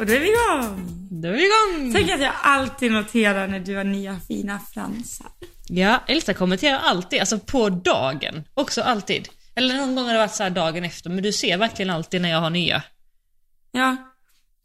Och 0.00 0.06
då 0.06 0.12
är 0.12 0.20
vi 0.20 0.28
igång! 0.28 0.86
Då 1.10 1.28
är 1.28 1.32
vi 1.32 1.44
igång! 1.44 1.92
Tänk 1.94 2.10
att 2.10 2.20
jag 2.20 2.32
alltid 2.42 2.92
noterar 2.92 3.48
när 3.48 3.60
du 3.60 3.76
har 3.76 3.84
nya 3.84 4.20
fina 4.28 4.60
fransar. 4.74 5.26
Ja, 5.68 6.02
Elsa 6.08 6.34
kommenterar 6.34 6.78
alltid, 6.78 7.20
alltså 7.20 7.38
på 7.38 7.68
dagen. 7.68 8.44
Också 8.54 8.82
alltid. 8.82 9.28
Eller 9.54 9.76
någon 9.76 9.94
gång 9.94 10.04
har 10.06 10.12
det 10.12 10.18
varit 10.18 10.34
så 10.34 10.42
här 10.42 10.50
dagen 10.50 10.84
efter, 10.84 11.10
men 11.10 11.22
du 11.22 11.32
ser 11.32 11.56
verkligen 11.56 11.90
alltid 11.90 12.22
när 12.22 12.30
jag 12.30 12.40
har 12.40 12.50
nya. 12.50 12.82
Ja. 13.72 13.96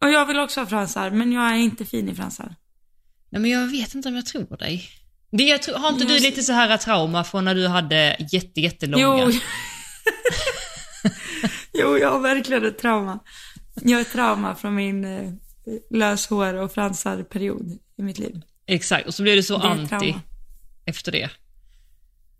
Och 0.01 0.09
jag 0.09 0.25
vill 0.25 0.39
också 0.39 0.59
ha 0.59 0.67
fransar, 0.67 1.09
men 1.09 1.31
jag 1.31 1.51
är 1.51 1.55
inte 1.55 1.85
fin 1.85 2.09
i 2.09 2.15
fransar. 2.15 2.55
Nej 3.29 3.41
men 3.41 3.51
jag 3.51 3.67
vet 3.67 3.95
inte 3.95 4.09
om 4.09 4.15
jag 4.15 4.25
tror 4.25 4.57
dig. 4.57 4.89
Det, 5.31 5.43
jag 5.43 5.61
tror, 5.61 5.77
har 5.77 5.89
inte 5.89 6.03
Jag 6.03 6.11
du 6.11 6.19
ser- 6.19 6.29
lite 6.29 6.43
så 6.43 6.53
här 6.53 6.77
trauma 6.77 7.23
från 7.23 7.45
när 7.45 7.55
du 7.55 7.67
hade 7.67 8.15
jätte, 8.31 8.61
jättelånga? 8.61 9.03
Jo. 9.03 9.31
jo, 11.73 11.97
jag 11.97 12.11
har 12.11 12.19
verkligen 12.19 12.65
ett 12.65 12.79
trauma. 12.79 13.19
Jag 13.81 13.97
har 13.97 14.01
ett 14.01 14.11
trauma 14.11 14.55
från 14.55 14.75
min 14.75 15.05
eh, 15.05 15.31
löshår 15.89 16.53
och 16.53 16.71
fransar-period 16.71 17.79
i 17.97 18.01
mitt 18.03 18.19
liv. 18.19 18.41
Exakt, 18.65 19.07
och 19.07 19.13
så 19.13 19.23
blev 19.23 19.35
du 19.35 19.43
så 19.43 19.57
anti 19.57 19.89
trauma. 19.89 20.21
efter 20.85 21.11
det. 21.11 21.29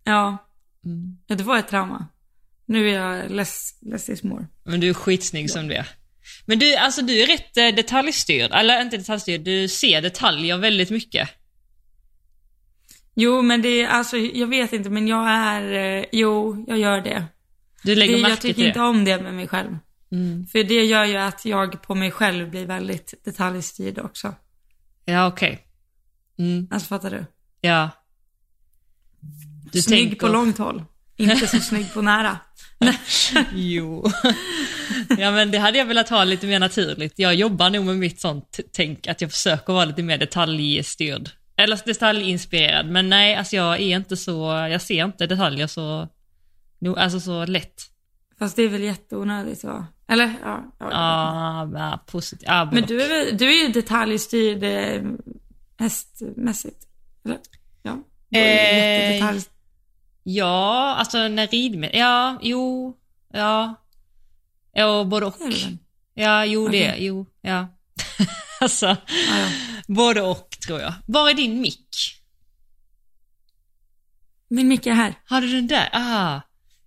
Ja. 0.03 0.37
Mm. 0.85 1.17
ja, 1.27 1.35
det 1.35 1.43
var 1.43 1.57
ett 1.57 1.67
trauma. 1.67 2.07
Nu 2.65 2.89
är 2.89 2.93
jag 2.93 3.31
less, 3.31 3.77
less 3.81 4.09
is 4.09 4.23
more. 4.23 4.47
Men 4.63 4.79
du 4.79 4.89
är 4.89 4.93
skitsnygg 4.93 5.51
som 5.51 5.67
det 5.67 5.75
är. 5.75 5.87
Men 6.45 6.59
du, 6.59 6.75
alltså 6.75 7.01
du 7.01 7.21
är 7.21 7.27
rätt 7.27 7.57
eh, 7.57 7.67
detaljstyrd, 7.67 8.51
eller 8.51 8.81
inte 8.81 8.97
detaljstyrd, 8.97 9.41
du 9.41 9.67
ser 9.67 10.01
detaljer 10.01 10.57
väldigt 10.57 10.89
mycket. 10.89 11.29
Jo, 13.13 13.41
men 13.41 13.61
det 13.61 13.81
är 13.81 13.87
alltså, 13.87 14.17
jag 14.17 14.47
vet 14.47 14.73
inte, 14.73 14.89
men 14.89 15.07
jag 15.07 15.29
är, 15.29 15.97
eh, 15.99 16.05
jo, 16.11 16.65
jag 16.67 16.77
gör 16.77 17.01
det. 17.01 17.25
Du 17.83 17.95
lägger 17.95 18.15
det 18.15 18.21
märke 18.21 18.31
jag 18.31 18.41
tycker 18.41 18.53
till 18.53 18.63
det. 18.63 18.67
inte 18.67 18.81
om 18.81 19.05
det 19.05 19.21
med 19.21 19.33
mig 19.33 19.47
själv. 19.47 19.77
Mm. 20.15 20.47
För 20.47 20.63
det 20.63 20.85
gör 20.85 21.05
ju 21.05 21.17
att 21.17 21.45
jag 21.45 21.81
på 21.81 21.95
mig 21.95 22.11
själv 22.11 22.49
blir 22.49 22.65
väldigt 22.65 23.13
detaljstyrd 23.25 23.99
också. 23.99 24.35
Ja, 25.05 25.27
okej. 25.27 25.59
Mm, 26.39 26.67
Alltså 26.71 26.87
fattar 26.87 27.11
du? 27.11 27.25
ja. 27.61 27.89
Du 29.71 29.81
snygg 29.81 30.09
tänker- 30.09 30.27
på 30.27 30.33
långt 30.33 30.57
håll. 30.57 30.83
Inte 31.17 31.47
så 31.47 31.59
snygg 31.59 31.93
på 31.93 32.01
nära. 32.01 32.39
Jo. 33.55 34.11
ja 35.17 35.31
men 35.31 35.51
det 35.51 35.57
hade 35.57 35.77
jag 35.77 35.85
velat 35.85 36.09
ha 36.09 36.23
lite 36.23 36.47
mer 36.47 36.59
naturligt. 36.59 37.13
Jag 37.19 37.35
jobbar 37.35 37.69
nog 37.69 37.85
med 37.85 37.97
mitt 37.97 38.19
sånt 38.21 38.59
tänk 38.71 39.07
att 39.07 39.21
jag 39.21 39.31
försöker 39.31 39.73
vara 39.73 39.85
lite 39.85 40.03
mer 40.03 40.17
detaljstyrd. 40.17 41.29
Eller 41.57 41.79
detaljinspirerad. 41.85 42.85
Men 42.89 43.09
nej, 43.09 43.35
alltså 43.35 43.55
jag 43.55 43.73
är 43.75 43.95
inte 43.95 44.17
så, 44.17 44.41
jag 44.71 44.81
ser 44.81 45.05
inte 45.05 45.27
detaljer 45.27 45.67
så, 45.67 46.07
alltså 46.97 47.19
så 47.19 47.45
lätt. 47.45 47.83
Fast 48.39 48.55
det 48.55 48.61
är 48.63 48.69
väl 48.69 48.83
jätteonödigt 48.83 49.63
va? 49.63 49.87
Eller? 50.07 50.33
Ja. 50.43 50.63
ja. 50.79 50.89
Ah, 50.91 51.69
ja, 51.73 52.03
positivt. 52.07 52.49
Ah, 52.49 52.65
Men 52.71 52.83
du 52.85 53.01
är, 53.01 53.09
väl, 53.09 53.37
du 53.37 53.45
är 53.49 53.67
ju 53.67 53.71
detaljstyrd 53.71 54.63
eh, 54.63 55.11
hästmässigt. 55.77 56.87
Eller? 57.25 57.39
Ja. 57.83 57.97
Du 58.29 58.39
är 58.39 59.13
ju 59.13 59.25
Eh. 59.25 59.35
Ja, 60.23 60.95
alltså 60.95 61.27
när 61.27 61.47
ridmed... 61.47 61.89
Ja, 61.93 62.39
jo, 62.41 62.97
ja. 63.33 63.75
Ja, 64.73 65.03
både 65.03 65.25
och. 65.25 65.35
Det 65.39 65.49
det? 65.49 65.77
Ja, 66.23 66.45
jo 66.45 66.67
det, 66.67 66.89
Okej. 66.91 67.05
jo, 67.05 67.25
ja. 67.41 67.67
alltså, 68.59 68.85
Ja, 68.85 68.95
ja. 69.39 69.47
både 69.87 70.21
och 70.21 70.49
tror 70.67 70.79
jag. 70.81 70.93
Var 71.07 71.29
är 71.29 71.33
din 71.33 71.61
mick? 71.61 71.89
Min 74.47 74.67
mick 74.67 74.85
är 74.85 74.93
här. 74.93 75.13
Har 75.25 75.41
du 75.41 75.51
den 75.51 75.67
där? 75.67 75.89
Ah, 75.93 76.41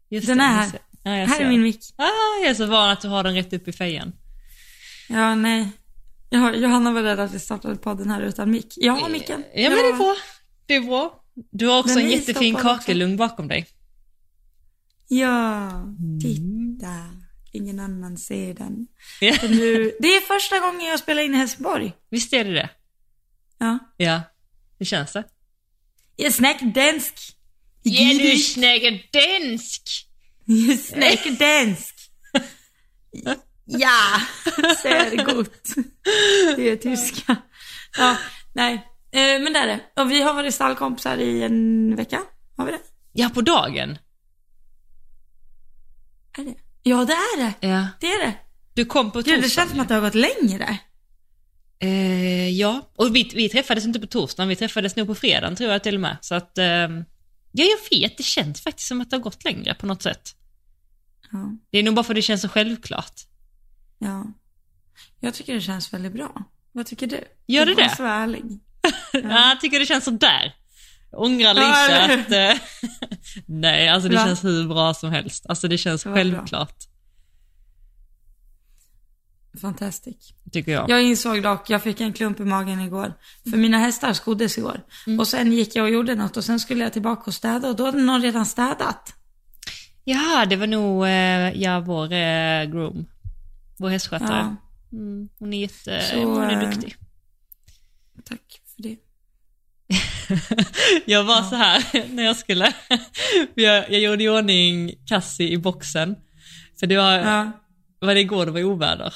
just 0.09 0.27
Den 0.27 0.39
det, 0.39 0.45
är 0.45 0.49
här. 0.49 0.79
Ja, 1.09 1.17
jag 1.19 1.27
Här 1.27 1.41
är 1.41 1.49
min 1.49 1.63
mick. 1.63 1.81
Ah, 1.97 2.05
jag 2.43 2.51
är 2.51 2.55
så 2.55 2.67
van 2.67 2.91
att 2.91 3.01
du 3.01 3.09
har 3.09 3.23
den 3.25 3.35
rätt 3.35 3.53
upp 3.53 3.69
i 3.69 3.73
fejan. 3.73 4.13
Ja, 5.09 5.35
nej. 5.35 5.69
Ja, 6.31 6.55
Johanna 6.55 6.93
var 6.93 7.03
rädd 7.03 7.21
att 7.21 7.35
vi 7.35 7.39
startade 7.39 7.77
podden 7.77 8.11
här 8.11 8.21
utan 8.21 8.51
mick. 8.51 8.75
Jag 8.77 8.93
har 8.93 9.09
micken. 9.09 9.45
Ja, 9.55 9.71
men 9.71 9.79
det 9.79 9.89
är 9.89 9.97
bra. 9.97 10.17
Det 10.67 10.75
är 10.75 10.81
bra. 10.81 11.25
Du 11.51 11.67
har 11.67 11.79
också 11.79 11.95
Den 11.95 12.05
en 12.05 12.11
jättefin 12.11 12.55
kakelugn 12.55 13.17
bakom 13.17 13.49
dig. 13.49 13.67
Ja, 15.09 15.71
Mm. 15.71 16.21
titta. 16.21 16.95
Ingen 17.53 17.81
annan 17.81 18.17
ser 18.19 18.55
den. 18.55 18.87
Ja. 19.21 19.35
Nu, 19.43 19.93
det 20.01 20.09
är 20.09 20.21
första 20.21 20.59
gången 20.59 20.87
jag 20.87 20.99
spelar 20.99 21.23
in 21.23 21.35
i 21.35 21.39
Helsingborg. 21.39 21.93
Visst 22.11 22.33
är 22.33 22.45
det 22.45 22.53
det? 22.53 22.71
Ja. 23.59 23.79
Ja. 23.97 24.21
Hur 24.79 24.87
känns 24.87 25.13
det? 25.13 25.25
Jag 26.17 26.35
snackar 26.35 26.67
dansk. 26.67 27.15
Ja, 27.83 28.19
du 28.23 28.37
snackar 28.37 29.03
dansk! 29.13 30.08
Jag 30.51 30.79
snackar 30.79 31.31
dansk. 31.39 31.95
Ja, 33.65 34.21
sehr 34.83 35.25
gut. 35.25 35.75
Det 36.57 36.71
är 36.71 36.77
tyska. 36.77 37.37
Ja, 37.99 38.17
nej. 38.53 38.75
Eh, 39.13 39.21
Men 39.43 39.53
det 39.53 39.59
är 39.59 39.67
det. 39.67 39.81
Och 40.03 40.11
vi 40.11 40.23
har 40.23 40.35
varit 40.35 40.55
stallkompisar 40.55 41.17
i 41.17 41.43
en 41.43 41.97
vecka. 41.97 42.21
Har 42.57 42.67
vi 42.67 42.73
det? 42.73 42.79
Ja, 43.13 43.29
på 43.29 43.41
dagen. 43.41 43.99
Är 46.39 46.45
det? 46.45 46.55
Ja, 46.83 47.05
det 47.05 47.13
är 47.13 47.37
det. 47.45 47.67
Ja. 47.69 47.87
Det 48.01 48.07
är 48.07 48.27
det. 48.27 48.35
Du 48.75 48.85
kom 48.85 49.11
på 49.11 49.19
Gud, 49.19 49.25
det 49.27 49.43
torsdagen. 49.43 49.51
känns 49.51 49.71
som 49.71 49.81
att 49.81 49.89
det 49.89 49.95
har 49.95 50.01
gått 50.01 50.15
längre. 50.15 50.79
Eh, 51.81 52.49
ja, 52.51 52.91
och 52.97 53.17
vi, 53.17 53.31
vi 53.35 53.49
träffades 53.49 53.85
inte 53.85 54.01
på 54.01 54.07
torsdagen, 54.07 54.49
vi 54.49 54.57
träffades 54.57 54.97
nog 54.97 55.07
på 55.07 55.15
fredagen 55.15 55.57
tror 55.57 55.71
jag 55.73 55.83
till 55.83 55.95
och 55.95 56.01
med. 56.01 56.17
Så 56.21 56.35
att, 56.35 56.59
ehm, 56.59 57.05
ja 57.53 57.65
jag 57.65 57.99
vet, 57.99 58.17
det 58.17 58.23
känns 58.23 58.61
faktiskt 58.61 58.89
som 58.89 59.01
att 59.01 59.11
det 59.11 59.17
har 59.17 59.23
gått 59.23 59.45
längre 59.45 59.75
på 59.75 59.87
något 59.87 60.03
sätt. 60.03 60.35
Ja, 61.33 61.57
Det 61.71 61.79
är 61.79 61.83
nog 61.83 61.95
bara 61.95 62.05
för 62.05 62.13
att 62.13 62.17
det 62.17 62.23
känns 62.23 62.43
så 62.43 62.49
självklart. 62.49 63.21
ja. 63.99 64.25
Jag 65.21 65.35
tycker 65.35 65.55
det 65.55 65.61
känns 65.61 65.93
väldigt 65.93 66.13
bra. 66.13 66.43
Vad 66.73 66.87
tycker 66.87 67.07
du? 67.07 67.25
Gör 67.47 67.67
det 67.67 67.75
det? 67.75 67.97
så 67.97 68.05
ärlig. 68.05 68.45
Ja. 69.13 69.21
jag 69.49 69.61
tycker 69.61 69.79
det 69.79 69.87
känns 69.87 70.05
sådär. 70.05 70.55
Jag 71.11 71.21
ångrar 71.21 71.55
Ja, 71.55 71.55
lite 71.55 71.95
eller 71.95 72.19
att... 72.51 72.57
Eh, 72.57 72.63
nej, 73.47 73.89
alltså 73.89 74.09
det 74.09 74.17
Va? 74.17 74.25
känns 74.27 74.45
hur 74.45 74.69
bra 74.69 74.95
som 74.95 75.11
helst. 75.11 75.47
Alltså 75.49 75.69
det 75.69 75.79
känns 75.79 76.03
Det 76.03 76.09
var 76.09 76.15
bra. 76.15 76.23
självklart, 76.35 76.75
Fantastiskt. 79.61 80.35
tycker 80.53 80.73
jag. 80.73 80.91
Jag 80.91 81.03
insåg 81.03 81.43
dock, 81.43 81.71
jag 81.71 81.83
fick 81.83 82.01
en 82.01 82.13
klump 82.13 82.41
i 82.41 82.45
magen 82.45 82.81
igår. 82.81 83.13
För 83.51 83.57
mina 83.57 83.79
hästar 83.79 84.13
skoddes 84.13 84.59
igår. 84.59 84.81
Och 85.19 85.29
sen 85.29 85.53
gick 85.53 85.77
jag 85.77 85.83
och 85.85 85.91
gjorde 85.91 86.15
något 86.15 86.37
och 86.37 86.45
sen 86.45 86.61
skulle 86.61 86.85
jag 86.85 86.93
tillbaka 86.93 87.23
och 87.27 87.35
städa 87.35 87.69
och 87.69 87.77
då 87.77 87.85
hade 87.87 87.99
någon 88.03 88.23
redan 88.23 88.47
städat. 88.47 89.15
Ja, 90.11 90.47
det 90.51 90.57
var 90.57 90.67
nog, 90.67 91.05
eh, 91.07 91.63
ja, 91.63 91.81
vår 91.81 92.13
eh, 92.13 92.65
groom. 92.65 93.07
Vår 93.79 93.89
hästskötare. 93.89 94.29
Ja, 94.39 94.57
Mm, 94.93 95.29
hon 95.39 95.53
är 95.53 95.61
jätte, 95.61 96.01
Så, 96.03 96.25
hon 96.25 96.43
är 96.43 96.63
eh, 96.63 96.71
duktig. 96.71 96.97
tack 98.25 98.61
för 98.77 98.83
det. 98.83 98.97
Jag 101.07 101.25
var 101.25 101.43
så 101.43 101.57
här 101.57 102.09
när 102.15 102.23
jag 102.23 102.37
skulle, 102.37 102.73
jag, 103.55 103.91
jag 103.91 104.01
gjorde 104.01 104.25
i 104.25 104.29
ordning 104.29 104.95
Cassie 105.07 105.49
i 105.49 105.59
boxen. 105.59 106.17
För 106.81 106.87
det 106.87 106.97
var, 106.97 107.13
Ja, 107.13 107.51
var 107.99 108.15
det 108.15 108.21
igår 108.21 108.47
det 108.47 108.53
var 108.53 108.65
oväder? 108.65 109.15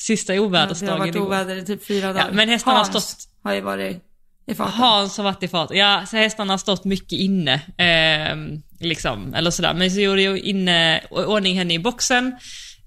Sista 0.00 0.34
ja, 0.34 0.40
det 0.40 0.46
ovädersdagen 0.46 0.92
har 0.92 0.98
varit 0.98 1.14
igår. 1.14 1.26
oväder 1.26 1.56
i 1.56 1.64
typ 1.64 1.86
fyra 1.86 2.12
dagar. 2.12 2.30
men 2.32 2.48
hästarna 2.48 2.78
har 2.78 2.84
stått- 2.84 3.28
har 3.42 3.54
ju 3.54 3.60
varit 3.60 4.02
i 4.48 4.54
farten. 4.54 4.72
Hans 4.80 5.16
har 5.16 5.24
varit 5.24 5.42
i 5.42 5.48
fart. 5.48 5.70
Ja, 5.72 6.06
så 6.06 6.16
hästarna 6.16 6.52
har 6.52 6.58
stått 6.58 6.84
mycket 6.84 7.12
inne. 7.18 7.60
ehm, 7.78 8.62
liksom, 8.80 9.34
eller 9.34 9.50
sådär. 9.50 9.74
Men 9.74 9.90
så 9.90 10.00
gjorde 10.00 10.22
jag 10.22 10.38
inne, 10.38 11.00
ordning 11.10 11.58
henne 11.58 11.74
i 11.74 11.78
boxen. 11.78 12.26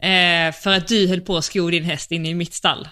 eh, 0.02 0.52
för 0.54 0.72
att 0.72 0.88
du 0.88 1.08
höll 1.08 1.22
på 1.22 1.38
att 1.38 1.46
sko 1.46 1.70
din 1.70 1.84
häst 1.84 2.12
inne 2.12 2.30
i 2.30 2.34
mitt 2.34 2.54
stall. 2.54 2.88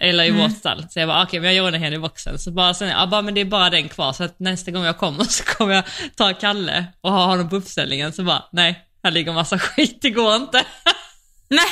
Eller 0.00 0.24
i 0.24 0.28
Mm. 0.28 0.40
vårt 0.42 0.56
stall. 0.58 0.86
Så 0.90 0.98
jag 0.98 1.08
bara, 1.08 1.22
okej 1.22 1.40
men 1.40 1.46
jag 1.46 1.54
gör 1.56 1.64
ordning 1.66 1.82
henne 1.82 1.96
i 1.96 1.98
boxen. 1.98 2.38
Så 2.38 2.50
bara 2.50 2.74
sen, 2.74 2.88
ja 2.88 3.06
bara 3.06 3.22
men 3.22 3.34
det 3.34 3.40
är 3.40 3.44
bara 3.44 3.70
den 3.70 3.88
kvar. 3.88 4.12
Så 4.12 4.24
att 4.24 4.40
nästa 4.40 4.70
gång 4.70 4.84
jag 4.84 4.98
kommer 4.98 5.24
så 5.28 5.44
kommer 5.44 5.74
jag 5.74 5.84
ta 6.16 6.32
Kalle 6.32 6.84
och 7.00 7.12
ha 7.12 7.26
honom 7.26 7.48
på 7.48 7.56
uppställningen. 7.56 8.12
Så 8.12 8.22
bara, 8.24 8.44
nej, 8.52 8.78
här 9.04 9.10
ligger 9.10 9.32
massa 9.32 9.58
skit, 9.58 9.98
det 10.02 10.10
går 10.10 10.34
inte. 10.36 10.64
Nej! 11.50 11.66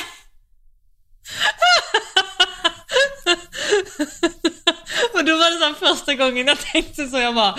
Och 5.13 5.25
då 5.25 5.35
var 5.35 5.51
det 5.51 5.75
så 5.75 5.85
första 5.85 6.15
gången 6.15 6.47
jag 6.47 6.59
tänkte 6.59 7.07
så, 7.07 7.17
jag 7.17 7.35
bara 7.35 7.55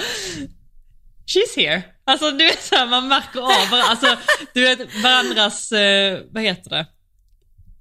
She's 1.26 1.56
here. 1.56 1.82
Alltså 2.04 2.30
du 2.30 2.44
vet 2.44 2.62
såhär, 2.62 2.86
man 2.86 3.08
märker 3.08 3.40
av 3.40 3.70
varandra, 3.70 3.90
alltså 3.90 4.16
du 4.54 4.60
vet 4.60 5.02
varandras, 5.02 5.72
eh, 5.72 6.20
vad 6.30 6.42
heter 6.42 6.70
det? 6.70 6.86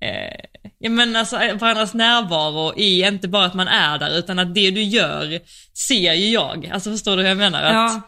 Eh, 0.07 0.69
ja 0.79 0.89
men 0.89 1.15
alltså 1.15 1.37
eh, 1.37 1.57
varandras 1.57 1.93
närvaro 1.93 2.73
i 2.77 3.07
inte 3.07 3.27
bara 3.27 3.45
att 3.45 3.53
man 3.53 3.67
är 3.67 3.99
där 3.99 4.17
utan 4.17 4.39
att 4.39 4.55
det 4.55 4.71
du 4.71 4.83
gör 4.83 5.39
ser 5.87 6.13
ju 6.13 6.29
jag. 6.29 6.69
Alltså 6.73 6.91
förstår 6.91 7.17
du 7.17 7.21
hur 7.21 7.29
jag 7.29 7.37
menar? 7.37 7.63
Att, 7.63 7.73
Ja. 7.73 8.01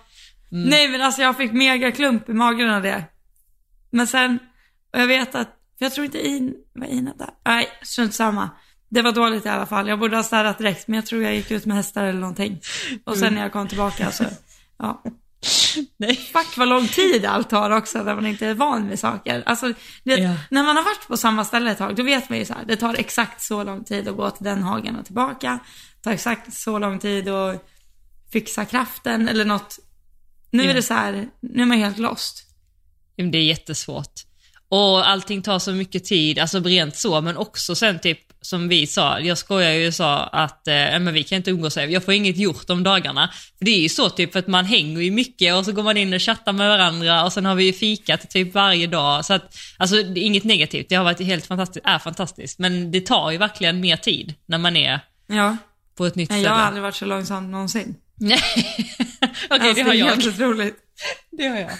Nej 0.49 0.87
men 0.87 1.01
alltså 1.01 1.21
jag 1.21 1.37
fick 1.37 1.51
mega 1.51 1.91
klump 1.91 2.29
i 2.29 2.33
magen 2.33 2.69
av 2.69 2.81
det. 2.81 3.03
Men 3.89 4.07
sen, 4.07 4.39
och 4.93 4.99
jag 4.99 5.07
vet 5.07 5.35
att, 5.35 5.47
för 5.77 5.85
jag 5.85 5.93
tror 5.93 6.05
inte 6.05 6.27
In, 6.27 6.55
var 6.73 6.87
Ina 6.87 7.13
där? 7.13 7.29
Nej, 7.45 7.67
strunt 7.81 8.13
samma. 8.13 8.49
Det 8.93 9.01
var 9.01 9.11
dåligt 9.11 9.45
i 9.45 9.49
alla 9.49 9.65
fall. 9.65 9.87
Jag 9.87 9.99
borde 9.99 10.15
ha 10.15 10.23
städat 10.23 10.57
direkt 10.57 10.87
men 10.87 10.95
jag 10.95 11.05
tror 11.05 11.23
jag 11.23 11.35
gick 11.35 11.51
ut 11.51 11.65
med 11.65 11.77
hästar 11.77 12.03
eller 12.03 12.19
någonting. 12.19 12.59
Och 13.05 13.17
sen 13.17 13.33
när 13.33 13.41
jag 13.41 13.51
kom 13.53 13.67
tillbaka 13.67 14.11
så, 14.11 14.23
ja. 14.77 15.03
Nej. 15.97 16.15
Fuck 16.15 16.57
vad 16.57 16.67
lång 16.67 16.87
tid 16.87 17.25
allt 17.25 17.49
tar 17.49 17.69
också 17.71 18.03
när 18.03 18.15
man 18.15 18.25
inte 18.25 18.47
är 18.47 18.53
van 18.53 18.89
vid 18.89 18.99
saker. 18.99 19.43
Alltså, 19.45 19.73
det, 20.03 20.15
Ja. 20.17 20.35
när 20.49 20.63
man 20.63 20.75
har 20.77 20.83
varit 20.83 21.07
på 21.07 21.17
samma 21.17 21.45
ställe 21.45 21.71
ett 21.71 21.77
tag, 21.77 21.95
då 21.95 22.03
vet 22.03 22.29
man 22.29 22.37
ju 22.39 22.45
så 22.45 22.53
här, 22.53 22.65
det 22.65 22.75
tar 22.75 22.93
exakt 22.99 23.41
så 23.41 23.63
lång 23.63 23.83
tid 23.83 24.07
att 24.07 24.15
gå 24.17 24.29
till 24.29 24.43
den 24.45 24.63
hagen 24.63 24.95
och 24.95 25.05
tillbaka. 25.05 25.59
Det 25.95 26.03
tar 26.03 26.11
exakt 26.11 26.53
så 26.53 26.79
lång 26.79 26.99
tid 26.99 27.29
att 27.29 27.65
fixa 28.31 28.65
kraften 28.65 29.27
eller 29.29 29.45
något. 29.45 29.79
Nu 30.51 30.63
Ja. 30.63 30.69
är 30.69 30.73
det 30.73 30.81
så 30.83 30.93
här, 30.93 31.27
nu 31.41 31.61
är 31.61 31.65
man 31.65 31.77
helt 31.77 31.97
lost. 31.97 32.43
Det 33.15 33.37
är 33.37 33.43
jättesvårt. 33.43 34.13
Och 34.75 35.09
allting 35.09 35.41
tar 35.41 35.59
så 35.59 35.71
mycket 35.71 36.05
tid, 36.05 36.39
alltså 36.39 36.59
rent 36.59 36.95
så, 36.97 37.21
men 37.21 37.37
också 37.37 37.75
sen 37.75 37.99
typ 37.99 38.19
som 38.41 38.67
vi 38.67 38.87
sa, 38.87 39.19
jag 39.19 39.37
skojar 39.37 39.71
ju 39.71 39.87
och 39.87 39.93
sa 39.93 40.23
att 40.23 40.67
eh, 40.67 40.73
men 40.73 41.13
vi 41.13 41.23
kan 41.23 41.35
inte 41.35 41.51
umgås, 41.51 41.77
jag 41.77 42.03
får 42.05 42.13
inget 42.13 42.37
gjort 42.37 42.69
om 42.69 42.83
dagarna. 42.83 43.29
För 43.57 43.65
det 43.65 43.71
är 43.71 43.79
ju 43.79 43.89
så 43.89 44.09
typ 44.09 44.31
för 44.31 44.39
att 44.39 44.47
man 44.47 44.65
hänger 44.65 45.01
ju 45.01 45.11
mycket 45.11 45.55
och 45.55 45.65
så 45.65 45.71
går 45.71 45.83
man 45.83 45.97
in 45.97 46.13
och 46.13 46.21
chattar 46.21 46.53
med 46.53 46.69
varandra 46.69 47.23
och 47.25 47.33
sen 47.33 47.45
har 47.45 47.55
vi 47.55 47.63
ju 47.63 47.73
fikat 47.73 48.29
typ 48.29 48.53
varje 48.53 48.87
dag. 48.87 49.25
Så 49.25 49.33
att, 49.33 49.55
alltså 49.77 49.95
det 49.95 50.19
är 50.19 50.23
inget 50.23 50.43
negativt, 50.43 50.89
det 50.89 50.95
har 50.95 51.03
varit 51.03 51.19
helt 51.19 51.45
fantastiskt, 51.45 51.85
är 51.85 51.99
fantastiskt. 51.99 52.59
Men 52.59 52.91
det 52.91 53.01
tar 53.01 53.31
ju 53.31 53.37
verkligen 53.37 53.79
mer 53.79 53.97
tid 53.97 54.33
när 54.45 54.57
man 54.57 54.75
är 54.75 54.99
Ja, 55.27 55.57
på 55.97 56.05
ett 56.05 56.15
nytt 56.15 56.29
ställe. 56.29 56.43
jag 56.43 56.51
har 56.51 56.61
aldrig 56.61 56.83
varit 56.83 56.95
så 56.95 57.05
långsam 57.05 57.51
någonsin. 57.51 57.95
Nej. 58.19 58.39
Okej, 58.59 59.29
Alltså, 59.49 59.73
det 59.73 59.81
har 59.81 59.89
är 59.93 59.97
jag. 59.97 60.05
helt 60.05 60.27
otroligt. 60.27 60.75
Det 61.31 61.47
har 61.47 61.57
jag. 61.57 61.71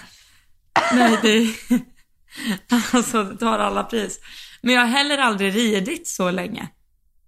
Nej, 0.94 1.18
det... 1.22 1.80
Alltså, 2.94 3.24
det 3.24 3.38
tar 3.38 3.60
alla 3.60 3.84
pris. 3.84 4.20
Men 4.62 4.74
jag 4.76 4.82
har 4.82 4.88
heller 4.88 5.18
aldrig 5.18 5.56
ridit 5.56 6.08
så 6.08 6.32
länge. 6.32 6.68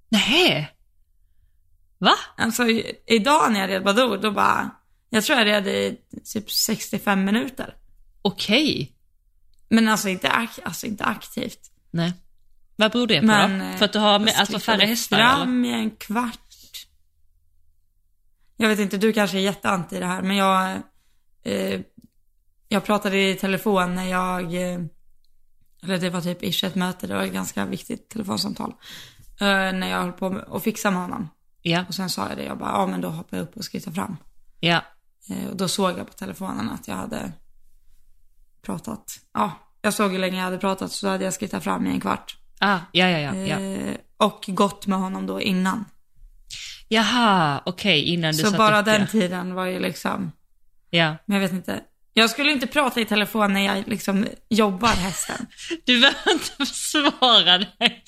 Nej. 0.10 0.72
Va? 1.98 2.14
Alltså 2.38 2.64
idag 3.08 3.52
när 3.52 3.60
jag 3.60 3.70
red 3.70 3.84
Badoo, 3.84 4.18
då 4.18 4.32
bara, 4.32 4.70
jag 5.10 5.24
tror 5.24 5.38
jag 5.40 5.46
red 5.48 5.68
i 5.68 5.98
typ 6.34 6.52
65 6.52 7.26
minuter. 7.26 7.76
Okej. 8.22 8.92
Men 9.70 9.88
alltså 9.88 10.10
inte, 10.10 10.28
ak- 10.30 10.60
alltså 10.64 10.86
inte 10.88 11.04
aktivt. 11.04 11.60
Nej. 11.92 12.14
Vad 12.76 12.92
beror 12.92 13.08
det 13.08 13.20
på 13.20 13.26
Men, 13.26 13.60
då? 13.60 13.66
eh, 13.66 13.78
För 13.78 13.86
att 13.86 13.94
du 13.94 14.00
har 14.00 14.20
med, 14.20 14.34
alltså 14.38 14.60
färre 14.60 14.86
hästar 14.86 15.18
eller? 15.18 15.36
fram 15.36 15.66
i 15.66 15.72
en 15.74 15.92
kvart. 15.92 16.40
Jag 18.58 18.70
vet 18.70 18.80
inte, 18.80 18.98
du 18.98 19.14
kanske 19.14 19.38
är 19.38 19.42
jätteanti 19.42 20.00
det 20.00 20.06
här, 20.06 20.22
men 20.22 20.36
jag, 20.36 20.78
eh, 21.44 21.82
jag 22.68 22.86
pratade 22.86 23.30
i 23.30 23.36
telefon 23.36 23.96
när 23.96 24.06
jag, 24.06 24.72
eh, 24.74 24.80
eller 25.86 25.98
det 25.98 26.10
var 26.10 26.22
typ 26.22 26.44
ish 26.44 26.64
ett 26.64 26.76
möte, 26.76 27.08
det 27.08 27.16
var 27.16 27.24
ett 27.24 27.34
ganska 27.34 27.66
viktigt 27.66 28.10
telefonsamtal. 28.10 28.74
Eh, 29.40 29.48
när 29.48 29.88
jag 29.90 30.02
höll 30.02 30.12
på 30.12 30.30
med 30.30 30.46
att 30.52 30.64
fixa 30.64 30.92
med 30.92 31.02
honom. 31.02 31.30
Ja, 31.62 31.86
Och 31.88 31.96
sen 31.96 32.10
sa 32.10 32.28
jag 32.30 32.38
det, 32.38 32.44
jag 32.44 32.58
bara, 32.58 32.70
ja 32.72 32.86
men 32.88 33.02
då 33.02 33.10
hoppar 33.10 33.38
jag 33.38 33.44
upp 33.44 33.58
och 33.58 33.66
skrittar 33.66 33.92
fram. 33.92 34.18
ja. 34.60 34.82
Eh, 35.30 35.48
och 35.50 35.56
då 35.56 35.68
såg 35.68 36.00
jag 36.00 36.08
på 36.08 36.14
telefonen 36.14 36.70
att 36.70 36.88
jag 36.88 36.96
hade 36.96 37.32
pratat. 38.62 39.20
Ja, 39.34 39.52
jag 39.82 39.94
såg 39.94 40.12
hur 40.12 40.20
länge 40.20 40.38
jag 40.38 40.44
hade 40.44 40.58
pratat 40.58 40.92
så 40.92 41.08
hade 41.08 41.24
jag 41.24 41.34
skrittat 41.34 41.64
fram 41.64 41.88
i 41.88 41.90
en 41.90 42.00
kvart. 42.02 42.38
Ah, 42.60 42.80
ja, 42.92 43.10
ja, 43.10 43.20
ja. 43.20 43.36
ja. 43.36 43.60
Eh, 43.60 43.96
och 44.18 44.46
gått 44.48 44.88
med 44.88 45.00
honom 45.00 45.26
då 45.28 45.42
innan. 45.42 45.86
Jaha, 46.88 47.62
okej, 47.66 48.02
innan 48.04 48.32
du 48.32 48.38
Så 48.38 48.48
satt 48.50 48.58
bara 48.58 48.80
upp 48.80 48.86
den 48.86 49.02
det. 49.02 49.08
tiden 49.08 49.54
var 49.54 49.66
ju 49.66 49.80
liksom, 49.80 50.32
Ja. 50.90 51.16
men 51.26 51.36
jag 51.36 51.42
vet 51.42 51.52
inte. 51.52 51.82
Jag 52.18 52.30
skulle 52.30 52.52
inte 52.52 52.68
prata 52.68 53.02
i 53.02 53.06
telefon 53.06 53.54
när 53.54 53.66
jag 53.66 53.84
liksom 53.88 54.28
jobbar 54.50 54.88
hästen. 54.90 55.48
Du 55.86 56.00
behöver 56.00 56.32
inte 56.32 56.46
försvara 56.66 57.58
dig. 57.58 58.04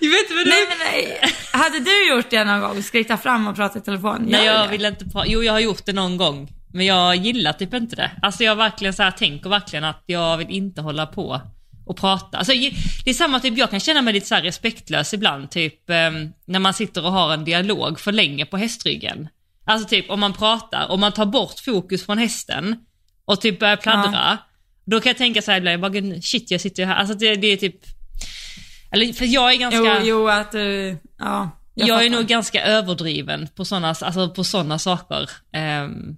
Jag 0.00 0.10
vet 0.10 0.30
vad 0.30 0.44
du... 0.44 0.50
nej 0.50 0.66
men 0.68 0.78
nej. 0.92 1.20
Hade 1.52 1.80
du 1.80 2.08
gjort 2.08 2.30
det 2.30 2.44
någon 2.44 2.60
gång? 2.60 2.82
Skritta 2.82 3.16
fram 3.16 3.48
och 3.48 3.56
prata 3.56 3.78
i 3.78 3.82
telefon? 3.82 4.26
Nej, 4.28 4.44
Gör 4.44 4.52
jag 4.54 4.66
det. 4.68 4.72
vill 4.72 4.84
inte 4.84 5.04
prata. 5.04 5.28
Jo, 5.28 5.42
jag 5.42 5.52
har 5.52 5.60
gjort 5.60 5.86
det 5.86 5.92
någon 5.92 6.16
gång. 6.16 6.48
Men 6.72 6.86
jag 6.86 7.16
gillar 7.16 7.52
typ 7.52 7.74
inte 7.74 7.96
det. 7.96 8.10
Alltså 8.22 8.44
jag 8.44 8.56
verkligen 8.56 8.94
så 8.94 9.02
här, 9.02 9.10
tänker 9.10 9.50
verkligen 9.50 9.84
att 9.84 10.02
jag 10.06 10.36
vill 10.36 10.50
inte 10.50 10.80
hålla 10.80 11.06
på 11.06 11.40
och 11.86 11.96
prata. 11.96 12.38
Alltså, 12.38 12.52
det 13.04 13.10
är 13.10 13.14
samma 13.14 13.40
typ, 13.40 13.58
jag 13.58 13.70
kan 13.70 13.80
känna 13.80 14.02
mig 14.02 14.14
lite 14.14 14.26
så 14.26 14.34
respektlös 14.36 15.14
ibland, 15.14 15.50
typ 15.50 15.90
ehm, 15.90 16.28
när 16.46 16.58
man 16.58 16.74
sitter 16.74 17.04
och 17.04 17.12
har 17.12 17.32
en 17.34 17.44
dialog 17.44 18.00
för 18.00 18.12
länge 18.12 18.46
på 18.46 18.56
hästryggen. 18.56 19.28
Alltså 19.70 19.88
typ 19.88 20.10
om 20.10 20.20
man 20.20 20.32
pratar, 20.32 20.88
om 20.90 21.00
man 21.00 21.12
tar 21.12 21.26
bort 21.26 21.60
fokus 21.60 22.06
från 22.06 22.18
hästen 22.18 22.76
och 23.24 23.40
typ 23.40 23.58
börjar 23.60 23.76
pladdra. 23.76 24.38
Då 24.84 25.00
kan 25.00 25.10
jag 25.10 25.16
tänka 25.16 25.42
så 25.42 25.50
här 25.50 25.58
ibland, 25.58 25.72
jag 25.74 25.80
bara, 25.80 25.90
"Gud, 25.90 26.24
shit 26.24 26.50
jag 26.50 26.60
sitter 26.60 26.82
ju 26.82 26.86
här. 26.86 26.96
Alltså 26.96 27.14
det, 27.14 27.34
det 27.34 27.46
är 27.46 27.56
typ, 27.56 27.76
eller 28.90 29.12
för 29.12 29.24
jag 29.24 29.52
är 29.52 29.56
ganska... 29.56 30.00
Jo, 30.00 30.06
jo 30.06 30.28
att 30.28 30.52
du, 30.52 30.96
ja. 31.18 31.50
Jag, 31.74 31.88
är 31.88 32.08
fattar. 32.08 32.08
nog 32.08 32.26
ganska 32.26 32.62
överdriven 32.62 33.48
på 33.54 33.64
sådana 33.64 33.88
alltså 33.88 34.30
på 34.30 34.44
såna 34.44 34.78
saker. 34.78 35.30
Ehm, 35.52 36.16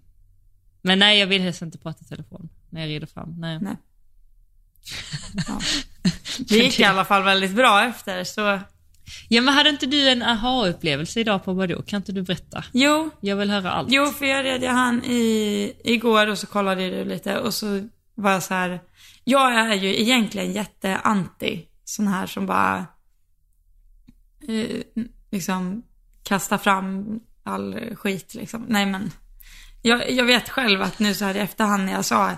men 0.83 0.99
nej, 0.99 1.19
jag 1.19 1.27
vill 1.27 1.43
helst 1.43 1.63
inte 1.63 1.79
prata 1.79 2.05
i 2.05 2.09
telefon 2.09 2.49
när 2.71 2.81
jag 2.81 2.89
rider 2.89 3.07
fram. 3.07 3.41
Nej. 3.41 3.59
Nej. 3.61 3.77
Ja. 5.49 5.61
Det 6.39 6.57
gick 6.57 6.81
i 6.81 6.85
alla 6.85 7.05
fall 7.05 7.23
väldigt 7.23 7.55
bra 7.55 7.85
efter 7.85 8.25
så, 8.25 8.61
Ja, 9.29 9.43
men 9.43 9.55
hade 9.55 9.71
inte 9.71 9.87
du 9.87 10.09
en 10.09 10.23
aha-upplevelse 10.23 11.21
idag 11.21 11.45
på 11.45 11.55
Badoo? 11.55 11.83
Kan 11.83 11.97
inte 11.97 12.13
du 12.13 12.23
berätta? 12.23 12.65
jo, 12.73 13.11
Jag 13.21 13.37
vill 13.37 13.51
höra 13.51 13.71
allt. 13.71 13.89
Jo, 13.91 14.07
för 14.07 14.27
jag 14.27 14.45
red 14.45 14.63
ju 14.63 14.69
han 14.69 15.05
i, 15.05 15.73
igår 15.85 16.27
och 16.27 16.39
så 16.39 16.47
kollade 16.47 16.91
du 16.91 17.05
lite 17.05 17.39
och 17.39 17.55
så 17.55 17.89
var 18.15 18.33
jag 18.33 18.43
så 18.43 18.55
här. 18.55 18.81
Jag 19.25 19.55
är 19.55 19.75
ju 19.75 20.01
egentligen 20.01 20.53
jätteanti 20.53 21.67
sån 21.85 22.09
här 22.09 22.27
som 22.27 22.47
bara 22.47 22.87
eh, 24.49 25.07
liksom 25.31 25.83
kastar 26.23 26.59
fram 26.59 27.21
all 27.45 27.97
skit 27.97 28.35
liksom. 28.35 28.65
Nej 28.69 28.87
men, 28.87 29.11
jag, 29.83 30.11
jag 30.11 30.25
vet 30.25 30.49
själv 30.49 30.83
att 30.83 30.99
nu 30.99 31.15
så 31.15 31.25
här 31.25 31.37
i 31.37 31.39
efterhand 31.39 31.85
när 31.85 31.93
jag 31.93 32.05
sa 32.05 32.31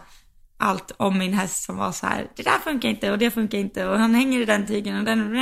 allt 0.65 0.93
om 0.97 1.19
min 1.19 1.33
häst 1.35 1.65
som 1.65 1.77
var 1.77 1.93
så 1.93 2.07
här, 2.07 2.27
det 2.37 2.43
där 2.43 2.59
funkar 2.59 2.89
inte 2.89 3.11
och 3.11 3.19
det 3.19 3.31
funkar 3.31 3.59
inte 3.59 3.87
och 3.87 3.99
han 3.99 4.15
hänger 4.15 4.41
i 4.41 4.45
den 4.45 4.67
tygen 4.67 4.99
och 4.99 5.05
den, 5.05 5.37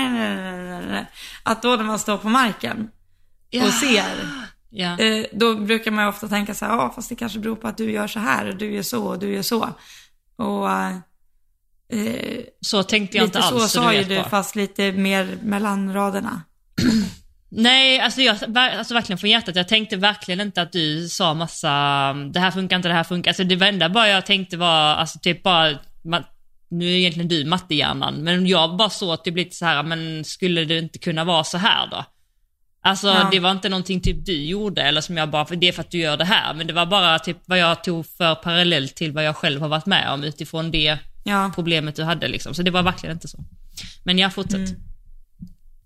att 1.42 1.62
då 1.62 1.76
när 1.76 1.84
man 1.84 1.98
står 1.98 2.16
på 2.16 2.28
marken 2.28 2.88
Ja. 3.50 3.66
och 3.66 3.72
ser 3.72 4.04
Ja. 4.74 4.98
Eh, 4.98 5.26
då 5.32 5.54
brukar 5.56 5.90
man 5.90 6.08
ofta 6.08 6.28
tänka 6.28 6.54
så 6.54 6.64
här, 6.64 6.72
ja 6.72 6.92
fast 6.94 7.08
det 7.08 7.14
kanske 7.14 7.38
beror 7.38 7.56
på 7.56 7.68
att 7.68 7.76
du 7.76 7.90
gör 7.90 8.06
så 8.06 8.20
här 8.20 8.48
och 8.48 8.56
du 8.56 8.72
gör 8.72 8.82
så 8.82 9.04
och 9.04 9.18
du 9.18 9.34
gör 9.34 9.42
så. 9.42 9.68
Och 10.36 10.70
eh, 10.70 12.40
Så 12.60 12.82
tänkte 12.82 13.16
jag 13.16 13.24
lite 13.24 13.38
inte 13.38 13.48
alls, 13.48 13.62
så 13.62 13.68
sa 13.68 13.92
ju 13.94 14.04
du 14.04 14.24
fast 14.30 14.56
lite 14.56 14.92
mer 14.92 15.38
mellan 15.42 15.94
raderna. 15.94 16.42
Nej, 17.54 18.00
alltså, 18.00 18.20
jag, 18.20 18.36
alltså 18.58 18.94
verkligen 18.94 19.18
från 19.18 19.30
hjärtat. 19.30 19.56
Jag 19.56 19.68
tänkte 19.68 19.96
verkligen 19.96 20.40
inte 20.40 20.62
att 20.62 20.72
du 20.72 21.08
sa 21.08 21.34
massa, 21.34 21.68
det 22.32 22.40
här 22.40 22.50
funkar 22.50 22.76
inte, 22.76 22.88
det 22.88 22.94
här 22.94 23.04
funkar. 23.04 23.30
Alltså 23.30 23.44
det 23.44 23.66
enda 23.68 23.88
bara 23.88 24.08
jag 24.08 24.26
tänkte 24.26 24.56
var, 24.56 24.94
alltså 24.94 25.18
typ 25.18 25.42
bara, 25.42 25.70
ma- 26.04 26.24
nu 26.70 26.84
är 26.86 26.96
egentligen 26.96 27.28
du 27.28 27.44
mattehjärnan, 27.44 28.14
men 28.14 28.46
jag 28.46 28.76
bara 28.76 28.90
såg 28.90 29.10
att 29.10 29.24
det 29.24 29.30
blir 29.30 29.44
lite 29.44 29.56
så 29.56 29.64
här, 29.64 29.82
men 29.82 30.24
skulle 30.24 30.64
det 30.64 30.78
inte 30.78 30.98
kunna 30.98 31.24
vara 31.24 31.44
så 31.44 31.58
här 31.58 31.86
då? 31.90 32.04
Alltså 32.84 33.08
Ja. 33.08 33.28
det 33.32 33.40
var 33.40 33.50
inte 33.50 33.68
någonting 33.68 34.00
typ 34.00 34.26
du 34.26 34.44
gjorde 34.44 34.82
eller 34.82 35.00
som 35.00 35.16
jag 35.16 35.30
bara, 35.30 35.44
för 35.46 35.56
det 35.56 35.68
är 35.68 35.72
för 35.72 35.80
att 35.80 35.90
du 35.90 35.98
gör 35.98 36.16
det 36.16 36.24
här, 36.24 36.54
men 36.54 36.66
det 36.66 36.72
var 36.72 36.86
bara 36.86 37.18
typ 37.18 37.36
vad 37.44 37.58
jag 37.58 37.84
tog 37.84 38.06
för 38.06 38.34
parallellt 38.34 38.94
till 38.96 39.12
vad 39.12 39.24
jag 39.24 39.36
själv 39.36 39.60
har 39.60 39.68
varit 39.68 39.86
med 39.86 40.10
om 40.12 40.24
utifrån 40.24 40.70
det 40.70 40.98
Ja. 41.24 41.52
problemet 41.54 41.96
du 41.96 42.02
hade 42.04 42.28
liksom. 42.28 42.54
Så 42.54 42.62
det 42.62 42.70
var 42.70 42.82
verkligen 42.82 43.16
inte 43.16 43.28
så. 43.28 43.38
Men 44.04 44.18
jag 44.18 44.34
fortsätt. 44.34 44.68
Mm. 44.68 44.80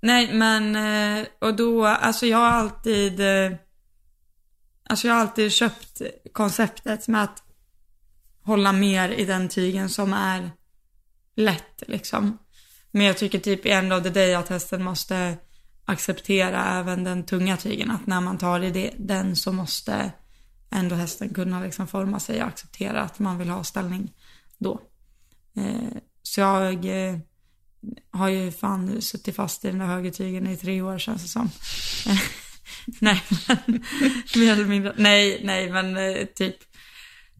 Nej 0.00 0.34
men, 0.34 0.76
eh, 0.76 1.26
och 1.38 1.56
då, 1.56 1.86
alltså 1.86 2.26
jag 2.26 2.38
har 2.38 2.46
alltid, 2.46 3.20
eh, 3.20 3.52
alltså 4.88 5.06
jag 5.06 5.14
har 5.14 5.20
alltid 5.20 5.52
köpt 5.52 6.02
konceptet 6.32 7.08
med 7.08 7.22
att 7.22 7.42
hålla 8.42 8.72
mer 8.72 9.08
i 9.08 9.24
den 9.24 9.48
tygen 9.48 9.88
som 9.88 10.12
är 10.12 10.50
lätt 11.36 11.82
liksom. 11.86 12.38
Men 12.90 13.06
jag 13.06 13.18
tycker 13.18 13.38
typ 13.38 13.66
i 13.66 13.70
end 13.70 13.92
of 13.92 14.02
the 14.02 14.10
day 14.10 14.34
att 14.34 14.48
hästen 14.48 14.82
måste 14.82 15.36
acceptera 15.84 16.78
även 16.78 17.04
den 17.04 17.24
tunga 17.24 17.56
tygen. 17.56 17.90
Att 17.90 18.06
när 18.06 18.20
man 18.20 18.38
tar 18.38 18.60
i 18.60 18.70
det, 18.70 18.90
den 18.98 19.36
så 19.36 19.52
måste 19.52 20.12
ändå 20.70 20.94
hästen 20.94 21.34
kunna 21.34 21.60
liksom 21.60 21.86
forma 21.86 22.20
sig 22.20 22.42
och 22.42 22.48
acceptera 22.48 23.02
att 23.02 23.18
man 23.18 23.38
vill 23.38 23.48
ha 23.48 23.64
ställning 23.64 24.12
då. 24.58 24.80
Eh, 25.56 25.98
så 26.22 26.40
jag 26.40 26.84
eh, 26.84 27.18
har 28.10 28.28
ju 28.28 28.52
fan 28.52 29.02
suttit 29.02 29.36
fast 29.36 29.64
i 29.64 29.68
den 29.68 29.78
där 29.78 29.86
högertygen 29.86 30.46
i 30.46 30.56
tre 30.56 30.82
år 30.82 30.98
känns 30.98 31.22
det 31.22 31.28
som. 31.28 31.50
nej, 33.00 33.22
men 33.48 33.84
mer 34.36 34.52
eller 34.52 34.64
mindre. 34.64 34.94
Nej, 34.96 35.40
nej, 35.44 35.70
men 35.70 35.96
eh, 35.96 36.26
typ. 36.26 36.56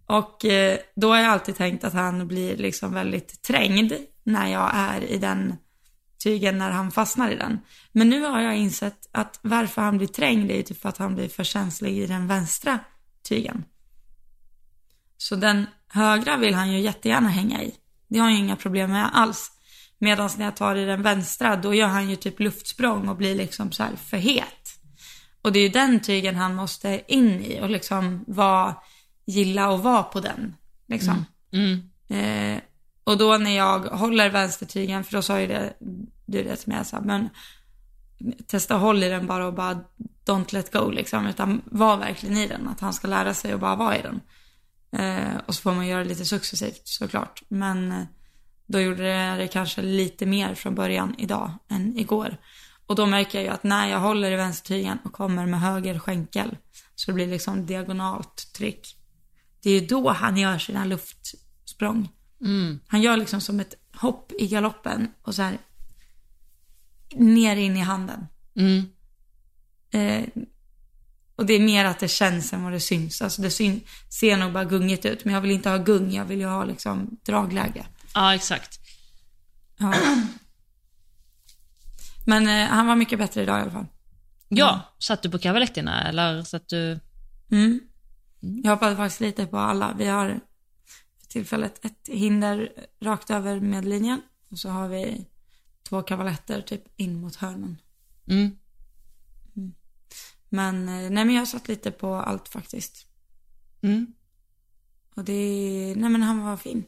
Och 0.06 0.44
eh, 0.44 0.78
då 0.96 1.08
har 1.08 1.16
jag 1.16 1.32
alltid 1.32 1.56
tänkt 1.56 1.84
att 1.84 1.92
han 1.92 2.28
blir 2.28 2.56
liksom 2.56 2.94
väldigt 2.94 3.42
trängd 3.42 3.92
när 4.24 4.52
jag 4.52 4.70
är 4.74 5.04
i 5.04 5.18
den 5.18 5.54
tygen 6.24 6.58
när 6.58 6.70
han 6.70 6.90
fastnar 6.90 7.30
i 7.30 7.36
den. 7.36 7.58
Men 7.92 8.08
nu 8.08 8.22
har 8.22 8.40
jag 8.40 8.56
insett 8.56 9.08
att 9.12 9.38
varför 9.42 9.82
han 9.82 9.98
blir 9.98 10.08
trängd 10.08 10.50
är 10.50 10.56
ju 10.56 10.62
typ 10.62 10.80
för 10.80 10.88
att 10.88 10.98
han 10.98 11.14
blir 11.14 11.28
för 11.28 11.44
känslig 11.44 11.98
i 11.98 12.06
den 12.06 12.26
vänstra 12.26 12.78
tygen. 13.28 13.64
Så 15.16 15.36
den 15.36 15.66
högra 15.88 16.36
vill 16.36 16.54
han 16.54 16.72
ju 16.72 16.80
jättegärna 16.80 17.28
hänga 17.28 17.62
i. 17.62 17.74
Det 18.08 18.18
har 18.18 18.24
han 18.24 18.34
ju 18.34 18.38
inga 18.38 18.56
problem 18.56 18.90
med 18.90 19.10
alls. 19.12 19.50
Medan 19.98 20.30
när 20.38 20.44
jag 20.44 20.56
tar 20.56 20.76
i 20.76 20.84
den 20.84 21.02
vänstra, 21.02 21.56
då 21.56 21.74
gör 21.74 21.86
han 21.86 22.10
ju 22.10 22.16
typ 22.16 22.40
luftsprång 22.40 23.08
och 23.08 23.16
blir 23.16 23.34
liksom 23.34 23.72
så 23.72 23.82
här 23.82 23.96
för 23.96 24.16
het. 24.16 24.78
Och 25.42 25.52
det 25.52 25.58
är 25.58 25.62
ju 25.62 25.68
den 25.68 26.00
tygen 26.00 26.36
han 26.36 26.54
måste 26.54 27.02
in 27.08 27.40
i 27.40 27.60
och 27.60 27.70
liksom 27.70 28.24
vara 28.26 28.76
gilla 29.26 29.74
att 29.74 29.80
vara 29.80 30.02
på 30.02 30.20
den. 30.20 30.54
Liksom. 30.88 31.24
Mm. 31.52 31.90
Eh, 32.08 32.62
och 33.04 33.18
då 33.18 33.36
när 33.36 33.56
jag 33.56 33.78
håller 33.78 34.30
vänstertygen, 34.30 35.04
för 35.04 35.12
då 35.12 35.22
sa 35.22 35.40
ju 35.40 35.46
det, 35.46 35.72
du 36.26 36.42
det 36.42 36.56
till 36.56 36.72
mig, 36.72 36.84
så 36.84 36.96
här, 36.96 37.02
men 37.02 37.28
testa 38.46 38.76
håll 38.76 39.02
i 39.02 39.08
den 39.08 39.26
bara 39.26 39.46
och 39.46 39.54
bara 39.54 39.80
don't 40.24 40.54
let 40.54 40.72
go 40.72 40.90
liksom, 40.90 41.26
utan 41.26 41.62
var 41.64 41.96
verkligen 41.96 42.36
i 42.36 42.46
den. 42.46 42.68
Att 42.68 42.80
han 42.80 42.92
ska 42.92 43.08
lära 43.08 43.34
sig 43.34 43.52
att 43.52 43.60
bara 43.60 43.76
vara 43.76 43.98
i 43.98 44.02
den. 44.02 44.20
Eh, 45.00 45.36
och 45.46 45.54
så 45.54 45.62
får 45.62 45.74
man 45.74 45.86
göra 45.86 46.02
det 46.02 46.08
lite 46.08 46.24
successivt 46.24 46.82
såklart. 46.84 47.42
Men 47.48 47.92
eh, 47.92 48.02
då 48.66 48.80
gjorde 48.80 49.02
det, 49.02 49.36
det 49.36 49.48
kanske 49.48 49.82
lite 49.82 50.26
mer 50.26 50.54
från 50.54 50.74
början 50.74 51.14
idag 51.18 51.52
än 51.68 51.98
igår. 51.98 52.36
Och 52.86 52.94
då 52.96 53.06
märker 53.06 53.38
jag 53.38 53.44
ju 53.44 53.50
att 53.50 53.64
när 53.64 53.88
jag 53.88 54.00
håller 54.00 54.32
i 54.32 54.36
vänstertygen 54.36 54.98
och 55.04 55.12
kommer 55.12 55.46
med 55.46 55.60
höger 55.60 55.98
skänkel 55.98 56.56
så 56.94 57.10
det 57.10 57.14
blir 57.14 57.26
liksom 57.26 57.66
diagonalt 57.66 58.52
tryck. 58.52 58.96
Det 59.62 59.70
är 59.70 59.80
ju 59.80 59.86
då 59.86 60.10
han 60.10 60.36
gör 60.36 60.58
sina 60.58 60.84
luftsprång. 60.84 62.08
Mm. 62.40 62.80
Han 62.86 63.02
gör 63.02 63.16
liksom 63.16 63.40
som 63.40 63.60
ett 63.60 63.74
hopp 63.94 64.32
i 64.38 64.46
galoppen 64.46 65.08
och 65.22 65.34
så 65.34 65.42
här 65.42 65.58
ner 67.14 67.56
in 67.56 67.76
i 67.76 67.80
handen. 67.80 68.26
Mm. 68.56 68.84
Eh, 69.90 70.28
och 71.36 71.46
det 71.46 71.54
är 71.54 71.60
mer 71.60 71.84
att 71.84 71.98
det 71.98 72.08
känns 72.08 72.52
än 72.52 72.62
vad 72.62 72.72
det 72.72 72.80
syns. 72.80 73.22
Alltså 73.22 73.42
det 73.42 73.50
syn, 73.50 73.80
ser 74.08 74.36
nog 74.36 74.52
bara 74.52 74.64
gungigt 74.64 75.04
ut, 75.04 75.24
men 75.24 75.34
jag 75.34 75.40
vill 75.40 75.50
inte 75.50 75.70
ha 75.70 75.76
gung, 75.76 76.12
jag 76.12 76.24
vill 76.24 76.40
ju 76.40 76.46
ha 76.46 76.64
liksom 76.64 77.18
dragläge. 77.22 77.86
Ja, 78.16 78.34
exakt. 78.34 78.80
Ja. 79.78 79.94
Men 82.26 82.48
eh, 82.48 82.68
han 82.68 82.86
var 82.86 82.96
mycket 82.96 83.18
bättre 83.18 83.42
idag 83.42 83.58
i 83.58 83.62
alla 83.62 83.70
fall. 83.70 83.86
Ja, 84.48 84.80
satt 84.98 85.22
du 85.22 85.30
på 85.30 85.38
cavaletterna 85.38 86.08
eller 86.08 86.42
satt 86.42 86.68
du... 86.68 87.00
Mm. 87.50 87.80
Jag 88.40 88.70
hoppade 88.70 88.96
faktiskt 88.96 89.20
lite 89.20 89.46
på 89.46 89.58
alla. 89.58 89.94
Vi 89.98 90.06
har 90.06 90.40
för 91.20 91.28
tillfället 91.28 91.84
ett 91.84 92.08
hinder 92.08 92.72
rakt 93.00 93.30
över 93.30 93.60
medlinjen 93.60 94.22
och 94.50 94.58
så 94.58 94.68
har 94.68 94.88
vi 94.88 95.26
två 95.88 96.02
kavaletter 96.02 96.60
typ 96.60 97.00
in 97.00 97.20
mot 97.20 97.36
hörnen. 97.36 97.80
Mm. 98.28 98.58
Men 100.48 100.88
eh, 100.88 101.10
nej 101.10 101.24
men 101.24 101.34
jag 101.34 101.48
satt 101.48 101.68
lite 101.68 101.90
på 101.90 102.14
allt 102.14 102.48
faktiskt. 102.48 103.06
Mm. 103.82 104.06
Och 105.14 105.24
det, 105.24 105.94
nej 105.96 106.10
men 106.10 106.22
han 106.22 106.40
var 106.40 106.56
fin. 106.56 106.84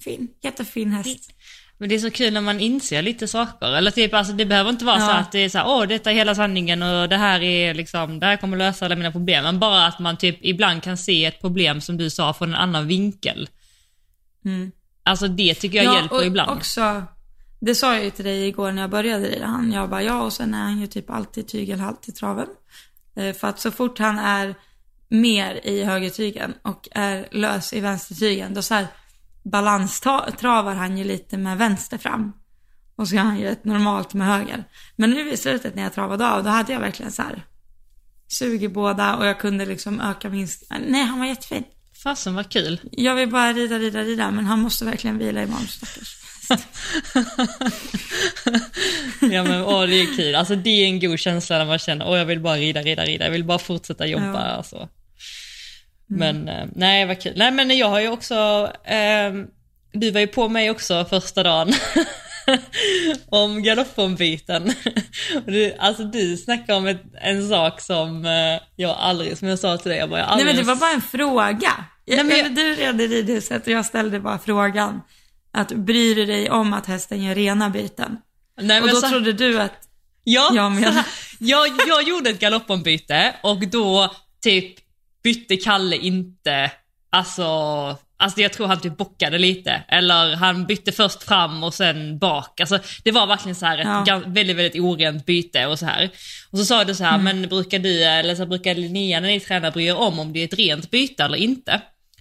Fin, 0.00 0.28
jättefin 0.42 0.92
häst. 0.92 1.30
Men 1.78 1.88
det 1.88 1.94
är 1.94 1.98
så 1.98 2.10
kul 2.10 2.32
när 2.32 2.40
man 2.40 2.60
inser 2.60 3.02
lite 3.02 3.28
saker. 3.28 3.66
Eller 3.76 3.90
typ, 3.90 4.14
alltså 4.14 4.32
det 4.32 4.44
behöver 4.46 4.70
inte 4.70 4.84
vara 4.84 4.98
så 5.00 5.06
Ja. 5.06 5.14
att 5.14 5.32
det 5.32 5.38
är 5.38 5.48
så 5.48 5.58
här, 5.58 5.66
åh 5.68 5.82
detta 5.86 6.10
är 6.10 6.14
hela 6.14 6.34
sanningen 6.34 6.82
och 6.82 7.08
det 7.08 7.16
här 7.16 7.40
är 7.42 7.74
liksom, 7.74 8.20
det 8.20 8.26
här 8.26 8.36
kommer 8.36 8.56
lösa 8.56 8.84
alla 8.84 8.96
mina 8.96 9.12
problem. 9.12 9.44
Men 9.44 9.58
bara 9.58 9.86
att 9.86 9.98
man 9.98 10.16
typ 10.16 10.38
ibland 10.40 10.82
kan 10.82 10.96
se 10.96 11.24
ett 11.24 11.40
problem 11.40 11.80
som 11.80 11.96
du 11.96 12.10
sa 12.10 12.32
från 12.32 12.48
en 12.48 12.54
annan 12.54 12.86
vinkel. 12.86 13.48
Mm. 14.44 14.72
Alltså 15.02 15.28
det 15.28 15.54
tycker 15.54 15.82
jag 15.82 15.94
hjälper 15.94 16.16
och 16.16 16.24
ibland. 16.24 16.50
också, 16.50 17.02
det 17.60 17.74
sa 17.74 17.94
jag 17.94 18.04
ju 18.04 18.10
till 18.10 18.24
dig 18.24 18.46
igår 18.48 18.72
när 18.72 18.82
jag 18.82 18.90
började 18.90 19.24
rida 19.28 19.46
han. 19.46 19.72
Jag 19.72 19.90
bara 19.90 20.02
ja 20.02 20.22
och 20.22 20.32
sen 20.32 20.54
är 20.54 20.62
han 20.62 20.80
ju 20.80 20.86
typ 20.86 21.10
alltid 21.10 21.48
tygelhalt 21.48 22.08
i 22.08 22.12
traven. 22.12 22.46
Eh, 23.16 23.32
För 23.32 23.48
att 23.48 23.60
så 23.60 23.70
fort 23.70 23.98
han 23.98 24.18
är 24.18 24.54
mer 25.08 25.60
i 25.66 25.84
högertygen 25.84 26.54
och 26.62 26.88
är 26.92 27.28
lös 27.30 27.72
i 27.72 27.80
vänstertygen, 27.80 28.54
då 28.54 28.62
så 28.62 28.74
här 28.74 28.86
balanstravar 29.44 30.74
han 30.74 30.98
ju 30.98 31.04
lite 31.04 31.36
med 31.36 31.58
vänster 31.58 31.98
fram. 31.98 32.32
Och 32.96 33.08
så 33.08 33.14
gör 33.14 33.22
han 33.22 33.38
ju 33.38 33.48
ett 33.48 33.64
normalt 33.64 34.14
med 34.14 34.26
höger. 34.26 34.64
Men 34.96 35.10
nu 35.10 35.30
i 35.32 35.36
slutet 35.36 35.74
när 35.74 35.82
jag 35.82 35.94
travade 35.94 36.28
av, 36.28 36.44
då 36.44 36.50
hade 36.50 36.72
jag 36.72 36.80
verkligen 36.80 37.12
så 37.12 37.22
här 37.22 37.44
sug 38.28 38.62
i 38.62 38.68
båda 38.68 39.16
och 39.16 39.26
jag 39.26 39.40
kunde 39.40 39.66
liksom 39.66 40.00
öka 40.00 40.28
min... 40.30 40.48
Nej, 40.86 41.04
han 41.04 41.18
var 41.18 41.26
jättefin. 41.26 41.64
Fasen 42.02 42.34
vad 42.34 42.50
kul. 42.50 42.80
Jag 42.92 43.14
vill 43.14 43.30
bara 43.30 43.52
rida, 43.52 43.78
rida, 43.78 44.02
rida, 44.02 44.30
men 44.30 44.44
han 44.44 44.60
måste 44.60 44.84
verkligen 44.84 45.18
vila 45.18 45.42
imorgon, 45.42 45.66
stackars. 45.66 46.20
ja 49.20 49.44
men 49.44 49.62
åh 49.62 49.86
det 49.86 50.00
är 50.00 50.16
kul. 50.16 50.34
Alltså 50.34 50.56
det 50.56 50.70
är 50.70 50.86
en 50.86 51.00
god 51.00 51.18
känsla 51.18 51.58
när 51.58 51.66
man 51.66 51.78
känner, 51.78 52.08
åh 52.08 52.18
jag 52.18 52.24
vill 52.24 52.40
bara 52.40 52.56
rida, 52.56 52.82
rida, 52.82 53.04
rida. 53.04 53.24
Jag 53.24 53.32
vill 53.32 53.44
bara 53.44 53.58
fortsätta 53.58 54.06
jobba. 54.06 54.32
Ja. 54.32 54.38
Alltså. 54.38 54.88
Men 56.06 56.48
eh, 56.48 56.64
nej 56.74 57.06
vad 57.06 57.22
kul. 57.22 57.32
Nej 57.36 57.50
men 57.50 57.76
jag 57.76 57.88
har 57.88 58.00
ju 58.00 58.08
också, 58.08 58.72
ehm, 58.84 59.46
du 59.92 60.10
var 60.10 60.20
ju 60.20 60.26
på 60.26 60.48
mig 60.48 60.70
också 60.70 61.04
första 61.10 61.42
dagen. 61.42 61.72
om 63.28 63.62
du, 65.46 65.74
alltså 65.78 66.04
du 66.04 66.36
snackar 66.36 66.74
om 66.74 66.86
ett, 66.86 67.02
en 67.22 67.48
sak 67.48 67.80
som 67.80 68.24
eh, 68.24 68.62
jag 68.76 68.96
aldrig, 68.98 69.38
som 69.38 69.48
jag 69.48 69.58
sa 69.58 69.76
till 69.78 69.90
dig, 69.90 69.98
jag 69.98 70.10
bara, 70.10 70.20
jag 70.20 70.26
Nej 70.26 70.32
aldrig 70.32 70.46
men 70.46 70.56
det 70.56 70.62
var 70.62 70.76
bara 70.76 70.90
en 70.92 71.00
fråga. 71.02 71.84
Jag, 72.04 72.26
Nej, 72.26 72.42
men 72.42 72.54
Du 72.54 72.74
red 72.74 73.00
i 73.00 73.06
ridhuset 73.08 73.66
och 73.66 73.72
jag 73.72 73.86
ställde 73.86 74.20
bara 74.20 74.38
frågan. 74.38 75.00
Att 75.52 75.72
bryr 75.72 76.14
du 76.14 76.26
dig 76.26 76.50
om 76.50 76.72
att 76.72 76.86
hästen 76.86 77.22
gör 77.22 77.34
rena 77.34 77.70
byten? 77.70 78.16
Nej, 78.60 78.80
Och 78.80 78.88
då 78.88 78.96
så- 78.96 79.08
trodde 79.08 79.32
du 79.32 79.60
att, 79.60 79.72
Ja, 80.26 80.50
Jag 80.54 80.70
här, 80.70 81.04
jag, 81.38 81.68
jag 81.88 82.02
gjorde 82.08 82.30
ett 82.30 82.40
galoppombyte 82.40 83.34
och 83.42 83.68
då 83.68 84.14
typ 84.42 84.74
bytte 85.24 85.56
Kalle 85.56 85.96
inte, 85.96 86.70
alltså, 87.10 87.44
alltså 88.16 88.40
jag 88.40 88.52
tror 88.52 88.66
han 88.66 88.80
typ 88.80 88.96
bockade 88.96 89.38
lite. 89.38 89.82
Eller 89.88 90.36
han 90.36 90.66
bytte 90.66 90.92
först 90.92 91.22
fram 91.22 91.64
och 91.64 91.74
sen 91.74 92.18
bak. 92.18 92.60
Alltså 92.60 92.78
det 93.04 93.10
var 93.12 93.26
verkligen 93.26 93.54
så 93.56 93.66
här 93.66 93.78
ett 93.78 94.06
Ja. 94.06 94.22
väldigt, 94.26 94.56
väldigt 94.56 94.82
orent 94.82 95.26
byte 95.26 95.66
och 95.66 95.78
så 95.78 95.86
här. 95.86 96.10
Och 96.50 96.58
så 96.58 96.64
sa 96.64 96.84
du 96.84 96.94
så 96.94 97.04
här, 97.04 97.18
men 97.18 97.48
brukar 97.48 97.78
du, 97.78 98.02
eller 98.04 98.34
så 98.34 98.46
brukar 98.46 98.74
Linnea 98.74 99.20
när 99.20 99.28
ni 99.28 99.40
tränar 99.40 99.70
bry 99.70 99.84
er 99.86 99.96
om 99.96 100.18
om 100.18 100.32
det 100.32 100.40
är 100.40 100.44
ett 100.44 100.54
rent 100.58 100.90
byte 100.90 101.24
eller 101.24 101.38
inte? 101.38 101.80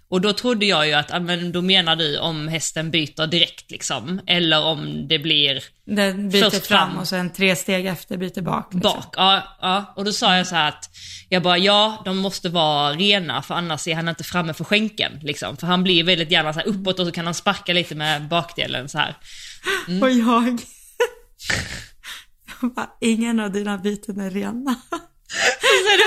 Och 0.09 0.21
då 0.21 0.33
trodde 0.33 0.65
jag 0.65 0.87
ju 0.87 0.93
att, 0.93 1.23
men 1.23 1.51
då 1.51 1.61
menar 1.61 1.95
du 1.95 2.17
om 2.19 2.47
hästen 2.47 2.91
byter 2.91 3.27
direkt 3.27 3.71
liksom, 3.71 4.21
eller 4.27 4.63
om 4.63 5.07
det 5.07 5.19
blir 5.19 5.63
det 5.85 6.13
byter 6.13 6.49
Först 6.49 6.65
fram. 6.67 6.89
fram. 6.89 6.97
och 6.97 7.07
sen 7.07 7.33
tre 7.33 7.55
steg 7.55 7.85
efter 7.85 8.17
byter 8.17 8.41
bak. 8.41 8.73
Liksom. 8.73 8.91
Bak, 8.93 9.13
ja, 9.17 9.57
ja. 9.61 9.93
Och 9.95 10.05
då 10.05 10.11
sa 10.13 10.37
jag 10.37 10.47
så 10.47 10.55
här 10.55 10.69
att, 10.69 10.89
jag 11.29 11.43
bara 11.43 11.57
ja, 11.57 12.01
de 12.05 12.17
måste 12.17 12.49
vara 12.49 12.93
rena 12.93 13.41
för 13.41 13.55
annars 13.55 13.87
är 13.87 13.95
han 13.95 14.09
inte 14.09 14.23
framme 14.23 14.53
för 14.53 14.63
skänken. 14.63 15.19
Liksom. 15.21 15.57
För 15.57 15.67
han 15.67 15.83
blir 15.83 16.03
väldigt 16.03 16.31
gärna 16.31 16.53
så 16.53 16.59
här 16.59 16.67
uppåt 16.67 16.99
och 16.99 17.05
så 17.05 17.11
kan 17.11 17.25
han 17.25 17.33
sparka 17.33 17.73
lite 17.73 17.95
med 17.95 18.27
bakdelen 18.27 18.89
så 18.89 18.97
här. 18.97 19.17
Och 20.01 20.09
jag, 20.11 20.61
jag 22.61 22.73
bara, 22.75 22.89
ingen 23.01 23.39
av 23.39 23.51
dina 23.51 23.77
byten 23.77 24.19
är 24.19 24.29
rena. 24.29 24.75
Så 25.61 25.69
säger 25.69 25.97
du, 25.97 26.05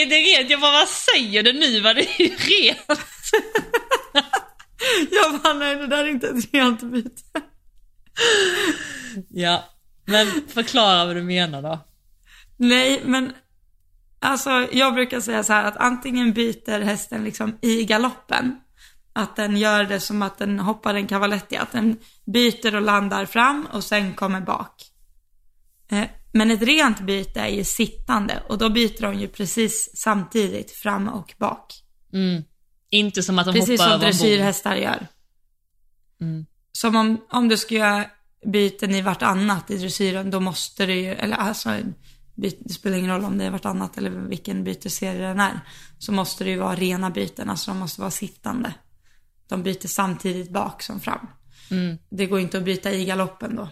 inget 0.00 0.12
är 0.12 0.38
rent, 0.38 0.50
jag 0.50 0.60
bara 0.60 0.72
vad 0.72 0.88
säger 0.88 1.42
du 1.42 1.52
nu? 1.52 1.80
Vad 1.80 1.96
det 1.96 2.02
är 2.02 2.28
rent. 2.62 3.00
Jag 5.10 5.40
bara, 5.42 5.52
nej 5.52 5.76
det 5.76 5.86
där 5.86 6.04
är 6.04 6.08
inte 6.08 6.28
ett 6.28 6.54
rent 6.54 6.82
byte. 6.82 7.22
Ja, 9.28 9.64
men 10.04 10.26
förklara 10.48 11.06
vad 11.06 11.16
du 11.16 11.22
menar 11.22 11.62
då. 11.62 11.78
Nej, 12.56 13.02
men 13.04 13.32
alltså 14.20 14.50
jag 14.72 14.94
brukar 14.94 15.20
säga 15.20 15.42
så 15.44 15.52
här 15.52 15.64
att 15.64 15.76
antingen 15.76 16.32
byter 16.32 16.80
hästen 16.80 17.24
liksom 17.24 17.58
i 17.60 17.84
galoppen. 17.84 18.56
Att 19.12 19.36
den 19.36 19.56
gör 19.56 19.84
det 19.84 20.00
som 20.00 20.22
att 20.22 20.38
den 20.38 20.58
hoppar 20.58 20.94
en 20.94 21.06
cavaletti, 21.06 21.56
att 21.56 21.72
den 21.72 21.96
byter 22.26 22.74
och 22.74 22.82
landar 22.82 23.24
fram 23.26 23.66
och 23.72 23.84
sen 23.84 24.14
kommer 24.14 24.40
bak. 24.40 24.82
Eh, 25.90 26.04
Men 26.32 26.50
ett 26.50 26.62
rent 26.62 27.00
byte 27.00 27.40
är 27.40 27.48
ju 27.48 27.64
sittande 27.64 28.42
och 28.48 28.58
då 28.58 28.70
byter 28.70 29.02
de 29.02 29.14
ju 29.14 29.28
precis 29.28 29.90
samtidigt 29.94 30.70
fram 30.70 31.08
och 31.08 31.34
bak. 31.38 31.74
Mm. 32.12 32.42
Inte 32.90 33.22
som 33.22 33.38
att 33.38 33.46
de 33.46 33.52
Precis 33.52 33.80
hoppar 33.80 33.84
som 33.84 33.92
över 33.92 34.06
en 34.06 34.12
bom. 34.12 34.18
dressyrhästar 34.18 34.76
gör. 34.76 35.06
Mm. 36.20 36.46
Som 36.72 36.96
om, 36.96 37.20
om 37.30 37.48
du 37.48 37.56
ska 37.56 37.74
göra 37.74 38.04
byten 38.46 38.94
i 38.94 39.02
vartannat 39.02 39.70
i 39.70 39.78
dressyren, 39.78 40.30
då 40.30 40.40
måste 40.40 40.86
du 40.86 40.94
ju, 40.94 41.12
eller 41.12 41.36
alltså, 41.36 41.76
byt, 42.34 42.58
det 42.60 42.72
spelar 42.72 42.96
ingen 42.96 43.10
roll 43.10 43.24
om 43.24 43.38
det 43.38 43.44
är 43.44 43.50
vartannat 43.50 43.98
eller 43.98 44.10
vilken 44.10 44.64
bytesserie 44.64 45.28
den 45.28 45.40
är. 45.40 45.60
Så 45.98 46.12
måste 46.12 46.44
det 46.44 46.50
ju 46.50 46.58
vara 46.58 46.74
rena 46.74 47.10
byten, 47.10 47.50
alltså 47.50 47.70
de 47.70 47.78
måste 47.78 48.00
vara 48.00 48.10
sittande. 48.10 48.74
De 49.48 49.62
byter 49.62 49.86
samtidigt 49.86 50.50
bak 50.50 50.82
som 50.82 51.00
fram. 51.00 51.26
Mm. 51.70 51.98
Det 52.10 52.26
går 52.26 52.40
inte 52.40 52.58
att 52.58 52.64
byta 52.64 52.92
i 52.92 53.04
galoppen 53.04 53.56
då. 53.56 53.68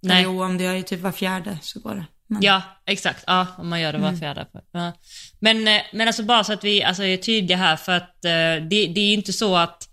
Nej. 0.00 0.22
Jo, 0.22 0.44
om 0.44 0.58
du 0.58 0.64
gör 0.64 0.74
ju 0.74 0.82
typ 0.82 1.00
var 1.00 1.12
fjärde 1.12 1.58
så 1.62 1.80
går 1.80 1.94
det. 1.94 2.06
Men, 2.30 2.42
Ja, 2.42 2.62
exakt. 2.86 3.24
Ja, 3.26 3.46
om 3.58 3.68
man 3.68 3.80
gör 3.80 3.92
det 3.92 3.98
Mm. 3.98 4.12
var 4.12 4.18
fjärde. 4.20 4.46
Ja. 4.72 4.92
Men, 5.40 5.68
eh, 5.68 5.82
men 5.92 6.06
alltså 6.06 6.22
bara 6.22 6.44
så 6.44 6.52
att 6.52 6.64
vi 6.64 6.82
alltså, 6.84 7.02
är 7.04 7.16
tydliga 7.16 7.56
här 7.58 7.76
för 7.76 7.92
att 7.92 8.24
eh, 8.24 8.30
det, 8.70 8.86
det 8.86 9.00
är 9.00 9.14
inte 9.14 9.32
så 9.32 9.56
att 9.56 9.88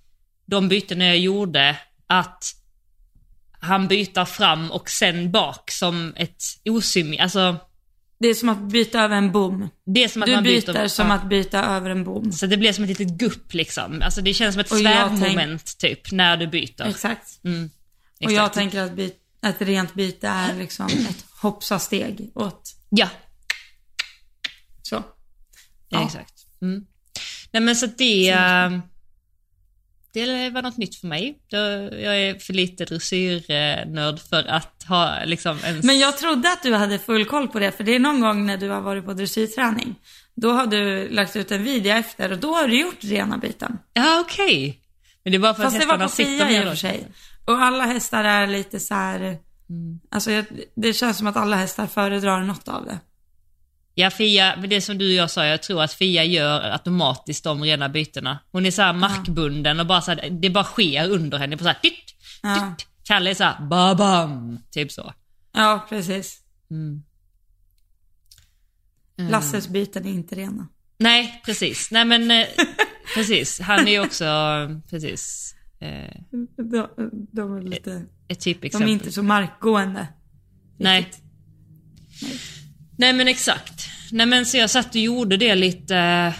de 0.46 0.70
bytena 0.70 1.06
jag 1.06 1.18
gjorde, 1.18 1.78
att 2.08 2.44
han 3.60 3.88
byter 3.88 4.26
fram 4.26 4.72
och 4.72 4.90
sen 4.90 5.32
bak 5.32 5.72
som 5.72 6.14
ett 6.18 6.44
osymmetriskt, 6.70 7.22
alltså 7.24 7.56
Det 8.20 8.28
är 8.28 8.34
som 8.34 8.50
att 8.50 8.60
byta 8.72 9.02
över 9.02 9.16
en 9.16 9.32
bom. 9.32 9.70
det 9.86 10.04
är 10.04 10.08
som 10.08 10.22
att 10.22 10.28
Du 10.28 10.36
man 10.36 10.44
byter, 10.44 10.74
byter, 10.74 10.88
som 10.88 11.08
ja. 11.08 11.14
att 11.14 11.30
byta 11.30 11.64
över 11.66 11.90
en 11.90 12.04
bom. 12.04 12.32
Så 12.32 12.46
det 12.46 12.58
blir 12.58 12.74
som 12.74 12.84
ett 12.84 12.90
litet 13.00 13.08
gupp 13.18 13.54
liksom. 13.54 14.02
Alltså 14.02 14.22
det 14.22 14.34
känns 14.34 14.54
som 14.54 14.62
ett 14.62 14.72
jag 14.72 14.80
svävmoment 14.80 15.78
typ, 15.78 16.12
när 16.12 16.38
du 16.38 16.48
byter. 16.48 16.86
Exakt. 16.88 17.44
Mm, 17.44 17.70
Och 18.26 18.32
jag 18.32 18.34
exakt. 18.34 18.54
tänker 18.56 18.82
att 18.82 19.00
ett 19.56 19.62
rent 19.62 19.94
byte 19.94 20.28
är 20.28 20.54
liksom 20.54 20.86
ett 20.88 21.26
hoppsa-steg 21.42 22.32
åt 22.36 22.74
Ja, 22.90 23.10
så. 24.82 24.96
Ja. 24.96 25.04
Ja. 25.90 26.06
Exakt. 26.06 26.34
Mm. 26.62 26.86
Nej 27.52 27.62
men 27.62 27.76
så 27.76 27.86
det, 27.86 28.30
eh, 28.30 28.72
det 30.14 30.50
var 30.50 30.62
något 30.62 30.78
nytt 30.78 30.96
för 30.96 31.08
mig. 31.08 31.40
Jag 31.50 32.18
är 32.18 32.40
för 32.40 32.54
lite 32.54 32.86
dressyrnörd 32.86 34.20
för 34.20 34.44
att 34.44 34.84
ha 34.88 35.24
liksom 35.26 35.60
en... 35.64 35.80
Men 35.84 36.00
jag 36.00 36.18
trodde 36.18 36.52
att 36.52 36.64
du 36.64 36.74
hade 36.74 37.00
full 37.00 37.26
koll 37.26 37.48
på 37.48 37.60
det, 37.60 37.72
för 37.72 37.84
det 37.84 37.96
är 37.96 38.00
någon 38.00 38.22
gång 38.22 38.46
när 38.46 38.58
du 38.58 38.70
har 38.70 38.82
varit 38.82 39.06
på 39.06 39.14
dressyrträning. 39.14 39.96
Då 40.36 40.52
har 40.52 40.68
du 40.68 41.10
lagt 41.10 41.36
ut 41.36 41.52
en 41.52 41.64
video 41.64 41.94
efter 41.94 42.32
och 42.32 42.38
då 42.38 42.54
har 42.56 42.68
du 42.68 42.82
gjort 42.82 43.04
rena 43.04 43.38
biten. 43.38 43.78
Ja 43.94 44.20
okej. 44.20 44.82
Men 45.24 45.34
det 45.34 45.40
bara 45.40 45.54
för 45.54 45.64
Fast 45.64 45.76
att 45.76 45.82
det 45.82 45.88
var 45.88 45.98
hästarna 45.98 46.28
på 46.28 46.32
sitter 46.32 46.48
Fia 46.48 46.50
i 46.50 46.60
ner 46.60 46.66
och 46.66 46.70
för 46.70 46.78
sig. 46.78 47.08
Och 47.46 47.62
alla 47.62 47.86
hästar 47.86 48.24
är 48.24 48.48
lite 48.48 48.80
så 48.80 48.94
här. 48.94 49.47
Alltså 50.10 50.32
jag, 50.32 50.46
det 50.76 50.94
känns 50.94 51.18
som 51.18 51.28
att 51.28 51.38
alla 51.38 51.56
hästar 51.56 51.88
föredrar 51.88 52.44
något 52.44 52.68
av 52.68 52.86
det. 52.86 53.00
Ja 53.94 54.10
Fia, 54.10 54.56
men 54.60 54.70
det 54.70 54.82
som 54.82 54.98
du 54.98 55.08
och 55.08 55.14
jag 55.14 55.32
sa, 55.32 55.46
jag 55.46 55.64
tror 55.64 55.82
att 55.84 55.94
Fia 55.94 56.24
gör 56.24 56.72
automatiskt 56.72 57.44
de 57.44 57.64
rena 57.64 57.90
bytena. 57.90 58.40
Hon 58.52 58.66
är 58.66 58.72
så 58.72 58.82
här 58.82 58.94
markbunden 58.94 59.80
och 59.80 59.88
bara 59.88 60.02
så 60.02 60.12
här, 60.12 60.30
det 60.30 60.50
bara 60.50 60.64
sker 60.64 61.10
under 61.10 61.38
henne 61.38 61.58
på 61.58 61.64
så 61.64 61.68
här, 61.70 61.80
titt, 61.82 62.16
Ja. 62.44 62.76
titt. 62.78 62.88
Kalle 63.04 63.30
är 63.30 63.34
så 63.34 63.44
här, 63.44 63.68
babam, 63.68 64.60
typ 64.72 64.92
så. 64.92 65.14
Ja, 65.52 65.86
precis. 65.90 66.40
Mm. 66.72 67.04
Lasses 69.32 69.68
byten 69.68 70.06
är 70.06 70.10
inte 70.10 70.36
rena. 70.36 70.68
Nej, 70.98 71.42
precis. 71.46 71.92
Nej 71.92 72.06
men, 72.06 72.32
eh, 72.32 72.46
precis. 73.16 73.60
Han 73.60 73.88
är 73.88 73.92
ju 73.92 74.00
också, 74.00 74.26
precis, 74.90 75.56
eh, 75.80 76.22
De, 76.56 76.88
de 77.32 77.56
är 77.58 77.62
lite, 77.62 77.92
ett 77.94 78.06
de 78.28 78.36
typexempel. 78.36 78.90
är 78.90 78.94
inte 78.94 79.12
så 79.12 79.24
markgående. 79.24 80.08
Nej. 80.80 81.00
riktigt. 81.02 81.24
Nej 82.98 83.14
men 83.14 83.28
exakt. 83.28 83.90
Nej 84.12 84.26
men 84.26 84.46
så 84.46 84.58
jag 84.58 84.70
satt 84.70 84.90
och 84.90 84.96
gjorde 84.96 85.38
det 85.38 85.56
lite 85.56 85.98
eh, 85.98 86.34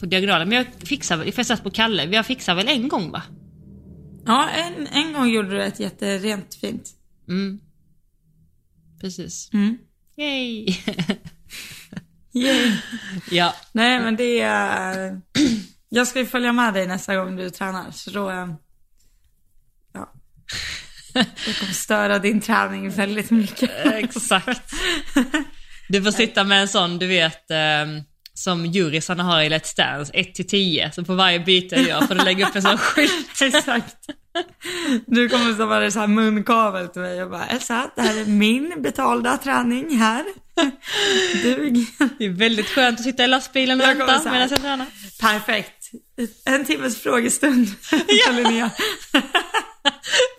på 0.00 0.06
diagonalen. 0.06 0.48
Men 0.48 0.58
jag 0.58 0.66
fixade, 0.88 1.32
för 1.32 1.38
jag 1.38 1.46
satt 1.46 1.62
på 1.62 1.70
Kalle, 1.70 2.04
jag 2.04 2.26
fixade 2.26 2.56
väl 2.56 2.68
en 2.68 2.88
gång 2.88 3.10
va? 3.10 3.22
Ja, 4.26 4.48
en, 4.48 4.86
en 4.86 5.12
gång 5.12 5.28
gjorde 5.28 5.48
du 5.50 5.62
ett 5.62 5.80
jätterent 5.80 6.54
fint. 6.54 6.90
Mm. 7.28 7.60
Precis. 9.00 9.50
Mm. 9.52 9.78
Yay! 10.16 10.66
Yay. 12.34 12.72
ja. 13.30 13.54
Nej, 13.72 14.00
men 14.00 14.16
det 14.16 14.40
är... 14.40 15.20
Jag 15.88 16.06
ska 16.08 16.18
ju 16.18 16.26
följa 16.26 16.52
med 16.52 16.74
dig 16.74 16.86
nästa 16.86 17.16
gång 17.16 17.36
du 17.36 17.50
tränar, 17.50 17.90
så 17.90 18.10
då... 18.10 18.56
Ja. 21.14 21.24
Jag 21.46 21.56
kommer 21.56 21.72
störa 21.72 22.18
din 22.18 22.40
träning 22.40 22.90
väldigt 22.90 23.30
mycket. 23.30 23.70
Exakt. 23.86 24.72
Du 25.88 26.02
får 26.02 26.10
sitta 26.10 26.44
med 26.44 26.60
en 26.60 26.68
sån, 26.68 26.98
du 26.98 27.06
vet, 27.06 27.50
eh, 27.50 27.86
som 28.34 28.66
jurisarna 28.66 29.22
har 29.22 29.42
i 29.42 29.48
Let's 29.48 29.76
Dance, 29.76 30.12
1 30.14 30.34
till 30.34 30.46
10. 30.46 30.92
Så 30.92 31.04
på 31.04 31.14
varje 31.14 31.40
byte 31.40 31.76
jag 31.76 31.84
gör 31.84 32.06
får 32.06 32.14
du 32.14 32.24
lägga 32.24 32.48
upp 32.48 32.56
en 32.56 32.62
sån 32.62 32.78
skylt. 32.78 33.40
Exakt. 33.42 33.96
Du 35.06 35.28
kommer 35.28 35.54
så 35.54 35.66
vara 35.66 35.90
så 35.90 35.98
här 36.00 36.06
munkavel 36.06 36.88
till 36.88 37.02
mig 37.02 37.22
och 37.22 37.30
bara 37.30 37.46
Elsa, 37.46 37.90
det 37.96 38.02
här 38.02 38.20
är 38.20 38.24
min 38.24 38.82
betalda 38.82 39.36
träning 39.36 39.96
här. 39.98 40.24
Du. 41.42 41.70
Det 42.18 42.24
är 42.24 42.28
väldigt 42.28 42.68
skönt 42.68 42.98
att 42.98 43.04
sitta 43.04 43.24
i 43.24 43.26
lastbilen 43.26 43.80
och 43.80 43.86
vänta 43.86 44.20
medan 44.24 44.48
jag 44.50 44.60
tränar. 44.60 44.86
Perfekt. 45.20 45.90
En 46.44 46.64
timmes 46.64 47.02
frågestund 47.02 47.68
Linnea. 48.32 48.70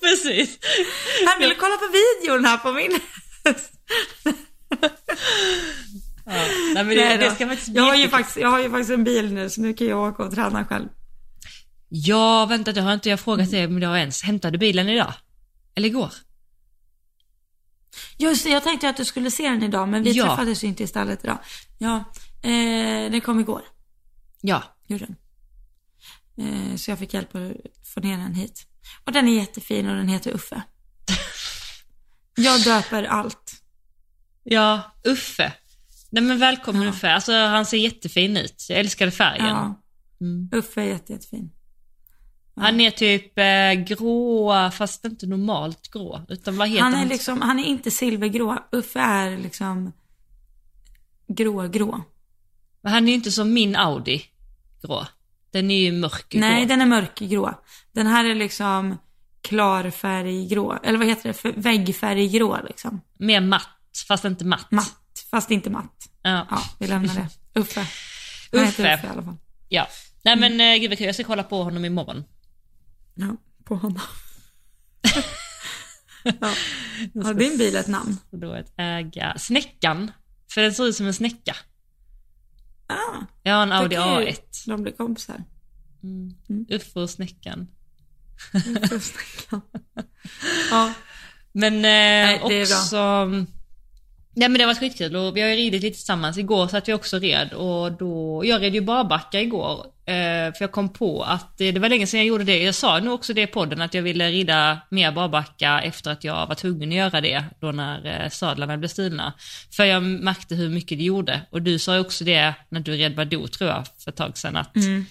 Precis. 0.06 0.58
Han 1.28 1.40
ville 1.40 1.56
kolla 1.56 1.78
på 1.78 1.88
videon 1.88 2.46
här 2.46 2.58
på 2.58 2.72
min 2.74 3.00
Ja. 6.28 6.32
Nej, 6.74 6.84
men 6.84 6.88
det, 6.88 7.18
det 7.18 7.32
ska 7.36 7.48
faktiskt 7.48 7.68
jag, 7.76 7.84
har 7.84 7.96
ju 7.96 8.10
faktiskt, 8.10 8.38
jag 8.38 8.50
har 8.50 8.60
ju 8.60 8.70
faktiskt 8.70 8.92
en 8.92 9.04
bil 9.04 9.34
nu 9.34 9.50
så 9.50 9.62
nu 9.62 9.74
kan 9.74 9.88
jag 9.88 10.00
åka 10.14 10.24
och 10.24 10.34
träna 10.36 10.66
själv. 10.66 10.88
Ja, 11.90 12.46
vänta, 12.46 12.72
det 12.72 12.82
har 12.82 12.94
inte 12.94 13.10
jag 13.10 13.20
frågat 13.20 13.52
dig 13.52 13.66
om 13.66 13.78
idag 13.78 14.00
ens. 14.00 14.24
Hämtade 14.24 14.52
du 14.52 14.58
bilen 14.58 14.90
idag? 14.90 15.14
Eller 15.76 15.88
igår? 15.90 16.12
Just 18.18 18.44
det, 18.44 18.50
jag 18.50 18.64
tänkte 18.64 18.90
att 18.90 18.98
du 18.98 19.06
skulle 19.06 19.32
se 19.32 19.50
den 19.50 19.64
idag 19.64 19.90
men 19.90 20.04
vi 20.04 20.12
Ja. 20.12 20.26
träffades 20.26 20.64
ju 20.64 20.68
inte 20.68 20.84
istället 20.84 21.24
idag. 21.24 21.38
Ja, 21.78 22.04
eh, 22.44 23.12
den 23.12 23.22
kom 23.22 23.40
igår. 23.40 23.62
Ja. 24.42 24.64
Gjorde 24.88 25.06
den. 25.06 25.16
Eh, 26.48 26.76
så 26.76 26.92
jag 26.92 27.00
fick 27.00 27.14
hjälp 27.14 27.36
att 27.36 27.52
få 27.94 28.00
ner 28.00 28.18
den 28.18 28.34
hit. 28.34 28.68
Och 29.04 29.12
den 29.12 29.28
är 29.28 29.36
jättefin 29.36 29.90
och 29.90 29.96
den 29.96 30.08
heter 30.08 30.32
Uffe. 30.32 30.62
Jag 32.36 32.64
döper 32.64 33.04
allt. 33.04 33.62
Ja, 34.44 34.82
Uffe. 35.04 35.54
Nej 36.10 36.24
men 36.24 36.40
välkommen 36.40 36.82
Ja. 36.84 36.90
Uffe. 36.90 37.12
Alltså 37.14 37.34
han 37.34 37.66
ser 37.66 37.78
jättefin 37.78 38.38
ut. 38.38 38.66
Jag 38.70 38.80
älskade 38.80 39.12
färgen. 39.12 39.46
Ja. 39.46 39.82
Mm. 40.22 40.50
Uffe 40.54 40.82
är 40.82 40.86
jätte, 40.86 41.14
jättefin. 41.14 41.52
Han 42.56 42.82
är 42.82 42.92
typ 42.92 43.38
eh, 43.40 43.74
grå, 43.96 44.72
fast 44.72 45.06
inte 45.06 45.28
normalt 45.28 45.92
grå. 45.92 46.26
Utan 46.30 46.58
vad 46.58 46.68
heter 46.70 46.84
Han 46.84 46.94
han? 46.94 47.04
är 47.06 47.10
liksom, 47.10 47.42
han 47.42 47.60
är 47.60 47.64
inte 47.64 47.92
silvergrå. 47.92 48.58
Uffe 48.72 49.00
är 49.00 49.38
liksom 49.38 49.92
grå-grå. 51.28 52.02
Men 52.82 52.94
Han 52.94 53.04
är 53.04 53.08
ju 53.08 53.14
inte 53.14 53.32
som 53.32 53.54
min 53.54 53.76
Audi 53.76 54.24
grå. 54.82 55.06
Den 55.56 55.72
är 55.72 55.80
ju 55.80 55.92
mörkgrå. 55.92 56.40
Nej, 56.40 56.66
den 56.66 56.82
är 56.82 56.86
mörkgrå. 56.86 57.62
Den 57.92 58.08
här 58.08 58.26
är 58.26 58.36
liksom 58.36 58.98
klarfärggrå. 59.42 60.80
Eller 60.84 60.98
vad 60.98 61.08
heter 61.08 61.36
det? 61.44 61.52
Väggfärggrå 61.58 62.60
liksom. 62.68 63.02
Mer 63.20 63.42
matt, 63.42 63.68
fast 64.08 64.26
inte 64.26 64.46
matt. 64.46 64.72
Matt, 64.72 65.26
fast 65.32 65.52
inte 65.52 65.70
matt. 65.70 66.10
Ja. 66.22 66.48
Ja, 66.50 66.62
vi 66.80 66.88
lämnar 66.88 67.16
det. 67.16 67.60
Uffe. 67.60 67.80
Han 68.52 68.62
Uffe. 68.62 68.84
heter 68.84 68.94
Uffe 68.98 69.08
i 69.08 69.10
alla 69.10 69.24
fall. 69.24 69.38
ja. 69.70 69.88
Nej 70.24 70.36
men 70.36 70.62
eh, 70.62 70.78
gud 70.78 71.02
jag 71.02 71.16
ska 71.16 71.24
kolla 71.24 71.44
på 71.44 71.64
honom 71.64 71.86
imorgon. 71.86 72.24
Ja, 73.14 73.36
på 73.64 73.76
honom. 73.76 74.02
ja. 76.24 76.50
Har 77.24 77.34
din 77.34 77.58
bil 77.58 77.76
ett 77.76 77.88
namn? 77.88 78.18
Då 78.32 78.54
ett 78.54 78.74
äga... 78.78 79.34
Snäckan. 79.38 80.12
För 80.52 80.62
den 80.62 80.74
ser 80.74 80.84
ut 80.88 80.96
som 80.96 81.06
en 81.08 81.14
snäcka. 81.14 81.56
Ah, 82.88 83.22
Jag 83.44 83.54
har 83.54 83.64
en 83.64 83.72
Audi 83.72 83.96
då 83.96 84.02
kan 84.02 84.22
ju 84.22 84.28
A1. 84.28 84.40
De 84.66 84.84
blir 84.84 84.94
kompisar. 84.94 85.44
Uffe 86.70 87.00
och 87.00 87.10
snäckan. 87.10 87.68
Uffe 88.54 88.96
och 88.96 89.02
Snäckan. 89.02 89.62
ja, 90.72 90.94
Men 91.52 91.76
eh, 91.76 92.40
bra. 92.48 92.48
också... 92.78 93.26
Nej 94.38 94.50
men 94.50 94.54
det 94.54 94.66
varit 94.68 94.80
skitkul 94.80 95.16
och 95.16 95.38
vi 95.38 95.42
har 95.42 95.50
ju 95.50 95.56
ridit 95.56 95.82
lite 95.82 95.96
tillsammans. 95.98 96.38
Igår 96.38 96.68
satt 96.68 96.88
vi 96.88 96.94
också 96.94 97.20
red 97.20 97.54
och 97.54 97.92
då... 97.92 98.42
Jag 98.46 98.60
red 98.60 98.76
ju 98.76 98.82
barbacka 98.82 99.42
igår. 99.42 99.86
Eh, 100.08 100.54
för 100.54 100.58
jag 100.60 100.72
kom 100.72 100.90
på 100.90 101.24
att 101.24 101.58
det, 101.58 101.80
var 101.80 101.90
länge 101.90 102.08
sedan 102.08 102.20
jag 102.20 102.28
gjorde 102.28 102.44
det. 102.44 102.64
Jag 102.64 102.76
sa 102.76 103.00
nog 103.00 103.14
också 103.14 103.34
det 103.34 103.42
i 103.42 103.48
podden 103.48 103.82
att 103.82 103.94
jag 103.94 104.02
ville 104.02 104.30
rida 104.30 104.80
mer 104.90 105.12
barbacka 105.12 105.82
efter 105.82 106.12
att 106.12 106.24
jag 106.24 106.48
var 106.48 106.56
tvungen 106.56 106.90
att 106.90 106.96
göra 106.96 107.22
det 107.22 107.44
då 107.60 107.72
när 107.72 108.24
eh, 108.24 108.30
sadlarna 108.30 108.78
blev 108.78 108.90
stulna. 108.90 109.34
För 109.72 109.86
jag 109.86 110.04
märkte 110.04 110.56
hur 110.56 110.70
mycket 110.70 110.98
det 110.98 111.04
gjorde. 111.04 111.42
Och 111.50 111.62
du 111.62 111.80
sa 111.80 112.00
också 112.00 112.24
det 112.24 112.54
när 112.70 112.80
du 112.80 112.92
red 112.92 113.16
Badoo 113.16 113.48
tror 113.48 113.70
jag 113.70 113.86
för 114.04 114.12
ett 114.12 114.18
tag 114.18 114.38
sedan 114.38 114.56
att 114.56 114.76
Mm. 114.76 115.06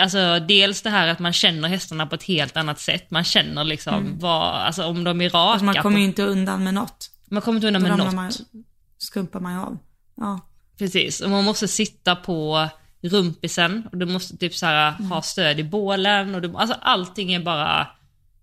Alltså 0.00 0.40
dels 0.48 0.82
det 0.82 0.90
här 0.90 1.08
att 1.08 1.18
man 1.18 1.32
känner 1.32 1.68
hästarna 1.68 2.06
på 2.06 2.14
ett 2.14 2.22
helt 2.22 2.56
annat 2.56 2.80
sätt. 2.80 3.10
Man 3.10 3.24
känner 3.24 3.64
liksom 3.64 4.18
vad, 4.18 4.54
alltså 4.54 4.84
om 4.84 5.04
de 5.04 5.20
är 5.20 5.30
raka. 5.30 5.38
alltså 5.38 5.64
man 5.64 5.74
kommer 5.74 5.98
ju 5.98 6.04
inte 6.04 6.22
undan 6.22 6.64
med 6.64 6.74
något. 6.74 7.10
man 7.30 7.42
kommer 7.42 7.56
inte 7.56 7.66
undan 7.66 7.82
med 7.82 7.98
något. 7.98 8.14
man, 8.14 8.32
skumpar 8.98 9.40
man 9.40 9.52
ju 9.52 9.58
av. 9.58 9.78
Ja. 10.16 10.40
Precis, 10.78 11.20
och 11.20 11.30
man 11.30 11.44
måste 11.44 11.68
sitta 11.68 12.16
på 12.16 12.68
rumpisen 13.04 13.88
och 13.92 13.98
du 13.98 14.06
måste 14.06 14.36
typ 14.36 14.54
så 14.54 14.66
här 14.66 14.94
Mm. 14.98 15.10
ha 15.10 15.22
stöd 15.22 15.60
i 15.60 15.64
bålen 15.64 16.34
och 16.34 16.42
du, 16.42 16.56
alltså 16.56 16.76
allting 16.80 17.32
är 17.32 17.42
bara 17.42 17.86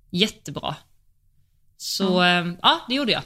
jättebra. 0.10 0.76
Så 1.78 2.24
eh, 2.24 2.48
ja, 2.62 2.82
det 2.88 2.96
gjorde 2.96 3.12
jag. 3.12 3.24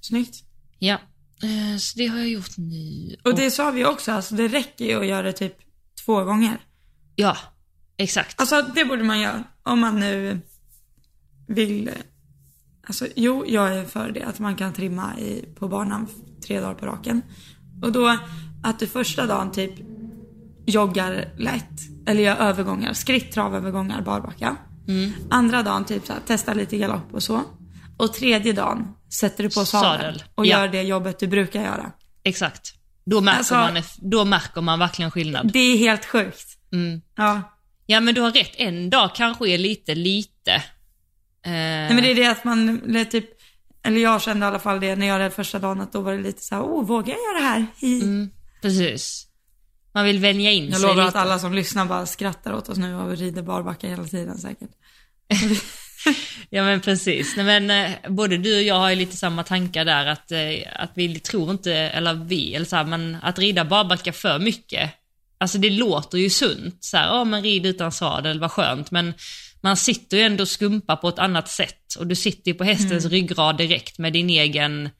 Snyggt. 0.00 0.44
Ja, 0.78 0.94
eh, 1.42 1.78
så 1.78 1.98
det 1.98 2.06
har 2.06 2.18
jag 2.18 2.28
gjort 2.28 2.56
nu. 2.56 3.16
Och 3.24 3.34
det 3.34 3.50
sa 3.50 3.70
vi 3.70 3.84
också, 3.84 4.12
alltså 4.12 4.34
det 4.34 4.48
räcker 4.48 4.84
ju 4.84 5.00
att 5.00 5.06
göra 5.06 5.22
det 5.22 5.32
typ 5.32 5.56
två 6.04 6.24
gånger. 6.24 6.58
Ja, 7.16 7.36
exakt. 7.96 8.40
Alltså 8.40 8.62
det 8.74 8.84
borde 8.84 9.02
man 9.04 9.20
göra 9.20 9.44
om 9.62 9.80
man 9.80 10.00
nu 10.00 10.40
vill. 11.48 11.90
Alltså 12.86 13.06
jo, 13.16 13.44
jag 13.48 13.76
är 13.76 13.84
för 13.84 14.10
det 14.10 14.22
att 14.22 14.38
man 14.38 14.56
kan 14.56 14.72
trimma 14.72 15.18
i, 15.18 15.44
på 15.58 15.68
banan 15.68 16.08
tre 16.46 16.60
dagar 16.60 16.74
på 16.74 16.86
raken. 16.86 17.22
Och 17.82 17.92
då 17.92 18.18
att 18.64 18.78
du 18.78 18.86
första 18.86 19.26
dagen 19.26 19.52
typ 19.52 19.72
joggar 20.66 21.28
lätt 21.38 21.80
eller 22.06 22.22
gör 22.22 22.36
övergångar, 22.36 22.92
skritt, 22.92 23.32
travövergångar, 23.32 24.02
barbacka. 24.02 24.56
Andra 25.30 25.62
dagen 25.62 25.84
typ 25.84 26.06
så 26.06 26.12
här, 26.12 26.20
testa 26.26 26.54
lite 26.54 26.76
galopp 26.76 27.14
och 27.14 27.22
så. 27.22 27.42
Och 27.96 28.14
tredje 28.14 28.52
dagen 28.52 28.88
sätter 29.12 29.42
du 29.44 29.50
på 29.50 29.64
sadel, 29.64 30.00
Sadel, 30.00 30.22
och 30.34 30.46
ja. 30.46 30.58
gör 30.60 30.68
det 30.68 30.82
jobbet 30.82 31.18
du 31.18 31.26
brukar 31.26 31.62
göra. 31.62 31.92
Exakt. 32.22 32.74
Då 33.06 33.20
märker, 33.20 33.38
Alltså- 33.38 33.54
man, 33.54 33.82
då 34.10 34.24
märker 34.24 34.60
man 34.60 34.78
verkligen 34.78 35.10
skillnad. 35.10 35.50
Det 35.52 35.58
är 35.58 35.76
helt 35.78 36.04
sjukt. 36.04 36.58
Mm. 36.72 37.00
Ja. 37.16 37.42
Ja 37.86 38.00
men 38.00 38.14
du 38.14 38.20
har 38.20 38.30
rätt, 38.30 38.52
en 38.56 38.90
dag 38.90 39.14
kanske 39.14 39.48
är 39.48 39.58
lite 39.58 39.94
lite. 39.94 40.52
Eh, 40.52 41.52
Nej 41.52 41.94
men 41.94 42.02
det 42.02 42.10
är 42.10 42.14
det 42.14 42.26
att 42.26 42.44
man, 42.44 42.80
eller 42.88 43.04
typ, 43.04 43.24
eller 43.82 44.00
jag 44.00 44.22
kände 44.22 44.46
i 44.46 44.48
alla 44.48 44.58
fall 44.58 44.80
det 44.80 44.96
när 44.96 45.06
jag 45.06 45.20
red 45.20 45.32
första 45.32 45.58
dagen 45.58 45.80
att 45.80 45.92
då 45.92 46.00
var 46.00 46.12
det 46.12 46.18
lite 46.22 46.42
så 46.42 46.54
här, 46.54 46.62
oh 46.62 46.86
vågar 46.86 47.14
jag 47.14 47.22
göra 47.22 47.40
det 47.40 47.46
här? 47.46 47.66
Mm, 48.02 48.30
precis. 48.64 49.26
Man 49.94 50.04
vill 50.04 50.18
vänja 50.18 50.50
in 50.50 50.64
Jag 50.64 50.80
sig 50.80 50.88
lovar 50.88 51.06
lite. 51.06 51.18
att 51.18 51.24
alla 51.26 51.38
som 51.38 51.54
lyssnar 51.54 51.86
bara 51.86 52.06
skrattar 52.06 52.52
åt 52.52 52.68
oss 52.68 52.78
nu 52.78 52.94
och 52.94 53.12
vi 53.12 53.16
rider 53.16 53.42
barbacka 53.42 53.88
hela 53.88 54.04
tiden 54.04 54.38
säkert. 54.38 54.70
Ja 56.50 56.64
men 56.64 56.80
precis. 56.80 57.36
Nej, 57.36 57.44
men, 57.44 57.70
eh, 57.70 58.10
både 58.10 58.36
du 58.38 58.56
och 58.56 58.62
jag 58.62 58.74
har 58.74 58.90
ju 58.90 58.96
lite 58.96 59.16
samma 59.16 59.42
tankar 59.42 59.84
där 59.84 60.06
att, 60.06 60.32
eh, 60.32 60.40
att 60.76 60.90
vi 60.94 61.20
tror 61.20 61.50
inte, 61.50 61.74
eller 61.74 62.14
vi, 62.14 62.54
eller 62.54 62.66
så 62.66 62.76
här, 62.76 62.84
men 62.84 63.16
att 63.22 63.38
rida 63.38 63.64
barbacka 63.64 64.12
för 64.12 64.38
mycket. 64.38 64.90
Alltså 65.38 65.58
det 65.58 65.70
låter 65.70 66.18
ju 66.18 66.30
sunt, 66.30 66.84
så 66.84 66.96
här, 66.96 67.06
ja 67.06 67.24
men 67.24 67.42
rid 67.42 67.66
utan 67.66 67.92
sadel, 67.92 68.40
vad 68.40 68.50
skönt, 68.50 68.90
men 68.90 69.14
man 69.60 69.76
sitter 69.76 70.16
ju 70.16 70.22
ändå 70.22 70.42
och 70.42 70.48
skumpar 70.48 70.96
på 70.96 71.08
ett 71.08 71.18
annat 71.18 71.48
sätt 71.48 71.94
och 71.98 72.06
du 72.06 72.14
sitter 72.14 72.50
ju 72.50 72.54
på 72.54 72.64
hästens 72.64 73.04
ryggrad 73.04 73.56
direkt 73.56 73.98
med 73.98 74.12
din 74.12 74.30
egen, 74.30 74.90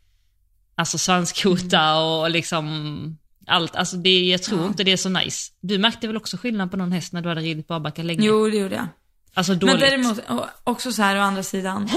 alltså 0.75 0.99
svanskota 0.99 1.97
och 1.99 2.31
liksom 2.31 3.19
allt, 3.47 3.77
alltså 3.77 3.97
det, 3.97 4.21
jag 4.25 4.43
tror 4.43 4.61
Ja. 4.61 4.67
inte 4.67 4.85
det 4.85 4.93
är 4.93 4.97
så 4.97 5.09
nice. 5.09 5.53
Du 5.61 5.79
märkte 5.79 6.07
väl 6.07 6.17
också 6.17 6.37
skillnad 6.37 6.71
på 6.71 6.77
någon 6.77 6.93
häst 6.93 7.13
när 7.13 7.23
du 7.23 7.29
hade 7.29 7.41
ridit 7.41 7.67
barbacka 7.67 8.03
länge? 8.03 8.27
Jo, 8.27 8.49
det 8.51 8.57
gjorde 8.57 8.75
jag. 8.75 8.87
Alltså 9.35 9.55
dåligt. 9.55 9.81
Men 9.81 9.91
däremot, 9.91 10.19
också 10.65 10.93
så 10.93 11.03
här 11.03 11.17
å 11.17 11.21
andra 11.21 11.43
sidan. 11.43 11.89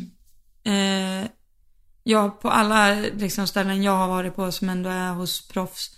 eh, 0.64 1.30
jag, 2.02 2.40
på 2.40 2.50
alla 2.50 2.94
liksom, 2.94 3.46
ställen 3.46 3.82
jag 3.82 3.96
har 3.96 4.08
varit 4.08 4.36
på 4.36 4.52
som 4.52 4.68
ändå 4.68 4.90
är 4.90 5.12
hos 5.12 5.48
proffs. 5.48 5.90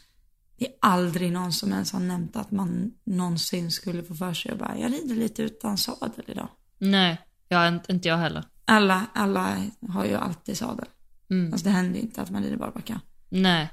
Det 0.58 0.66
är 0.66 0.72
aldrig 0.80 1.32
någon 1.32 1.52
som 1.52 1.72
ens 1.72 1.92
har 1.92 2.00
nämnt 2.00 2.36
att 2.36 2.50
man 2.50 2.92
någonsin 3.04 3.70
skulle 3.70 4.02
få 4.02 4.14
för 4.14 4.34
sig 4.34 4.52
att 4.52 4.58
bara, 4.58 4.78
jag 4.78 4.92
rider 4.92 5.14
lite 5.14 5.42
utan 5.42 5.78
sadel 5.78 6.24
idag. 6.26 6.48
Nej, 6.78 7.20
jag, 7.48 7.68
inte, 7.68 7.92
inte 7.92 8.08
jag 8.08 8.16
heller. 8.16 8.44
Alla, 8.64 9.06
alla 9.14 9.56
har 9.88 10.04
ju 10.04 10.14
alltid 10.14 10.56
sadel. 10.58 10.86
Mm. 11.30 11.52
Alltså 11.52 11.64
det 11.64 11.70
händer 11.70 11.94
ju 11.94 12.00
inte 12.00 12.22
att 12.22 12.30
man 12.30 12.42
rider 12.42 12.56
barbacka. 12.56 13.00
Nej. 13.28 13.68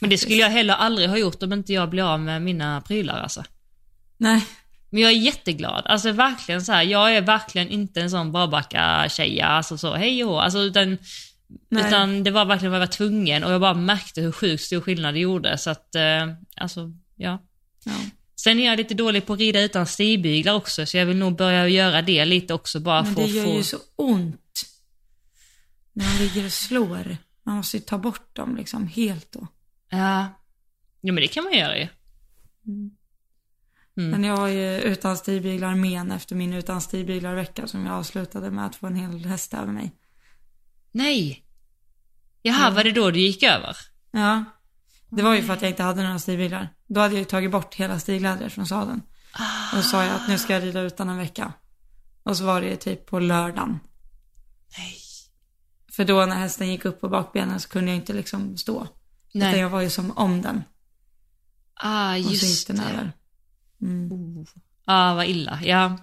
Men 0.00 0.10
det 0.10 0.18
skulle 0.18 0.36
jag 0.36 0.50
heller 0.50 0.74
aldrig 0.74 1.08
ha 1.08 1.18
gjort 1.18 1.42
om 1.42 1.52
inte 1.52 1.72
jag 1.72 1.90
blev 1.90 2.06
av 2.06 2.20
med 2.20 2.42
mina 2.42 2.80
prylar 2.80 3.20
alltså. 3.20 3.44
Nej. 4.16 4.46
Men 4.90 5.02
jag 5.02 5.12
är 5.12 5.16
jätteglad. 5.16 5.86
Alltså 5.86 6.12
verkligen 6.12 6.62
så 6.64 6.72
här, 6.72 6.82
jag 6.82 7.16
är 7.16 7.20
verkligen 7.20 7.68
inte 7.68 8.00
en 8.00 8.10
sån 8.10 8.32
barbacka-tjeja, 8.32 9.46
alltså 9.46 9.78
så 9.78 9.94
hej 9.94 10.24
och 10.24 10.44
alltså 10.44 10.58
utan, 10.58 10.98
Nej. 11.68 11.86
utan 11.86 12.24
det 12.24 12.30
var 12.30 12.44
verkligen 12.44 12.72
vad 12.72 12.80
jag 12.80 12.86
var 12.86 12.92
tvungen 12.92 13.44
och 13.44 13.52
jag 13.52 13.60
bara 13.60 13.74
märkte 13.74 14.20
hur 14.20 14.32
sjukt 14.32 14.62
stor 14.62 14.80
skillnad 14.80 15.14
det 15.14 15.20
gjorde 15.20 15.58
så 15.58 15.70
att, 15.70 15.94
eh, 15.94 16.28
alltså 16.56 16.92
ja. 17.16 17.42
Ja. 17.84 17.92
Sen 18.36 18.58
är 18.60 18.66
jag 18.66 18.76
lite 18.76 18.94
dålig 18.94 19.26
på 19.26 19.32
att 19.32 19.38
rida 19.38 19.60
utan 19.60 19.86
stigbyglar 19.86 20.54
också 20.54 20.86
så 20.86 20.96
jag 20.96 21.06
vill 21.06 21.16
nog 21.16 21.36
börja 21.36 21.68
göra 21.68 22.02
det 22.02 22.24
lite 22.24 22.54
också 22.54 22.80
bara 22.80 23.02
Men 23.02 23.14
för 23.14 23.22
det 23.22 23.28
att 23.28 23.34
gör 23.34 23.44
få... 23.44 23.56
ju 23.56 23.62
så 23.62 23.78
ont. 23.96 24.62
När 25.92 26.04
man 26.04 26.16
ligger 26.18 26.44
och 26.44 26.52
slår. 26.52 27.16
Man 27.42 27.56
måste 27.56 27.76
ju 27.76 27.82
ta 27.82 27.98
bort 27.98 28.36
dem 28.36 28.56
liksom 28.56 28.86
helt 28.88 29.32
då. 29.32 29.46
Ja. 29.88 30.26
ja, 31.00 31.12
men 31.12 31.16
det 31.16 31.28
kan 31.28 31.44
man 31.44 31.52
göra 31.52 31.78
ju. 31.78 31.88
Mm. 32.66 32.90
Men 33.94 34.24
jag 34.24 34.36
har 34.36 34.48
ju 34.48 34.80
utan 34.80 35.16
stigbyglar 35.16 35.74
men 35.74 36.10
efter 36.10 36.36
min 36.36 36.52
utan 36.52 36.80
stigbyglar-vecka 36.80 37.66
som 37.66 37.86
jag 37.86 37.94
avslutade 37.94 38.50
med 38.50 38.66
att 38.66 38.76
få 38.76 38.86
en 38.86 38.96
hel 38.96 39.24
häst 39.24 39.54
över 39.54 39.72
mig. 39.72 39.92
Nej! 40.92 41.44
Jaha, 42.42 42.70
var 42.70 42.84
det 42.84 42.92
då 42.92 43.10
du 43.10 43.20
gick 43.20 43.42
över? 43.42 43.76
Ja. 44.10 44.44
Det 45.08 45.22
var 45.22 45.34
ju 45.34 45.42
för 45.42 45.52
att 45.52 45.62
jag 45.62 45.70
inte 45.70 45.82
hade 45.82 46.02
några 46.02 46.18
stigbyglar. 46.18 46.68
Då 46.86 47.00
hade 47.00 47.14
jag 47.14 47.18
ju 47.18 47.24
tagit 47.24 47.50
bort 47.50 47.74
hela 47.74 47.98
stiglädret 47.98 48.52
från 48.52 48.66
sadeln. 48.66 49.02
Och 49.72 49.82
så 49.84 49.90
sa 49.90 50.04
jag 50.04 50.14
att 50.14 50.28
nu 50.28 50.38
ska 50.38 50.52
jag 50.52 50.62
rida 50.62 50.80
utan 50.80 51.08
en 51.08 51.18
vecka. 51.18 51.52
Och 52.22 52.36
så 52.36 52.44
var 52.44 52.60
det 52.60 52.68
ju 52.68 52.76
typ 52.76 53.06
på 53.06 53.18
lördagen. 53.18 53.78
Nej. 54.78 54.96
För 55.92 56.04
då 56.04 56.26
när 56.26 56.36
hästen 56.36 56.68
gick 56.68 56.84
upp 56.84 57.00
på 57.00 57.08
bakbenen 57.08 57.60
så 57.60 57.68
kunde 57.68 57.90
jag 57.90 57.96
inte 57.96 58.12
liksom 58.12 58.56
stå. 58.56 58.86
Utan 59.34 59.50
Nej. 59.50 59.60
jag 59.60 59.70
var 59.70 59.80
ju 59.80 59.90
som 59.90 60.10
om 60.18 60.42
den. 60.42 60.62
Ah, 61.74 62.16
Och 62.18 62.24
så 62.24 62.30
gick 62.30 62.42
just 62.42 62.66
den 62.66 62.76
det. 62.76 62.82
över. 62.82 63.12
Mm. 63.82 64.12
Oh. 64.12 64.46
Ah, 64.84 65.14
vad 65.14 65.26
illa. 65.26 65.60
Ja. 65.64 65.98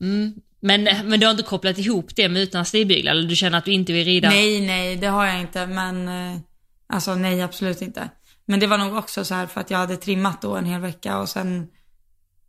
Mm. 0.00 0.34
Men, 0.60 0.84
men 1.08 1.20
du 1.20 1.26
har 1.26 1.30
inte 1.30 1.42
kopplat 1.42 1.78
ihop 1.78 2.16
det 2.16 2.28
med 2.28 2.42
utan 2.42 2.64
stigbyglar? 2.64 3.12
Eller 3.12 3.28
du 3.28 3.36
känner 3.36 3.58
att 3.58 3.64
du 3.64 3.72
inte 3.72 3.92
vill 3.92 4.04
rida? 4.04 4.28
Nej, 4.28 4.66
nej, 4.66 4.96
det 4.96 5.06
har 5.06 5.26
jag 5.26 5.40
inte. 5.40 5.66
Men, 5.66 6.08
eh, 6.08 6.38
alltså 6.86 7.14
nej, 7.14 7.42
absolut 7.42 7.82
inte. 7.82 8.08
Men 8.44 8.60
det 8.60 8.66
var 8.66 8.78
nog 8.78 8.96
också 8.96 9.24
så 9.24 9.34
här 9.34 9.46
för 9.46 9.60
att 9.60 9.70
jag 9.70 9.78
hade 9.78 9.96
trimmat 9.96 10.42
då 10.42 10.56
en 10.56 10.64
hel 10.64 10.80
vecka 10.80 11.18
och 11.18 11.28
sen, 11.28 11.68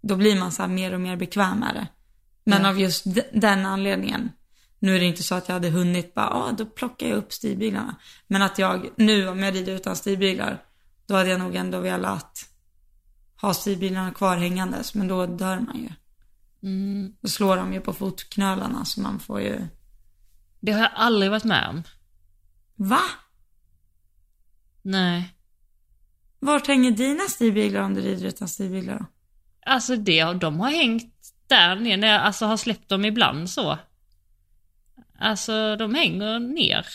då 0.01 0.15
blir 0.15 0.35
man 0.39 0.51
så 0.51 0.61
här 0.61 0.69
mer 0.69 0.93
och 0.93 1.01
mer 1.01 1.15
bekväm 1.15 1.59
med 1.59 1.75
det. 1.75 1.87
Men 2.45 2.61
Ja. 2.63 2.69
av 2.69 2.79
just 2.79 3.03
den 3.33 3.65
anledningen. 3.65 4.31
Nu 4.83 4.95
är 4.95 4.99
det 4.99 5.05
inte 5.05 5.23
så 5.23 5.35
att 5.35 5.47
jag 5.47 5.53
hade 5.53 5.69
hunnit 5.69 6.13
bara, 6.13 6.29
ah, 6.29 6.51
då 6.51 6.65
plockar 6.65 7.07
jag 7.07 7.17
upp 7.17 7.33
stigbyglarna. 7.33 7.95
Men 8.27 8.41
att 8.41 8.59
jag, 8.59 8.89
nu 8.95 9.27
om 9.27 9.39
jag 9.39 9.55
rider 9.55 9.73
utan 9.73 9.95
stigbyglar, 9.95 10.63
då 11.07 11.15
hade 11.15 11.29
jag 11.29 11.39
nog 11.39 11.55
ändå 11.55 11.79
velat 11.79 12.49
ha 13.41 13.53
stigbyglarna 13.53 14.11
kvar 14.11 14.37
hängandes. 14.37 14.95
Men 14.95 15.07
då 15.07 15.25
dör 15.25 15.59
man 15.59 15.77
ju. 15.77 15.89
Mm. 16.69 17.13
Då 17.21 17.27
slår 17.27 17.57
de 17.57 17.73
ju 17.73 17.79
på 17.79 17.93
fotknölarna 17.93 18.85
så 18.85 19.01
man 19.01 19.19
får 19.19 19.41
ju, 19.41 19.67
Det 20.59 20.71
har 20.71 20.79
jag 20.79 20.91
aldrig 20.95 21.31
varit 21.31 21.43
med 21.43 21.69
om. 21.69 21.83
va? 22.75 23.01
Nej. 24.81 25.33
Vart 26.39 26.67
hänger 26.67 26.91
dina 26.91 27.23
stigbyglar 27.23 27.81
om 27.81 27.93
du 27.93 28.01
rider 28.01 28.27
utan 28.27 28.47
stigbyglar 28.47 28.99
då? 28.99 29.05
Alltså 29.65 29.95
det, 29.95 30.33
de 30.33 30.59
har 30.59 30.69
hängt 30.69 31.13
där 31.47 31.75
nere, 31.75 31.97
när 31.97 32.07
jag 32.07 32.21
alltså 32.21 32.45
har 32.45 32.57
släppt 32.57 32.89
dem 32.89 33.05
ibland 33.05 33.49
så. 33.49 33.77
Alltså 35.23 35.75
de 35.75 35.95
hänger 35.95 36.39
ner. 36.39 36.85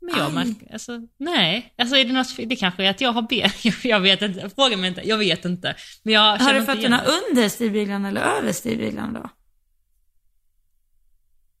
Men 0.00 0.18
jag 0.18 0.32
märker, 0.32 0.72
alltså 0.72 1.00
nej. 1.18 1.74
Alltså 1.78 1.96
är 1.96 2.04
det 2.04 2.12
något, 2.12 2.36
det 2.36 2.56
kanske 2.56 2.84
är 2.84 2.90
att 2.90 3.00
jag 3.00 3.12
har 3.12 3.22
ben, 3.22 3.50
jag, 3.90 4.00
vet 4.00 4.22
inte, 4.22 4.50
fråga 4.54 4.76
mig 4.76 4.88
inte, 4.88 5.08
jag 5.08 5.18
vet 5.18 5.44
inte. 5.44 5.76
Men 6.02 6.14
jag 6.14 6.38
Har 6.38 6.54
du 6.54 6.62
fötterna 6.62 7.02
under 7.04 7.48
stigbyglarna 7.48 8.08
eller 8.08 8.20
över 8.20 8.52
stigbyglarna 8.52 9.20
då? 9.20 9.30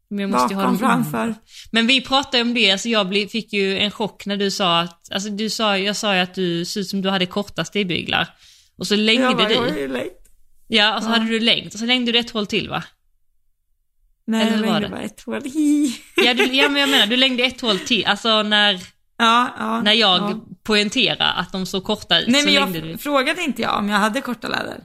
Men 0.08 0.18
jag 0.18 0.30
måste 0.30 0.54
ju 0.54 0.56
ha 0.56 0.62
Bakom, 0.62 0.78
dem 0.78 1.04
framför? 1.04 1.34
Men 1.72 1.86
vi 1.86 2.00
pratade 2.00 2.42
om 2.42 2.54
det, 2.54 2.70
alltså 2.70 2.88
jag 2.88 3.30
fick 3.30 3.52
ju 3.52 3.78
en 3.78 3.90
chock 3.90 4.26
när 4.26 4.36
du 4.36 4.50
sa 4.50 4.80
att, 4.80 5.12
alltså 5.12 5.28
du 5.30 5.50
sa, 5.50 5.78
jag 5.78 5.96
sa 5.96 6.14
ju 6.14 6.20
att 6.20 6.34
du 6.34 6.64
såg 6.64 6.80
ut 6.80 6.88
som 6.88 7.02
du 7.02 7.10
hade 7.10 7.26
korta 7.26 7.64
stigbyglar. 7.64 8.28
Och 8.76 8.86
så 8.86 8.96
längde 8.96 9.22
jag 9.22 9.36
bara, 9.36 9.48
du. 9.48 9.54
jag 9.54 9.68
är 9.68 9.78
ju 9.78 9.88
längd. 9.88 10.10
Ja, 10.68 10.96
och 10.96 11.02
så 11.02 11.08
Ja. 11.08 11.12
hade 11.12 11.26
du 11.28 11.40
längt 11.40 11.74
och 11.74 11.80
så 11.80 11.86
längde 11.86 12.12
du 12.12 12.18
ett 12.18 12.30
hål 12.30 12.46
till 12.46 12.68
va? 12.68 12.84
Nej, 14.26 14.40
Eller 14.42 14.50
jag 14.52 14.56
hur 14.74 14.80
längde 14.80 14.88
bara 14.88 15.02
ett 15.02 15.20
hål. 15.22 15.42
Ja, 16.16 16.34
du, 16.34 16.44
ja 16.44 16.68
men 16.68 16.80
jag 16.80 16.90
menar, 16.90 17.06
du 17.06 17.16
längde 17.16 17.42
ett 17.44 17.60
hål 17.60 17.78
till, 17.78 18.06
alltså 18.06 18.42
när, 18.42 18.72
Ja, 19.18 19.54
ja. 19.58 19.82
när 19.82 19.92
jag 19.92 20.20
ja. 20.20 20.40
poängterade 20.62 21.24
att 21.32 21.52
de 21.52 21.66
såg 21.66 21.84
korta 21.84 22.20
ut 22.20 22.28
Nej 22.28 22.40
så 22.40 22.46
men 22.46 22.54
jag 22.54 22.72
du. 22.72 22.98
frågade 22.98 23.42
inte 23.42 23.62
jag 23.62 23.78
om 23.78 23.88
jag 23.88 23.98
hade 23.98 24.20
korta 24.20 24.48
läder. 24.48 24.84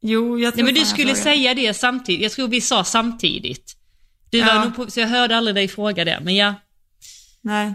Jo, 0.00 0.38
jag 0.38 0.54
tror 0.54 0.64
Nej 0.64 0.72
men 0.74 0.82
du 0.82 0.86
skulle 0.86 1.14
säga 1.14 1.54
det 1.54 1.74
samtidigt, 1.74 2.22
jag 2.22 2.32
tror 2.32 2.48
vi 2.48 2.60
sa 2.60 2.84
samtidigt. 2.84 3.76
Du 4.30 4.40
var 4.40 4.48
Ja. 4.48 4.64
nog 4.64 4.76
på, 4.76 4.90
så 4.90 5.00
jag 5.00 5.08
hörde 5.08 5.36
aldrig 5.36 5.54
dig 5.54 5.68
fråga 5.68 6.04
det, 6.04 6.20
men 6.22 6.34
ja. 6.36 6.54
Nej. 7.40 7.74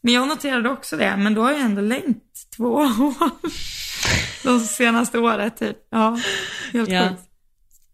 Men 0.00 0.14
jag 0.14 0.28
noterade 0.28 0.68
också 0.70 0.96
det, 0.96 1.16
men 1.16 1.34
då 1.34 1.42
har 1.42 1.52
jag 1.52 1.60
ändå 1.60 1.82
längt 1.82 2.32
två 2.56 2.64
år. 2.74 2.90
De 4.44 4.60
senaste 4.60 5.18
året 5.18 5.56
typ. 5.56 5.76
Ja, 5.90 6.18
helt 6.72 6.88
Ja. 6.90 7.08
sjukt. 7.08 7.22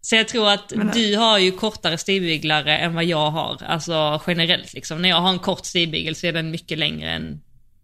Så 0.01 0.15
jag 0.15 0.27
tror 0.27 0.49
att 0.49 0.73
Men- 0.75 0.87
du 0.87 1.17
har 1.17 1.37
ju 1.39 1.51
kortare 1.51 1.97
stigbyglare 1.97 2.77
än 2.77 2.93
vad 2.93 3.03
jag 3.05 3.31
har, 3.31 3.63
alltså 3.63 4.21
generellt 4.27 4.73
liksom. 4.73 5.01
När 5.01 5.09
jag 5.09 5.21
har 5.21 5.29
en 5.29 5.39
kort 5.39 5.65
stigbygel 5.65 6.15
så 6.15 6.27
är 6.27 6.33
den 6.33 6.51
mycket 6.51 6.77
längre 6.79 7.11
än 7.11 7.41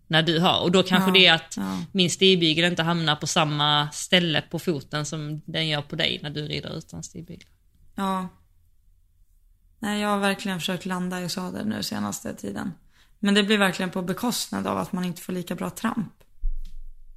när 0.08 0.24
du 0.24 0.40
har. 0.40 0.62
Och 0.62 0.72
då 0.72 0.84
kanske 0.84 1.10
Ja, 1.10 1.14
det 1.14 1.26
är 1.26 1.34
att 1.34 1.54
ja. 1.58 1.78
min 1.92 2.10
stigbygel 2.10 2.66
inte 2.66 2.84
hamnar 2.84 3.16
på 3.16 3.28
samma 3.28 3.92
ställe 3.92 4.42
på 4.42 4.60
foten 4.60 5.06
som 5.06 5.42
den 5.46 5.68
gör 5.68 5.82
på 5.82 5.96
dig 5.96 6.20
när 6.24 6.30
du 6.30 6.42
rider 6.48 6.78
utan 6.78 7.04
stigbygel. 7.04 7.48
Ja. 7.96 8.28
Nej, 9.80 10.02
jag 10.02 10.10
har 10.10 10.18
verkligen 10.20 10.60
försökt 10.60 10.86
landa 10.86 11.22
i 11.22 11.30
sadel 11.30 11.68
nu 11.68 11.84
senaste 11.84 12.34
tiden. 12.34 12.72
Men 13.20 13.34
det 13.34 13.44
blir 13.44 13.58
verkligen 13.58 13.90
på 13.90 14.02
bekostnad 14.02 14.68
av 14.68 14.78
att 14.78 14.92
man 14.92 15.06
inte 15.06 15.22
får 15.22 15.34
lika 15.34 15.56
bra 15.56 15.70
tramp. 15.70 16.14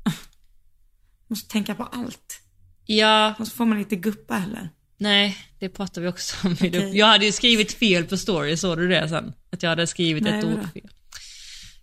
Måste 1.26 1.50
tänka 1.52 1.74
på 1.74 1.84
allt. 1.84 2.40
Ja, 2.86 3.34
Och 3.38 3.46
så 3.48 3.56
får 3.56 3.64
man 3.64 3.78
inte 3.78 3.96
guppa 3.96 4.34
heller. 4.34 4.68
Nej, 5.00 5.36
det 5.58 5.68
pratar 5.68 6.00
vi 6.02 6.08
också 6.08 6.46
om. 6.46 6.52
Okej. 6.52 6.90
Jag 6.98 7.06
hade 7.06 7.24
ju 7.24 7.32
skrivit 7.32 7.72
fel 7.72 8.04
på 8.04 8.16
story, 8.16 8.56
såg 8.56 8.78
du 8.78 8.88
det 8.88 9.08
sen? 9.08 9.32
Att 9.52 9.62
jag 9.62 9.70
hade 9.70 9.86
skrivit 9.86 10.22
Nej, 10.24 10.38
ett 10.38 10.44
ord 10.44 10.72
fel. 10.72 10.90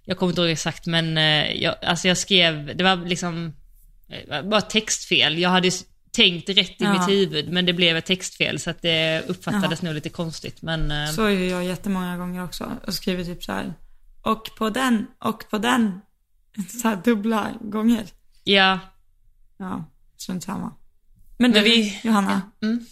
Jag 0.06 0.18
kommer 0.18 0.32
inte 0.32 0.42
ihåg 0.42 0.50
exakt 0.52 0.86
men 0.86 1.18
eh, 1.18 1.52
jag, 1.62 1.76
alltså 1.86 2.08
jag 2.08 2.18
skrev, 2.18 2.78
det 2.78 2.84
var 2.84 2.96
liksom 3.06 3.54
eh, 4.10 4.42
bara 4.44 4.62
textfel. 4.62 5.38
Jag 5.40 5.50
hade 5.50 5.72
tänkt 6.12 6.50
rätt 6.50 6.58
i 6.58 6.76
Ja. 6.84 6.94
mitt 6.94 7.10
huvud 7.10 7.50
men 7.52 7.66
det 7.66 7.74
blev 7.74 7.98
ett 7.98 8.06
textfel 8.06 8.60
så 8.60 8.70
att 8.70 8.82
det 8.82 9.24
uppfattades 9.28 9.82
nog 9.82 9.94
lite 9.94 10.10
konstigt. 10.10 10.62
Men 10.62 10.92
eh, 10.92 11.10
Så 11.12 11.24
är 11.26 11.30
ju 11.30 11.50
jag 11.50 11.66
jättemånga 11.66 12.18
gånger 12.18 12.44
också. 12.44 12.72
Och 12.88 12.94
skriver 12.94 13.24
typ 13.24 13.44
så 13.44 13.52
här. 13.52 13.74
Och 14.22 14.50
på 14.58 14.70
den, 14.70 15.08
och 15.20 15.50
på 15.50 15.58
den. 15.58 16.02
Så 16.82 16.88
här 16.88 17.02
dubbla 17.04 17.52
gånger. 17.62 18.06
ja, 18.44 18.80
Ja, 19.60 19.86
strunt 20.18 20.44
samma. 20.44 20.74
Men 21.38 21.52
Men 21.52 21.64
du, 21.64 21.70
vi- 21.70 22.00
Johanna. 22.04 22.42
mm. 22.62 22.86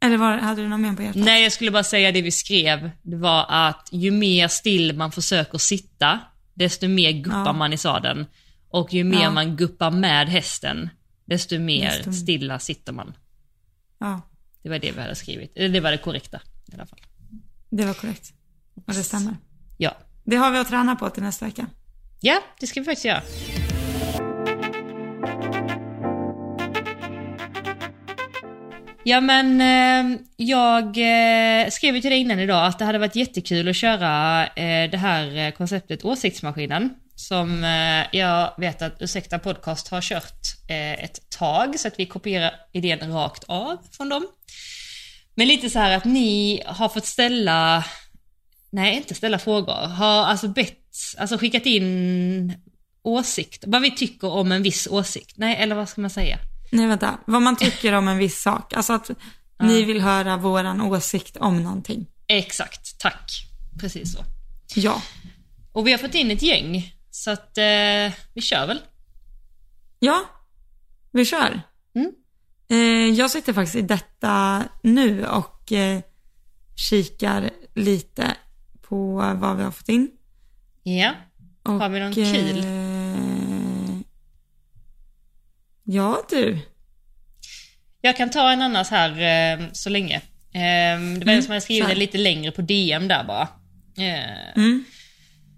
Eller 0.00 0.16
var, 0.16 0.38
hade 0.38 0.62
du 0.62 0.68
något 0.68 0.80
mer 0.80 0.92
på 0.96 1.02
hjärtat? 1.02 1.22
Nej, 1.24 1.42
jag 1.42 1.52
skulle 1.52 1.70
bara 1.70 1.84
säga 1.84 2.12
det 2.12 2.22
vi 2.22 2.30
skrev. 2.30 2.90
Det 3.02 3.16
var 3.16 3.46
att 3.48 3.88
ju 3.92 4.10
mer 4.10 4.48
still 4.48 4.96
man 4.96 5.12
försöker 5.12 5.58
sitta, 5.58 6.20
desto 6.54 6.88
mer 6.88 7.12
guppar 7.12 7.44
Ja. 7.46 7.52
man 7.52 7.72
i 7.72 7.76
sadeln. 7.76 8.26
Och 8.70 8.94
ju 8.94 9.04
mer 9.04 9.22
Ja. 9.22 9.30
man 9.30 9.56
guppar 9.56 9.90
med 9.90 10.28
hästen, 10.28 10.90
desto 11.24 11.58
mer 11.58 11.90
Desto- 11.90 12.12
stilla 12.12 12.58
sitter 12.58 12.92
man. 12.92 13.14
Ja, 14.00 14.20
Det 14.62 14.68
var 14.68 14.78
det 14.78 14.92
vi 14.92 15.00
hade 15.00 15.14
skrivit. 15.14 15.52
Eller 15.56 15.68
det 15.68 15.80
var 15.80 15.90
det 15.90 15.98
korrekta 15.98 16.40
i 16.72 16.74
alla 16.74 16.86
fall. 16.86 17.00
det 17.70 17.84
var 17.84 17.94
korrekt. 17.94 18.32
Och 18.86 18.94
det 18.94 19.02
stämmer. 19.04 19.36
Ja. 19.78 19.96
Det 20.24 20.36
har 20.36 20.50
vi 20.50 20.58
att 20.58 20.68
träna 20.68 20.96
på 20.96 21.10
till 21.10 21.22
nästa 21.22 21.44
vecka. 21.46 21.66
Ja, 22.20 22.42
det 22.60 22.66
ska 22.66 22.80
vi 22.80 22.84
faktiskt 22.84 23.04
göra. 23.04 23.22
Ja 29.08 29.20
men 29.20 29.60
eh, 29.60 30.20
jag 30.36 30.84
eh, 30.84 31.70
skrev 31.70 31.94
ju 31.94 32.00
till 32.00 32.10
dig 32.10 32.20
innan 32.20 32.38
idag 32.38 32.66
att 32.66 32.78
det 32.78 32.84
hade 32.84 32.98
varit 32.98 33.16
jättekul 33.16 33.68
att 33.68 33.76
köra 33.76 34.46
eh, 34.46 34.90
det 34.90 34.96
här 34.96 35.36
eh, 35.36 35.50
konceptet 35.50 36.04
Åsiktsmaskinen. 36.04 36.90
Som 37.14 37.64
eh, 37.64 38.18
jag 38.18 38.52
vet 38.58 38.82
att 38.82 39.02
Ursäkta 39.02 39.38
Podcast 39.38 39.88
har 39.88 40.00
kört 40.00 40.42
eh, 40.68 41.04
ett 41.04 41.30
tag 41.30 41.80
så 41.80 41.88
att 41.88 41.98
vi 41.98 42.06
kopierar 42.06 42.52
idén 42.72 43.12
rakt 43.12 43.44
av 43.44 43.78
från 43.92 44.08
dem. 44.08 44.26
Men 45.34 45.48
lite 45.48 45.70
så 45.70 45.78
här 45.78 45.96
att 45.96 46.04
ni 46.04 46.62
har 46.66 46.88
fått 46.88 47.06
ställa 47.06 47.84
Nej, 48.70 48.96
inte 48.96 49.14
ställa 49.14 49.38
frågor. 49.38 49.86
Har 49.86 50.24
alltså 50.24 50.48
bett, 50.48 50.94
alltså 51.18 51.38
skickat 51.38 51.66
in 51.66 52.54
åsikt, 53.02 53.64
vad 53.66 53.82
vi 53.82 53.90
tycker 53.90 54.28
om 54.28 54.52
en 54.52 54.62
viss 54.62 54.86
åsikt. 54.86 55.38
Nej, 55.38 55.56
eller 55.56 55.74
vad 55.74 55.88
ska 55.88 56.00
man 56.00 56.10
säga? 56.10 56.38
Nej, 56.70 56.86
vänta. 56.86 57.18
Vad 57.24 57.42
man 57.42 57.56
tycker 57.56 57.92
om 57.92 58.08
en 58.08 58.18
viss 58.18 58.42
sak. 58.42 58.72
Alltså 58.72 58.92
att 58.92 59.10
ni 59.62 59.84
vill 59.84 60.00
höra 60.00 60.36
våran 60.36 60.80
åsikt 60.80 61.36
om 61.36 61.62
någonting. 61.62 62.06
Exakt, 62.26 62.98
tack. 63.00 63.30
Precis 63.80 64.12
så. 64.12 64.24
Ja. 64.74 65.02
Och 65.72 65.86
vi 65.86 65.90
har 65.90 65.98
fått 65.98 66.14
in 66.14 66.30
ett 66.30 66.42
gäng, 66.42 66.94
så 67.10 67.30
att 67.30 67.58
eh, 67.58 68.12
vi 68.34 68.40
kör 68.40 68.66
väl. 68.66 68.80
Ja, 69.98 70.24
vi 71.12 71.24
kör. 71.24 71.60
Mm. 71.94 72.12
Eh, 72.68 73.18
jag 73.18 73.30
sitter 73.30 73.52
faktiskt 73.52 73.76
i 73.76 73.82
detta 73.82 74.64
nu 74.82 75.26
och 75.26 75.72
eh, 75.72 76.00
kikar 76.76 77.50
lite 77.74 78.36
på 78.82 79.14
vad 79.40 79.56
vi 79.56 79.62
har 79.62 79.70
fått 79.70 79.88
in. 79.88 80.10
Ja. 80.82 81.12
Och, 81.62 81.72
Har 81.72 81.88
vi 81.88 82.00
någon 82.00 82.14
kul? 82.14 82.64
Ja, 85.90 86.22
du. 86.30 86.58
Jag 88.00 88.16
kan 88.16 88.30
ta 88.30 88.50
en 88.52 88.62
annars 88.62 88.90
här 88.90 89.10
eh, 89.10 89.66
så 89.72 89.90
länge. 89.90 90.16
Eh, 90.54 91.00
det 91.18 91.22
var 91.24 91.32
en 91.32 91.42
som 91.42 91.50
hade 91.50 91.60
skrivit 91.60 91.96
lite 91.96 92.18
längre 92.18 92.50
på 92.50 92.62
DM 92.62 93.08
där 93.08 93.24
bara. 93.24 93.48
Eh, 93.98 94.56
Mm. 94.56 94.84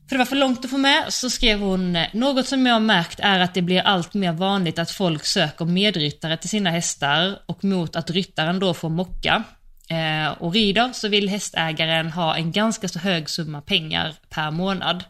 För 0.09 0.15
det 0.15 0.19
var 0.19 0.27
för 0.27 0.37
långt 0.37 0.65
att 0.65 0.71
få 0.71 0.79
med, 0.79 1.05
så 1.09 1.31
skrev 1.31 1.61
hon 1.61 1.99
Något 2.13 2.47
som 2.47 2.67
jag 2.67 2.75
har 2.75 2.81
märkt 2.81 3.21
är 3.21 3.41
att 3.41 3.55
det 3.55 3.63
blir 3.63 3.81
allt 3.81 4.15
mer 4.15 4.33
vanligt 4.33 4.79
att 4.79 4.91
folk 4.91 5.25
söker 5.25 5.65
medryttare 5.65 6.37
till 6.37 6.49
sina 6.49 6.71
hästar 6.71 7.39
och 7.47 7.65
mot 7.65 7.97
att 7.97 8.11
ryttaren 8.11 8.59
då 8.59 8.75
får 8.75 8.89
mocka 8.89 9.43
eh, 9.91 10.29
och 10.43 10.53
rider 10.53 10.91
så 10.93 11.09
vill 11.09 11.29
hästägaren 11.29 12.11
ha 12.11 12.37
en 12.37 12.53
ganska 12.53 12.89
så 12.89 12.99
hög 12.99 13.31
summa 13.31 13.61
pengar 13.61 14.15
per 14.29 14.51
månad. 14.51 15.05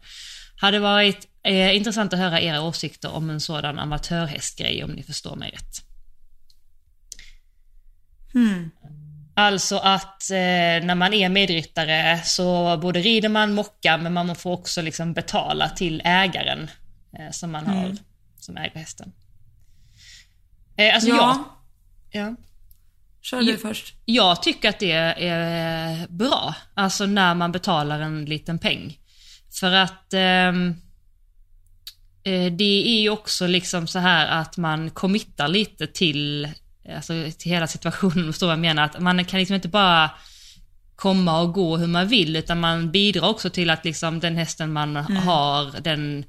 Hade 0.57 0.79
varit 0.79 1.30
eh, 1.45 1.77
intressant 1.77 2.13
att 2.13 2.19
höra 2.19 2.41
era 2.41 2.63
åsikter 2.63 3.13
om 3.13 3.31
en 3.31 3.41
sådan 3.41 3.79
amatörhästgrej 3.79 4.85
om 4.85 4.91
ni 4.91 5.03
förstår 5.03 5.37
mig 5.37 5.51
rätt. 5.51 5.85
Hmm. 8.33 8.71
Alltså 9.35 9.77
att 9.79 10.31
eh, 10.31 10.37
när 10.87 10.95
man 10.95 11.13
är 11.15 11.29
medryttare 11.29 12.21
så 12.25 12.77
både 12.77 13.01
rider 13.01 13.29
man, 13.29 13.53
mockar, 13.55 13.99
men 13.99 14.13
man 14.13 14.37
får 14.37 14.53
också 14.53 14.83
liksom 14.83 15.13
betala 15.13 15.69
till 15.69 16.03
ägaren 16.05 16.71
eh, 17.19 17.31
som 17.31 17.51
man 17.53 17.67
har, 17.67 17.97
som 18.41 18.57
äger 18.57 18.79
hästen. 18.79 19.13
Eh, 20.77 20.95
alltså 20.95 21.11
Ja, 21.11 21.45
jag, 22.11 22.23
ja, 22.23 22.35
kör 23.23 23.43
du 23.43 23.59
först. 23.59 23.95
jag 24.05 24.43
tycker 24.43 24.69
att 24.69 24.79
det 24.79 24.93
är 24.93 26.09
bra, 26.09 26.55
alltså 26.75 27.07
när 27.07 27.35
man 27.35 27.53
betalar 27.53 28.01
en 28.01 28.25
liten 28.25 28.59
peng. 28.59 28.99
För 29.61 29.73
att 29.73 30.13
ehm, 30.15 30.69
eh, 30.69 30.75
det 32.53 32.97
är 32.97 33.01
ju 33.01 33.11
också 33.11 33.47
liksom 33.47 33.87
så 33.87 33.99
här 33.99 34.41
att 34.41 34.57
man 34.57 34.91
committar 34.91 35.49
lite 35.49 35.87
till, 35.87 36.49
alltså, 36.97 37.13
till 37.39 37.53
hela 37.53 37.67
situationen, 37.67 38.27
förstår 38.33 38.47
vad 38.47 38.53
jag 38.53 38.61
menar? 38.61 38.83
Att 38.83 39.01
man 39.01 39.25
kan 39.25 39.41
liksom 39.41 39.55
inte 39.55 39.69
bara 39.69 40.11
komma 41.01 41.41
och 41.41 41.53
gå 41.53 41.77
hur 41.77 41.87
man 41.87 42.09
vill, 42.09 42.37
utan 42.37 42.61
man 42.61 42.91
bidrar 42.91 43.29
också 43.29 43.51
till 43.51 43.71
att 43.71 43.85
liksom 43.85 44.21
den 44.21 44.37
hästen 44.37 44.73
man 44.73 44.97
har, 44.97 45.81
den, 45.81 46.25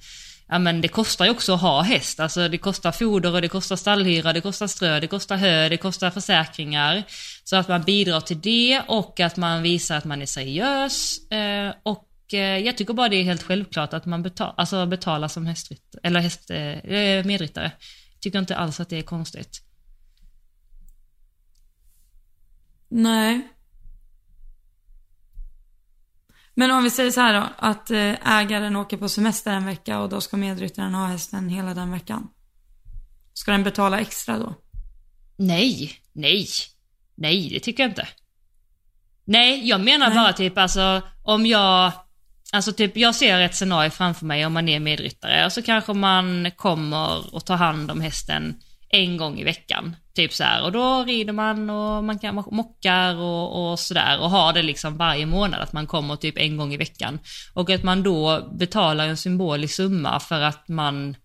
ja 0.47 0.59
men 0.59 0.81
det 0.81 0.87
kostar 0.87 1.25
ju 1.25 1.31
också 1.31 1.53
att 1.53 1.61
ha 1.61 1.81
häst. 1.81 2.19
Alltså 2.19 2.47
det 2.47 2.57
kostar 2.57 2.91
foder 2.91 3.33
och 3.33 3.41
det 3.41 3.47
kostar 3.47 3.75
stallhyra, 3.75 4.33
det 4.33 4.41
kostar 4.41 4.67
strö, 4.67 4.99
det 4.99 5.07
kostar 5.07 5.37
hö, 5.37 5.69
det 5.69 5.77
kostar 5.77 6.09
försäkringar. 6.09 7.03
Så 7.43 7.55
att 7.55 7.67
man 7.67 7.81
bidrar 7.81 8.19
till 8.19 8.41
det 8.41 8.81
och 8.87 9.19
att 9.19 9.37
man 9.37 9.63
visar 9.63 9.97
att 9.97 10.05
man 10.05 10.21
är 10.21 10.25
seriös. 10.25 11.31
Eh, 11.31 11.73
och 11.83 11.97
eh, 11.97 12.10
jag 12.37 12.77
tycker 12.77 12.93
bara 12.93 13.09
det 13.09 13.15
är 13.15 13.23
helt 13.23 13.43
självklart 13.43 13.93
att 13.93 14.05
man 14.05 14.23
betal, 14.23 14.53
alltså 14.57 14.85
betalar 14.85 15.27
som 15.27 15.45
hästrytt, 15.45 15.95
eller 16.03 16.19
häst, 16.19 16.49
eh, 16.49 17.25
medryttare. 17.25 17.71
Tycker 18.19 18.39
inte 18.39 18.55
alls 18.55 18.79
att 18.79 18.89
det 18.89 18.97
är 18.97 19.01
konstigt. 19.01 19.61
Nej. 22.89 23.47
Men 26.55 26.71
om 26.71 26.83
vi 26.83 26.89
säger 26.89 27.11
så 27.11 27.21
här 27.21 27.33
då, 27.33 27.49
att 27.57 27.91
eh, 27.91 28.37
ägaren 28.37 28.75
åker 28.75 28.97
på 28.97 29.09
semester 29.09 29.51
en 29.51 29.65
vecka 29.65 29.99
och 29.99 30.09
då 30.09 30.21
ska 30.21 30.37
medryttaren 30.37 30.93
ha 30.93 31.07
hästen 31.07 31.49
hela 31.49 31.73
den 31.73 31.91
veckan. 31.91 32.27
Ska 33.33 33.51
den 33.51 33.63
betala 33.63 33.99
extra 33.99 34.37
då? 34.37 34.55
Nej, 35.37 35.91
nej, 36.13 36.47
nej 37.15 37.49
det 37.49 37.59
tycker 37.59 37.83
jag 37.83 37.91
inte. 37.91 38.07
Nej, 39.25 39.67
jag 39.67 39.81
menar 39.81 40.07
Nej. 40.07 40.15
bara 40.15 40.33
typ 40.33 40.57
alltså 40.57 41.01
om 41.23 41.45
jag, 41.45 41.91
alltså 42.51 42.71
typ 42.71 42.97
jag 42.97 43.15
ser 43.15 43.39
ett 43.39 43.55
scenario 43.55 43.89
framför 43.89 44.25
mig 44.25 44.45
om 44.45 44.53
man 44.53 44.69
är 44.69 44.79
medryttare 44.79 45.45
och 45.45 45.51
så 45.51 45.61
kanske 45.61 45.93
man 45.93 46.51
kommer 46.55 47.35
och 47.35 47.45
tar 47.45 47.55
hand 47.55 47.91
om 47.91 48.01
hästen 48.01 48.55
en 48.89 49.17
gång 49.17 49.39
i 49.39 49.43
veckan. 49.43 49.95
Typ 50.13 50.33
så 50.33 50.43
här 50.43 50.63
och 50.63 50.71
då 50.71 51.03
rider 51.03 51.33
man 51.33 51.69
och 51.69 52.03
man 52.03 52.19
kan 52.19 52.35
mockar 52.35 53.15
och, 53.15 53.71
och 53.71 53.79
sådär 53.79 54.19
och 54.19 54.29
har 54.29 54.53
det 54.53 54.61
liksom 54.61 54.97
varje 54.97 55.25
månad 55.25 55.61
att 55.61 55.73
man 55.73 55.87
kommer 55.87 56.15
typ 56.15 56.37
en 56.37 56.57
gång 56.57 56.73
i 56.73 56.77
veckan. 56.77 57.19
Och 57.53 57.69
att 57.69 57.83
man 57.83 58.03
då 58.03 58.49
betalar 58.59 59.07
en 59.07 59.17
symbolisk 59.17 59.75
summa 59.75 60.19
för 60.19 60.41
att 60.41 60.67
man 60.67 61.15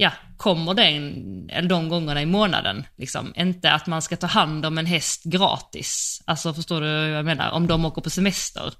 ja, 0.00 0.12
kommer 0.36 0.74
den, 0.74 1.50
eller 1.50 1.68
de 1.68 1.88
gångerna 1.88 2.22
i 2.22 2.26
månaden. 2.26 2.84
Liksom. 2.96 3.32
Inte 3.36 3.72
att 3.72 3.86
man 3.86 4.02
ska 4.02 4.16
ta 4.16 4.26
hand 4.26 4.66
om 4.66 4.78
en 4.78 4.86
häst 4.86 5.24
gratis. 5.24 6.22
Alltså 6.24 6.54
förstår 6.54 6.80
du 6.80 6.86
vad 6.86 7.18
jag 7.18 7.24
menar? 7.24 7.50
Om 7.50 7.66
de 7.66 7.84
åker 7.84 8.02
på 8.02 8.10
semester. 8.10 8.72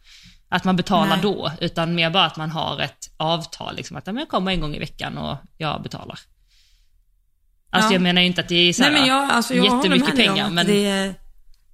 Att 0.53 0.65
man 0.65 0.77
betalar 0.77 1.17
Nej. 1.17 1.23
då, 1.23 1.53
utan 1.61 1.95
mer 1.95 2.11
bara 2.11 2.25
att 2.25 2.37
man 2.37 2.51
har 2.51 2.81
ett 2.81 3.15
avtal. 3.17 3.77
Liksom, 3.77 3.97
att 3.97 4.07
jag 4.07 4.29
kommer 4.29 4.53
en 4.53 4.61
gång 4.61 4.75
i 4.75 4.79
veckan 4.79 5.19
och 5.19 5.37
jag 5.57 5.83
betalar. 5.83 6.19
Alltså 7.71 7.91
Ja. 7.91 7.93
jag 7.93 8.03
menar 8.03 8.21
ju 8.21 8.27
inte 8.27 8.41
att 8.41 8.49
det 8.49 8.55
är 8.55 8.73
så 8.73 8.83
Nej 8.83 8.93
här, 8.93 8.99
men 8.99 9.09
jag, 9.09 9.31
alltså, 9.31 9.55
jag 9.55 9.65
jättemycket 9.65 10.11
om 10.11 10.17
pengar. 10.17 10.51
Men 10.51 10.67
det, 10.67 10.87
är, 10.87 11.15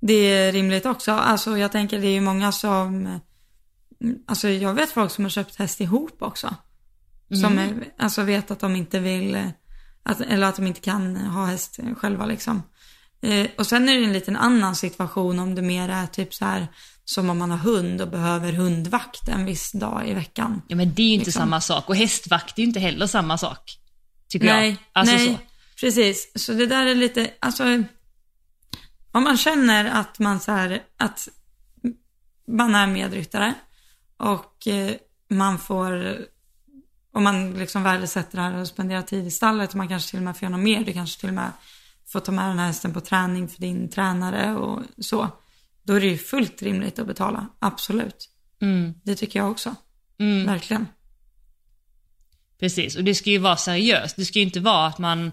det 0.01 0.13
är 0.13 0.53
rimligt 0.53 0.87
också. 0.87 1.13
Alltså 1.13 1.59
jag 1.59 1.73
tänker 1.73 2.01
det 2.01 2.07
är 2.07 2.13
ju 2.13 2.21
många 2.21 2.53
som, 2.53 3.07
mm, 4.01 4.19
alltså 4.27 4.49
jag 4.49 4.75
vet 4.75 4.91
folk 4.91 5.13
som 5.13 5.25
har 5.25 5.31
köpt 5.31 5.57
häst 5.57 5.81
ihop 5.81 6.23
också. 6.23 6.55
Som 7.43 7.59
är, 7.59 7.75
alltså 7.99 8.23
vet 8.23 8.51
att 8.51 8.61
de 8.61 8.77
inte 8.77 9.01
vill, 9.01 9.51
att, 10.03 10.21
eller 10.21 10.47
att 10.47 10.57
de 10.57 10.67
inte 10.67 10.81
kan 10.81 11.17
ha 11.17 11.47
häst 11.47 11.79
själva 11.97 12.27
liksom. 12.27 12.63
Eh, 13.23 13.47
och 13.59 13.67
sen 13.67 13.89
är 13.89 13.99
det 13.99 14.05
en 14.05 14.13
liten 14.13 14.37
annan 14.37 14.77
situation 14.77 15.39
om 15.39 15.55
det 15.55 15.63
mer 15.63 15.89
är 15.89 16.07
typ 16.07 16.35
så 16.35 16.45
här 16.45 16.67
som 17.09 17.31
om 17.31 17.39
man 17.39 17.51
har 17.51 17.59
hund 17.59 18.01
och 18.01 18.09
behöver 18.09 18.53
hundvakt 18.53 19.29
en 19.29 19.45
viss 19.45 19.73
dag 19.73 20.09
i 20.09 20.15
veckan. 20.15 20.63
ja, 20.69 20.77
men 20.77 20.95
det 20.95 21.03
är 21.03 21.07
ju 21.07 21.13
inte 21.13 21.25
liksom. 21.25 21.41
samma 21.41 21.61
sak. 21.61 21.89
Och 21.89 21.97
hästvakt 21.97 22.59
är 22.59 22.63
ju 22.63 22.69
inte 22.69 22.81
heller 22.81 23.07
samma 23.07 23.39
sak. 23.39 23.79
Tycker 24.29 24.47
Nej, 24.47 24.69
jag. 24.69 24.77
Alltså 24.93 25.15
nej, 25.15 25.27
så. 25.27 25.39
precis. 25.81 26.33
Så 26.35 26.53
det 26.53 26.67
där 26.67 26.87
är 26.87 26.95
lite, 26.95 27.31
alltså, 27.41 27.65
om 29.13 29.25
man 29.25 29.37
känner 29.37 29.85
att 29.85 30.19
man 30.19 30.41
så 30.41 30.53
här, 30.53 30.83
att 30.97 31.29
man 32.49 32.75
är 32.75 32.87
medryttare 32.87 33.55
och 34.17 34.67
eh, 34.67 34.95
man 35.31 35.59
får, 35.59 36.19
om 37.13 37.25
man 37.25 37.55
liksom 37.55 37.83
värdesätter 37.83 38.37
det 38.37 38.43
här 38.43 38.61
och 38.61 38.69
spenderar 38.69 39.03
tid 39.03 39.27
i 39.27 39.31
stallet 39.31 39.71
och 39.71 39.77
man 39.77 39.89
kanske 39.89 40.11
till 40.11 40.19
och 40.19 40.25
med 40.25 40.37
får 40.37 40.47
göra 40.47 40.57
något 40.57 40.65
mer, 40.65 40.85
du 40.85 40.93
kanske 40.93 41.21
till 41.21 41.29
och 41.29 41.35
med 41.35 41.51
får 42.07 42.21
ta 42.21 42.33
med 42.33 42.49
den 42.49 42.59
här 42.59 42.67
hästen 42.67 42.93
på 42.93 43.01
träning 43.01 43.49
för 43.49 43.61
din 43.61 43.89
tränare 43.89 44.55
och 44.55 44.83
så. 44.99 45.31
Då 45.87 45.93
är 45.95 46.01
det 46.01 46.07
ju 46.07 46.19
fullt 46.19 46.63
rimligt 46.63 46.99
att 46.99 47.07
betala, 47.07 47.47
absolut. 47.59 48.29
Mm. 48.63 48.95
Det 49.05 49.15
tycker 49.15 49.39
jag 49.39 49.51
också, 49.51 49.75
Mm. 50.19 50.47
verkligen. 50.47 50.87
Precis, 52.61 52.97
och 52.97 53.05
det 53.05 53.15
ska 53.15 53.31
ju 53.31 53.39
vara 53.39 53.57
seriöst. 53.57 54.17
Det 54.17 54.25
ska 54.25 54.39
ju 54.39 54.45
inte 54.45 54.61
vara 54.61 54.87
att 54.87 54.99
man, 54.99 55.33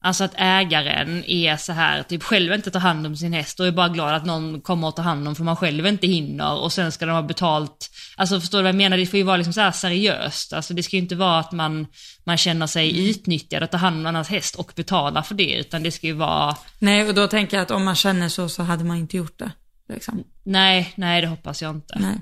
Alltså 0.00 0.24
att 0.24 0.34
ägaren 0.36 1.24
är 1.24 1.56
så 1.56 1.72
här, 1.72 2.02
typ 2.02 2.22
själv 2.22 2.52
inte 2.52 2.70
tar 2.70 2.80
hand 2.80 3.06
om 3.06 3.16
sin 3.16 3.32
häst 3.32 3.60
och 3.60 3.66
är 3.66 3.72
bara 3.72 3.88
glad 3.88 4.14
att 4.14 4.26
någon 4.26 4.60
kommer 4.60 4.88
och 4.88 4.96
tar 4.96 5.02
hand 5.02 5.28
om 5.28 5.34
för 5.34 5.44
man 5.44 5.56
själv 5.56 5.86
inte 5.86 6.06
hinner 6.06 6.54
och 6.58 6.72
sen 6.72 6.92
ska 6.92 7.06
de 7.06 7.12
ha 7.12 7.22
betalt. 7.22 7.90
Alltså 8.16 8.40
förstår 8.40 8.58
du 8.58 8.62
vad 8.62 8.68
jag 8.68 8.76
menar? 8.76 8.96
Det 8.96 9.06
får 9.06 9.16
ju 9.18 9.22
vara 9.22 9.36
liksom 9.36 9.52
så 9.52 9.72
seriöst. 9.72 10.52
Alltså 10.52 10.74
det 10.74 10.82
ska 10.82 10.96
ju 10.96 11.02
inte 11.02 11.14
vara 11.14 11.38
att 11.38 11.52
man, 11.52 11.86
man 12.24 12.36
känner 12.36 12.66
sig 12.66 12.90
Mm. 12.90 13.10
utnyttjad 13.10 13.62
att 13.62 13.70
ta 13.70 13.76
hand 13.76 13.96
om 14.00 14.06
annans 14.06 14.28
häst 14.28 14.54
och 14.54 14.72
betala 14.76 15.22
för 15.22 15.34
det, 15.34 15.52
utan 15.54 15.82
det 15.82 15.90
ska 15.90 16.06
ju 16.06 16.12
vara, 16.12 16.56
Nej, 16.78 17.08
och 17.08 17.14
då 17.14 17.26
tänker 17.26 17.56
jag 17.56 17.62
att 17.64 17.70
om 17.70 17.84
man 17.84 17.94
känner 17.96 18.28
så, 18.28 18.48
så 18.48 18.62
hade 18.62 18.84
man 18.84 18.96
inte 18.96 19.16
gjort 19.16 19.38
det. 19.38 19.50
Liksom. 19.88 20.24
nej, 20.42 20.92
nej 20.96 21.20
det 21.20 21.26
hoppas 21.26 21.62
jag 21.62 21.74
inte. 21.74 21.98
Nej. 21.98 22.20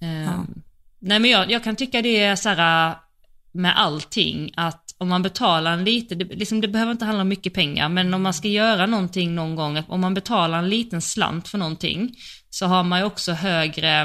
Ehm, 0.00 0.24
Ja. 0.24 0.46
Nej 1.02 1.18
men 1.18 1.30
jag, 1.30 1.50
jag 1.50 1.64
kan 1.64 1.76
tycka 1.76 2.02
det 2.02 2.20
är 2.20 2.36
så 2.36 2.48
här 2.48 2.96
med 3.52 3.78
allting 3.78 4.52
att 4.56 4.94
om 4.98 5.08
man 5.08 5.22
betalar 5.22 5.72
en 5.72 5.84
lite, 5.84 6.14
det, 6.14 6.24
liksom, 6.24 6.60
det 6.60 6.68
behöver 6.68 6.92
inte 6.92 7.04
handla 7.04 7.22
om 7.22 7.28
mycket 7.28 7.54
pengar, 7.54 7.88
men 7.88 8.14
om 8.14 8.22
man 8.22 8.34
ska 8.34 8.48
göra 8.48 8.86
någonting 8.86 9.34
någon 9.34 9.54
gång, 9.54 9.82
om 9.88 10.00
man 10.00 10.14
betalar 10.14 10.58
en 10.58 10.68
liten 10.68 11.02
slant 11.02 11.48
för 11.48 11.58
någonting, 11.58 12.16
så 12.50 12.66
har 12.66 12.82
man 12.82 12.98
ju 12.98 13.04
också 13.04 13.32
högre, 13.32 14.00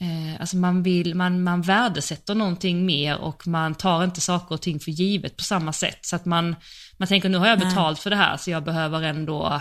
eh, 0.00 0.40
alltså 0.40 0.56
man 0.56 0.82
vill, 0.82 1.14
man, 1.14 1.42
man 1.42 1.62
värdesätter 1.62 2.34
någonting 2.34 2.86
mer 2.86 3.16
och 3.18 3.46
man 3.46 3.74
tar 3.74 4.04
inte 4.04 4.20
saker 4.20 4.54
och 4.54 4.62
ting 4.62 4.80
för 4.80 4.90
givet 4.90 5.36
på 5.36 5.44
samma 5.44 5.72
sätt. 5.72 5.98
Så 6.02 6.16
att 6.16 6.24
man, 6.24 6.56
man 6.96 7.08
tänker 7.08 7.28
nu 7.28 7.38
har 7.38 7.46
jag 7.46 7.58
Nej. 7.58 7.68
betalt 7.68 7.98
för 7.98 8.10
det 8.10 8.16
här 8.16 8.36
så 8.36 8.50
jag 8.50 8.64
behöver 8.64 9.02
ändå 9.02 9.60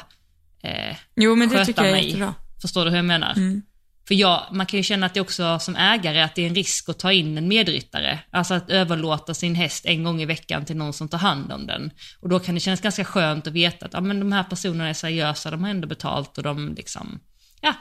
eh, 0.63 0.95
Jo, 1.15 1.35
men 1.35 1.49
det 1.49 1.55
sköta 1.55 1.65
tycker 1.65 1.81
jag 1.81 1.89
är 1.89 1.93
mig. 1.95 2.05
jättebra. 2.05 2.33
Förstår 2.61 2.85
du 2.85 2.89
hur 2.91 2.97
jag 2.97 3.05
menar? 3.05 3.31
Mm. 3.33 3.61
För 4.07 4.15
jag, 4.15 4.47
man 4.51 4.65
kan 4.65 4.77
ju 4.77 4.83
känna 4.83 5.05
att 5.05 5.13
det 5.13 5.21
också 5.21 5.59
som 5.59 5.75
ägare 5.75 6.21
att 6.21 6.35
det 6.35 6.41
är 6.41 6.47
en 6.47 6.55
risk 6.55 6.89
att 6.89 6.99
ta 6.99 7.11
in 7.11 7.37
en 7.37 7.47
medryttare. 7.47 8.19
Alltså 8.31 8.53
att 8.53 8.69
överlåta 8.69 9.33
sin 9.33 9.55
häst 9.55 9.85
en 9.85 10.03
gång 10.03 10.21
i 10.21 10.25
veckan 10.25 10.65
till 10.65 10.75
någon 10.77 10.93
som 10.93 11.07
tar 11.09 11.17
hand 11.17 11.51
om 11.51 11.67
den. 11.67 11.91
Och 12.19 12.29
då 12.29 12.39
kan 12.39 12.55
det 12.55 12.61
kännas 12.61 12.81
ganska 12.81 13.05
skönt 13.05 13.47
att 13.47 13.53
veta 13.53 13.85
att 13.85 13.93
ja, 13.93 14.01
men 14.01 14.19
de 14.19 14.31
här 14.31 14.43
personerna 14.43 14.89
är 14.89 14.93
seriösa, 14.93 15.51
de 15.51 15.63
har 15.63 15.69
ändå 15.69 15.87
betalt 15.87 16.37
och 16.37 16.43
de 16.43 16.73
liksom, 16.73 17.19
ja. 17.61 17.73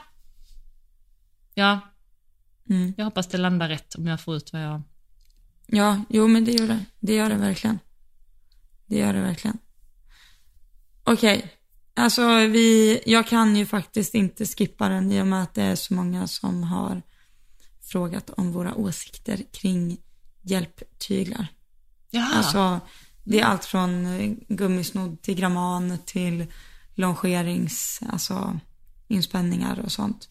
Ja, 1.53 1.79
Mm. 2.69 2.93
jag 2.97 3.05
hoppas 3.05 3.27
det 3.27 3.37
landar 3.37 3.69
rätt 3.69 3.95
om 3.95 4.07
jag 4.07 4.21
får 4.21 4.35
ut 4.35 4.53
vad 4.53 4.61
jag... 4.63 4.81
Ja, 5.67 6.03
jo 6.09 6.27
men 6.27 6.45
det 6.45 6.51
gör 6.51 6.67
det. 6.67 6.79
Det 6.99 7.15
gör 7.15 7.29
det 7.29 7.35
verkligen. 7.35 7.79
Det 8.85 8.97
gör 8.97 9.13
det 9.13 9.21
verkligen. 9.21 9.57
Okej. 11.03 11.51
Alltså 11.95 12.27
vi, 12.35 13.01
jag 13.05 13.27
kan 13.27 13.55
ju 13.55 13.65
faktiskt 13.65 14.15
inte 14.15 14.45
skippa 14.45 14.89
den 14.89 15.11
i 15.11 15.21
och 15.21 15.27
med 15.27 15.43
att 15.43 15.53
det 15.53 15.63
är 15.63 15.75
så 15.75 15.93
många 15.93 16.27
som 16.27 16.63
har 16.63 17.01
frågat 17.81 18.29
om 18.29 18.51
våra 18.51 18.75
åsikter 18.75 19.43
kring 19.51 19.97
hjälptyglar. 20.41 21.47
Jaha. 22.09 22.33
Alltså, 22.33 22.79
det 23.23 23.39
är 23.39 23.45
allt 23.45 23.65
från 23.65 24.05
eh, 24.05 24.33
gummisnodd 24.47 25.21
till 25.21 25.35
gramman 25.35 25.97
till 26.05 26.45
longerings, 26.95 27.99
alltså 28.09 28.59
inspänningar 29.07 29.79
och 29.79 29.91
sånt. 29.91 30.29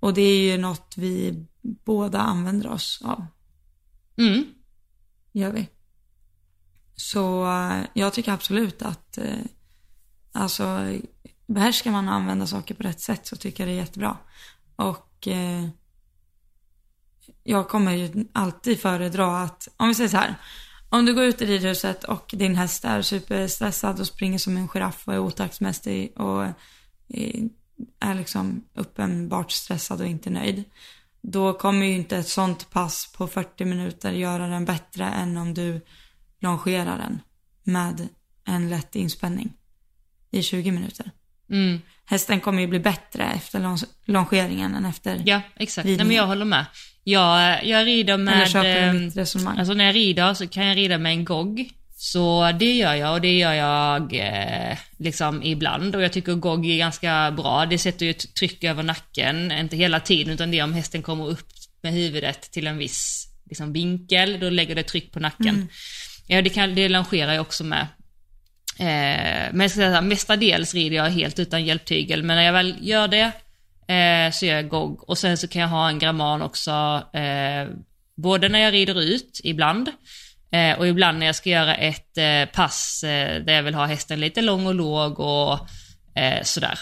Och 0.00 0.14
det 0.14 0.22
är 0.22 0.52
ju 0.52 0.58
något 0.58 0.94
vi 0.96 1.46
båda 1.62 2.20
använder 2.20 2.70
oss 2.70 3.00
av, 3.04 3.26
Mm. 4.16 4.44
gör 5.32 5.52
vi. 5.52 5.68
Så 6.96 7.46
eh, 7.46 7.86
jag 7.94 8.12
tycker 8.12 8.32
absolut 8.32 8.82
att, 8.82 9.18
eh, 9.18 9.44
alltså 10.32 10.86
behärskar 11.46 11.90
man 11.90 12.08
att 12.08 12.14
använda 12.14 12.46
saker 12.46 12.74
på 12.74 12.82
rätt 12.82 13.00
sätt 13.00 13.26
så 13.26 13.36
tycker 13.36 13.62
jag 13.62 13.68
det 13.68 13.78
är 13.78 13.82
jättebra. 13.82 14.16
Och 14.76 15.28
eh, 15.28 15.68
jag 17.42 17.68
kommer 17.68 17.92
ju 17.92 18.26
alltid 18.32 18.80
föredra 18.80 19.42
att, 19.42 19.68
om 19.76 19.88
vi 19.88 19.94
säger 19.94 20.08
så 20.08 20.16
här, 20.16 20.34
om 20.88 21.06
du 21.06 21.14
går 21.14 21.24
ut 21.24 21.42
i 21.42 21.46
ridhuset 21.46 22.04
och 22.04 22.34
din 22.36 22.56
häst 22.56 22.84
är 22.84 23.02
superstressad 23.02 24.00
och 24.00 24.06
springer 24.06 24.38
som 24.38 24.56
en 24.56 24.68
giraff 24.68 25.08
och 25.08 25.14
är 25.14 25.18
otaktsmässig 25.18 26.12
och 26.16 26.44
eh, 27.08 27.44
är 28.00 28.14
liksom 28.14 28.64
uppenbart 28.74 29.52
stressad 29.52 30.00
och 30.00 30.06
inte 30.06 30.30
nöjd. 30.30 30.64
Då 31.20 31.52
kommer 31.52 31.86
ju 31.86 31.92
inte 31.92 32.16
ett 32.16 32.28
sånt 32.28 32.70
pass 32.70 33.12
på 33.16 33.26
40 33.26 33.64
minuter 33.64 34.12
göra 34.12 34.46
den 34.46 34.64
bättre 34.64 35.04
än 35.04 35.36
om 35.36 35.54
du 35.54 35.80
longerar 36.40 36.98
den 36.98 37.20
med 37.62 38.08
en 38.44 38.70
lätt 38.70 38.96
inspänning 38.96 39.52
i 40.32 40.42
20 40.42 40.70
minuter. 40.70 41.10
Mm. 41.50 41.80
Hästen 42.06 42.40
kommer 42.40 42.60
ju 42.60 42.66
bli 42.66 42.78
bättre 42.78 43.24
efter 43.36 43.58
lon- 43.60 43.86
longeringen 44.04 44.74
än 44.74 44.84
efter, 44.84 45.22
Ja, 45.26 45.40
exakt. 45.56 45.86
Nej, 45.86 45.96
men 45.96 46.16
jag 46.16 46.26
håller 46.26 46.44
med. 46.44 46.64
Jag, 47.04 47.64
jag 47.66 47.86
rider 47.86 48.16
med... 48.16 48.42
ehm? 48.66 49.10
Alltså 49.58 49.74
när 49.74 49.84
jag 49.84 49.94
rider 49.94 50.34
så 50.34 50.46
kan 50.48 50.66
jag 50.66 50.76
rida 50.76 50.98
med 50.98 51.12
en 51.12 51.24
gogg. 51.24 51.70
Så 51.96 52.52
det 52.58 52.72
gör 52.76 52.94
jag 52.94 53.12
och 53.12 53.20
det 53.20 53.38
gör 53.38 53.52
jag 53.52 54.14
eh, 54.14 54.78
liksom 54.98 55.42
ibland 55.42 55.96
och 55.96 56.02
jag 56.02 56.12
tycker 56.12 56.34
gogg 56.34 56.66
är 56.66 56.76
ganska 56.78 57.30
bra. 57.36 57.66
Det 57.66 57.78
sätter 57.78 58.06
ju 58.06 58.10
ett 58.10 58.34
tryck 58.34 58.64
över 58.64 58.82
nacken, 58.82 59.52
inte 59.52 59.76
hela 59.76 60.00
tiden 60.00 60.34
utan 60.34 60.50
det 60.50 60.58
är 60.58 60.64
om 60.64 60.72
hästen 60.74 61.02
kommer 61.02 61.28
upp 61.28 61.48
med 61.82 61.92
huvudet 61.92 62.40
till 62.52 62.66
en 62.66 62.78
viss 62.78 63.28
liksom, 63.48 63.72
vinkel, 63.72 64.40
då 64.40 64.50
lägger 64.50 64.74
det 64.74 64.82
tryck 64.82 65.12
på 65.12 65.20
nacken. 65.20 65.68
Ja, 66.26 66.42
det, 66.42 66.50
kan, 66.50 66.74
det 66.74 66.88
longerar 66.88 67.32
jag 67.32 67.40
också 67.40 67.64
med. 67.64 67.86
Eh, 68.82 69.48
men 69.52 69.60
jag 69.60 69.70
ska 69.70 69.76
säga 69.76 69.90
här, 69.90 70.02
mestadels 70.02 70.74
rider 70.74 70.96
jag 70.96 71.10
helt 71.10 71.38
utan 71.38 71.64
hjälptygel, 71.64 72.22
men 72.22 72.36
när 72.36 72.44
jag 72.44 72.52
väl 72.52 72.76
gör 72.80 73.08
det 73.08 73.32
eh, 73.94 74.32
så 74.32 74.46
gör 74.46 74.56
jag 74.56 74.68
gogg. 74.68 75.08
Och 75.08 75.18
sen 75.18 75.38
så 75.38 75.48
kan 75.48 75.62
jag 75.62 75.68
ha 75.68 75.88
en 75.88 75.98
gramman 75.98 76.42
också, 76.42 76.70
eh, 77.12 77.68
både 78.16 78.48
när 78.48 78.58
jag 78.58 78.72
rider 78.72 79.00
ut 79.00 79.40
ibland, 79.44 79.90
eh, 80.52 80.78
och 80.78 80.88
ibland 80.88 81.18
när 81.18 81.26
jag 81.26 81.34
ska 81.34 81.50
göra 81.50 81.74
ett 81.74 82.18
eh, 82.18 82.44
pass 82.52 83.04
eh, 83.04 83.42
där 83.42 83.52
jag 83.52 83.62
vill 83.62 83.74
ha 83.74 83.86
hästen 83.86 84.20
lite 84.20 84.42
lång 84.42 84.66
och 84.66 84.74
låg 84.74 85.20
och 85.20 85.58
eh, 86.14 86.42
sådär. 86.42 86.78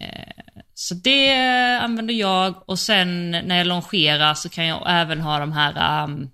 Eh, 0.00 0.44
så 0.74 0.94
det 0.94 1.34
använder 1.80 2.14
jag 2.14 2.68
och 2.68 2.78
sen 2.78 3.30
när 3.30 3.56
jag 3.56 3.66
longerar 3.66 4.34
så 4.34 4.48
kan 4.48 4.66
jag 4.66 4.84
även 4.86 5.20
ha 5.20 5.38
de 5.38 5.52
här 5.52 6.04
um, 6.04 6.30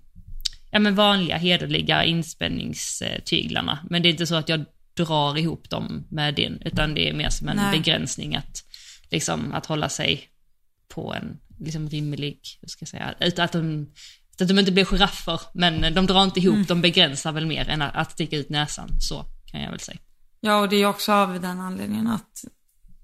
ja, 0.71 0.79
men 0.79 0.95
vanliga 0.95 1.37
hederliga 1.37 2.03
inspänningstyglarna. 2.03 3.79
Men 3.89 4.01
det 4.01 4.09
är 4.09 4.11
inte 4.11 4.27
så 4.27 4.35
att 4.35 4.49
jag 4.49 4.65
drar 4.93 5.37
ihop 5.37 5.69
dem 5.69 6.07
med 6.09 6.35
din, 6.35 6.61
utan 6.65 6.93
det 6.93 7.09
är 7.09 7.13
mer 7.13 7.29
som 7.29 7.47
en 7.47 7.55
Nej. 7.55 7.79
begränsning 7.79 8.35
att, 8.35 8.63
liksom, 9.09 9.53
att 9.53 9.65
hålla 9.65 9.89
sig 9.89 10.29
på 10.87 11.13
en 11.13 11.39
liksom, 11.59 11.89
rimlig, 11.89 12.39
hur 12.61 12.67
ska 12.67 12.83
jag 12.83 12.89
säga, 12.89 13.15
utan 13.19 13.45
att 13.45 13.51
de, 13.51 13.91
att 14.41 14.47
de 14.47 14.59
inte 14.59 14.71
blir 14.71 14.85
giraffer, 14.85 15.41
men 15.53 15.93
de 15.93 16.05
drar 16.05 16.23
inte 16.23 16.39
ihop, 16.39 16.67
de 16.67 16.81
begränsar 16.81 17.31
väl 17.31 17.45
mer 17.45 17.69
än 17.69 17.81
att, 17.81 18.11
sticka 18.11 18.37
ut 18.37 18.49
näsan, 18.49 19.01
så 19.01 19.25
kan 19.45 19.61
jag 19.61 19.71
väl 19.71 19.79
säga. 19.79 19.99
Ja, 20.39 20.59
och 20.59 20.69
det 20.69 20.75
är 20.75 20.85
också 20.85 21.13
av 21.13 21.41
den 21.41 21.59
anledningen 21.59 22.07
att 22.07 22.45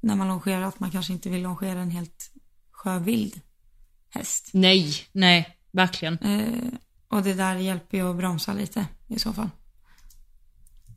när 0.02 0.16
man 0.16 0.28
longerar 0.28 0.62
att 0.62 0.80
man 0.80 0.92
kanske 0.92 1.14
inte 1.14 1.30
vill 1.30 1.42
longera 1.42 1.80
en 1.80 1.92
helt 1.92 2.32
sjövild 2.72 3.42
häst. 4.10 4.50
Nej, 4.54 4.96
nej, 5.12 5.58
verkligen. 5.72 6.18
Eh, 6.18 6.74
och 7.08 7.24
det 7.24 7.34
där 7.34 7.56
hjälper 7.56 7.98
ju 7.98 8.10
att 8.10 8.16
bromsa 8.16 8.54
lite 8.54 8.86
i 9.08 9.20
så 9.20 9.34
fall. 9.34 9.50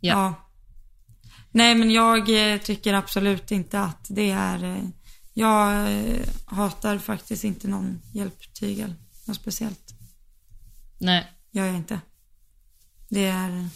Ja. 0.00 0.34
Nej, 1.52 1.74
men 1.74 1.90
jag 1.90 2.52
eh, 2.52 2.60
tycker 2.60 2.94
absolut 2.94 3.50
inte 3.50 3.80
att 3.80 4.06
det 4.08 4.30
är... 4.30 4.64
Eh, 4.64 4.84
jag 5.32 5.92
eh, 5.92 6.26
hatar 6.46 6.98
faktiskt 6.98 7.44
inte 7.44 7.68
någon 7.68 8.00
hjälptygel. 8.12 8.94
Något 9.26 9.36
speciellt. 9.36 9.94
Nej. 10.98 11.32
Gör 11.50 11.66
jag 11.66 11.76
inte. 11.76 12.00
Det 13.08 13.26
är... 13.26 13.68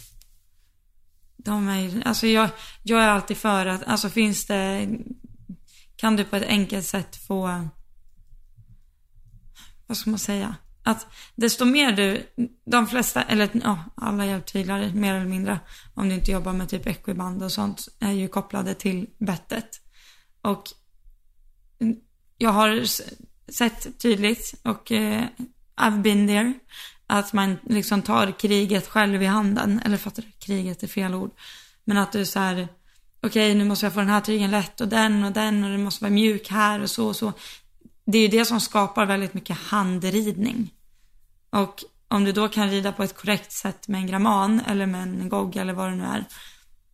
De 1.37 1.67
är 1.67 2.07
alltså 2.07 2.27
jag, 2.27 2.49
jag 2.83 3.03
är 3.03 3.07
alltid 3.07 3.37
för 3.37 3.65
att, 3.65 3.83
alltså 3.83 4.09
finns 4.09 4.45
det, 4.45 4.89
kan 5.95 6.15
du 6.15 6.23
på 6.25 6.35
ett 6.35 6.47
enkelt 6.47 6.85
sätt 6.85 7.15
få, 7.15 7.67
vad 9.87 9.97
ska 9.97 10.09
man 10.09 10.19
säga? 10.19 10.55
Att 10.87 11.07
desto 11.35 11.65
mer 11.65 11.91
du, 11.91 12.25
de 12.65 12.87
flesta, 12.87 13.23
eller 13.23 13.49
ja, 13.63 13.83
alla 13.95 14.25
hjälptyglar 14.25 14.91
mer 14.93 15.13
eller 15.13 15.25
mindre, 15.25 15.59
om 15.93 16.09
du 16.09 16.15
inte 16.15 16.31
jobbar 16.31 16.53
med 16.53 16.69
typ 16.69 16.87
equiband 16.87 17.43
och 17.43 17.51
sånt, 17.51 17.87
är 17.99 18.11
ju 18.11 18.27
kopplade 18.27 18.73
till 18.73 19.09
bettet. 19.17 19.81
Och 20.41 20.63
jag 22.37 22.49
har 22.49 22.83
sett 23.51 23.99
tydligt 23.99 24.53
och 24.63 24.91
eh, 24.91 25.23
I've 25.75 26.01
been 26.01 26.27
there. 26.27 26.53
Att 27.07 27.33
man 27.33 27.57
liksom 27.63 28.01
tar 28.01 28.39
kriget 28.39 28.87
själv 28.87 29.23
i 29.23 29.25
handen. 29.25 29.81
Eller 29.85 29.97
fattar 29.97 30.23
du? 30.23 30.31
Kriget 30.39 30.83
är 30.83 30.87
fel 30.87 31.13
ord. 31.13 31.31
Men 31.83 31.97
att 31.97 32.11
du 32.11 32.25
så 32.25 32.39
här, 32.39 32.67
okej 33.21 33.55
nu 33.55 33.65
måste 33.65 33.85
jag 33.85 33.93
få 33.93 33.99
den 33.99 34.09
här 34.09 34.21
tygen 34.21 34.51
lätt 34.51 34.81
och 34.81 34.87
den 34.87 35.23
och 35.23 35.31
den 35.31 35.63
och 35.63 35.69
den 35.69 35.83
måste 35.83 36.03
vara 36.03 36.13
mjuk 36.13 36.49
här 36.49 36.81
och 36.81 36.89
så 36.89 37.07
och 37.07 37.15
så. 37.15 37.33
Det 38.05 38.17
är 38.17 38.21
ju 38.21 38.27
det 38.27 38.45
som 38.45 38.61
skapar 38.61 39.05
väldigt 39.05 39.33
mycket 39.33 39.57
handridning. 39.57 40.71
Och 41.55 41.83
om 42.07 42.23
du 42.23 42.31
då 42.31 42.47
kan 42.47 42.69
rida 42.69 42.91
på 42.91 43.03
ett 43.03 43.17
korrekt 43.17 43.51
sätt 43.51 43.87
med 43.87 43.99
en 44.01 44.07
gramman 44.07 44.61
eller 44.67 44.85
med 44.85 45.01
en 45.01 45.29
gogg 45.29 45.55
eller 45.55 45.73
vad 45.73 45.89
det 45.89 45.95
nu 45.95 46.03
är. 46.03 46.23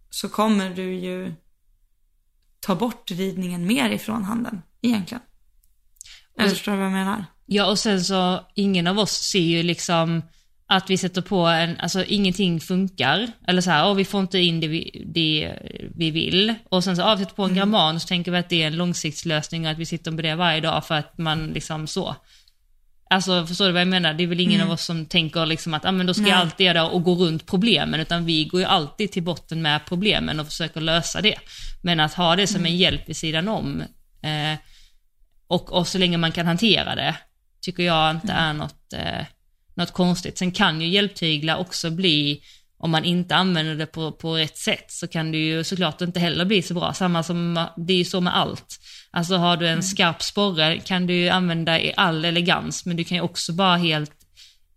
Så 0.09 0.29
kommer 0.29 0.69
du 0.69 0.93
ju 0.93 1.33
ta 2.59 2.75
bort 2.75 3.11
ridningen 3.11 3.67
mer 3.67 3.89
ifrån 3.89 4.23
handen 4.23 4.61
egentligen. 4.81 5.21
Eller 6.37 6.47
Och- 6.49 6.51
förstår 6.55 6.71
du 6.71 6.77
vad 6.77 6.85
jag 6.87 6.93
menar? 6.93 7.25
Ja, 7.45 7.69
och 7.69 7.79
sen 7.79 8.03
så, 8.03 8.47
ingen 8.55 8.87
av 8.87 8.99
oss 8.99 9.11
ser 9.11 9.39
ju 9.39 9.63
liksom 9.63 10.21
att 10.67 10.89
vi 10.89 10.97
sätter 10.97 11.21
på 11.21 11.37
en, 11.45 11.77
alltså 11.79 12.03
ingenting 12.03 12.59
funkar. 12.59 13.31
Eller 13.47 13.61
så 13.61 13.71
här, 13.71 13.91
oh, 13.91 13.95
vi 13.95 14.05
får 14.05 14.21
inte 14.21 14.39
in 14.39 14.59
det 14.59 14.67
vi, 14.67 15.03
det 15.13 15.57
vi 15.95 16.11
vill. 16.11 16.55
Och 16.69 16.83
sen 16.83 16.95
så, 16.95 17.03
oh, 17.03 17.15
vi 17.15 17.23
sätter 17.23 17.35
på 17.35 17.43
en 17.43 17.55
Gramman 17.55 17.95
och 17.95 18.01
så 18.01 18.07
tänker 18.07 18.31
vi 18.31 18.37
att 18.37 18.49
det 18.49 18.63
är 18.63 18.67
en 18.67 18.75
långsiktslösning 18.75 19.65
och 19.65 19.71
att 19.71 19.77
vi 19.77 19.85
sitter 19.85 20.11
på 20.11 20.21
det 20.21 20.35
varje 20.35 20.61
dag 20.61 20.85
för 20.85 20.95
att 20.95 21.17
man 21.17 21.47
liksom 21.47 21.87
så. 21.87 22.15
Alltså 23.11 23.47
förstår 23.47 23.65
du 23.65 23.71
vad 23.71 23.81
jag 23.81 23.87
menar? 23.87 24.13
Det 24.13 24.23
är 24.23 24.27
väl 24.27 24.39
ingen 24.39 24.61
av 24.61 24.71
oss 24.71 24.85
som 24.85 25.05
tänker 25.05 25.45
liksom 25.45 25.73
att 25.73 25.85
ah, 25.85 25.91
men 25.91 26.05
då 26.05 26.13
ska 26.13 26.21
Nej. 26.21 26.31
jag 26.31 26.39
alltid 26.39 26.65
göra 26.65 26.89
och 26.89 27.03
gå 27.03 27.15
runt 27.15 27.45
problemen, 27.45 27.99
utan 27.99 28.25
vi 28.25 28.45
går 28.45 28.59
ju 28.59 28.65
alltid 28.65 29.11
till 29.11 29.23
botten 29.23 29.61
med 29.61 29.85
problemen 29.85 30.39
och 30.39 30.47
försöker 30.47 30.81
lösa 30.81 31.21
det. 31.21 31.35
Men 31.81 31.99
att 31.99 32.13
ha 32.13 32.35
det 32.35 32.47
som 32.47 32.65
en 32.65 32.77
hjälp 32.77 33.09
vid 33.09 33.15
sidan 33.15 33.47
om, 33.47 33.81
eh, 34.23 34.59
och, 35.47 35.73
och 35.73 35.87
så 35.87 35.97
länge 35.97 36.17
man 36.17 36.31
kan 36.31 36.47
hantera 36.47 36.95
det, 36.95 37.15
tycker 37.61 37.83
jag 37.83 38.11
inte 38.11 38.33
är 38.33 38.53
något, 38.53 38.93
eh, 38.93 39.25
något 39.73 39.91
konstigt. 39.91 40.37
Sen 40.37 40.51
kan 40.51 40.81
ju 40.81 40.87
hjälptyglar 40.87 41.57
också 41.57 41.89
bli, 41.89 42.41
om 42.77 42.91
man 42.91 43.03
inte 43.03 43.35
använder 43.35 43.75
det 43.75 43.85
på, 43.85 44.11
på 44.11 44.35
rätt 44.35 44.57
sätt, 44.57 44.85
så 44.87 45.07
kan 45.07 45.31
det 45.31 45.37
ju 45.37 45.63
såklart 45.63 46.01
inte 46.01 46.19
heller 46.19 46.45
bli 46.45 46.61
så 46.61 46.73
bra. 46.73 46.93
Samma 46.93 47.23
som, 47.23 47.65
det 47.77 47.93
är 47.93 47.97
ju 47.97 48.05
så 48.05 48.21
med 48.21 48.37
allt. 48.37 48.79
Alltså 49.13 49.35
har 49.35 49.57
du 49.57 49.67
en 49.67 49.83
skarp 49.83 50.21
sporre 50.21 50.79
kan 50.79 51.07
du 51.07 51.29
använda 51.29 51.79
i 51.79 51.93
all 51.97 52.25
elegans, 52.25 52.85
men 52.85 52.97
du 52.97 53.03
kan 53.03 53.17
ju 53.17 53.21
också 53.21 53.53
bara 53.53 53.77
helt 53.77 54.11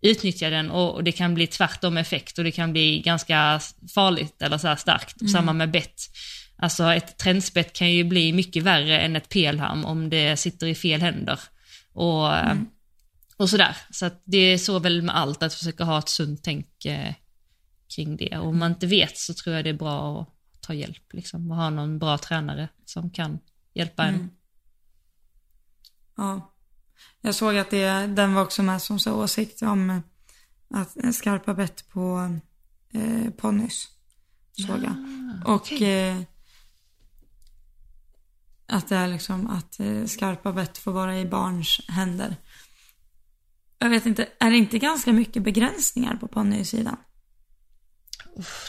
utnyttja 0.01 0.49
den 0.49 0.71
och, 0.71 1.03
det 1.03 1.11
kan 1.11 1.33
bli 1.33 1.47
tvärtom 1.47 1.97
effekt 1.97 2.37
och 2.37 2.43
det 2.43 2.51
kan 2.51 2.71
bli 2.71 2.99
ganska 2.99 3.59
farligt 3.95 4.41
eller 4.41 4.57
så 4.57 4.67
här 4.67 4.75
starkt. 4.75 5.21
Och 5.21 5.29
Samma 5.29 5.53
med 5.53 5.71
bett. 5.71 6.01
Alltså 6.57 6.93
ett 6.93 7.17
trendspett 7.17 7.73
kan 7.73 7.91
ju 7.91 8.03
bli 8.03 8.33
mycket 8.33 8.63
värre 8.63 8.99
än 8.99 9.15
ett 9.15 9.29
pelham 9.29 9.85
om 9.85 10.09
det 10.09 10.37
sitter 10.37 10.67
i 10.67 10.75
fel 10.75 11.01
händer. 11.01 11.39
Och, 11.93 12.29
och 13.37 13.49
sådär. 13.49 13.77
Så 13.91 14.09
det 14.23 14.37
är 14.37 14.57
så 14.57 14.79
väl 14.79 15.01
med 15.01 15.17
allt, 15.17 15.43
att 15.43 15.53
försöka 15.53 15.83
ha 15.83 15.99
ett 15.99 16.09
sunt 16.09 16.43
tänk 16.43 16.85
eh, 16.85 17.13
kring 17.95 18.17
det. 18.17 18.37
Och 18.37 18.47
om 18.47 18.59
man 18.59 18.71
inte 18.71 18.87
vet 18.87 19.17
så 19.17 19.33
tror 19.33 19.55
jag 19.55 19.65
det 19.65 19.69
är 19.69 19.73
bra 19.73 20.21
att 20.21 20.29
ta 20.61 20.73
hjälp, 20.73 21.13
liksom. 21.13 21.51
Och 21.51 21.57
ha 21.57 21.69
någon 21.69 21.99
bra 21.99 22.17
tränare 22.17 22.67
som 22.85 23.09
kan 23.09 23.39
hjälpa 23.75 24.03
en. 24.03 24.29
Ja. 26.15 26.53
Jag 27.21 27.35
såg 27.35 27.57
att 27.57 27.69
det, 27.69 28.07
den 28.07 28.33
var 28.33 28.41
också 28.43 28.63
med 28.63 28.81
som 28.81 28.99
så 28.99 29.23
åsikt 29.23 29.61
om 29.61 29.89
eh, 29.89 29.99
att 30.69 31.03
eh, 31.03 31.11
skarpa 31.11 31.53
bett 31.53 31.89
på 31.89 32.37
eh, 32.91 33.29
ponnys. 33.37 33.87
Såg 34.51 34.83
jag. 34.83 34.95
Och 35.45 35.55
okej. 35.55 36.09
eh, 36.09 36.21
att 38.67 38.89
det 38.89 38.95
är 38.95 39.07
liksom 39.07 39.47
att 39.47 39.79
eh, 39.79 40.05
skarpa 40.05 40.53
bett 40.53 40.77
får 40.77 40.91
vara 40.91 41.19
i 41.19 41.25
barns 41.25 41.81
händer. 41.87 42.35
Jag 43.77 43.89
vet 43.89 44.05
inte, 44.05 44.27
är 44.39 44.51
det 44.51 44.57
inte 44.57 44.79
ganska 44.79 45.13
mycket 45.13 45.43
begränsningar 45.43 46.15
på 46.15 46.27
ponnysidan? 46.27 46.97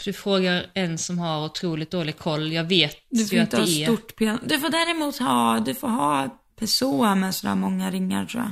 Du 0.05 0.13
frågar 0.13 0.65
en 0.73 0.97
som 0.97 1.19
har 1.19 1.45
otroligt 1.45 1.91
dålig 1.91 2.17
koll. 2.17 2.51
Jag 2.51 2.63
vet 2.63 2.95
Du 3.09 3.25
får 3.25 3.33
ju 3.35 3.39
att 3.39 3.45
inte 3.47 3.57
ha 3.57 3.65
det 3.65 3.83
är... 3.83 3.85
stort 3.85 4.15
piano. 4.15 4.39
Du 4.45 4.59
får 4.59 4.69
däremot 4.69 5.17
ha, 5.17 5.59
du 5.59 5.75
får 5.75 5.87
ha 5.87 6.29
Pessoa 6.59 7.15
med 7.15 7.35
sådär 7.35 7.55
många 7.55 7.91
ringar 7.91 8.25
tror 8.25 8.43
jag. 8.43 8.51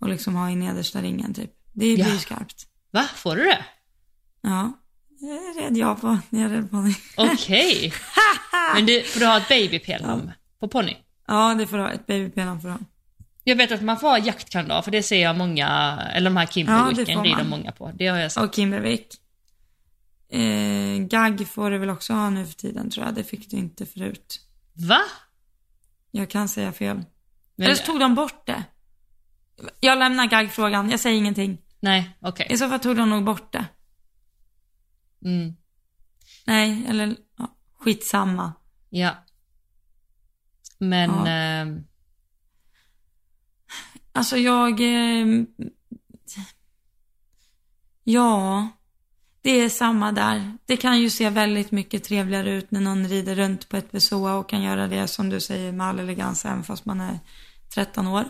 Och 0.00 0.08
liksom 0.08 0.34
ha 0.36 0.50
i 0.50 0.56
nedersta 0.56 1.02
ringen 1.02 1.34
typ. 1.34 1.50
Det 1.72 1.94
blir 1.94 1.98
Ja. 1.98 2.18
skarpt. 2.18 2.66
Va, 2.92 3.02
får 3.14 3.36
du 3.36 3.42
det? 3.44 3.64
Ja. 4.42 4.72
Det 5.20 5.60
red 5.60 5.76
jag 5.76 6.00
på 6.00 6.18
när 6.30 6.42
jag 6.42 6.52
red 6.52 6.70
ponny. 6.70 6.94
Okej. 7.16 7.92
Men 8.74 8.86
du, 8.86 9.02
får 9.02 9.20
du 9.20 9.26
ha 9.26 9.36
ett 9.36 9.48
babypelham 9.48 10.30
på 10.60 10.68
ponny? 10.68 10.96
Ja, 11.26 11.54
det 11.58 11.66
får 11.66 11.76
du 11.76 11.82
ha. 11.82 11.90
Ett 11.90 12.06
babypiano 12.06 12.60
får 12.60 12.68
du 12.68 12.72
ha. 12.74 12.80
Jag 13.44 13.56
vet 13.56 13.72
att 13.72 13.82
man 13.82 13.98
får 14.00 14.08
ha 14.08 14.18
jaktkandar, 14.18 14.82
för 14.82 14.90
det 14.90 15.02
ser 15.02 15.22
jag 15.22 15.36
många, 15.38 15.98
eller 16.14 16.30
de 16.30 16.36
här 16.36 16.44
Ja, 16.44 16.50
Kimberwicken 16.52 17.16
får 17.18 17.24
rider 17.24 17.44
många 17.44 17.72
på. 17.72 17.92
Det 17.94 18.06
har 18.06 18.18
jag 18.18 18.32
sett. 18.32 18.42
Och 18.42 18.54
Kimbervik. 18.54 19.06
Eh, 20.32 20.98
gagg 21.06 21.48
får 21.48 21.70
du 21.70 21.78
väl 21.78 21.90
också 21.90 22.12
ha 22.12 22.30
nu 22.30 22.46
för 22.46 22.54
tiden 22.54 22.90
tror 22.90 23.06
jag. 23.06 23.14
Det 23.14 23.24
fick 23.24 23.50
du 23.50 23.56
inte 23.56 23.86
förut. 23.86 24.40
Va? 24.72 25.00
Jag 26.10 26.30
kan 26.30 26.48
säga 26.48 26.72
fel. 26.72 26.96
Men, 27.56 27.64
Eller 27.66 27.74
så 27.74 27.84
tog 27.86 28.00
de 28.00 28.14
bort 28.14 28.46
det. 28.46 28.64
Jag 29.80 29.98
lämnar 29.98 30.26
gaggfrågan. 30.26 30.90
Jag 30.90 31.00
säger 31.00 31.18
ingenting. 31.18 31.58
nej, 31.80 32.18
okej. 32.20 32.46
I 32.50 32.56
så 32.56 32.68
fall 32.68 32.80
tog 32.80 32.96
de 32.96 33.10
nog 33.10 33.24
bort 33.24 33.52
det. 33.52 33.64
Mm, 35.24 35.56
Nej, 36.46 36.84
eller 36.88 37.16
ja, 37.38 37.56
skitsamma. 37.78 38.52
ja. 38.88 39.14
Men, 40.78 41.10
Ja. 41.10 41.26
ehm, 41.28 41.84
Alltså 44.12 44.36
jag... 44.36 44.80
Eh, 44.80 45.26
ja, 48.04 48.68
det 49.42 49.50
är 49.50 49.68
samma 49.68 50.12
där. 50.12 50.58
Det 50.66 50.76
kan 50.76 51.00
ju 51.00 51.10
se 51.10 51.30
väldigt 51.30 51.70
mycket 51.70 52.04
trevligare 52.04 52.50
ut 52.50 52.70
när 52.70 52.80
någon 52.80 53.08
rider 53.08 53.34
runt 53.34 53.68
på 53.68 53.76
ett 53.76 53.92
Pessoa 53.92 54.34
och 54.34 54.48
kan 54.48 54.62
göra 54.62 54.88
det 54.88 55.08
som 55.08 55.28
du 55.28 55.40
säger 55.40 55.72
med 55.72 55.86
all 55.86 55.98
elegans 55.98 56.44
även 56.44 56.64
fast 56.64 56.84
man 56.84 57.00
är 57.00 57.18
13 57.74 58.06
år. 58.06 58.24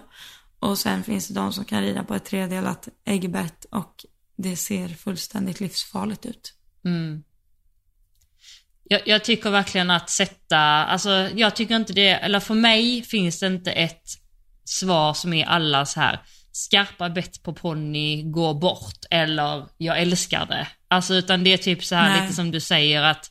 Och 0.58 0.78
sen 0.78 1.04
finns 1.04 1.28
det 1.28 1.34
de 1.34 1.52
som 1.52 1.64
kan 1.64 1.82
rida 1.82 2.04
på 2.04 2.14
ett 2.14 2.24
tredelat 2.24 2.88
äggbett 3.04 3.64
och 3.70 4.04
det 4.36 4.56
ser 4.56 4.88
fullständigt 4.88 5.60
livsfarligt 5.60 6.26
ut. 6.26 6.54
mm. 6.84 7.22
Jag, 8.84 9.08
jag 9.08 9.24
tycker 9.24 9.50
verkligen 9.50 9.90
att 9.90 10.10
sätta, 10.10 10.58
alltså 10.58 11.10
jag 11.10 11.56
tycker 11.56 11.76
inte 11.76 11.92
det, 11.92 12.08
eller 12.08 12.40
för 12.40 12.54
mig 12.54 13.02
finns 13.02 13.40
det 13.40 13.46
inte 13.46 13.72
ett 13.72 14.08
svar 14.64 15.14
som 15.14 15.32
är 15.32 15.46
allas 15.46 15.96
här, 15.96 16.20
skarpa 16.52 17.10
bett 17.10 17.42
på 17.42 17.52
ponny, 17.52 18.22
gå 18.22 18.54
bort, 18.54 19.04
eller 19.10 19.66
jag 19.76 20.00
älskar 20.00 20.46
det. 20.46 20.68
Alltså 20.90 21.14
utan 21.14 21.44
det 21.44 21.52
är 21.52 21.56
typ 21.56 21.84
så 21.84 21.94
här 21.94 22.10
Nej. 22.10 22.20
lite 22.20 22.34
som 22.34 22.50
du 22.50 22.60
säger 22.60 23.02
att 23.02 23.30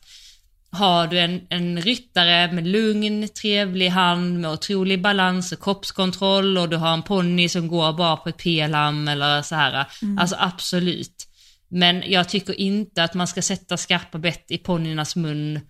har 0.72 1.06
du 1.06 1.18
en, 1.18 1.40
en 1.48 1.82
ryttare 1.82 2.52
med 2.52 2.66
lugn, 2.66 3.28
trevlig 3.28 3.88
hand 3.88 4.40
med 4.40 4.50
otrolig 4.50 5.02
balans 5.02 5.52
och 5.52 5.62
kroppskontroll 5.62 6.58
och 6.58 6.68
du 6.68 6.76
har 6.76 6.92
en 6.92 7.02
ponny 7.02 7.48
som 7.48 7.68
går 7.68 7.92
bara 7.92 8.16
på 8.16 8.28
ett 8.28 8.42
pelham 8.42 9.08
eller 9.08 9.42
så 9.42 9.54
här. 9.54 9.86
Alltså 10.18 10.36
absolut. 10.38 11.26
Men 11.68 12.02
jag 12.06 12.28
tycker 12.28 12.60
inte 12.60 13.04
att 13.04 13.14
man 13.14 13.26
ska 13.26 13.42
sätta 13.42 13.76
skarpa 13.76 14.18
bett 14.18 14.50
i 14.50 14.58
ponnyernas 14.58 15.16
mun 15.16 15.60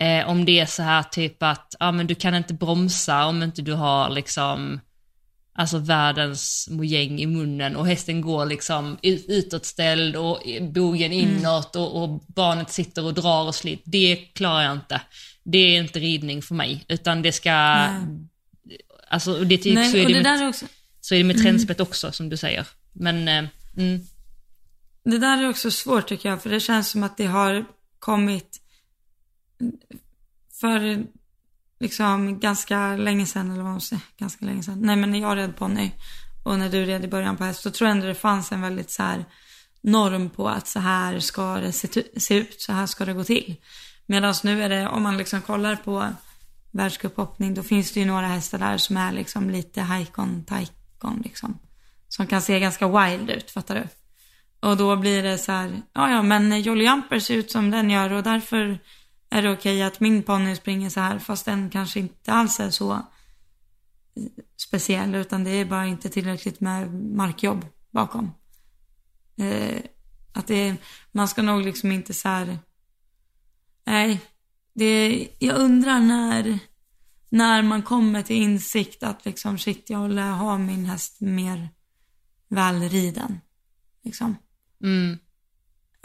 eh, 0.00 0.28
om 0.28 0.44
det 0.44 0.60
är 0.60 0.66
så 0.66 0.82
här 0.82 1.02
typ 1.02 1.42
att, 1.42 1.74
ja 1.80 1.92
men 1.92 2.06
du 2.06 2.14
kan 2.14 2.34
inte 2.34 2.54
bromsa 2.54 3.26
om 3.26 3.42
inte 3.42 3.62
du 3.62 3.72
har 3.72 4.10
liksom 4.10 4.80
Alltså 5.58 5.78
världens 5.78 6.68
mojäng 6.70 7.20
i 7.20 7.26
munnen 7.26 7.76
och 7.76 7.86
hästen 7.86 8.20
går 8.20 8.46
liksom 8.46 8.98
ut- 9.02 9.24
utåtställd 9.28 10.16
och 10.16 10.42
bogen 10.60 11.12
inåt 11.12 11.76
och, 11.76 12.02
och 12.02 12.24
barnet 12.26 12.70
sitter 12.70 13.04
och 13.04 13.14
drar 13.14 13.46
och 13.46 13.54
sliter. 13.54 13.90
Det 13.90 14.16
klarar 14.16 14.62
jag 14.62 14.72
inte. 14.72 15.00
Det 15.44 15.58
är 15.58 15.80
inte 15.80 15.98
ridning 15.98 16.42
för 16.42 16.54
mig, 16.54 16.84
utan 16.88 17.22
det 17.22 17.32
ska... 17.32 17.50
Nej. 17.50 18.28
Alltså, 19.10 19.38
och 19.38 19.46
det 19.46 19.58
typ, 19.58 19.74
Nej, 19.74 19.90
så, 19.90 19.96
är 19.96 20.00
det 20.00 20.08
det 20.08 20.14
med, 20.14 20.24
där 20.24 20.42
är 20.42 20.48
också... 20.48 20.66
så 21.00 21.14
är 21.14 21.18
det 21.18 21.24
med 21.24 21.42
trendspett 21.42 21.80
också, 21.80 22.12
som 22.12 22.28
du 22.28 22.36
säger. 22.36 22.66
Men, 22.92 23.28
eh, 23.28 23.50
mm, 23.76 24.00
Det 25.04 25.18
där 25.18 25.42
är 25.42 25.48
också 25.48 25.70
svårt 25.70 26.08
tycker 26.08 26.28
jag, 26.28 26.42
för 26.42 26.50
det 26.50 26.60
känns 26.60 26.90
som 26.90 27.02
att 27.02 27.16
det 27.16 27.26
har 27.26 27.64
kommit 27.98 28.60
för 30.60 31.04
liksom 31.80 32.40
ganska 32.40 32.96
länge 32.96 33.26
sedan, 33.26 33.50
eller 33.50 33.62
vad 33.62 33.72
man 33.72 33.80
säger, 33.80 34.02
ganska 34.18 34.44
länge 34.46 34.62
sedan. 34.62 34.78
Nej 34.80 34.96
men 34.96 35.10
när 35.10 35.18
jag 35.20 35.36
red 35.36 35.56
ponny 35.56 35.90
och 36.44 36.58
när 36.58 36.68
du 36.68 36.84
red 36.84 37.04
i 37.04 37.08
början 37.08 37.36
på 37.36 37.44
häst, 37.44 37.62
så 37.62 37.70
tror 37.70 37.88
jag 37.88 37.96
ändå 37.96 38.06
det 38.06 38.14
fanns 38.14 38.52
en 38.52 38.60
väldigt 38.60 38.90
så 38.90 39.02
här 39.02 39.24
norm 39.80 40.30
på 40.30 40.48
att 40.48 40.66
så 40.66 40.80
här 40.80 41.18
ska 41.18 41.54
det 41.54 41.72
se, 41.72 41.88
se 42.16 42.34
ut, 42.34 42.60
så 42.60 42.72
här 42.72 42.86
ska 42.86 43.04
det 43.04 43.12
gå 43.12 43.24
till. 43.24 43.56
Medan 44.06 44.34
nu 44.44 44.62
är 44.62 44.68
det, 44.68 44.88
om 44.88 45.02
man 45.02 45.16
liksom 45.16 45.42
kollar 45.42 45.76
på 45.76 46.06
världscuphoppning, 46.70 47.54
då 47.54 47.62
finns 47.62 47.92
det 47.92 48.00
ju 48.00 48.06
några 48.06 48.26
hästar 48.26 48.58
där 48.58 48.78
som 48.78 48.96
är 48.96 49.12
liksom 49.12 49.50
lite 49.50 49.80
haikon, 49.80 50.44
taikon 50.44 51.22
liksom. 51.24 51.58
Som 52.08 52.26
kan 52.26 52.42
se 52.42 52.60
ganska 52.60 52.88
wild 52.88 53.30
ut, 53.30 53.50
fattar 53.50 53.74
du? 53.74 53.88
Och 54.68 54.76
då 54.76 54.96
blir 54.96 55.22
det 55.22 55.38
så 55.38 55.52
här, 55.52 55.82
ja 55.92 56.10
ja 56.10 56.22
men 56.22 56.60
Jolly 56.60 56.84
Jumper 56.84 57.18
ser 57.18 57.34
ut 57.34 57.50
som 57.50 57.70
den 57.70 57.90
gör 57.90 58.12
och 58.12 58.22
därför 58.22 58.78
är 59.30 59.42
det 59.42 59.52
okej 59.52 59.82
att 59.82 60.00
min 60.00 60.22
ponny 60.22 60.56
springer 60.56 60.90
så 60.90 61.00
här 61.00 61.18
fast 61.18 61.44
den 61.44 61.70
kanske 61.70 62.00
inte 62.00 62.32
alls 62.32 62.60
är 62.60 62.70
så 62.70 63.02
speciell 64.56 65.14
utan 65.14 65.44
det 65.44 65.50
är 65.50 65.64
bara 65.64 65.86
inte 65.86 66.08
tillräckligt 66.08 66.60
med 66.60 66.94
markjobb 66.94 67.66
bakom. 67.90 68.30
Eh, 69.36 69.82
att 70.32 70.46
det, 70.46 70.76
man 71.12 71.28
ska 71.28 71.42
nog 71.42 71.62
liksom 71.62 71.92
inte 71.92 72.14
så 72.14 72.28
här, 72.28 72.58
nej, 73.84 74.20
det, 74.72 75.28
jag 75.38 75.56
undrar 75.56 76.00
när, 76.00 76.58
när 77.28 77.62
man 77.62 77.82
kommer 77.82 78.22
till 78.22 78.36
insikt 78.36 79.02
att 79.02 79.24
liksom 79.24 79.58
shit 79.58 79.90
jag 79.90 80.08
vill 80.08 80.18
ha 80.18 80.58
min 80.58 80.84
häst 80.84 81.20
mer 81.20 81.68
välriden. 82.48 83.40
Liksom. 84.02 84.36
mm, 84.82 85.18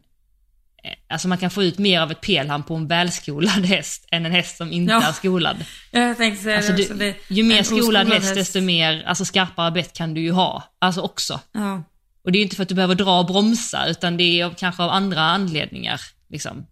alltså 1.09 1.27
man 1.27 1.37
kan 1.37 1.49
få 1.49 1.63
ut 1.63 1.77
mer 1.77 2.01
av 2.01 2.11
ett 2.11 2.21
pelham 2.21 2.63
på 2.63 2.75
en 2.75 2.87
välskolad 2.87 3.65
häst 3.65 4.07
än 4.11 4.25
en 4.25 4.31
häst 4.31 4.57
som 4.57 4.71
inte 4.71 4.93
Ja. 4.93 5.07
är 5.07 5.11
skolad. 5.11 5.57
jag 5.91 6.17
tänkte 6.17 6.43
säga 6.43 6.57
Alltså 6.57 6.73
du. 6.73 6.87
Det, 6.93 7.15
ju 7.27 7.43
mer 7.43 7.63
skolad 7.63 7.81
oskolad 7.81 8.07
häst, 8.07 8.35
desto 8.35 8.61
mer, 8.61 9.03
alltså 9.03 9.25
skarpare 9.25 9.71
bett 9.71 9.93
kan 9.93 10.13
du 10.13 10.21
ju 10.21 10.31
ha. 10.31 10.63
Alltså 10.79 11.01
också. 11.01 11.39
Ja, 11.51 11.83
Och 12.23 12.31
det 12.31 12.37
är 12.37 12.39
ju 12.39 12.43
inte 12.43 12.55
för 12.55 12.63
att 12.63 12.69
du 12.69 12.75
behöver 12.75 12.95
dra 12.95 13.19
och 13.19 13.25
bromsa, 13.25 13.87
utan 13.87 14.17
det 14.17 14.41
är 14.41 14.49
kanske 14.57 14.83
av 14.83 14.89
andra 14.89 15.21
anledningar. 15.21 16.01
Liksom. 16.29 16.65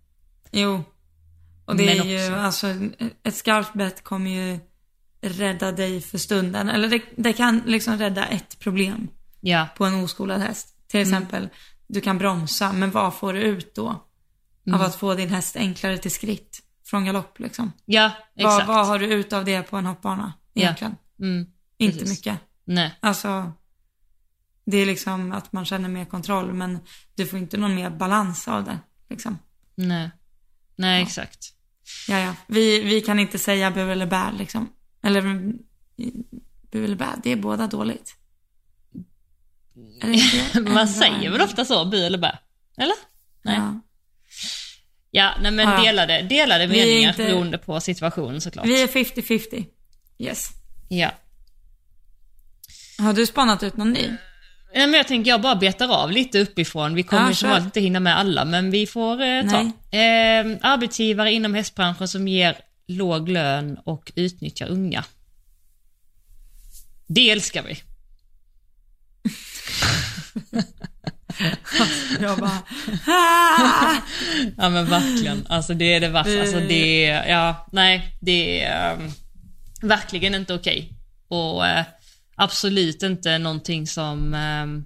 jo. 0.51 0.83
Och 1.65 1.75
det 1.75 1.85
Men 1.85 1.99
är 1.99 2.05
ju, 2.05 2.27
också- 2.29 2.39
alltså 2.39 2.67
ett 3.23 3.35
skarpt 3.35 3.73
bett 3.73 4.03
kommer 4.03 4.31
ju 4.31 4.59
rädda 5.29 5.71
dig 5.71 6.01
för 6.01 6.17
stunden. 6.17 6.69
Eller 6.69 6.87
det, 6.89 7.01
det 7.15 7.33
kan 7.33 7.61
liksom 7.65 7.97
rädda 7.97 8.25
ett 8.25 8.59
problem 8.59 9.07
Ja, 9.41 9.67
på 9.77 9.85
en 9.85 9.95
oskolad 10.03 10.41
häst. 10.41 10.75
Till 10.87 10.99
Mm. 11.01 11.13
exempel, 11.13 11.49
du 11.87 12.01
kan 12.01 12.17
bromsa, 12.17 12.73
men 12.73 12.91
vad 12.91 13.15
får 13.15 13.33
du 13.33 13.39
ut 13.41 13.75
då? 13.75 14.03
Mm. 14.67 14.79
Av 14.79 14.85
att 14.85 14.95
få 14.95 15.13
din 15.13 15.29
häst 15.29 15.55
enklare 15.55 15.97
till 15.97 16.11
skritt 16.11 16.59
från 16.85 17.05
galopp 17.05 17.39
liksom. 17.39 17.71
ja 17.85 18.11
Vad, 18.35 18.45
exakt. 18.53 18.67
vad 18.67 18.87
har 18.87 18.99
du 18.99 19.05
ut 19.05 19.33
av 19.33 19.45
det 19.45 19.61
på 19.63 19.77
en 19.77 19.85
hoppbana 19.85 20.33
Ja. 20.53 20.61
egentligen? 20.61 20.95
Mm, 21.19 21.45
Inte 21.77 22.05
mycket. 22.09 22.39
nej, 22.65 22.95
Alltså, 22.99 23.51
det 24.65 24.77
är 24.77 24.85
liksom 24.85 25.31
att 25.31 25.53
man 25.53 25.65
känner 25.65 25.89
mer 25.89 26.05
kontroll, 26.05 26.53
men 26.53 26.79
du 27.15 27.25
får 27.25 27.39
inte 27.39 27.57
någon 27.57 27.75
mer 27.75 27.89
balans 27.89 28.47
av 28.47 28.63
det. 28.63 28.79
Liksom. 29.09 29.37
nej. 29.75 30.11
Nej, 30.75 30.99
Ja. 31.01 31.07
exakt. 31.07 31.53
Ja, 32.07 32.19
ja. 32.19 32.33
Vi, 32.47 32.83
vi 32.83 33.01
kan 33.01 33.19
inte 33.19 33.39
säga 33.39 33.71
bu 33.71 33.91
eller 33.91 34.05
bä 34.05 34.31
liksom. 34.37 34.69
Eller 35.03 35.21
bu 36.71 36.83
eller 36.85 36.95
bä, 36.95 37.05
det 37.23 37.31
är 37.31 37.35
båda 37.35 37.67
dåligt. 37.67 38.15
Eller 40.03 40.53
det? 40.53 40.69
Man 40.73 40.87
säger 40.87 41.29
väl 41.29 41.41
ofta 41.41 41.65
så, 41.65 41.85
bu 41.85 42.05
eller 42.05 42.17
bä? 42.17 42.37
Eller? 42.77 42.95
Nej. 43.41 43.55
Ja. 43.55 43.81
Ja, 45.11 45.33
nej 45.41 45.51
men 45.51 45.69
Ja, 45.69 45.83
delade, 45.83 46.21
delade 46.21 46.67
Vi 46.67 46.79
meningar 46.85 47.09
inte- 47.09 47.23
beroende 47.23 47.57
på 47.57 47.79
situationen 47.79 48.41
såklart. 48.41 48.65
Vi 48.65 48.81
är 48.83 48.87
50-50. 48.87 49.65
Yes. 50.19 50.49
Ja. 50.89 51.11
Har 52.99 53.13
du 53.13 53.25
spanat 53.25 53.63
ut 53.63 53.77
någon 53.77 53.93
ny? 53.93 54.07
Nej, 54.75 54.87
men 54.87 54.93
jag 54.93 55.07
tänker 55.07 55.31
jag 55.31 55.41
bara 55.41 55.55
betar 55.55 55.87
av 56.03 56.11
lite 56.11 56.39
uppifrån. 56.39 56.95
Vi 56.95 57.03
kommer 57.03 57.27
Ja, 57.27 57.33
som 57.35 57.49
vanligt 57.49 57.65
inte 57.65 57.79
hinna 57.79 57.99
med 57.99 58.17
alla, 58.17 58.45
men 58.45 58.71
vi 58.71 58.87
får 58.87 59.21
eh, 59.21 59.49
ta. 59.49 59.59
Eh, 59.97 60.57
arbetsgivare 60.61 61.31
inom 61.31 61.53
hästbranschen 61.53 62.07
som 62.07 62.27
ger 62.27 62.57
låg 62.87 63.29
lön 63.29 63.77
och 63.85 64.11
utnyttjar 64.15 64.67
unga. 64.67 65.05
Det 67.07 67.31
älskar 67.31 67.63
vi. 67.63 67.81
Jag 72.19 72.39
bara! 72.39 72.61
Ja 74.57 74.69
men 74.69 74.85
verkligen. 74.85 75.45
Alltså 75.49 75.73
det 75.73 75.93
är 75.93 75.99
det 75.99 76.09
värsta. 76.09 76.41
Alltså 76.41 76.59
det 76.59 77.05
är, 77.05 77.29
ja, 77.29 77.67
nej, 77.71 78.17
det 78.21 78.63
är 78.63 78.93
ehm, 78.93 79.11
verkligen 79.81 80.35
inte 80.35 80.53
okej. 80.53 80.93
Och 81.27 81.67
eh, 81.67 81.85
absolut 82.35 83.03
inte 83.03 83.37
någonting 83.37 83.87
som 83.87 84.33
ehm, 84.33 84.85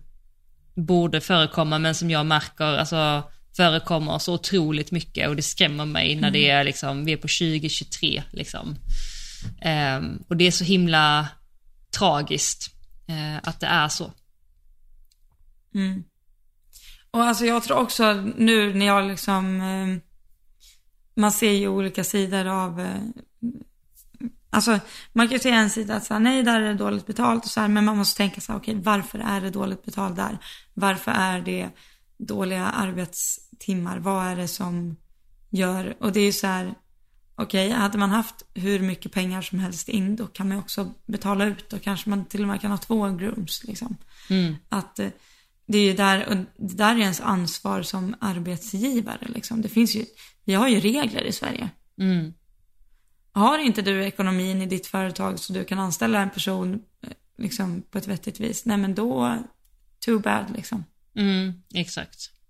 borde 0.75 1.21
förekomma, 1.21 1.79
men 1.79 1.95
som 1.95 2.09
jag 2.09 2.25
märker, 2.25 2.77
alltså 2.77 3.23
förekommer 3.61 4.19
så 4.19 4.33
otroligt 4.33 4.91
mycket 4.91 5.29
och 5.29 5.35
det 5.35 5.41
skrämmer 5.41 5.85
mig 5.85 6.15
när 6.15 6.31
det 6.31 6.49
är 6.49 6.63
liksom, 6.63 7.05
vi 7.05 7.11
är 7.13 7.17
på 7.17 7.21
2023 7.21 8.23
liksom. 8.31 8.75
Ehm, 9.61 10.23
och 10.27 10.37
det 10.37 10.47
är 10.47 10.51
så 10.51 10.63
himla 10.63 11.27
tragiskt 11.97 12.69
eh, 13.07 13.37
att 13.49 13.59
det 13.59 13.67
är 13.67 13.87
så. 13.87 14.11
Mm. 15.75 16.03
Och 17.11 17.23
alltså 17.23 17.45
jag 17.45 17.63
tror 17.63 17.77
också 17.77 18.13
nu 18.37 18.73
när 18.73 18.85
jag 18.85 19.07
liksom, 19.07 19.61
eh, 19.61 19.97
man 21.15 21.31
ser 21.31 21.51
ju 21.51 21.67
olika 21.67 22.03
sidor 22.03 22.45
av, 22.45 22.79
eh, 22.79 23.01
alltså 24.49 24.79
man 25.13 25.27
kan 25.27 25.33
ju 25.33 25.39
se 25.39 25.49
en 25.49 25.69
sida 25.69 25.95
att 25.95 26.03
säga 26.03 26.19
nej 26.19 26.43
där 26.43 26.61
är 26.61 26.67
det 26.67 26.73
dåligt 26.73 27.07
betalt 27.07 27.45
och 27.45 27.51
så 27.51 27.61
här, 27.61 27.67
men 27.67 27.85
man 27.85 27.97
måste 27.97 28.17
tänka 28.17 28.41
så 28.41 28.51
här, 28.51 28.59
okej 28.59 28.75
varför 28.75 29.19
är 29.19 29.41
det 29.41 29.49
dåligt 29.49 29.85
betalt 29.85 30.15
där? 30.15 30.37
Varför 30.73 31.11
är 31.11 31.41
det 31.41 31.69
dåliga 32.27 32.71
arbetstimmar? 33.61 33.99
Vad 33.99 34.25
är 34.25 34.35
det 34.35 34.47
som 34.47 34.95
gör, 35.49 35.95
och 35.99 36.11
det 36.11 36.19
är 36.19 36.25
ju 36.25 36.31
så 36.31 36.47
här, 36.47 36.73
okej 37.35 37.71
hade 37.71 37.97
man 37.97 38.09
haft 38.09 38.45
hur 38.53 38.79
mycket 38.79 39.11
pengar 39.11 39.41
som 39.41 39.59
helst 39.59 39.89
in 39.89 40.15
då 40.15 40.27
kan 40.27 40.49
man 40.49 40.57
också 40.57 40.93
betala 41.07 41.45
ut, 41.45 41.69
då 41.69 41.79
kanske 41.79 42.09
man 42.09 42.25
till 42.25 42.41
och 42.41 42.47
med 42.47 42.61
kan 42.61 42.71
ha 42.71 42.77
två 42.77 43.09
grooms 43.09 43.63
liksom. 43.63 43.97
Mm. 44.29 44.55
Att 44.69 44.99
eh, 44.99 45.09
det 45.67 45.77
är 45.77 45.85
ju 45.85 45.93
där, 45.93 46.27
och 46.29 46.35
det 46.57 46.77
där 46.77 46.95
är 46.95 46.99
ens 46.99 47.21
ansvar 47.21 47.83
som 47.83 48.15
arbetsgivare 48.19 49.27
liksom. 49.27 49.61
Det 49.61 49.69
finns 49.69 49.95
ju, 49.95 50.05
vi 50.45 50.53
har 50.53 50.67
ju 50.67 50.79
regler 50.79 51.23
i 51.23 51.31
Sverige. 51.31 51.69
Mm. 51.99 52.33
Har 53.33 53.59
inte 53.59 53.81
du 53.81 54.03
ekonomin 54.03 54.61
i 54.61 54.65
ditt 54.65 54.87
företag 54.87 55.39
så 55.39 55.53
du 55.53 55.63
kan 55.63 55.79
anställa 55.79 56.21
en 56.21 56.29
person 56.29 56.81
eh, 57.01 57.09
liksom 57.37 57.83
på 57.91 57.97
ett 57.97 58.07
vettigt 58.07 58.39
vis, 58.39 58.65
nej 58.65 58.77
men 58.77 58.95
då, 58.95 59.37
too 60.05 60.19
bad 60.19 60.45
liksom. 60.55 60.83
Mm, 61.15 61.53
exakt. 61.73 62.40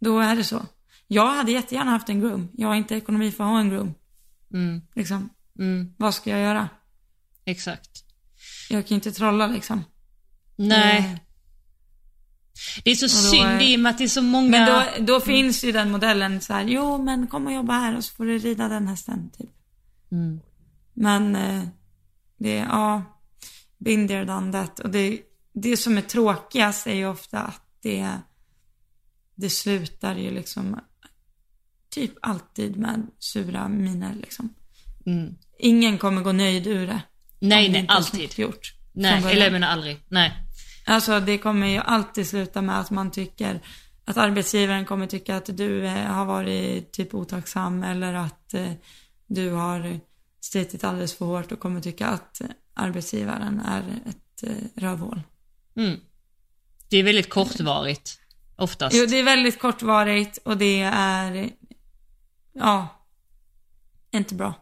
Då 0.00 0.18
är 0.20 0.36
det 0.36 0.44
så. 0.44 0.66
Jag 1.06 1.26
hade 1.34 1.52
jättegärna 1.52 1.90
haft 1.90 2.08
en 2.08 2.20
groom. 2.20 2.48
Jag 2.52 2.68
har 2.68 2.74
inte 2.74 2.94
ekonomi 2.94 3.30
för 3.32 3.44
att 3.44 3.50
ha 3.50 3.60
en 3.60 3.70
groom. 3.70 3.94
Mm, 4.52 4.82
Liksom. 4.94 5.30
mm, 5.58 5.94
Vad 5.96 6.14
ska 6.14 6.30
jag 6.30 6.40
göra? 6.40 6.68
exakt. 7.44 8.04
Jag 8.70 8.82
kan 8.86 8.88
ju 8.88 8.94
inte 8.94 9.12
trolla 9.12 9.46
liksom. 9.46 9.84
Nej. 10.56 10.98
Eh, 10.98 11.18
Det 12.84 12.90
är 12.90 12.94
så 12.94 13.04
är- 13.04 13.08
synd 13.08 13.62
i 13.62 13.76
och 13.76 13.80
med 13.80 13.90
att 13.90 13.98
det 13.98 14.04
är 14.04 14.08
så 14.08 14.22
många... 14.22 14.50
Men 14.50 14.66
då, 14.66 15.04
då 15.12 15.20
finns 15.20 15.64
ju 15.64 15.72
den 15.72 15.90
modellen 15.90 16.40
så 16.40 16.52
här, 16.52 16.62
jo 16.64 17.02
men 17.02 17.26
kom 17.26 17.46
och 17.46 17.52
jobba 17.52 17.72
här 17.72 17.96
och 17.96 18.04
så 18.04 18.14
får 18.14 18.24
du 18.26 18.38
rida 18.38 18.68
den 18.68 18.88
hästen 18.88 19.30
typ. 19.38 19.50
Mm. 20.12 20.40
Men 20.94 21.36
eh, 21.36 21.62
det, 22.38 22.54
ja, 22.54 23.02
been 23.78 24.08
there, 24.08 24.24
done 24.24 24.52
that. 24.52 24.78
Och 24.80 24.90
det, 24.90 25.20
det 25.52 25.76
som 25.76 25.98
är 25.98 26.02
tråkigast 26.02 26.86
är 26.86 26.94
ju 26.94 27.06
ofta 27.06 27.38
att 27.40 27.62
det, 27.82 28.12
det 29.38 29.50
slutar 29.50 30.16
ju 30.16 30.30
liksom 30.30 30.80
typ 31.90 32.12
alltid 32.22 32.76
med 32.76 33.06
sura 33.18 33.68
miner 33.68 34.14
liksom. 34.14 34.54
Mm. 35.06 35.34
Ingen 35.58 35.98
kommer 35.98 36.22
gå 36.22 36.32
nöjd 36.32 36.66
ur 36.66 36.86
det. 36.86 37.00
Nej, 37.38 37.68
nej, 37.68 37.86
alltid. 37.88 38.38
Gjort, 38.38 38.74
Nej, 38.92 39.24
eller 39.32 39.44
jag 39.44 39.52
menar 39.52 39.68
aldrig. 39.68 40.00
Nej. 40.08 40.32
Alltså 40.86 41.20
det 41.20 41.38
kommer 41.38 41.66
ju 41.66 41.78
alltid 41.78 42.28
sluta 42.28 42.62
med 42.62 42.80
att 42.80 42.90
man 42.90 43.10
tycker 43.10 43.60
att 44.04 44.16
arbetsgivaren 44.16 44.84
kommer 44.84 45.06
tycka 45.06 45.36
att 45.36 45.56
du 45.56 45.86
eh, 45.86 45.92
har 45.92 46.24
varit 46.24 46.92
typ 46.92 47.14
otacksam 47.14 47.82
eller 47.82 48.14
att 48.14 48.54
eh, 48.54 48.72
du 49.26 49.50
har 49.50 50.00
slitit 50.40 50.84
alldeles 50.84 51.14
för 51.14 51.24
hårt 51.24 51.52
och 51.52 51.60
kommer 51.60 51.80
tycka 51.80 52.06
att 52.06 52.40
arbetsgivaren 52.74 53.60
är 53.60 53.82
ett 54.06 54.42
eh, 54.42 54.82
rövhål. 54.82 55.20
Mm. 55.76 56.00
Det 56.88 56.96
är 56.96 57.02
väldigt 57.02 57.28
kortvarigt. 57.28 58.20
Oftast. 58.58 58.96
Jo, 58.96 59.06
det 59.06 59.18
är 59.18 59.22
väldigt 59.22 59.58
kortvarigt 59.58 60.38
och 60.44 60.56
det 60.56 60.80
är, 60.92 61.50
ja, 62.52 62.88
inte 64.12 64.34
bra. 64.34 64.54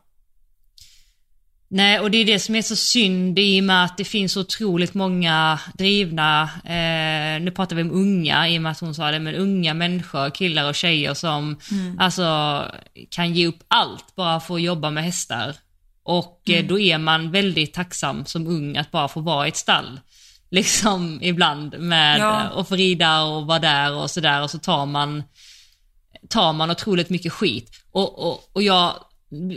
Nej, 1.69 2.01
och 2.01 2.11
det 2.11 2.19
är 2.19 2.25
det 2.25 2.39
som 2.39 2.55
är 2.55 2.63
så 2.63 2.77
synd 2.77 3.39
i 3.39 3.61
och 3.61 3.65
med 3.65 3.85
att 3.85 3.97
det 3.97 4.05
finns 4.05 4.37
otroligt 4.37 4.95
många 4.95 5.61
drivna, 5.75 6.43
eh, 6.65 7.43
nu 7.43 7.53
pratar 7.57 7.77
vi 7.77 7.83
om 7.83 7.91
unga 7.91 8.49
i 8.49 8.59
och 8.59 8.63
med 8.63 8.73
att 8.73 8.81
hon 8.81 8.95
sa 8.95 9.11
det, 9.11 9.19
men 9.19 9.35
unga 9.35 9.75
människor, 9.75 10.31
killar 10.31 10.69
och 10.69 10.75
tjejer 10.75 11.15
som 11.15 11.57
alltså 11.99 12.63
kan 13.11 13.35
ge 13.35 13.47
upp 13.47 13.65
allt 13.69 14.15
bara 14.15 14.41
för 14.41 14.55
att 14.55 14.63
jobba 14.63 14.91
med 14.91 15.05
hästar. 15.05 15.57
Och 16.03 16.51
eh, 16.51 16.67
då 16.67 16.79
är 16.79 16.99
man 16.99 17.31
väldigt 17.31 17.75
tacksam 17.75 18.27
som 18.27 18.47
ung 18.47 18.77
att 18.77 18.91
bara 18.91 19.09
få 19.09 19.21
vara 19.21 19.47
i 19.47 19.49
ett 19.49 19.57
stall. 19.57 20.01
Liksom 20.51 21.19
ibland 21.23 21.79
med 21.79 22.19
Ja. 22.21 22.41
eh, 22.41 22.57
att 22.59 22.69
få 22.69 22.77
rida 22.77 23.23
och 23.23 23.47
vara 23.47 23.59
där 23.59 23.93
och 23.95 24.11
sådär 24.11 24.43
och 24.43 24.51
så 24.51 24.59
tar 24.59 24.87
man, 24.87 25.23
tar 26.29 26.53
man 26.53 26.71
otroligt 26.71 27.11
mycket 27.11 27.33
skit. 27.33 27.71
Och, 27.93 28.27
och, 28.31 28.41
och 28.53 28.63
jag, 28.63 28.93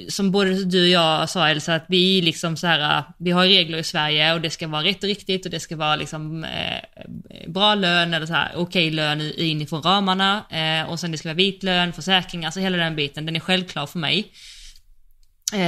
som 0.10 0.32
både 0.32 0.64
du 0.66 0.82
och 0.82 0.88
jag 0.90 1.30
sa 1.30 1.50
Elsa, 1.50 1.76
att 1.76 1.86
vi 1.88 2.22
liksom 2.22 2.58
så 2.58 2.68
här, 2.68 3.04
vi 3.20 3.32
har 3.32 3.44
regler 3.46 3.78
i 3.78 3.84
Sverige 3.84 4.34
och 4.34 4.42
det 4.42 4.50
ska 4.50 4.68
vara 4.68 4.84
rätt 4.84 5.04
och 5.04 5.10
riktigt 5.10 5.46
och 5.46 5.52
det 5.52 5.60
ska 5.60 5.76
vara 5.76 5.96
liksom 5.96 6.44
eh, 6.44 7.10
bra 7.48 7.76
lön 7.76 8.14
eller 8.14 8.26
så 8.26 8.34
här 8.34 8.52
okej 8.56 8.92
lön 8.92 9.22
i- 9.22 9.34
inifrån 9.50 9.82
ramarna 9.82 10.44
eh, 10.52 10.90
och 10.90 11.00
sen 11.00 11.12
det 11.12 11.18
ska 11.18 11.30
vara 11.30 11.36
vit 11.36 11.64
lön, 11.64 11.94
försäkring, 11.94 12.46
alltså 12.46 12.60
hela 12.60 12.78
den 12.78 12.96
biten, 12.96 13.26
den 13.26 13.36
är 13.36 13.40
självklar 13.40 13.86
för 13.86 14.00
mig 14.00 14.20
eh, 14.20 14.26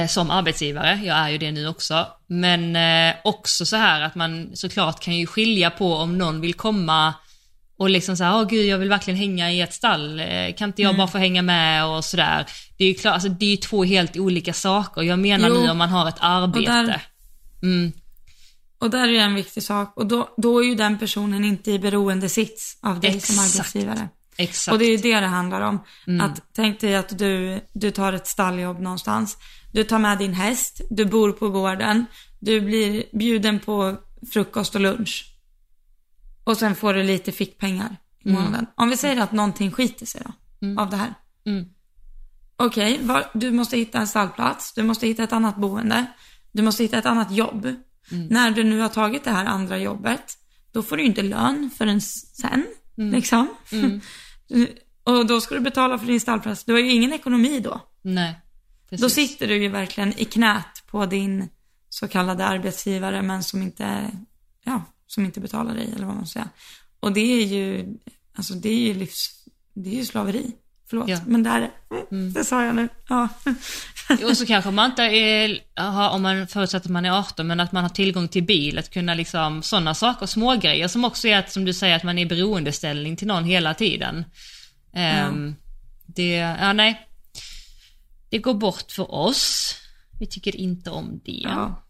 som 0.08 0.30
arbetsgivare, 0.30 1.00
jag 1.04 1.16
är 1.16 1.28
ju 1.28 1.38
det 1.38 1.52
nu 1.52 1.68
också. 1.68 2.06
Men 2.26 2.76
eh, 2.76 3.14
också 3.24 3.66
så 3.66 3.76
här 3.76 4.00
att 4.00 4.14
man 4.14 4.50
såklart 4.54 5.00
kan 5.00 5.16
ju 5.16 5.26
skilja 5.26 5.70
på 5.70 5.94
om 5.94 6.18
någon 6.18 6.40
vill 6.40 6.54
komma 6.54 7.14
och 7.78 7.90
liksom 7.90 8.16
såhär, 8.16 8.34
åh 8.36 8.48
gud 8.48 8.66
jag 8.66 8.78
vill 8.78 8.88
verkligen 8.88 9.18
hänga 9.20 9.50
i 9.52 9.60
ett 9.60 9.74
stall, 9.74 10.20
eh, 10.20 10.54
kan 10.58 10.68
inte 10.68 10.82
jag 10.82 10.96
bara 10.96 11.06
få 11.08 11.18
hänga 11.18 11.42
med 11.42 11.84
och 11.86 12.04
sådär. 12.04 12.46
Det 12.78 12.84
är 12.84 12.88
ju 12.88 12.94
klart, 12.94 13.14
alltså 13.14 13.28
det 13.28 13.52
är 13.52 13.56
två 13.56 13.84
helt 13.84 14.16
olika 14.16 14.52
saker. 14.52 15.02
Jag 15.02 15.18
menar 15.18 15.48
Jo. 15.48 15.54
nu 15.62 15.70
om 15.70 15.78
man 15.78 15.88
har 15.88 16.08
ett 16.08 16.16
arbete. 16.20 16.72
där- 16.72 17.02
Mm, 17.62 17.92
Och 18.78 18.90
där 18.90 19.08
är 19.08 19.20
en 19.20 19.34
viktig 19.34 19.62
sak. 19.62 19.92
Och 19.96 20.06
då, 20.06 20.28
då 20.36 20.58
är 20.62 20.64
ju 20.66 20.74
den 20.74 20.98
personen 20.98 21.44
inte 21.44 21.70
i 21.70 21.78
beroende 21.78 22.28
sits 22.28 22.78
av 22.82 23.00
dig 23.00 23.10
som 23.20 23.34
Exakt. 23.34 23.38
arbetsgivare. 23.56 24.08
Exakt. 24.36 24.72
Och 24.72 24.78
det 24.78 24.84
är 24.84 24.90
ju 24.90 24.96
det 24.96 25.20
det 25.20 25.26
handlar 25.26 25.60
om. 25.60 25.78
Mm. 26.06 26.20
Att 26.20 26.42
tänk 26.52 26.80
dig 26.80 26.94
att 26.96 27.18
du, 27.18 27.60
du 27.72 27.90
tar 27.90 28.12
ett 28.12 28.26
stalljobb 28.26 28.80
någonstans. 28.80 29.36
Du 29.72 29.84
tar 29.84 29.98
med 29.98 30.18
din 30.18 30.34
häst, 30.34 30.80
du 30.90 31.04
bor 31.04 31.32
på 31.32 31.48
gården, 31.50 32.06
du 32.40 32.60
blir 32.60 33.04
bjuden 33.12 33.60
på 33.60 33.96
frukost 34.32 34.74
och 34.74 34.80
lunch. 34.80 35.28
Och 36.44 36.56
sen 36.56 36.74
får 36.74 36.94
du 36.94 37.02
lite 37.02 37.32
fickpengar 37.32 37.96
i 38.24 38.32
månaden. 38.32 38.66
Om 38.76 38.90
vi 38.90 38.96
säger 38.96 39.22
att 39.22 39.32
någonting 39.32 39.70
skiter 39.70 40.06
sig 40.06 40.22
då, 40.24 40.80
av 40.80 40.90
det 40.90 40.96
här. 40.96 41.14
Mm. 41.46 41.64
Okej, 42.56 42.98
var- 43.02 43.30
du 43.34 43.50
måste 43.50 43.76
hitta 43.76 43.98
en 43.98 44.06
stallplats, 44.06 44.72
du 44.74 44.82
måste 44.82 45.06
hitta 45.06 45.22
ett 45.22 45.32
annat 45.32 45.56
boende, 45.56 46.06
du 46.52 46.62
måste 46.62 46.82
hitta 46.82 46.98
ett 46.98 47.06
annat 47.06 47.32
jobb. 47.32 47.64
Mm. 48.10 48.26
När 48.26 48.50
du 48.50 48.64
nu 48.64 48.80
har 48.80 48.88
tagit 48.88 49.24
det 49.24 49.30
här 49.30 49.44
andra 49.44 49.78
jobbet, 49.78 50.38
då 50.72 50.82
får 50.82 50.96
du 50.96 51.02
ju 51.02 51.08
inte 51.08 51.22
lön 51.22 51.70
förrän 51.78 52.00
sen, 52.00 52.66
Mm. 53.02 53.14
liksom. 53.14 53.48
Och 55.04 55.26
då 55.26 55.40
ska 55.40 55.54
du 55.54 55.60
betala 55.60 55.98
för 55.98 56.06
din 56.06 56.20
stallplats. 56.20 56.64
Du 56.64 56.72
har 56.72 56.80
ju 56.80 56.90
ingen 56.90 57.12
ekonomi 57.12 57.60
då. 57.60 57.80
Nej. 58.02 58.34
Precis. 58.90 59.02
Då 59.02 59.10
sitter 59.10 59.48
du 59.48 59.62
ju 59.62 59.68
verkligen 59.68 60.18
i 60.18 60.24
knät 60.24 60.82
på 60.86 61.06
din 61.06 61.48
så 61.88 62.08
kallade 62.08 62.46
arbetsgivare, 62.46 63.22
men 63.22 63.42
som 63.42 63.62
inte, 63.62 64.10
ja, 64.64 64.84
som 65.06 65.24
inte 65.24 65.40
betalar 65.40 65.74
dig, 65.74 65.92
eller 65.96 66.06
vad 66.06 66.16
man 66.16 66.26
ska 66.26 66.32
säga. 66.32 66.48
Och 67.00 67.12
det 67.12 67.20
är 67.20 67.46
ju, 67.46 67.94
alltså 68.34 68.54
det 68.54 68.68
är 68.68 68.78
ju 68.78 68.94
livs, 68.94 69.48
det 69.74 69.90
är 69.90 69.94
ju 69.94 70.04
slaveri. 70.04 70.52
Förlåt, 70.92 71.08
Ja. 71.08 71.18
men 71.26 71.42
där, 71.42 71.70
mm, 72.10 72.32
det 72.32 72.44
sa 72.44 72.64
jag 72.64 72.74
nu. 72.74 72.88
Ja. 73.08 73.28
Och 74.28 74.36
så 74.36 74.46
kanske 74.46 74.70
man 74.70 74.90
inte 74.90 75.02
är, 75.02 75.60
om 76.12 76.22
man 76.22 76.46
förutsätter 76.46 76.86
att 76.88 76.92
man 76.92 77.04
är 77.04 77.10
18, 77.18 77.46
men 77.46 77.60
att 77.60 77.72
man 77.72 77.82
har 77.82 77.88
tillgång 77.90 78.28
till 78.28 78.42
bil, 78.44 78.78
att 78.78 78.90
kunna 78.90 79.14
liksom, 79.14 79.62
sådana 79.62 79.94
saker, 79.94 80.26
små 80.26 80.56
grejer 80.56 80.88
som 80.88 81.04
också 81.04 81.28
är 81.28 81.38
att, 81.38 81.52
som 81.52 81.64
du 81.64 81.72
säger, 81.74 81.96
att 81.96 82.02
man 82.02 82.18
är 82.18 82.22
i 82.22 82.26
beroendeställning 82.26 83.16
till 83.16 83.26
någon 83.26 83.44
hela 83.44 83.74
tiden. 83.74 84.24
Ehm, 84.94 85.54
Det, 86.06 86.34
ja 86.36 86.72
nej. 86.72 87.08
Det 88.30 88.38
går 88.38 88.54
bort 88.54 88.92
för 88.92 89.14
oss. 89.14 89.74
Vi 90.20 90.26
tycker 90.26 90.56
inte 90.56 90.90
om 90.90 91.20
det. 91.24 91.40
Ja. 91.44 91.82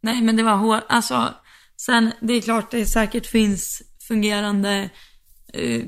Nej, 0.00 0.22
men 0.22 0.36
det 0.36 0.42
var 0.42 0.56
hårt. 0.56 0.84
Alltså, 0.88 1.34
sen, 1.76 2.12
det 2.20 2.32
är 2.32 2.40
klart 2.40 2.70
det 2.70 2.86
säkert 2.86 3.26
finns 3.26 3.82
fungerande 4.08 4.90
eh, 5.52 5.82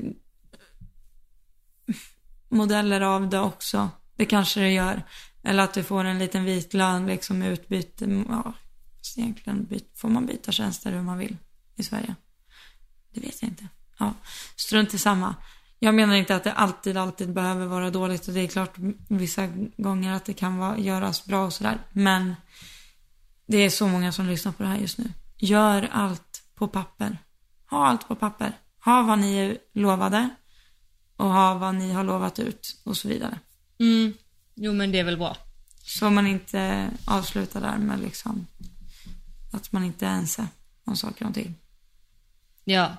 modeller 2.49 3.01
av 3.01 3.29
det 3.29 3.39
också. 3.39 3.89
Det 4.15 4.25
kanske 4.25 4.59
det 4.59 4.71
gör. 4.71 5.03
Eller 5.43 5.63
att 5.63 5.73
du 5.73 5.83
får 5.83 6.03
en 6.03 6.19
liten 6.19 6.43
vit 6.43 6.73
lön 6.73 7.07
liksom 7.07 7.43
i 7.43 7.47
utbyte. 7.47 8.05
Mm, 8.05 8.25
ja, 8.29 8.53
fast 8.97 9.17
egentligen 9.17 9.65
byt, 9.65 9.91
får 9.95 10.09
man 10.09 10.25
byta 10.25 10.51
tjänster 10.51 10.91
hur 10.91 11.01
man 11.01 11.17
vill 11.17 11.37
i 11.75 11.83
Sverige. 11.83 12.15
Det 13.13 13.21
vet 13.21 13.41
jag 13.41 13.51
inte. 13.51 13.67
Ja, 13.99 14.13
strunt 14.55 14.93
i 14.93 14.97
samma. 14.97 15.35
Jag 15.79 15.95
menar 15.95 16.15
inte 16.15 16.35
att 16.35 16.43
det 16.43 16.53
alltid, 16.53 16.97
alltid 16.97 17.33
behöver 17.33 17.65
vara 17.65 17.89
dåligt 17.89 18.27
och 18.27 18.33
det 18.33 18.39
är 18.39 18.47
klart 18.47 18.73
vissa 19.09 19.47
gånger 19.77 20.13
att 20.13 20.25
det 20.25 20.33
kan 20.33 20.57
vara, 20.57 20.77
göras 20.77 21.25
bra 21.25 21.45
och 21.45 21.53
sådär. 21.53 21.77
Men 21.91 22.35
det 23.47 23.57
är 23.57 23.69
så 23.69 23.87
många 23.87 24.11
som 24.11 24.25
lyssnar 24.25 24.51
på 24.51 24.63
det 24.63 24.69
här 24.69 24.77
just 24.77 24.97
nu. 24.97 25.11
Gör 25.37 25.89
allt 25.91 26.43
på 26.55 26.67
papper. 26.67 27.17
Ha 27.69 27.87
allt 27.87 28.07
på 28.07 28.15
papper. 28.15 28.51
Ha 28.85 29.01
vad 29.01 29.19
ni 29.19 29.37
är 29.37 29.57
lovade 29.73 30.29
och 31.17 31.29
ha 31.29 31.53
vad 31.53 31.75
ni 31.75 31.91
har 31.91 32.03
lovat 32.03 32.39
ut 32.39 32.81
och 32.83 32.97
så 32.97 33.07
vidare. 33.07 33.39
Mm. 33.79 34.13
Jo 34.55 34.73
men 34.73 34.91
det 34.91 34.99
är 34.99 35.03
väl 35.03 35.17
bra. 35.17 35.37
Så 35.83 36.09
man 36.09 36.27
inte 36.27 36.89
avslutar 37.05 37.61
där 37.61 37.77
med 37.77 37.99
liksom 37.99 38.47
att 39.53 39.71
man 39.71 39.83
inte 39.83 40.05
är 40.05 40.11
ense 40.11 40.47
om 40.85 40.95
saker 40.95 41.27
och 41.27 41.33
ting. 41.33 41.55
Ja, 42.63 42.97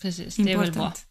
precis. 0.00 0.36
Det 0.36 0.52
är 0.52 0.58
väl 0.58 0.72
bra. 0.72 0.84
Important. 0.84 1.06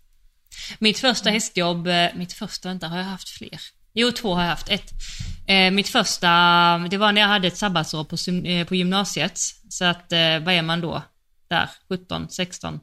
Mitt 0.80 1.00
första 1.00 1.30
hästjobb, 1.30 1.88
eh, 1.88 2.10
mitt 2.16 2.34
första, 2.34 2.70
vänta, 2.70 2.88
har 2.88 2.98
jag 2.98 3.06
haft 3.06 3.30
fler? 3.30 3.60
Jo, 3.94 4.12
två 4.12 4.36
har 4.36 4.42
jag 4.42 4.50
haft. 4.50 4.70
Ett. 4.70 4.92
Eh, 5.48 5.72
mitt 5.72 5.90
första, 5.90 6.28
det 6.78 6.98
var 6.98 7.12
när 7.12 7.22
jag 7.22 7.28
hade 7.28 7.48
ett 7.48 7.58
sabbatsår 7.58 8.04
på, 8.04 8.48
eh, 8.48 8.68
på 8.68 8.76
gymnasiet. 8.76 9.38
Så 9.70 9.86
att, 9.86 10.12
eh, 10.12 10.40
vad 10.40 10.54
är 10.54 10.62
man 10.62 10.82
då? 10.82 11.04
Där, 11.48 11.70
17, 11.90 12.30
16? 12.30 12.80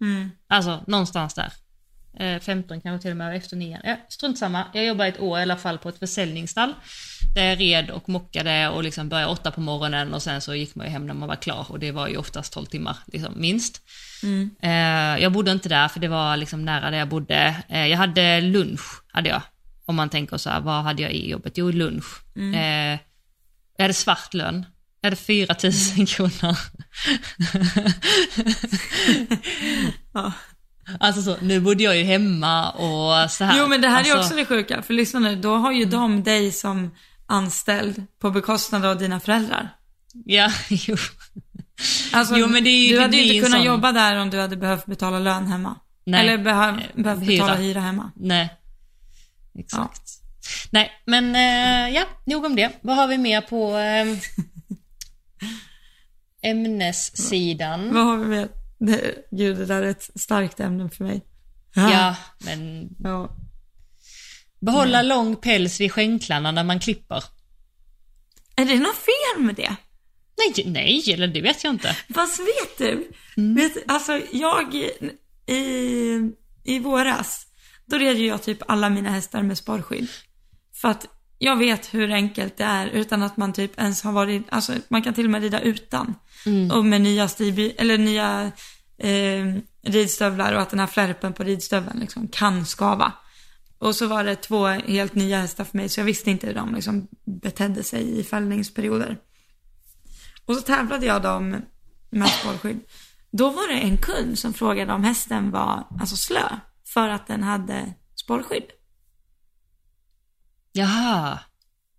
Mm. 0.00 0.30
Alltså, 0.46 0.84
någonstans 0.86 1.34
där. 1.34 1.52
Eh, 2.20 2.40
15 2.40 2.80
kanske 2.80 3.02
till 3.02 3.10
och 3.10 3.16
med, 3.16 3.36
efter 3.36 3.56
nian. 3.56 3.80
Ja, 3.84 3.96
strunt 4.08 4.38
samma. 4.38 4.64
Jag 4.74 4.86
jobbade 4.86 5.08
ett 5.08 5.20
år 5.20 5.38
i 5.38 5.42
alla 5.42 5.56
fall 5.56 5.78
på 5.78 5.88
ett 5.88 5.98
försäljningsstall. 5.98 6.74
Där 7.34 7.44
jag 7.44 7.60
red 7.60 7.90
och 7.90 8.08
mockade 8.08 8.68
och 8.68 8.82
liksom 8.84 9.08
började 9.08 9.32
åtta 9.32 9.50
på 9.50 9.60
morgonen 9.60 10.14
och 10.14 10.22
sen 10.22 10.40
så 10.40 10.54
gick 10.54 10.74
man 10.74 10.86
ju 10.86 10.92
hem 10.92 11.06
när 11.06 11.14
man 11.14 11.28
var 11.28 11.36
klar 11.36 11.66
och 11.68 11.78
det 11.78 11.92
var 11.92 12.08
ju 12.08 12.16
oftast 12.16 12.52
12 12.52 12.66
timmar, 12.66 12.96
liksom, 13.06 13.32
minst. 13.36 13.80
Eh, 14.62 15.22
jag 15.22 15.32
bodde 15.32 15.52
inte 15.52 15.68
där 15.68 15.88
för 15.88 16.00
det 16.00 16.08
var 16.08 16.36
liksom 16.36 16.64
nära 16.64 16.90
där 16.90 16.98
jag 16.98 17.08
bodde. 17.08 17.56
Eh, 17.68 17.86
jag 17.86 17.98
hade 17.98 18.40
lunch, 18.40 18.80
hade 19.08 19.28
jag. 19.28 19.42
Om 19.84 19.96
man 19.96 20.08
tänker 20.08 20.36
så 20.36 20.50
här, 20.50 20.60
vad 20.60 20.82
hade 20.84 21.02
jag 21.02 21.12
i 21.12 21.30
jobbet? 21.30 21.52
Jo, 21.58 21.70
lunch. 21.70 22.22
Eh, 22.54 22.98
jag 23.76 23.84
hade 23.84 23.94
svart 23.94 24.34
lön. 24.34 24.66
Jag 25.00 25.06
hade 25.06 25.16
4 25.16 25.54
000 25.96 26.06
kronor. 26.06 26.56
Ja. 30.14 30.32
Alltså 31.00 31.22
så, 31.22 31.36
nu 31.40 31.60
bodde 31.60 31.82
jag 31.84 31.96
ju 31.96 32.02
hemma 32.04 32.70
och 32.70 33.30
så 33.30 33.44
här. 33.44 33.58
Jo 33.58 33.66
men 33.66 33.80
det 33.80 33.88
här 33.88 33.98
alltså, 33.98 34.14
är 34.16 34.20
också 34.20 34.34
det 34.36 34.44
sjuka, 34.46 34.82
för 34.82 34.94
lyssna 34.94 35.20
nu, 35.20 35.36
då 35.36 35.56
har 35.56 35.72
ju 35.72 35.84
de 35.84 36.22
dig 36.22 36.52
som 36.52 36.90
anställd 37.26 38.02
på 38.20 38.30
bekostnad 38.30 38.84
av 38.84 38.98
dina 38.98 39.20
föräldrar. 39.20 39.68
Ja, 40.24 40.50
jo. 40.70 40.96
Alltså, 42.12 42.36
Jo, 42.36 42.46
men 42.46 42.64
det 42.64 42.70
är 42.70 42.88
ju- 42.88 42.94
du 42.96 43.00
hade 43.02 43.16
ju 43.16 43.22
inte 43.22 43.34
kunnat 43.46 43.58
sån- 43.58 43.66
jobba 43.66 43.92
där 43.92 44.16
om 44.16 44.30
du 44.30 44.40
hade 44.40 44.56
behövt 44.56 44.86
betala 44.86 45.18
lön 45.18 45.46
hemma. 45.46 45.76
Nej. 46.06 46.20
Eller 46.20 46.38
behöv, 46.44 46.74
Eh, 46.78 47.02
behövt 47.02 47.22
hyra. 47.22 47.26
betala 47.44 47.54
hyra 47.54 47.80
hemma. 47.80 48.10
Nej. 48.16 48.48
Exakt. 49.58 50.02
Nej, 50.70 50.90
men 51.06 51.34
eh, 51.36 51.94
ja, 51.94 52.04
nog 52.24 52.44
om 52.44 52.56
det. 52.56 52.72
Vad 52.82 52.96
har 52.96 53.06
vi 53.08 53.18
mer 53.18 53.40
på 53.40 53.76
eh, 53.78 54.18
ämnessidan? 56.50 57.94
Vad 57.94 58.04
har 58.04 58.16
vi 58.16 58.24
med? 58.26 58.48
Det, 58.86 59.14
gud, 59.30 59.56
det 59.56 59.66
där 59.66 59.82
är 59.82 59.90
ett 59.90 60.10
starkt 60.14 60.60
ämne 60.60 60.90
för 60.90 61.04
mig. 61.04 61.24
Ja, 61.74 62.16
men 62.38 62.88
ja. 62.98 63.36
behålla 64.60 65.02
lång 65.02 65.36
päls 65.36 65.80
vid 65.80 65.92
skänklarna 65.92 66.52
när 66.52 66.64
man 66.64 66.80
klipper. 66.80 67.24
Är 68.56 68.64
det 68.64 68.78
något 68.78 68.96
fel 68.96 69.44
med 69.44 69.54
det? 69.54 69.76
Nej, 70.38 70.64
nej, 70.66 71.12
eller 71.12 71.28
det 71.28 71.40
vet 71.40 71.64
jag 71.64 71.74
inte. 71.74 71.96
Fast 72.14 72.40
vet 72.40 72.78
du? 72.78 73.10
Mm. 73.36 73.54
Vet, 73.54 73.72
alltså 73.90 74.20
jag 74.32 74.74
i, 75.46 76.32
i 76.64 76.78
våras, 76.78 77.46
då 77.86 77.98
red 77.98 78.16
ju 78.16 78.26
jag 78.26 78.42
typ 78.42 78.58
alla 78.68 78.90
mina 78.90 79.10
hästar 79.10 79.42
med 79.42 79.58
sparskydd. 79.58 80.08
För 80.74 80.88
att 80.88 81.06
jag 81.38 81.56
vet 81.56 81.94
hur 81.94 82.10
enkelt 82.10 82.56
det 82.56 82.64
är 82.64 82.86
utan 82.86 83.22
att 83.22 83.36
man 83.36 83.52
typ 83.52 83.78
ens 83.78 84.02
har 84.02 84.12
varit, 84.12 84.42
alltså 84.48 84.72
man 84.88 85.02
kan 85.02 85.14
till 85.14 85.24
och 85.24 85.30
med 85.30 85.42
rida 85.42 85.60
utan. 85.60 86.14
Mm. 86.46 86.70
Och 86.70 86.84
med 86.84 87.00
nya 87.00 87.28
stigby, 87.28 87.74
eller 87.78 87.98
nya 87.98 88.52
eh, 88.98 89.54
ridstövlar 89.82 90.52
och 90.54 90.60
att 90.62 90.70
den 90.70 90.80
här 90.80 90.86
flärpen 90.86 91.32
på 91.32 91.44
ridstöveln 91.44 91.98
liksom 92.00 92.28
kan 92.28 92.66
skava. 92.66 93.12
Och 93.78 93.94
så 93.96 94.06
var 94.06 94.24
det 94.24 94.36
två 94.36 94.66
helt 94.66 95.14
nya 95.14 95.40
hästar 95.40 95.64
för 95.64 95.76
mig 95.76 95.88
så 95.88 96.00
jag 96.00 96.04
visste 96.04 96.30
inte 96.30 96.46
hur 96.46 96.54
de 96.54 96.74
liksom 96.74 97.08
betedde 97.24 97.82
sig 97.84 98.18
i 98.20 98.24
fällningsperioder. 98.24 99.18
Och 100.46 100.56
så 100.56 100.62
tävlade 100.62 101.06
jag 101.06 101.22
dem 101.22 101.56
med 102.10 102.28
spårskydd. 102.28 102.80
Då 103.30 103.50
var 103.50 103.68
det 103.72 103.80
en 103.80 103.96
kund 103.98 104.38
som 104.38 104.54
frågade 104.54 104.92
om 104.92 105.04
hästen 105.04 105.50
var 105.50 105.86
alltså 106.00 106.16
slö 106.16 106.48
för 106.84 107.08
att 107.08 107.26
den 107.26 107.42
hade 107.42 107.94
spårskydd. 108.14 108.64
Jaha. 110.72 111.38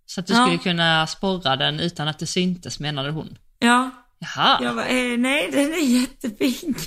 Så 0.06 0.20
att 0.20 0.28
du 0.28 0.34
Ja. 0.34 0.44
skulle 0.46 0.58
kunna 0.58 1.08
sporra 1.08 1.56
den 1.56 1.80
utan 1.80 2.08
att 2.08 2.20
det 2.20 2.28
syntes 2.28 2.80
menade 2.80 3.12
hon. 3.12 3.38
Ja, 3.60 3.90
Jaha, 4.20 4.60
Jag 4.64 4.76
bara, 4.76 4.88
eh, 4.88 5.18
nej 5.18 5.50
den 5.52 5.74
är 5.74 6.00
jättepink. 6.02 6.78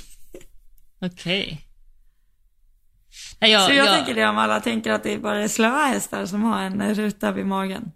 okej. 1.01 1.65
Nej, 3.41 3.51
jag, 3.51 3.61
Så 3.67 3.73
jag, 3.73 3.85
jag, 3.85 3.95
tänker 3.97 4.15
det 4.15 4.27
om 4.27 4.37
alla 4.37 4.59
tänker 4.59 4.91
att 4.91 5.03
det 5.03 5.17
bara 5.17 5.43
är 5.43 5.47
slöa 5.47 5.85
hästar 5.85 6.25
som 6.25 6.43
har 6.43 6.61
en 6.61 6.95
ruta 6.95 7.31
vid 7.31 7.45
magen. 7.45 7.91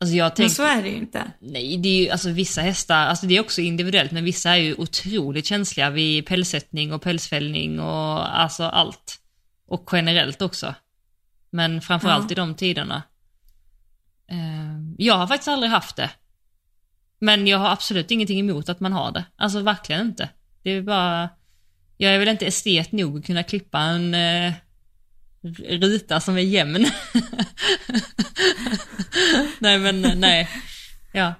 alltså 0.00 0.16
jag 0.16 0.24
Men 0.24 0.36
tänk, 0.36 0.52
så 0.52 0.62
är 0.62 0.82
det 0.82 0.88
ju 0.88 0.96
inte. 0.96 1.32
Nej, 1.40 1.76
det 1.76 1.88
är 1.88 2.04
ju 2.04 2.10
alltså 2.10 2.30
vissa 2.30 2.60
hästar, 2.60 3.06
alltså 3.06 3.26
det 3.26 3.36
är 3.36 3.40
också 3.40 3.60
individuellt, 3.60 4.10
men 4.12 4.24
vissa 4.24 4.50
är 4.50 4.56
ju 4.56 4.74
otroligt 4.74 5.46
känsliga 5.46 5.90
vid 5.90 6.26
pälssättning 6.26 6.92
och 6.92 7.02
pälsfällning 7.02 7.80
och 7.80 8.38
alltså 8.40 8.64
allt. 8.64 9.16
Och 9.66 9.88
generellt 9.92 10.42
också. 10.42 10.74
Men 11.50 11.80
framförallt 11.80 12.30
Ja. 12.30 12.32
i 12.32 12.34
de 12.34 12.54
tiderna. 12.54 13.02
Eh, 14.30 14.36
Jag 14.98 15.14
har 15.14 15.26
faktiskt 15.26 15.48
aldrig 15.48 15.70
haft 15.72 15.96
det. 15.96 16.10
Men 17.20 17.46
jag 17.46 17.58
har 17.58 17.70
absolut 17.72 18.10
ingenting 18.10 18.40
emot 18.40 18.68
att 18.68 18.80
man 18.80 18.92
har 18.92 19.12
det. 19.12 19.24
Alltså 19.36 19.60
verkligen 19.62 20.06
inte. 20.06 20.28
Det 20.62 20.70
är 20.70 20.82
bara, 20.82 21.28
jag 21.96 22.14
är 22.14 22.18
väl 22.18 22.28
inte 22.28 22.46
estet 22.46 22.92
nog 22.92 23.18
att 23.18 23.26
kunna 23.26 23.42
klippa 23.42 23.78
en 23.78 24.14
eh, 24.14 24.52
ruta 25.68 26.20
som 26.20 26.36
är 26.36 26.40
jämn. 26.40 26.86
nej 29.58 29.78
men 29.78 30.20
nej. 30.20 30.48
Ja. 31.12 31.34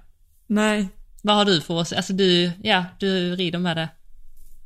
Nej. 0.46 0.88
Vad 1.22 1.36
har 1.36 1.44
du 1.44 1.60
för 1.60 1.74
åsikt? 1.74 1.96
Alltså 1.96 2.12
du, 2.12 2.52
ja, 2.62 2.84
du 2.98 3.36
rider 3.36 3.58
med 3.58 3.76
det. 3.76 3.88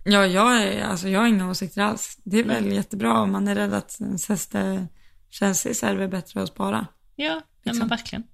Ja, 0.04 0.26
jag, 0.26 0.62
är, 0.62 0.84
alltså, 0.84 1.08
jag 1.08 1.20
har 1.20 1.26
inga 1.26 1.50
åsikter 1.50 1.82
alls. 1.82 2.18
Det 2.24 2.38
är 2.38 2.44
väl 2.44 2.72
jättebra 2.72 3.20
om 3.20 3.32
man 3.32 3.48
är 3.48 3.54
rädd 3.54 3.74
att 3.74 4.00
ens 4.00 4.28
häst 4.28 4.54
är 4.54 4.86
känslig 5.30 5.76
så 5.76 5.86
är 5.86 5.94
det 5.96 6.08
bättre 6.08 6.42
att 6.42 6.48
spara. 6.48 6.86
Ja, 7.16 7.34
nej, 7.34 7.42
Liksom. 7.62 7.78
men 7.78 7.88
verkligen. 7.88 8.24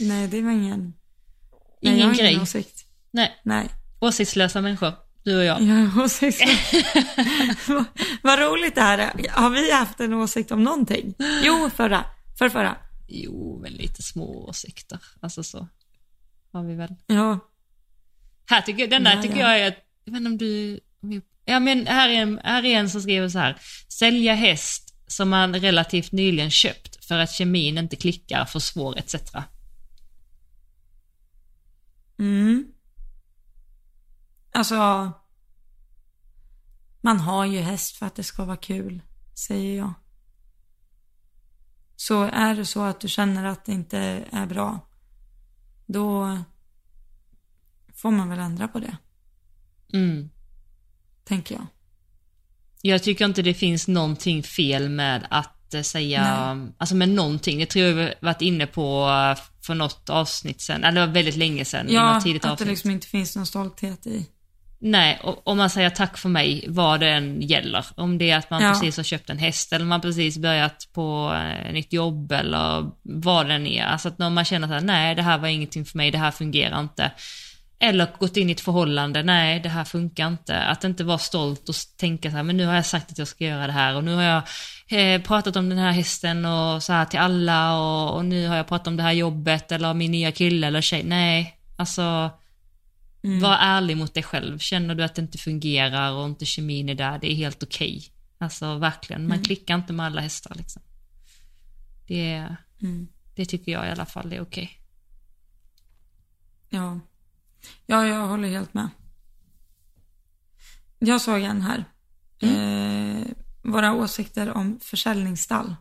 Nej, 0.00 0.28
det 0.28 0.42
var 0.42 0.50
ingen... 0.50 0.92
Ingen 1.86 1.98
jag 1.98 2.06
har 2.06 2.14
grej. 2.14 2.30
Ingen 2.30 2.42
åsikt. 2.42 2.84
Nej, 3.10 3.40
Nej. 3.42 3.68
åsiktslösa 4.00 4.60
människor. 4.60 4.92
Du 5.24 5.38
och 5.38 5.44
jag. 5.44 5.62
Jag 5.62 5.74
har 5.74 6.04
åsikt. 6.04 6.42
vad, 7.68 7.84
vad 8.22 8.38
roligt 8.38 8.74
det 8.74 8.80
här 8.80 8.98
är. 8.98 9.28
Har 9.30 9.50
vi 9.50 9.72
haft 9.72 10.00
en 10.00 10.14
åsikt 10.14 10.50
om 10.50 10.64
någonting? 10.64 11.14
Jo, 11.42 11.70
förra. 11.76 12.04
För 12.38 12.48
förra. 12.48 12.76
Jo, 13.08 13.58
men 13.62 13.72
lite 13.72 14.02
små 14.02 14.48
åsikter. 14.48 14.98
Alltså 15.20 15.42
så. 15.42 15.68
Har 16.52 16.62
vi 16.64 16.74
väl. 16.74 16.94
Ja. 17.06 17.38
Här 18.50 18.60
tycker 18.60 18.80
jag, 18.80 18.90
den 18.90 19.04
där 19.04 19.16
Ja, 19.16 19.22
tycker 19.22 19.40
ja. 19.40 19.56
jag 19.56 19.60
är, 19.66 19.76
jag 20.04 20.12
vet 20.12 20.20
inte 20.20 20.30
om 20.30 20.38
du, 20.38 20.80
om 21.02 21.08
vi, 21.08 21.20
ja 21.44 21.60
men 21.60 21.86
här 21.86 22.08
är, 22.08 22.22
en, 22.22 22.40
här 22.44 22.64
är 22.64 22.78
en 22.78 22.90
som 22.90 23.02
skriver 23.02 23.28
så 23.28 23.38
här. 23.38 23.56
Sälja 23.88 24.34
häst 24.34 24.94
som 25.06 25.28
man 25.28 25.54
relativt 25.60 26.12
nyligen 26.12 26.50
köpt 26.50 27.04
för 27.04 27.18
att 27.18 27.32
kemin 27.32 27.78
inte 27.78 27.96
klickar, 27.96 28.44
för 28.44 28.58
svår 28.58 28.98
etc. 28.98 29.14
Mm. 32.18 32.72
Alltså. 34.52 35.12
Man 37.00 37.20
har 37.20 37.44
ju 37.44 37.60
häst 37.60 37.96
för 37.96 38.06
att 38.06 38.14
det 38.14 38.22
ska 38.24 38.44
vara 38.44 38.56
kul, 38.56 39.02
säger 39.34 39.76
jag. 39.78 39.92
Så 41.96 42.22
är 42.22 42.54
det 42.54 42.66
så 42.66 42.82
att 42.82 43.00
du 43.00 43.08
känner 43.08 43.44
att 43.44 43.64
det 43.64 43.72
inte 43.72 43.98
är 44.32 44.46
bra, 44.46 44.80
då 45.86 46.38
får 47.94 48.10
man 48.10 48.28
väl 48.28 48.38
ändra 48.38 48.68
på 48.68 48.78
det, 48.80 48.96
Mm. 49.92 50.30
tänker 51.24 51.54
jag. 51.54 51.66
Jag 52.82 53.02
tycker 53.02 53.24
inte 53.24 53.42
det 53.42 53.54
finns 53.54 53.88
någonting 53.88 54.42
fel 54.42 54.88
med 54.88 55.26
att 55.30 55.74
eh, 55.74 55.82
säga, 55.82 56.22
alltså 56.78 56.94
med 56.94 57.08
någonting. 57.08 57.58
Det 57.58 57.66
tror 57.66 57.84
jag 57.84 57.94
vi 57.94 58.14
varit 58.20 58.42
inne 58.42 58.66
på 58.66 59.08
eh, 59.08 59.42
för 59.66 59.74
något 59.74 60.10
avsnitt 60.10 60.60
sen, 60.60 60.84
eller 60.84 61.00
det 61.00 61.06
var 61.06 61.14
väldigt 61.14 61.36
länge 61.36 61.64
sedan, 61.64 61.88
i 61.88 61.94
Ja, 61.94 62.20
tidigt 62.24 62.44
att 62.44 62.48
det 62.48 62.52
avsnitt. 62.52 62.68
liksom 62.68 62.90
inte 62.90 63.06
finns 63.06 63.36
någon 63.36 63.46
stolthet 63.46 64.06
i. 64.06 64.26
Nej, 64.78 65.20
och 65.22 65.48
om 65.48 65.56
man 65.58 65.70
säger 65.70 65.90
tack 65.90 66.18
för 66.18 66.28
mig, 66.28 66.64
vad 66.68 67.00
det 67.00 67.08
än 67.10 67.42
gäller. 67.42 67.86
Om 67.96 68.18
det 68.18 68.30
är 68.30 68.36
att 68.36 68.50
man 68.50 68.62
Ja. 68.62 68.70
precis 68.72 68.96
har 68.96 69.04
köpt 69.04 69.30
en 69.30 69.38
häst 69.38 69.72
eller 69.72 69.84
man 69.84 70.00
precis 70.00 70.38
börjat 70.38 70.88
på 70.92 71.34
eh, 71.66 71.72
nytt 71.72 71.92
jobb 71.92 72.32
eller 72.32 72.90
vad 73.02 73.46
det 73.48 73.54
än 73.54 73.66
är. 73.66 73.84
Alltså 73.84 74.08
att 74.08 74.18
när 74.18 74.30
man 74.30 74.44
känner 74.44 74.68
här, 74.68 74.80
nej 74.80 75.14
det 75.14 75.22
här 75.22 75.38
var 75.38 75.48
ingenting 75.48 75.84
för 75.84 75.96
mig, 75.98 76.10
det 76.10 76.18
här 76.18 76.30
fungerar 76.30 76.80
inte. 76.80 77.10
Eller 77.78 78.08
gått 78.18 78.36
in 78.36 78.48
i 78.48 78.52
ett 78.52 78.60
förhållande, 78.60 79.22
nej 79.22 79.60
det 79.60 79.68
här 79.68 79.84
funkar 79.84 80.26
inte. 80.28 80.58
Att 80.58 80.84
inte 80.84 81.04
vara 81.04 81.18
stolt 81.18 81.68
och 81.68 81.74
tänka 81.96 82.30
så 82.30 82.36
här, 82.36 82.42
men 82.42 82.56
nu 82.56 82.66
har 82.66 82.74
jag 82.74 82.86
sagt 82.86 83.10
att 83.12 83.18
jag 83.18 83.28
ska 83.28 83.44
göra 83.44 83.66
det 83.66 83.72
här 83.72 83.94
och 83.96 84.04
nu 84.04 84.14
har 84.14 84.22
jag 84.22 84.42
eh, 84.90 85.22
pratat 85.22 85.56
om 85.56 85.68
den 85.68 85.78
här 85.78 85.92
hästen 85.92 86.44
och 86.44 86.82
så 86.82 86.92
här 86.92 87.04
till 87.04 87.18
alla 87.18 87.80
och, 87.80 88.16
och 88.16 88.24
nu 88.24 88.46
har 88.48 88.56
jag 88.56 88.68
pratat 88.68 88.86
om 88.86 88.96
det 88.96 89.02
här 89.02 89.12
jobbet 89.12 89.72
eller 89.72 89.94
min 89.94 90.10
nya 90.10 90.32
kille 90.32 90.66
eller 90.66 90.80
tjej. 90.80 91.04
Nej, 91.04 91.60
alltså 91.76 92.30
Mm. 93.24 93.40
var 93.40 93.56
ärlig 93.60 93.96
mot 93.96 94.14
dig 94.14 94.22
själv. 94.22 94.58
Känner 94.58 94.94
du 94.94 95.04
att 95.04 95.14
det 95.14 95.22
inte 95.22 95.38
fungerar 95.38 96.12
och 96.12 96.26
inte 96.26 96.46
kemin 96.46 96.88
är 96.88 96.94
där, 96.94 97.18
det 97.18 97.32
är 97.32 97.34
helt 97.34 97.62
okej. 97.62 98.04
Alltså 98.38 98.74
verkligen, 98.78 99.28
man 99.28 99.42
klickar 99.42 99.74
inte 99.74 99.92
med 99.92 100.06
alla 100.06 100.20
hästar 100.20 100.54
liksom. 100.54 100.82
Det, 102.06 102.56
Mm. 102.82 103.08
det 103.34 103.44
tycker 103.46 103.72
jag 103.72 103.86
i 103.86 103.90
alla 103.90 104.06
fall 104.06 104.32
är 104.32 104.40
okej. 104.40 104.70
Ja. 106.68 107.00
Ja, 107.86 108.06
jag 108.06 108.26
håller 108.26 108.48
helt 108.48 108.74
med. 108.74 108.88
Jag 110.98 111.20
såg 111.20 111.42
en 111.42 111.62
här. 111.62 111.84
Eh, 112.40 113.26
våra 113.72 113.92
åsikter 113.92 114.50
om 114.56 114.80
försäljningsstall. 114.82 115.74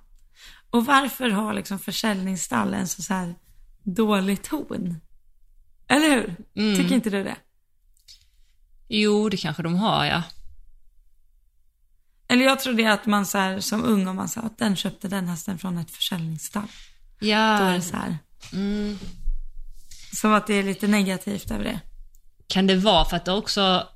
Och 0.70 0.86
varför 0.86 1.30
har 1.30 1.54
liksom 1.54 1.80
försäljningsstall 1.80 2.74
en 2.74 2.88
så, 2.88 3.14
här 3.14 3.36
dålig 3.84 4.42
ton? 4.44 5.00
Eller 5.88 6.10
hur? 6.10 6.36
Mm. 6.56 6.76
Tycker 6.78 6.96
inte 6.96 7.10
du 7.10 7.24
det? 7.24 7.36
Jo, 8.88 9.30
det 9.30 9.38
kanske 9.38 9.64
de 9.64 9.76
har 9.76 10.06
ja. 10.06 10.24
Eller 12.28 12.44
jag 12.46 12.60
tror 12.60 12.74
det 12.74 12.86
att 12.86 13.06
man 13.06 13.26
så 13.26 13.38
här, 13.38 13.60
som 13.60 13.84
ung, 13.84 14.08
om 14.08 14.16
man 14.16 14.30
sa 14.30 14.42
att 14.42 14.58
den 14.58 14.76
köpte 14.76 15.08
den 15.08 15.28
hästen 15.28 15.58
från 15.58 15.78
ett 15.78 15.92
försäljningsstall. 15.92 16.68
Då 17.20 17.26
är 17.26 17.30
Ja, 17.30 17.60
det 17.72 17.82
så 17.82 17.96
här. 17.96 18.18
mm. 18.54 18.98
Som 20.14 20.34
att 20.34 20.48
det 20.48 20.54
är 20.54 20.64
lite 20.64 20.88
negativt 20.88 21.52
över 21.52 21.64
det. 21.64 21.80
kan 22.48 22.68
det 22.68 22.76
vara 22.76 23.06
för 23.06 23.16
att 23.18 23.26
det 23.26 23.32
också 23.32 23.88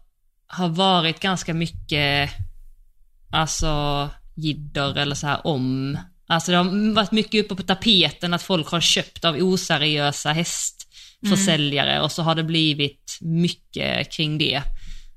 har 0.48 0.70
varit 0.70 1.20
ganska 1.20 1.54
mycket, 1.54 2.30
alltså 3.32 4.10
jidder 4.36 4.98
eller 4.98 5.16
så 5.16 5.28
här 5.28 5.48
om, 5.48 5.98
alltså 6.28 6.52
det 6.52 6.58
har 6.58 6.94
varit 6.94 7.12
mycket 7.12 7.46
uppe 7.46 7.56
på 7.56 7.64
tapeten 7.64 8.34
att 8.34 8.42
folk 8.42 8.68
har 8.68 8.82
köpt 8.82 9.26
av 9.26 9.36
oseriösa 9.36 10.32
hästförsäljare 10.32 12.02
och 12.02 12.12
så 12.12 12.22
har 12.22 12.36
det 12.36 12.44
blivit 12.44 13.18
mycket 13.22 14.12
kring 14.12 14.38
det. 14.38 14.62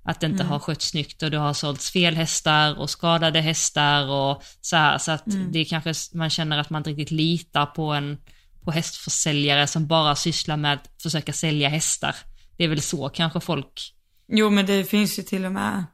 Att 0.05 0.21
det 0.21 0.27
inte 0.27 0.45
har 0.45 0.59
skötts 0.59 0.89
snyggt 0.89 1.23
och 1.23 1.31
det 1.31 1.39
har 1.39 1.55
sålts 1.55 1.91
fel 1.91 2.17
hästar 2.17 2.79
och 2.79 2.91
skadade 2.91 3.41
hästar 3.41 4.11
och 4.11 4.43
så 4.61 4.77
här, 4.77 4.99
så 4.99 5.13
att 5.13 5.25
det 5.51 5.65
kanske 5.65 5.95
man 6.15 6.31
känner 6.31 6.59
att 6.59 6.71
man 6.71 6.81
inte 6.81 6.91
riktigt 6.91 7.11
litar 7.11 7.67
på 7.67 7.93
en 7.93 8.19
på 8.65 8.71
hästförsäljare 8.71 9.67
som 9.67 9.87
bara 9.87 10.17
sysslar 10.17 10.57
med 10.57 10.73
att 10.73 11.03
försöka 11.03 11.33
sälja 11.33 11.69
hästar. 11.69 12.17
Det 12.57 12.65
är 12.65 12.69
väl 12.69 12.83
så 12.83 13.09
kanske 13.09 13.41
folk, 13.41 13.93
Jo, 14.29 14.51
men 14.51 14.67
det 14.67 14.85
finns 14.85 15.19
ju 15.19 15.23
till 15.23 15.45
och 15.45 15.53
med, 15.53 15.85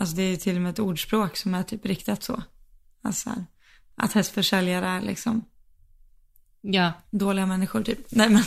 alltså 0.00 0.16
det 0.16 0.22
är 0.22 0.30
ju 0.30 0.36
till 0.36 0.56
och 0.56 0.62
med 0.62 0.70
ett 0.70 0.78
ordspråk 0.78 1.36
som 1.36 1.54
är 1.54 1.62
typ 1.62 1.86
riktat 1.86 2.22
så. 2.22 2.42
Alltså 3.02 3.30
här, 3.30 3.44
att 3.96 4.12
hästförsäljare 4.12 4.86
är 4.86 5.00
liksom 5.00 5.44
ja, 6.60 6.92
dåliga 7.10 7.46
människor 7.46 7.82
typ. 7.82 7.98
Nej 8.10 8.28
men, 8.30 8.42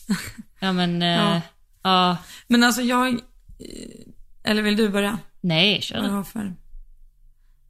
ja 0.60 0.72
men, 0.72 1.00
Ja. 1.00 1.34
ja, 1.34 1.40
ja 1.82 2.16
men 2.46 2.62
alltså 2.64 2.82
jag, 2.82 3.08
eh, 3.08 3.20
eller 4.42 4.62
vill 4.62 4.76
du 4.76 4.88
börja? 4.88 5.18
nej, 5.40 5.74
Vad 5.74 5.82
kör 5.82 6.02
jag 6.02 6.10
har 6.10 6.24
för? 6.24 6.54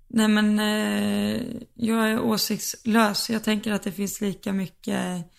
Nej 0.09 0.29
men, 0.29 0.59
eh, 0.59 1.43
jag 1.75 2.11
är 2.11 2.21
åsiktslös. 2.21 3.31
Jag 3.31 3.45
tänker 3.45 3.73
att 3.73 3.83
det 3.83 3.93
finns 3.93 4.21
lika 4.21 4.53
mycket, 4.53 5.31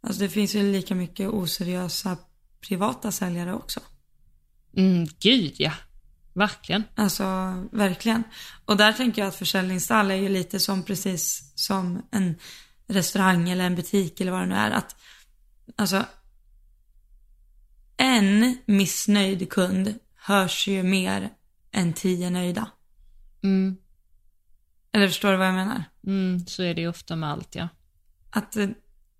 alltså 0.00 0.22
det 0.22 0.28
finns 0.28 0.54
ju 0.54 0.72
lika 0.72 0.94
mycket 0.94 1.28
oseriösa 1.28 2.16
privata 2.60 3.12
säljare 3.12 3.54
också. 3.54 3.80
Mm, 4.76 5.06
gud 5.20 5.54
ja, 5.58 5.72
verkligen. 6.38 6.84
Alltså 6.94 7.24
verkligen. 7.72 8.22
Och 8.64 8.76
där 8.76 8.92
tänker 8.92 9.22
jag 9.22 9.28
att 9.28 9.36
försäljningsstall 9.36 10.10
är 10.10 10.14
ju 10.14 10.28
lite 10.28 10.60
som 10.60 10.82
precis 10.82 11.52
som 11.54 12.02
en 12.10 12.36
restaurang 12.86 13.50
eller 13.50 13.64
en 13.64 13.74
butik 13.74 14.20
eller 14.20 14.32
vad 14.32 14.40
det 14.40 14.46
nu 14.46 14.54
är. 14.54 14.70
Att, 14.70 14.96
alltså, 15.76 16.04
en 17.96 18.58
missnöjd 18.66 19.50
kund 19.50 19.94
hörs 20.16 20.68
ju 20.68 20.82
mer 20.82 21.30
än 21.72 21.92
tio 21.92 22.30
nöjda. 22.30 22.70
Mm, 23.42 23.76
Eller 24.92 25.08
förstår 25.08 25.30
du 25.32 25.36
vad 25.36 25.46
jag 25.46 25.54
menar? 25.54 25.84
mm, 26.06 26.46
så 26.46 26.62
är 26.62 26.74
det 26.74 26.80
ju 26.80 26.88
ofta 26.88 27.16
med 27.16 27.30
allt 27.30 27.54
ja. 27.54 27.68
Att 28.30 28.52
det, 28.52 28.74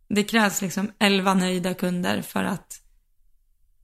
det 0.09 0.25
krävs 0.25 0.63
liksom 0.63 0.93
elva 0.99 1.35
nöjda 1.35 1.75
kunder 1.75 2.23
för 2.23 2.45
att 2.45 2.81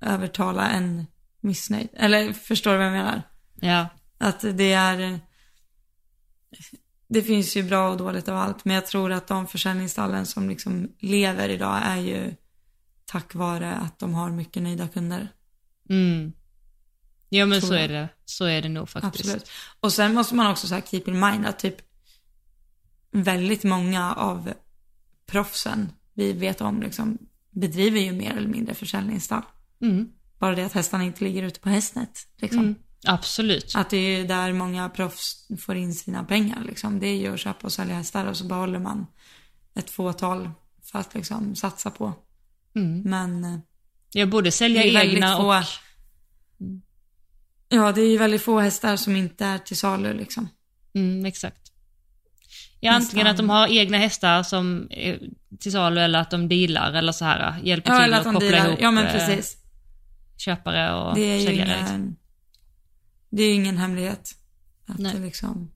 övertala 0.01 0.71
en 0.71 1.07
missnöjd. 1.45 1.89
Eller 1.93 2.33
förstår 2.33 2.73
du 2.73 2.77
vad 2.79 2.87
jag 2.87 2.93
menar? 2.93 3.23
Ja, 3.61 3.89
Att 4.19 4.41
det 4.41 4.73
är... 4.73 5.21
Det 7.09 7.23
finns 7.23 7.57
ju 7.57 7.63
bra 7.63 7.91
och 7.91 7.97
dåligt 7.97 8.29
av 8.29 8.37
allt, 8.37 8.65
men 8.65 8.75
jag 8.75 8.87
tror 8.87 9.13
att 9.13 9.27
de 9.27 9.47
försäljningsstallen 9.47 10.27
som 10.27 10.49
liksom 10.49 10.89
lever 11.01 11.49
idag 11.49 11.81
är 11.85 11.97
ju 11.97 12.35
tack 13.05 13.35
vare 13.35 13.75
att 13.75 13.99
de 13.99 14.15
har 14.15 14.31
mycket 14.31 14.63
nöjda 14.63 14.89
kunder. 14.89 15.29
Mm. 15.91 16.33
Ja 17.29 17.47
men 17.47 17.61
Tror 17.61 17.69
så 17.69 17.75
jag. 17.75 17.85
är 17.85 17.89
det. 17.89 18.09
Så 18.25 18.45
är 18.45 18.63
det 18.63 18.69
nog 18.69 18.89
faktiskt. 18.89 19.25
Absolut. 19.25 19.51
Och 19.81 19.93
sen 19.93 20.15
måste 20.15 20.35
man 20.35 20.51
också 20.51 20.67
så 20.67 20.75
här 20.75 20.83
keep 20.83 21.03
in 21.07 21.21
mind 21.21 21.47
att 21.47 21.59
typ 21.59 21.77
väldigt 23.11 23.65
många 23.65 24.13
av 24.15 24.53
proffsen 25.27 25.93
vi 26.15 26.33
vet 26.33 26.61
om 26.61 26.83
liksom 26.83 27.19
bedriver 27.51 28.01
ju 28.01 28.13
mer 28.13 28.37
eller 28.37 28.49
mindre 28.49 28.75
försäljningsstall. 28.75 29.43
Mm. 29.81 30.09
Bara 30.45 30.55
det 30.55 30.65
att 30.65 30.73
hästarna 30.73 31.05
inte 31.05 31.25
ligger 31.25 31.43
ute 31.43 31.61
på 31.61 31.69
hästnät. 31.69 32.27
Liksom. 32.37 32.61
Mm. 32.61 32.75
Absolut. 33.07 33.73
Att 33.77 33.91
det 33.91 33.97
är 33.97 34.25
där 34.25 34.53
många 34.53 34.89
proffs 34.89 35.49
får 35.61 35.77
in 35.77 35.95
sina 35.95 36.25
pengar. 36.25 36.63
Liksom. 36.67 37.01
Det 37.01 37.07
är 37.07 37.17
ju 37.17 37.35
att 37.35 37.41
köpa 37.41 37.67
och 37.67 37.73
sälja 37.73 37.95
hästar 37.95 38.27
och 38.27 38.37
så 38.37 38.45
behåller 38.45 38.79
man 38.79 39.07
ett 39.75 39.91
fåtal 39.91 40.51
för 40.83 40.99
att 40.99 41.15
liksom 41.15 41.55
satsa 41.55 41.91
på. 41.91 42.13
Mm. 42.77 43.01
Men 43.03 43.45
eh, 43.45 43.59
Jag 44.13 44.29
borde 44.31 44.53
sälja 44.53 44.85
egna 45.03 45.37
få. 45.37 45.43
och... 45.57 45.63
Ja, 47.69 47.93
det 47.93 48.01
är 48.01 48.09
ju 48.09 48.19
väldigt 48.19 48.43
få 48.43 48.61
hästar 48.61 48.97
som 48.97 49.17
inte 49.17 49.45
är 49.45 49.59
till 49.59 49.77
salu 49.77 50.13
liksom. 50.13 50.49
Mm, 50.95 51.25
exakt. 51.27 51.73
Ja, 52.81 52.93
antingen 52.93 53.27
att 53.27 53.37
de 53.37 53.51
har 53.51 53.69
egna 53.69 53.99
hästar 53.99 54.43
som 54.43 54.87
är 54.91 55.21
till 55.61 55.73
salu 55.73 56.01
eller 56.01 56.19
att 56.19 56.31
de 56.31 56.49
dealar 56.49 56.93
eller 56.93 57.13
så 57.13 57.25
här. 57.25 57.61
Hjälper 57.63 57.93
Ja, 57.93 58.05
till 58.05 58.15
att 58.15 58.27
att 58.27 58.33
koppla 58.35 58.49
dealar. 58.51 58.69
ihop 58.69 58.79
Ja, 58.83 58.91
men 58.91 59.07
eh, 59.07 59.13
precis. 59.13 59.57
Köpare 60.37 60.95
och 60.95 61.15
Det 61.15 61.45
säljare. 61.47 61.79
liksom. 61.81 61.97
ingen, 61.97 62.17
det 63.31 63.43
är 63.43 63.47
ju 63.49 63.55
ingen 63.55 63.77
hemlighet. 63.79 64.31
Att 64.87 64.99
Nej. 64.99 65.13
det, 65.15 65.21
liksom, 65.21 65.71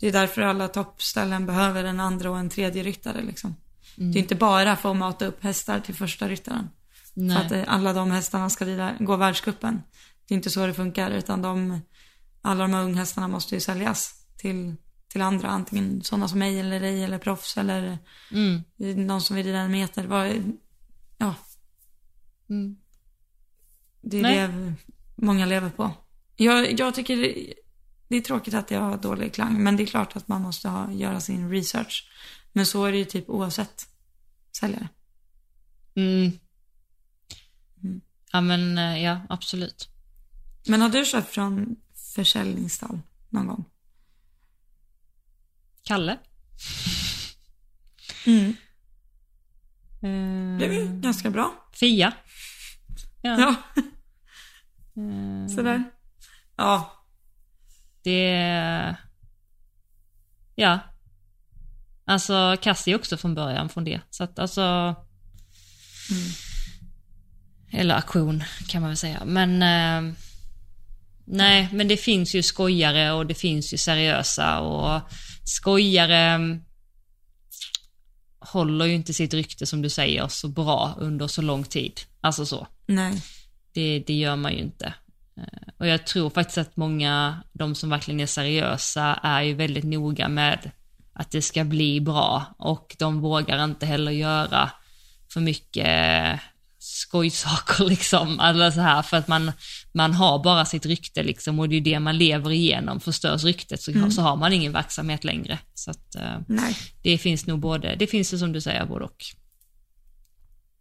det 0.00 0.08
är 0.08 0.12
därför 0.12 0.42
alla 0.42 0.68
toppställen 0.68 1.46
behöver 1.46 1.84
en 1.84 2.00
andra 2.00 2.30
och 2.30 2.38
en 2.38 2.48
tredje 2.50 2.82
ryttare. 2.82 3.22
Liksom. 3.22 3.56
Mm. 3.98 4.12
Det 4.12 4.18
är 4.18 4.20
inte 4.22 4.34
bara 4.34 4.76
för 4.76 4.90
att 4.90 4.96
mata 4.96 5.26
upp 5.26 5.42
hästar 5.42 5.80
till 5.80 5.94
första 5.94 6.28
ryttaren. 6.28 6.68
Nej. 7.14 7.36
För 7.36 7.44
att 7.44 7.52
eh, 7.52 7.64
alla 7.74 7.92
de 7.92 8.10
hästarna 8.10 8.50
ska 8.50 8.64
rida, 8.64 8.94
gå 9.00 9.16
världscupen. 9.16 9.82
Det 10.28 10.34
är 10.34 10.36
inte 10.36 10.50
så 10.50 10.66
det 10.66 10.74
funkar 10.74 11.10
utan 11.10 11.42
de, 11.42 11.80
alla 12.42 12.62
de 12.64 12.72
här 12.74 12.82
unghästarna 12.82 13.28
måste 13.28 13.54
ju 13.54 13.60
säljas 13.60 14.26
till, 14.36 14.74
till 15.08 15.22
andra. 15.22 15.48
Antingen 15.48 16.02
sådana 16.02 16.28
som 16.28 16.38
mig 16.38 16.60
eller 16.60 16.80
dig 16.80 17.04
eller 17.04 17.18
proffs 17.18 17.56
eller 17.56 17.98
Mm. 18.32 18.62
någon 19.06 19.20
som 19.22 19.36
vill 19.36 19.46
rida 19.46 19.58
en 19.58 19.70
meter. 19.70 20.06
Vad- 20.06 20.52
Ja, 21.18 21.34
Mm. 22.50 22.76
Det 24.10 24.18
är 24.18 24.22
Nej. 24.22 24.48
det 24.48 24.74
många 25.16 25.46
lever 25.46 25.70
på. 25.70 25.90
Jag, 26.36 26.80
jag 26.80 26.94
tycker 26.94 27.16
det, 27.16 27.54
det 28.08 28.16
är 28.16 28.20
tråkigt 28.20 28.54
att 28.54 28.70
jag 28.70 28.80
har 28.80 28.96
dålig 28.96 29.34
klang, 29.34 29.62
men 29.62 29.76
det 29.76 29.82
är 29.82 29.86
klart 29.86 30.16
att 30.16 30.28
man 30.28 30.42
måste 30.42 30.68
ha, 30.68 30.92
göra 30.92 31.20
sin 31.20 31.50
research. 31.50 32.10
Men 32.52 32.66
så 32.66 32.84
är 32.84 32.92
det 32.92 32.98
ju 32.98 33.04
typ 33.04 33.28
oavsett 33.28 33.88
säljare. 34.60 34.88
Mm. 35.94 36.32
Mm. 37.82 38.00
Ja 38.32 38.40
men 38.40 38.78
eh, 38.78 39.02
ja, 39.02 39.20
absolut. 39.28 39.88
Men 40.66 40.80
har 40.80 40.88
du 40.88 41.04
köpt 41.04 41.34
från 41.34 41.76
försäljningsstall 42.14 43.00
någon 43.28 43.46
gång? 43.46 43.64
Kalle? 45.82 46.18
Mm. 48.26 48.48
Eh, 50.02 50.58
Det 50.58 50.66
är 50.66 51.00
ganska 51.00 51.30
bra. 51.30 51.68
Fia? 51.72 52.12
Ja. 53.22 53.40
Ja, 53.40 53.82
Eh, 54.98 55.54
sådär. 55.54 55.84
Ja, 56.56 56.92
Det... 58.02 58.96
Ja. 60.54 60.78
Alltså 62.04 62.56
Cassie 62.62 62.94
också 62.94 63.16
från 63.16 63.34
början 63.34 63.68
från 63.68 63.84
det. 63.84 64.00
Så 64.10 64.24
att 64.24 64.38
alltså... 64.38 64.62
Mm. 66.10 66.30
Eller 67.72 67.94
aktion 67.94 68.44
kan 68.68 68.82
man 68.82 68.90
väl 68.90 68.96
säga. 68.96 69.22
Men... 69.24 69.62
Eh, 69.62 70.14
nej, 71.24 71.68
men 71.72 71.88
det 71.88 71.96
finns 71.96 72.34
ju 72.34 72.42
skojare 72.42 73.12
och 73.12 73.26
det 73.26 73.34
finns 73.34 73.72
ju 73.74 73.78
seriösa 73.78 74.60
och 74.60 75.02
skojare 75.44 76.16
mm, 76.16 76.62
håller 78.40 78.84
ju 78.84 78.94
inte 78.94 79.14
sitt 79.14 79.34
rykte 79.34 79.66
som 79.66 79.82
du 79.82 79.90
säger 79.90 80.28
så 80.28 80.48
bra 80.48 80.94
under 80.98 81.26
så 81.26 81.42
lång 81.42 81.64
tid. 81.64 82.00
Alltså 82.20 82.46
så. 82.46 82.66
nej. 82.86 83.22
Det, 83.78 84.04
det 84.06 84.14
gör 84.14 84.36
man 84.36 84.52
ju 84.52 84.58
inte. 84.58 84.94
Eh, 85.36 85.68
Och 85.78 85.86
jag 85.86 86.06
tror 86.06 86.30
faktiskt 86.30 86.58
att 86.58 86.76
många, 86.76 87.42
de 87.52 87.74
som 87.74 87.90
verkligen 87.90 88.20
är 88.20 88.26
seriösa, 88.26 89.14
är 89.22 89.42
ju 89.42 89.54
väldigt 89.54 89.84
noga 89.84 90.28
med 90.28 90.70
att 91.12 91.30
det 91.30 91.42
ska 91.42 91.64
bli 91.64 92.00
bra 92.00 92.54
och 92.58 92.96
de 92.98 93.20
vågar 93.20 93.64
inte 93.64 93.86
heller 93.86 94.12
göra 94.12 94.70
för 95.32 95.40
mycket 95.40 96.40
skojsaker 96.78 97.84
liksom, 97.88 98.40
eller 98.40 98.70
så 98.70 98.80
här, 98.80 99.02
för 99.02 99.16
att 99.16 99.28
man, 99.28 99.52
man 99.92 100.12
har 100.14 100.44
bara 100.44 100.64
sitt 100.64 100.86
rykte 100.86 101.22
liksom 101.22 101.58
och 101.58 101.68
det 101.68 101.76
är 101.76 101.80
det 101.80 102.00
man 102.00 102.18
lever 102.18 102.50
igenom. 102.50 103.00
Förstörs 103.00 103.44
ryktet 103.44 103.82
så, 103.82 103.92
så 104.10 104.22
har 104.22 104.36
man 104.36 104.52
ingen 104.52 104.72
verksamhet 104.72 105.24
längre. 105.24 105.58
Så 105.74 105.90
att 105.90 106.14
eh, 106.14 106.38
det 107.02 107.18
finns 107.18 107.46
nog 107.46 107.58
både, 107.60 107.96
det 107.96 108.06
finns 108.06 108.30
det 108.30 108.38
som 108.38 108.52
du 108.52 108.60
säger 108.60 108.86
både 108.86 109.04
och. 109.04 109.24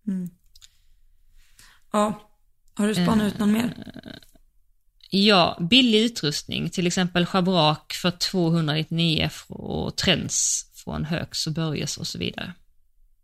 Mm. 0.08 0.30
Ja. 1.94 2.27
Har 2.78 2.88
du 2.88 2.96
spanat 2.96 3.34
ut 3.34 3.40
någon 3.40 3.52
mer? 3.52 3.74
Ja, 5.10 5.58
billig 5.70 6.00
utrustning, 6.00 6.70
till 6.70 6.88
exempel 6.88 7.26
schabrak 7.26 7.94
för 7.94 8.12
299 8.12 9.30
och 9.48 9.96
Trends 9.96 10.70
från 10.74 11.06
Högs 11.06 11.48
och 11.48 11.54
Börjes 11.54 11.98
och 11.98 12.08
så 12.08 12.18
vidare. 12.18 12.54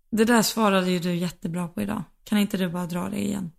Det 0.10 0.26
där 0.26 0.42
svarade 0.42 0.92
ju 0.92 1.00
du 1.00 1.16
jättebra 1.16 1.68
på 1.68 1.82
idag. 1.82 2.04
Kan 2.24 2.38
inte 2.38 2.58
du 2.58 2.70
bara 2.70 2.86
dra 2.86 3.10
det 3.10 3.20
igen? 3.20 3.52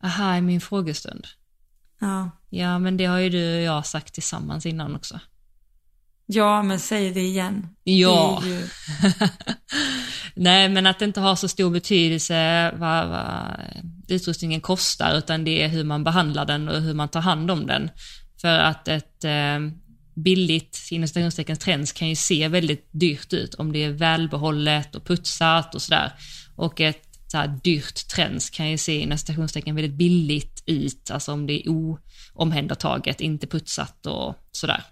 Aha, 0.00 0.36
i 0.36 0.40
min 0.40 0.60
frågestund. 0.60 1.26
Ja. 1.98 2.30
Ja, 2.50 2.78
men 2.78 2.96
det 2.96 3.04
har 3.04 3.18
ju 3.18 3.30
du 3.30 3.56
och 3.56 3.62
jag 3.62 3.86
sagt 3.86 4.14
tillsammans 4.14 4.66
innan 4.66 4.96
också. 4.96 5.20
Ja, 6.26 6.62
men 6.62 6.80
säg 6.80 7.10
det 7.10 7.20
igen. 7.20 7.68
Ja. 7.84 8.42
Det 8.44 8.48
ju... 8.48 8.68
Nej, 10.34 10.68
men 10.68 10.86
att 10.86 10.98
det 10.98 11.04
inte 11.04 11.20
har 11.20 11.36
så 11.36 11.48
stor 11.48 11.70
betydelse 11.70 12.70
vad, 12.76 13.08
vad 13.08 13.60
utrustningen 14.08 14.60
kostar, 14.60 15.18
utan 15.18 15.44
det 15.44 15.62
är 15.62 15.68
hur 15.68 15.84
man 15.84 16.04
behandlar 16.04 16.44
den 16.44 16.68
och 16.68 16.80
hur 16.80 16.94
man 16.94 17.08
tar 17.08 17.20
hand 17.20 17.50
om 17.50 17.66
den. 17.66 17.90
För 18.40 18.58
att 18.58 18.88
ett 18.88 19.24
eh, 19.24 19.58
billigt, 20.14 20.78
inom 20.90 21.08
citationstecken, 21.08 21.56
trends 21.56 21.92
kan 21.92 22.08
ju 22.08 22.16
se 22.16 22.48
väldigt 22.48 22.88
dyrt 22.90 23.32
ut 23.32 23.54
om 23.54 23.72
det 23.72 23.84
är 23.84 23.90
välbehållet 23.90 24.94
och 24.94 25.04
putsat 25.04 25.74
och 25.74 25.82
sådär. 25.82 26.12
Och 26.56 26.80
ett 26.80 27.14
så 27.26 27.38
här, 27.38 27.60
dyrt 27.62 28.08
trends 28.08 28.50
kan 28.50 28.70
ju 28.70 28.78
se 28.78 29.00
inom 29.00 29.18
citationstecken 29.18 29.74
väldigt 29.74 29.98
billigt 29.98 30.62
ut, 30.66 31.10
alltså 31.10 31.32
om 31.32 31.46
det 31.46 31.66
är 31.66 31.68
oomhändertaget, 32.34 33.20
inte 33.20 33.46
putsat 33.46 34.06
och 34.06 34.34
sådär. 34.52 34.84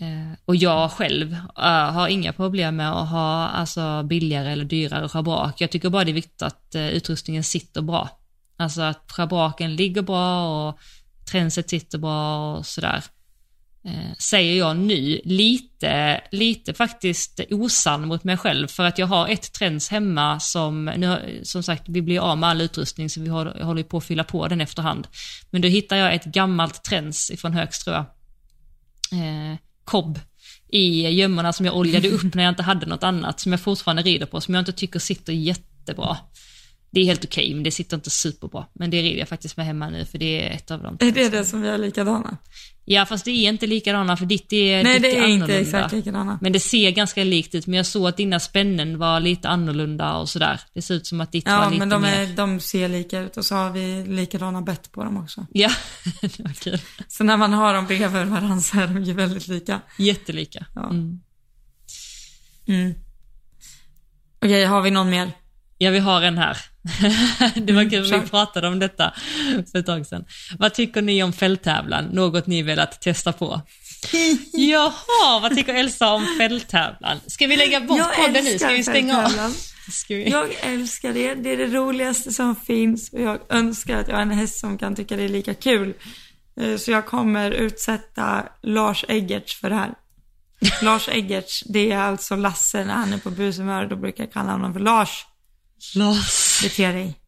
Eh, 0.00 0.38
och 0.44 0.56
jag 0.56 0.90
själv 0.90 1.32
eh, 1.58 1.92
har 1.92 2.08
inga 2.08 2.32
problem 2.32 2.76
med 2.76 2.92
att 2.92 3.08
ha 3.08 3.48
alltså, 3.48 4.02
billigare 4.02 4.52
eller 4.52 4.64
dyrare 4.64 5.08
schabrak. 5.08 5.60
Jag 5.60 5.70
tycker 5.70 5.90
bara 5.90 6.04
det 6.04 6.10
är 6.10 6.14
viktigt 6.14 6.42
att 6.42 6.74
eh, 6.74 6.88
utrustningen 6.88 7.44
sitter 7.44 7.82
bra. 7.82 8.08
Alltså 8.56 8.82
att 8.82 9.12
schabraken 9.12 9.76
ligger 9.76 10.02
bra 10.02 10.68
och 10.68 10.78
tränset 11.30 11.70
sitter 11.70 11.98
bra 11.98 12.56
och 12.56 12.66
sådär. 12.66 13.04
Säger 14.18 14.58
jag 14.58 14.76
nu, 14.76 15.20
lite, 15.24 16.20
lite 16.30 16.74
faktiskt 16.74 17.40
osann 17.50 18.08
mot 18.08 18.24
mig 18.24 18.36
själv 18.36 18.68
för 18.68 18.82
att 18.82 18.98
jag 18.98 19.06
har 19.06 19.28
ett 19.28 19.52
träns 19.52 19.88
hemma 19.88 20.40
som, 20.40 20.84
nu, 20.84 21.40
som 21.42 21.62
sagt 21.62 21.82
vi 21.86 22.02
blir 22.02 22.20
av 22.20 22.38
med 22.38 22.48
all 22.48 22.60
utrustning 22.60 23.10
så 23.10 23.20
vi 23.20 23.28
håller, 23.28 23.62
håller 23.62 23.82
på 23.82 23.96
att 23.96 24.04
fylla 24.04 24.24
på 24.24 24.48
den 24.48 24.60
efterhand. 24.60 25.08
Men 25.50 25.62
då 25.62 25.68
hittar 25.68 25.96
jag 25.96 26.14
ett 26.14 26.24
gammalt 26.24 26.84
träns 26.84 27.30
ifrån 27.30 27.52
Högströ. 27.52 27.92
tror 27.92 28.06
jag 29.20 29.52
eh, 29.52 29.56
kobb 29.86 30.18
i 30.68 31.08
gömmorna 31.08 31.52
som 31.52 31.66
jag 31.66 31.76
oljade 31.76 32.08
upp 32.08 32.34
när 32.34 32.42
jag 32.42 32.52
inte 32.52 32.62
hade 32.62 32.86
något 32.86 33.02
annat, 33.02 33.40
som 33.40 33.52
jag 33.52 33.60
fortfarande 33.60 34.02
rider 34.02 34.26
på, 34.26 34.40
som 34.40 34.54
jag 34.54 34.60
inte 34.60 34.72
tycker 34.72 34.98
sitter 34.98 35.32
jättebra. 35.32 36.16
Det 36.90 37.00
är 37.00 37.04
helt 37.04 37.24
okej, 37.24 37.54
men 37.54 37.62
det 37.62 37.70
sitter 37.70 37.96
inte 37.96 38.10
superbra. 38.10 38.66
Men 38.72 38.90
det 38.90 39.02
rider 39.02 39.18
jag 39.18 39.28
faktiskt 39.28 39.56
med 39.56 39.66
hemma 39.66 39.90
nu, 39.90 40.04
för 40.04 40.18
det 40.18 40.46
är 40.46 40.50
ett 40.50 40.70
av 40.70 40.82
de 40.82 40.96
Är 41.00 41.12
det 41.12 41.28
det 41.28 41.44
som 41.44 41.60
vi 41.60 41.68
har 41.68 41.78
likadana? 41.78 42.38
Ja, 42.88 43.06
fast 43.06 43.24
det 43.24 43.30
är 43.30 43.48
inte 43.48 43.66
likadana, 43.66 44.16
för 44.16 44.26
ditt 44.26 44.52
är 44.52 44.82
Nej, 44.84 44.92
ditt 44.92 45.02
det 45.02 45.08
är 45.08 45.12
inte 45.26 45.44
annorlunda. 45.44 45.54
exakt 45.60 45.92
likadana. 45.92 46.38
Men 46.42 46.52
det 46.52 46.60
ser 46.60 46.90
ganska 46.90 47.24
likt 47.24 47.54
ut, 47.54 47.66
men 47.66 47.76
jag 47.76 47.86
såg 47.86 48.06
att 48.08 48.16
dina 48.16 48.40
spännen 48.40 48.98
var 48.98 49.20
lite 49.20 49.48
annorlunda 49.48 50.16
och 50.16 50.28
sådär. 50.28 50.60
Det 50.74 50.82
ser 50.82 50.94
ut 50.94 51.06
som 51.06 51.20
att 51.20 51.32
ditt 51.32 51.46
var 51.46 51.52
Ja, 51.52 51.64
lite 51.68 51.78
men 51.78 51.88
de, 51.88 52.02
mer... 52.02 52.20
är, 52.20 52.26
de 52.26 52.60
ser 52.60 52.88
lika 52.88 53.18
ut 53.20 53.36
och 53.36 53.44
så 53.46 53.54
har 53.54 53.70
vi 53.70 54.04
likadana 54.06 54.62
bett 54.62 54.92
på 54.92 55.04
dem 55.04 55.16
också. 55.16 55.46
Ja, 55.52 55.70
det 56.20 56.40
var 56.40 56.52
kul. 56.52 56.80
Så 57.08 57.24
när 57.24 57.36
man 57.36 57.52
har 57.52 57.74
dem 57.74 57.86
bredvid 57.86 58.26
varandra 58.26 58.60
så 58.60 58.80
är 58.80 58.86
de 58.86 59.02
ju 59.04 59.12
väldigt 59.12 59.48
lika. 59.48 59.80
Jättelika. 59.98 60.66
Ja. 60.74 60.90
Mm. 60.90 61.20
Mm. 62.66 62.94
Okej, 64.38 64.64
har 64.64 64.82
vi 64.82 64.90
någon 64.90 65.10
mer? 65.10 65.32
Ja, 65.78 65.90
vi 65.90 65.98
har 65.98 66.22
en 66.22 66.38
här. 66.38 66.56
det 67.66 67.72
var 67.72 67.90
kul, 67.90 68.20
vi 68.20 68.28
pratade 68.30 68.68
om 68.68 68.78
detta 68.78 69.14
för 69.72 69.78
ett 69.78 69.86
tag 69.86 70.06
sedan. 70.06 70.24
Vad 70.58 70.74
tycker 70.74 71.02
ni 71.02 71.22
om 71.22 71.32
fälttävlan? 71.32 72.04
Något 72.04 72.46
ni 72.46 72.62
velat 72.62 73.00
testa 73.00 73.32
på? 73.32 73.60
Jaha, 74.52 75.40
vad 75.42 75.54
tycker 75.54 75.74
Elsa 75.74 76.12
om 76.12 76.26
fälttävlan? 76.38 77.20
Ska 77.26 77.46
vi 77.46 77.56
lägga 77.56 77.80
bort 77.80 77.98
Jag 77.98 78.16
podden 78.16 78.44
nu? 78.44 78.58
Ska 78.58 78.68
vi 78.68 78.82
stänga 78.82 79.24
av? 79.24 79.32
vi? 80.08 80.30
Jag 80.30 80.48
älskar 80.60 81.12
det. 81.12 81.34
Det 81.34 81.52
är 81.52 81.56
det 81.56 81.66
roligaste 81.66 82.32
som 82.32 82.56
finns 82.56 83.12
och 83.12 83.20
jag 83.20 83.38
önskar 83.48 83.96
att 83.96 84.08
jag 84.08 84.14
har 84.14 84.22
en 84.22 84.30
häst 84.30 84.60
som 84.60 84.78
kan 84.78 84.94
tycka 84.96 85.16
det 85.16 85.22
är 85.22 85.28
lika 85.28 85.54
kul. 85.54 85.94
Eh, 86.60 86.76
Så 86.76 86.90
jag 86.90 87.06
kommer 87.06 87.50
utsätta 87.50 88.44
Lars 88.62 89.04
Eggerts 89.08 89.60
för 89.60 89.70
det 89.70 89.76
här. 89.76 89.94
Lars 90.82 91.08
Eggerts, 91.08 91.64
det 91.66 91.92
är 91.92 91.98
alltså 91.98 92.36
Lasse 92.36 92.84
när 92.84 92.94
han 92.94 93.12
är 93.12 93.18
på 93.18 93.30
bushumör. 93.30 93.86
Då 93.86 93.96
brukar 93.96 94.24
jag 94.24 94.32
kalla 94.32 94.52
honom 94.52 94.72
för 94.72 94.80
Lars. 94.80 95.26
Lars. 95.94 96.60
Bete 96.62 96.92
dig. 96.92 97.20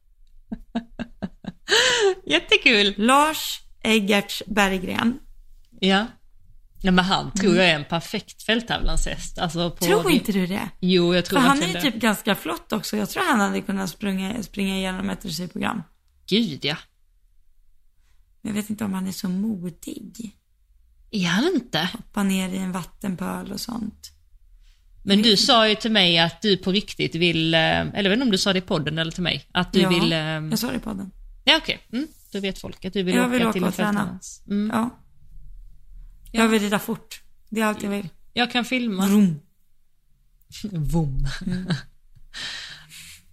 Jättekul. 2.26 2.94
Lars 2.96 3.60
Eggerts 3.82 4.42
Berggren. 4.46 5.18
Ja. 5.80 6.06
Nej, 6.82 6.92
men 6.92 7.04
han 7.04 7.32
tror 7.32 7.56
jag 7.56 7.70
är 7.70 7.74
en 7.74 7.84
perfekt 7.84 8.42
fälttävlanshäst. 8.42 9.38
Alltså 9.38 9.70
på 9.70 9.84
Tror 9.84 10.10
inte 10.10 10.32
du 10.32 10.46
det? 10.46 10.70
Jo, 10.80 11.14
jag 11.14 11.24
tror 11.24 11.40
För 11.40 11.48
han 11.48 11.62
är 11.62 11.66
ju 11.66 11.72
det. 11.72 11.80
typ 11.80 11.94
ganska 11.94 12.34
flott 12.34 12.72
också. 12.72 12.96
Jag 12.96 13.10
tror 13.10 13.22
han 13.30 13.40
hade 13.40 13.60
kunnat 13.60 13.90
springa, 13.90 14.42
springa 14.42 14.76
igenom 14.76 15.10
ett 15.10 15.20
dressyrprogram. 15.22 15.82
Gud 16.26 16.64
ja. 16.64 16.76
Men 18.42 18.54
jag 18.54 18.62
vet 18.62 18.70
inte 18.70 18.84
om 18.84 18.94
han 18.94 19.06
är 19.06 19.12
så 19.12 19.28
modig. 19.28 20.36
Är 21.10 21.26
han 21.26 21.44
inte? 21.54 21.90
Hoppa 21.92 22.22
ner 22.22 22.48
i 22.48 22.56
en 22.56 22.72
vattenpöl 22.72 23.52
och 23.52 23.60
sånt. 23.60 24.12
Men 25.02 25.22
du 25.22 25.36
sa 25.36 25.68
ju 25.68 25.74
till 25.74 25.92
mig 25.92 26.18
att 26.18 26.42
du 26.42 26.56
på 26.56 26.72
riktigt 26.72 27.14
vill, 27.14 27.54
eh, 27.54 27.60
eller 27.60 28.02
jag 28.02 28.02
vet 28.02 28.12
inte 28.12 28.24
om 28.24 28.30
du 28.30 28.38
sa 28.38 28.52
det 28.52 28.58
i 28.58 28.62
podden 28.62 28.98
eller 28.98 29.12
till 29.12 29.22
mig, 29.22 29.44
att 29.52 29.72
du 29.72 29.80
ja, 29.80 29.88
vill... 29.88 30.12
eh, 30.12 30.18
jag 30.18 30.58
sa 30.58 30.70
det 30.70 30.76
i 30.76 30.80
podden. 30.80 31.10
Ja 31.44 31.56
okej, 31.56 31.80
mm, 31.92 32.08
då 32.32 32.40
vet 32.40 32.58
folk 32.58 32.84
att 32.84 32.92
du 32.92 33.02
vill 33.02 33.14
Jag 33.14 33.24
åka 33.24 33.32
vill 33.32 33.42
åka 33.42 33.52
till 33.52 33.64
och 33.64 33.74
träna. 33.74 34.18
Mm. 34.48 34.70
Ja. 34.74 34.98
Jag 36.32 36.48
vill 36.48 36.62
rida 36.62 36.78
fort. 36.78 37.22
Det 37.48 37.60
är 37.60 37.64
allt 37.64 37.82
jag 37.82 37.90
vill. 37.90 38.08
Jag 38.32 38.52
kan 38.52 38.64
filma. 38.64 39.06
Vroom. 39.06 39.40
Vom. 40.72 41.26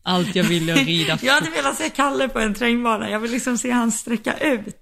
Allt 0.07 0.35
jag 0.35 0.43
vill 0.43 0.69
är 0.69 0.73
att 0.73 0.85
rida 0.87 1.19
Jag 1.21 1.33
hade 1.33 1.49
velat 1.49 1.77
se 1.77 1.89
Kalle 1.89 2.29
på 2.29 2.39
en 2.39 2.53
terrängbana. 2.53 3.09
Jag 3.09 3.19
vill 3.19 3.31
liksom 3.31 3.57
se 3.57 3.71
han 3.71 3.91
sträcka 3.91 4.37
ut. 4.37 4.81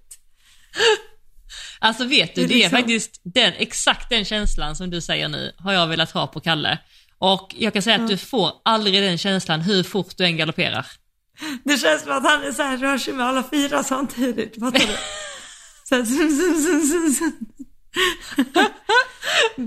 Alltså 1.83 2.05
vet 2.05 2.35
du, 2.35 2.41
Det 2.41 2.45
är 2.45 2.47
det 2.47 2.53
är 2.53 2.57
liksom- 2.57 2.77
faktiskt 2.77 3.21
den, 3.23 3.53
exakt 3.57 4.09
den 4.09 4.25
känslan 4.25 4.75
som 4.75 4.89
du 4.89 5.01
säger 5.01 5.27
nu 5.27 5.55
har 5.57 5.73
jag 5.73 5.87
velat 5.87 6.11
ha 6.11 6.27
på 6.27 6.39
Kalle. 6.39 6.77
Och 7.17 7.55
jag 7.57 7.73
kan 7.73 7.81
säga 7.81 7.95
att 7.95 8.07
du 8.07 8.17
får 8.17 8.51
aldrig 8.65 9.03
den 9.03 9.17
känslan 9.17 9.61
hur 9.61 9.83
fort 9.83 10.17
du 10.17 10.23
än 10.25 10.37
galopperar. 10.37 10.85
Det 11.63 11.77
känns 11.77 12.01
som 12.03 12.11
att 12.11 12.23
han 12.23 12.43
är 12.43 12.51
så 12.51 12.63
här, 12.63 12.77
rör 12.77 12.97
sig 12.97 13.13
med 13.13 13.25
alla 13.25 13.43
fyra 13.51 13.83
samtidigt. 13.83 14.59
Fattar 14.59 14.79
du? 14.79 14.85
Så 15.89 15.95
här, 15.95 16.03
zum, 16.05 16.29
zum, 16.39 16.87
zum, 16.87 17.13
zum. 17.13 17.33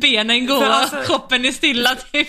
Benen 0.01 0.47
går, 0.47 0.65
alltså- 0.65 1.03
kroppen 1.07 1.45
är 1.45 1.53
stilla 1.53 1.95
typ. 1.95 2.29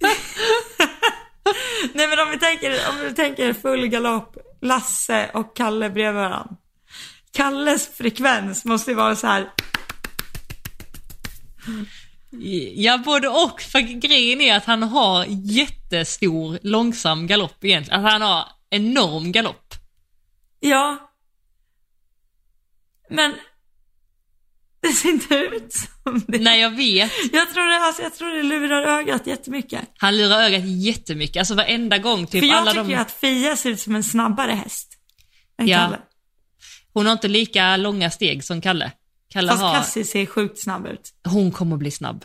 Nej 1.92 2.08
men 2.08 2.18
om 2.18 2.30
vi 2.30 2.38
tänker, 2.38 2.70
om 2.90 3.00
vi 3.08 3.14
tänker 3.14 3.52
full 3.52 3.86
galopp, 3.86 4.36
Lasse 4.62 5.30
och 5.34 5.56
Kalle 5.56 5.90
bredvid 5.90 6.14
varandra. 6.14 6.46
Kalles 7.38 7.96
frekvens 7.96 8.64
måste 8.64 8.90
ju 8.90 8.96
vara 8.96 9.16
så 9.16 9.26
här. 9.26 9.50
Ja, 12.74 12.98
både 12.98 13.28
och. 13.28 13.60
För 13.60 13.80
grejen 13.80 14.40
är 14.40 14.56
att 14.56 14.64
han 14.64 14.82
har 14.82 15.26
jättestor 15.28 16.58
långsam 16.62 17.26
galopp 17.26 17.64
egentligen. 17.64 18.00
Alltså 18.00 18.12
han 18.12 18.22
har 18.22 18.44
enorm 18.70 19.32
galopp. 19.32 19.74
ja. 20.60 21.12
Men 23.10 23.34
det 24.82 24.88
ser 24.88 25.08
inte 25.08 25.34
ut 25.34 25.72
som 25.72 26.24
det. 26.28 26.38
Nej, 26.38 26.60
jag 26.60 26.70
vet. 26.70 27.12
Jag 27.32 27.52
tror 27.54 27.66
det, 27.66 27.86
alltså, 27.86 28.02
jag 28.02 28.14
tror 28.14 28.30
det 28.30 28.42
lurar 28.42 28.82
ögat 28.82 29.26
jättemycket. 29.26 29.80
Han 29.98 30.16
lurar 30.16 30.40
ögat 30.40 30.64
jättemycket. 30.64 31.36
Alltså 31.36 31.54
varenda 31.54 31.98
gång, 31.98 32.26
typ 32.26 32.40
För 32.40 32.46
jag 32.46 32.56
alla 32.56 32.70
tycker 32.70 32.84
de... 32.84 32.94
att 32.94 33.12
Fia 33.12 33.56
ser 33.56 33.70
ut 33.70 33.80
som 33.80 33.96
en 33.96 34.04
snabbare 34.04 34.52
häst. 34.52 34.98
Än 35.58 35.68
Ja. 35.68 35.78
Kalle. 35.78 35.98
Hon 36.98 37.06
har 37.06 37.12
inte 37.12 37.28
lika 37.28 37.76
långa 37.76 38.10
steg 38.10 38.44
som 38.44 38.60
Kalle. 38.60 38.92
Kalle 39.28 39.48
Fast 39.48 39.62
har... 39.62 39.74
Cassie 39.74 40.04
ser 40.04 40.26
sjukt 40.26 40.58
snabb 40.58 40.86
ut. 40.86 41.14
Hon 41.24 41.52
kommer 41.52 41.76
bli 41.76 41.90
snabb. 41.90 42.24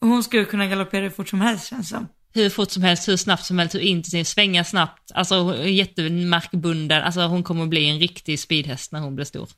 Hon 0.00 0.24
skulle 0.24 0.44
kunna 0.44 0.66
galoppera 0.66 1.02
hur 1.02 1.10
fort 1.10 1.28
som 1.28 1.40
helst 1.40 1.66
känns 1.66 1.88
som. 1.88 2.08
Hur 2.32 2.50
fort 2.50 2.70
som 2.70 2.82
helst, 2.82 3.08
hur 3.08 3.16
snabbt 3.16 3.44
som 3.44 3.58
helst, 3.58 3.74
hur 3.74 3.80
intensivt, 3.80 4.26
svänga 4.26 4.64
snabbt. 4.64 5.12
Alltså 5.14 5.66
jättemarkbunden. 5.66 7.02
Alltså 7.02 7.20
hon 7.20 7.42
kommer 7.42 7.66
bli 7.66 7.88
en 7.88 7.98
riktig 7.98 8.40
speedhäst 8.40 8.92
när 8.92 9.00
hon 9.00 9.14
blir 9.14 9.24
stor. 9.24 9.48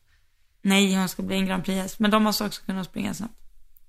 Nej, 0.62 0.94
hon 0.94 1.08
ska 1.08 1.22
bli 1.22 1.36
en 1.36 1.46
Grand 1.46 1.64
Prix-häst. 1.64 1.98
Men 1.98 2.10
de 2.10 2.22
måste 2.22 2.44
också 2.44 2.62
kunna 2.62 2.84
springa 2.84 3.14
snabbt. 3.14 3.38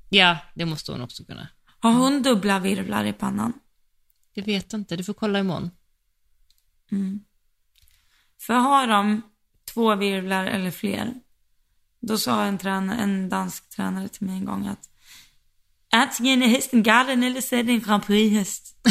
Ja, 0.09 0.38
det 0.55 0.65
måste 0.65 0.91
hon 0.91 1.01
också 1.01 1.24
kunna. 1.26 1.47
Har 1.80 1.93
hon 1.93 2.22
dubbla 2.22 2.59
virvlar 2.59 3.05
i 3.05 3.13
pannan? 3.13 3.53
Det 4.36 4.41
vet 4.41 4.74
jag 4.74 4.82
inte, 4.82 4.95
du 4.95 5.03
får 5.03 5.13
kolla 5.13 5.39
imorgon. 5.39 5.72
För 8.39 8.53
har 8.53 8.88
de 8.88 9.22
två 9.74 9.95
virvlar 9.95 10.45
eller 10.45 10.72
fler, 10.72 11.13
då 12.01 12.17
sa 12.17 12.43
en, 12.43 12.57
tränare, 12.57 12.97
en 12.97 13.30
dansk 13.30 13.69
tränare 13.69 14.07
till 14.07 14.28
mig 14.28 14.36
en 14.36 14.45
gång 14.45 14.67
att 14.67 14.89
antingen 15.91 16.43
är 16.43 16.47
hästen 16.47 16.84
galen 16.84 17.24
eller 17.24 17.41
så 17.41 17.55
är 17.55 17.63
det 17.63 17.72
en 17.72 17.82
Grand 17.82 18.05
Prix-häst. 18.05 18.76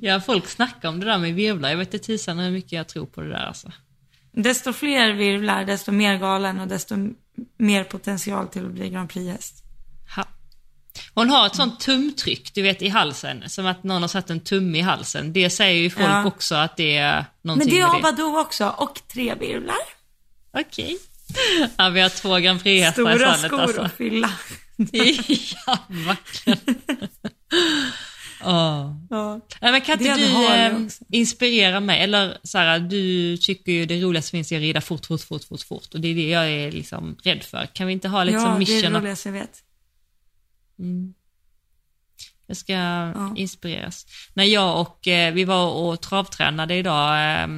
Ja, 0.00 0.20
folk 0.20 0.48
snackar 0.48 0.88
om 0.88 1.00
det 1.00 1.06
där 1.06 1.18
med 1.18 1.34
virvlar. 1.34 1.70
Jag 1.70 1.76
vet 1.76 1.94
inte 1.94 2.06
tusan 2.06 2.38
hur 2.38 2.50
mycket 2.50 2.72
jag 2.72 2.88
tror 2.88 3.06
på 3.06 3.20
det 3.20 3.28
där 3.28 3.46
alltså. 3.46 3.72
Desto 4.32 4.72
fler 4.72 5.12
virvlar, 5.12 5.64
desto 5.64 5.92
mer 5.92 6.18
galen 6.18 6.60
och 6.60 6.68
desto 6.68 6.96
mer 7.56 7.84
potential 7.84 8.48
till 8.48 8.66
att 8.66 8.72
bli 8.72 8.90
Grand 8.90 9.10
Prix-häst. 9.10 9.64
Hon 11.18 11.30
har 11.30 11.46
ett 11.46 11.56
sånt 11.56 11.80
tumtryck, 11.80 12.54
du 12.54 12.62
vet 12.62 12.82
i 12.82 12.88
halsen, 12.88 13.44
som 13.46 13.66
att 13.66 13.84
någon 13.84 14.02
har 14.02 14.08
satt 14.08 14.30
en 14.30 14.40
tumme 14.40 14.78
i 14.78 14.80
halsen. 14.80 15.32
Det 15.32 15.50
säger 15.50 15.80
ju 15.80 15.90
folk 15.90 16.06
Ja. 16.06 16.26
också 16.26 16.54
att 16.54 16.76
det 16.76 16.96
är 16.96 17.14
Men 17.14 17.24
någonting 17.42 17.70
det 17.70 17.80
har. 17.80 18.02
Badoo 18.02 18.38
också, 18.38 18.74
och 18.78 19.00
tre 19.12 19.34
virvlar. 19.34 19.76
Okej. 20.52 20.98
Ja, 21.76 21.88
vi 21.88 22.00
har 22.00 22.08
två 22.08 22.36
Grand 22.36 22.62
Prix-hästar 22.62 23.02
i 23.02 23.18
Stora 23.18 23.34
stallet 23.34 23.40
skor 23.40 23.60
alltså. 23.60 23.80
att 23.80 23.92
fylla. 23.96 24.30
ja, 25.66 25.78
verkligen. 25.88 26.58
Åh. 28.44 28.94
Ja. 29.10 29.40
Nej, 29.60 29.72
men 29.72 29.80
kan 29.80 30.00
inte 30.00 30.16
du 30.16 30.54
eh, 30.54 30.84
också. 30.84 31.04
inspirera 31.12 31.80
mig? 31.80 32.00
Eller 32.00 32.38
här, 32.54 32.78
du 32.78 33.36
tycker 33.36 33.72
ju 33.72 33.86
det 33.86 34.00
roligaste 34.00 34.30
finns 34.30 34.52
i 34.52 34.56
att 34.56 34.60
rida 34.62 34.80
fort, 34.80 35.06
fort, 35.06 35.20
fort, 35.20 35.44
fort, 35.44 35.62
fort. 35.62 35.94
Och 35.94 36.00
det 36.00 36.08
är 36.08 36.14
det 36.14 36.28
jag 36.28 36.50
är 36.50 36.72
liksom 36.72 37.16
rädd 37.22 37.42
för. 37.42 37.66
Kan 37.72 37.86
vi 37.86 37.92
inte 37.92 38.08
ha 38.08 38.24
lite 38.24 38.38
ja, 38.38 38.40
som 38.40 38.50
det 38.50 38.56
är 38.56 38.58
mission 38.58 38.92
det 38.92 38.98
roligaste 38.98 39.28
jag 39.28 39.32
vet. 39.32 39.62
Jag 42.46 42.56
ska 42.56 43.12
inspireras? 43.36 44.06
När 44.34 44.44
jag 44.44 44.80
och, 44.80 45.08
eh, 45.08 45.34
vi 45.34 45.44
var 45.44 45.72
och 45.72 46.00
travtränade 46.00 46.74
idag 46.74 47.40
eh, 47.42 47.48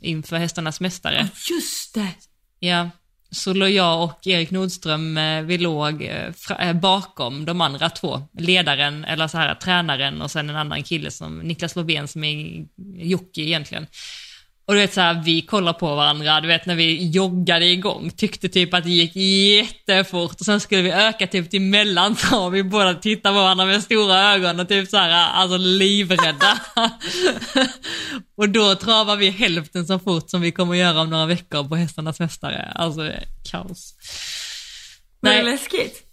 inför 0.00 0.36
Hästarnas 0.36 0.80
Mästare. 0.80 1.28
Just 1.50 1.94
det! 1.94 2.14
Ja, 2.58 2.90
så 3.30 3.52
låg 3.52 3.70
jag 3.70 4.04
och 4.04 4.26
Erik 4.26 4.50
Nordström, 4.50 5.18
eh, 5.18 5.42
vi 5.42 5.58
låg 5.58 6.02
eh, 6.02 6.32
eh, 6.58 6.72
bakom 6.72 7.44
de 7.44 7.60
andra 7.60 7.90
två. 7.90 8.22
Ledaren, 8.38 9.04
eller 9.04 9.28
så 9.28 9.38
här 9.38 9.54
tränaren 9.54 10.22
och 10.22 10.30
sen 10.30 10.50
en 10.50 10.56
annan 10.56 10.82
kille 10.82 11.10
som 11.10 11.38
Niklas 11.38 11.76
Lovén 11.76 12.08
som 12.08 12.24
är 12.24 12.66
jockey 12.96 13.42
egentligen. 13.42 13.86
Och 14.68 14.74
du 14.74 14.80
vet 14.80 14.94
så 14.94 15.00
här, 15.00 15.22
vi 15.24 15.42
kollar 15.42 15.72
på 15.72 15.94
varandra, 15.94 16.40
du 16.40 16.48
vet 16.48 16.66
när 16.66 16.74
vi 16.74 17.10
joggade 17.10 17.64
igång, 17.64 18.10
tyckte 18.10 18.48
typ 18.48 18.74
att 18.74 18.84
det 18.84 18.90
gick 18.90 19.16
jättefort 19.16 20.40
och 20.40 20.46
sen 20.46 20.60
skulle 20.60 20.82
vi 20.82 20.90
öka 20.90 21.26
typ 21.26 21.50
till 21.50 21.60
mellantrav, 21.60 22.52
vi 22.52 22.62
båda 22.62 22.94
tittade 22.94 23.34
på 23.34 23.40
varandra 23.40 23.64
med 23.64 23.82
stora 23.82 24.34
ögon 24.34 24.60
och 24.60 24.68
typ 24.68 24.88
så 24.88 24.96
här, 24.96 25.30
alltså 25.30 25.56
livrädda. 25.56 26.60
och 28.36 28.48
då 28.48 28.74
travar 28.74 29.16
vi 29.16 29.30
hälften 29.30 29.86
så 29.86 29.98
fort 29.98 30.30
som 30.30 30.40
vi 30.40 30.52
kommer 30.52 30.74
göra 30.74 31.00
om 31.00 31.10
några 31.10 31.26
veckor 31.26 31.68
på 31.68 31.76
Hästarnas 31.76 32.20
Mästare. 32.20 32.72
Alltså 32.74 33.00
det 33.00 33.12
är 33.12 33.24
kaos. 33.50 33.94
Var 35.20 35.30
det 35.30 35.42
läskigt? 35.42 36.07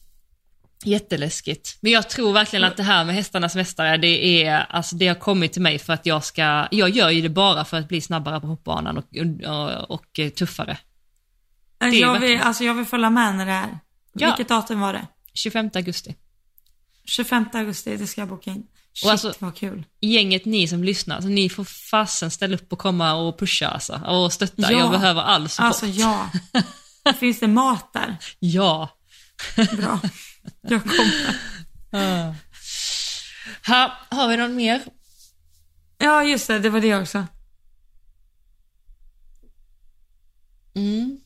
Jätteläskigt. 0.85 1.77
Men 1.81 1.91
jag 1.91 2.09
tror 2.09 2.33
verkligen 2.33 2.65
att 2.65 2.77
det 2.77 2.83
här 2.83 3.05
med 3.05 3.15
Hästarnas 3.15 3.55
Mästare, 3.55 3.97
det 3.97 4.43
är, 4.45 4.65
alltså 4.69 4.95
det 4.95 5.07
har 5.07 5.15
kommit 5.15 5.53
till 5.53 5.61
mig 5.61 5.79
för 5.79 5.93
att 5.93 6.05
jag 6.05 6.23
ska, 6.23 6.67
jag 6.71 6.89
gör 6.89 7.09
ju 7.09 7.21
det 7.21 7.29
bara 7.29 7.65
för 7.65 7.77
att 7.77 7.87
bli 7.87 8.01
snabbare 8.01 8.41
på 8.41 8.47
hoppbanan 8.47 8.97
och, 8.97 9.05
och, 9.47 9.91
och 9.91 10.19
tuffare. 10.37 10.77
är 11.79 11.87
jag, 11.87 12.19
vill, 12.19 12.39
alltså 12.39 12.63
jag 12.63 12.73
vill 12.73 12.85
följa 12.85 13.09
med 13.09 13.35
när 13.35 13.45
det 13.45 13.51
är. 13.51 13.79
Ja. 14.13 14.27
Vilket 14.27 14.47
datum 14.49 14.79
var 14.79 14.93
det? 14.93 15.07
25 15.33 15.69
augusti. 15.73 16.15
25 17.05 17.45
augusti, 17.53 17.97
det 17.97 18.07
ska 18.07 18.21
jag 18.21 18.27
boka 18.27 18.51
in. 18.51 18.67
Shit 18.93 19.05
Och 19.05 19.11
alltså- 19.11 19.33
vad 19.39 19.55
kul. 19.55 19.83
Gänget 20.01 20.45
ni 20.45 20.67
som 20.67 20.83
lyssnar, 20.83 21.15
alltså 21.15 21.29
ni 21.29 21.49
får 21.49 21.63
fasen 21.63 22.31
ställa 22.31 22.55
upp 22.55 22.73
och 22.73 22.79
komma 22.79 23.13
och 23.13 23.39
pusha 23.39 23.67
alltså, 23.67 23.93
och 23.93 24.33
stötta. 24.33 24.71
Ja. 24.71 24.71
Jag 24.71 24.91
behöver 24.91 25.21
all 25.21 25.49
support. 25.49 25.65
Alltså 25.65 25.85
ja. 25.85 26.29
Finns 27.19 27.39
det 27.39 27.47
mat 27.47 27.93
där? 27.93 28.17
Ja. 28.39 28.89
Bra. 29.77 29.99
Jag 30.61 30.83
kommer. 30.83 32.35
Ha, 33.67 33.91
har 34.09 34.27
vi 34.27 34.37
någon 34.37 34.55
mer? 34.55 34.81
Ja 35.97 36.23
just 36.23 36.47
det, 36.47 36.59
det 36.59 36.69
var 36.69 36.81
det 36.81 36.95
också. 36.95 37.27
Mm. 40.75 41.19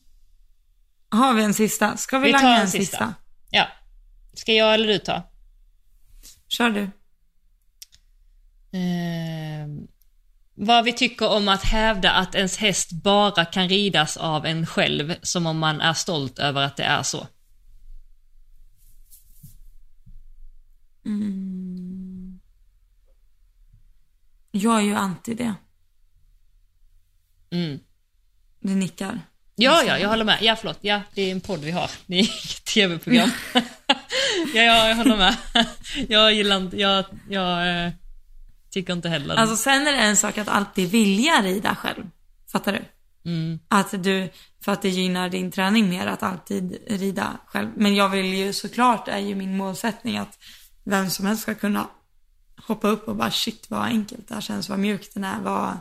Har 1.10 1.34
vi 1.34 1.42
en 1.44 1.54
sista? 1.54 1.96
Ska 1.96 2.18
vi, 2.18 2.26
Vi 2.26 2.32
langa 2.32 2.54
en 2.54 2.60
en 2.60 2.68
sista. 2.70 2.80
sista? 2.98 3.14
Ja. 3.50 3.68
Ska 4.34 4.52
jag 4.52 4.74
eller 4.74 4.86
du 4.88 4.98
ta? 4.98 5.22
Kör 6.48 6.70
du. 6.70 6.82
Eh, 8.78 9.66
vad 10.54 10.84
vi 10.84 10.92
tycker 10.92 11.28
om 11.28 11.48
att 11.48 11.62
hävda 11.62 12.10
att 12.12 12.34
ens 12.34 12.56
häst 12.56 12.92
bara 12.92 13.44
kan 13.44 13.68
ridas 13.68 14.16
av 14.16 14.46
en 14.46 14.66
själv, 14.66 15.14
som 15.22 15.46
om 15.46 15.58
man 15.58 15.80
är 15.80 15.94
stolt 15.94 16.38
över 16.38 16.62
att 16.62 16.76
det 16.76 16.84
är 16.84 17.02
så. 17.02 17.26
Jag 24.50 24.76
är 24.76 24.82
ju 24.82 24.94
anti 24.94 25.34
det. 25.34 25.54
Mm. 27.50 27.78
Du 28.60 28.74
nickar. 28.74 29.20
Ja, 29.54 29.82
ja, 29.82 29.98
jag 29.98 30.08
håller 30.08 30.24
med. 30.24 30.38
Ja, 30.40 30.56
förlåt. 30.56 30.78
Ja, 30.80 31.00
det 31.14 31.22
är 31.22 31.32
en 31.32 31.40
podd 31.40 31.60
vi 31.60 31.70
har. 31.70 31.90
Det 32.06 32.14
är 32.14 32.18
inget 32.18 32.64
tv-program. 32.64 33.30
ja, 33.54 33.62
ja, 34.62 34.88
jag 34.88 34.96
håller 34.96 35.16
med. 35.16 35.36
jag 36.08 36.32
gillar 36.32 36.56
inte, 36.56 36.76
jag, 36.76 37.04
jag 37.28 37.84
eh, 37.84 37.92
tycker 38.70 38.92
inte 38.92 39.08
heller 39.08 39.34
Alltså 39.34 39.56
sen 39.56 39.86
är 39.86 39.92
det 39.92 39.98
en 39.98 40.16
sak 40.16 40.38
att 40.38 40.48
alltid 40.48 40.90
vilja 40.90 41.42
rida 41.42 41.74
själv. 41.74 42.04
Fattar 42.52 42.72
du? 42.72 42.84
mm. 43.30 43.58
Att 43.68 44.02
du, 44.04 44.30
för 44.64 44.72
att 44.72 44.82
det 44.82 44.88
gynnar 44.88 45.28
din 45.28 45.50
träning 45.50 45.88
mer 45.88 46.06
att 46.06 46.22
alltid 46.22 46.78
rida 46.86 47.38
själv. 47.46 47.68
Men 47.76 47.94
jag 47.94 48.08
vill 48.08 48.34
ju 48.34 48.52
såklart, 48.52 49.08
är 49.08 49.18
ju 49.18 49.34
min 49.34 49.56
målsättning 49.56 50.18
att 50.18 50.38
vem 50.84 51.10
som 51.10 51.26
helst 51.26 51.42
ska 51.42 51.54
kunna 51.54 51.88
hoppa 52.56 52.88
upp 52.88 53.08
och 53.08 53.16
bara 53.16 53.30
shit 53.30 53.70
vad 53.70 53.82
enkelt 53.82 54.28
det 54.28 54.34
här 54.34 54.40
känns, 54.40 54.68
vad 54.68 54.78
mjukt 54.78 55.14
den 55.14 55.24
är, 55.24 55.40
vad 55.40 55.78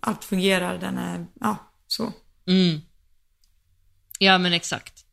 allt 0.00 0.24
fungerar, 0.24 0.78
den 0.78 0.98
är, 0.98 1.26
ja, 1.40 1.56
så. 1.86 2.12
Mm. 2.46 2.80
Ja, 4.18 4.38
men 4.38 4.52
exakt. 4.52 5.04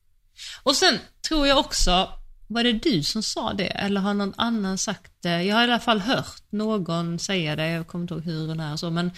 Och 0.63 0.75
sen 0.75 0.99
tror 1.27 1.47
jag 1.47 1.57
också, 1.57 2.09
var 2.47 2.63
det 2.63 2.73
du 2.73 3.03
som 3.03 3.23
sa 3.23 3.53
det 3.53 3.67
eller 3.67 4.01
har 4.01 4.13
någon 4.13 4.33
annan 4.37 4.77
sagt 4.77 5.11
det? 5.19 5.43
Jag 5.43 5.55
har 5.55 5.61
i 5.61 5.63
alla 5.63 5.79
fall 5.79 5.99
hört 5.99 6.43
någon 6.49 7.19
säga 7.19 7.55
det, 7.55 7.67
jag 7.67 7.87
kommer 7.87 8.03
inte 8.03 8.13
ihåg 8.13 8.23
hur 8.23 8.49
och 8.49 8.57
när 8.57 8.73
och 8.73 8.79
så, 8.79 8.89
men 8.89 9.11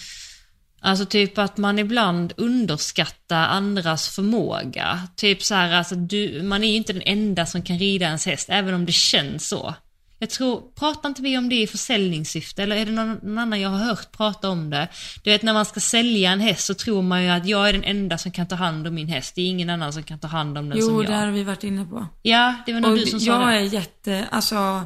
Alltså 0.86 1.06
typ 1.06 1.38
att 1.38 1.58
man 1.58 1.80
ibland 1.80 2.34
underskattar 2.38 3.48
andras 3.48 4.10
förmåga. 4.10 5.00
Typ 5.16 5.44
så 5.44 5.56
här, 5.56 5.74
alltså 5.74 5.96
du, 5.96 6.44
man 6.44 6.64
är 6.64 6.68
ju 6.68 6.76
inte 6.76 6.94
den 6.94 7.02
enda 7.06 7.46
som 7.46 7.62
kan 7.62 7.80
rida 7.80 8.06
ens 8.06 8.26
häst, 8.26 8.48
även 8.50 8.74
om 8.74 8.86
det 8.86 8.92
känns 8.92 9.48
så. 9.48 9.76
Jag 10.20 10.30
tror, 10.30 10.62
pratar 10.76 11.10
inte 11.10 11.22
vi 11.22 11.38
om 11.38 11.50
det 11.50 11.62
i 11.62 11.68
försäljningssyfte, 11.68 12.64
eller 12.64 12.76
är 12.76 12.86
det 12.86 12.92
någon, 12.92 13.38
annan 13.38 13.62
jag 13.62 13.70
har 13.70 13.78
hört 13.78 14.12
prata 14.12 14.50
om 14.50 14.70
det? 14.70 14.88
Du 15.24 15.30
vet 15.30 15.42
när 15.42 15.54
man 15.54 15.66
ska 15.66 15.80
sälja 15.80 16.32
en 16.32 16.40
häst 16.40 16.66
så 16.66 16.74
tror 16.74 17.02
man 17.02 17.24
ju 17.24 17.30
att 17.30 17.46
jag 17.46 17.70
är 17.70 17.74
den 17.74 17.84
enda 17.84 18.18
som 18.18 18.32
kan 18.32 18.48
ta 18.48 18.56
hand 18.56 18.88
om 18.88 18.94
min 18.94 19.08
häst, 19.08 19.36
det 19.36 19.42
är 19.42 19.46
ingen 19.46 19.70
annan 19.70 19.94
som 19.94 20.04
kan 20.04 20.20
ta 20.20 20.28
hand 20.28 20.58
om 20.58 20.70
den 20.70 20.82
som 20.82 20.94
Jo, 20.94 21.04
jag. 21.04 21.12
det 21.12 21.16
har 21.16 21.28
vi 21.28 21.44
varit 21.44 21.64
inne 21.64 21.86
på. 21.86 22.08
Ja, 22.22 22.56
det 22.66 22.74
var 22.74 22.80
nog 22.80 22.98
du 22.98 23.06
som 23.06 23.20
sa 23.20 23.32
jag 23.32 23.50
det. 23.50 23.56
är 23.56 23.74
jätte, 23.74 24.28
alltså, 24.32 24.82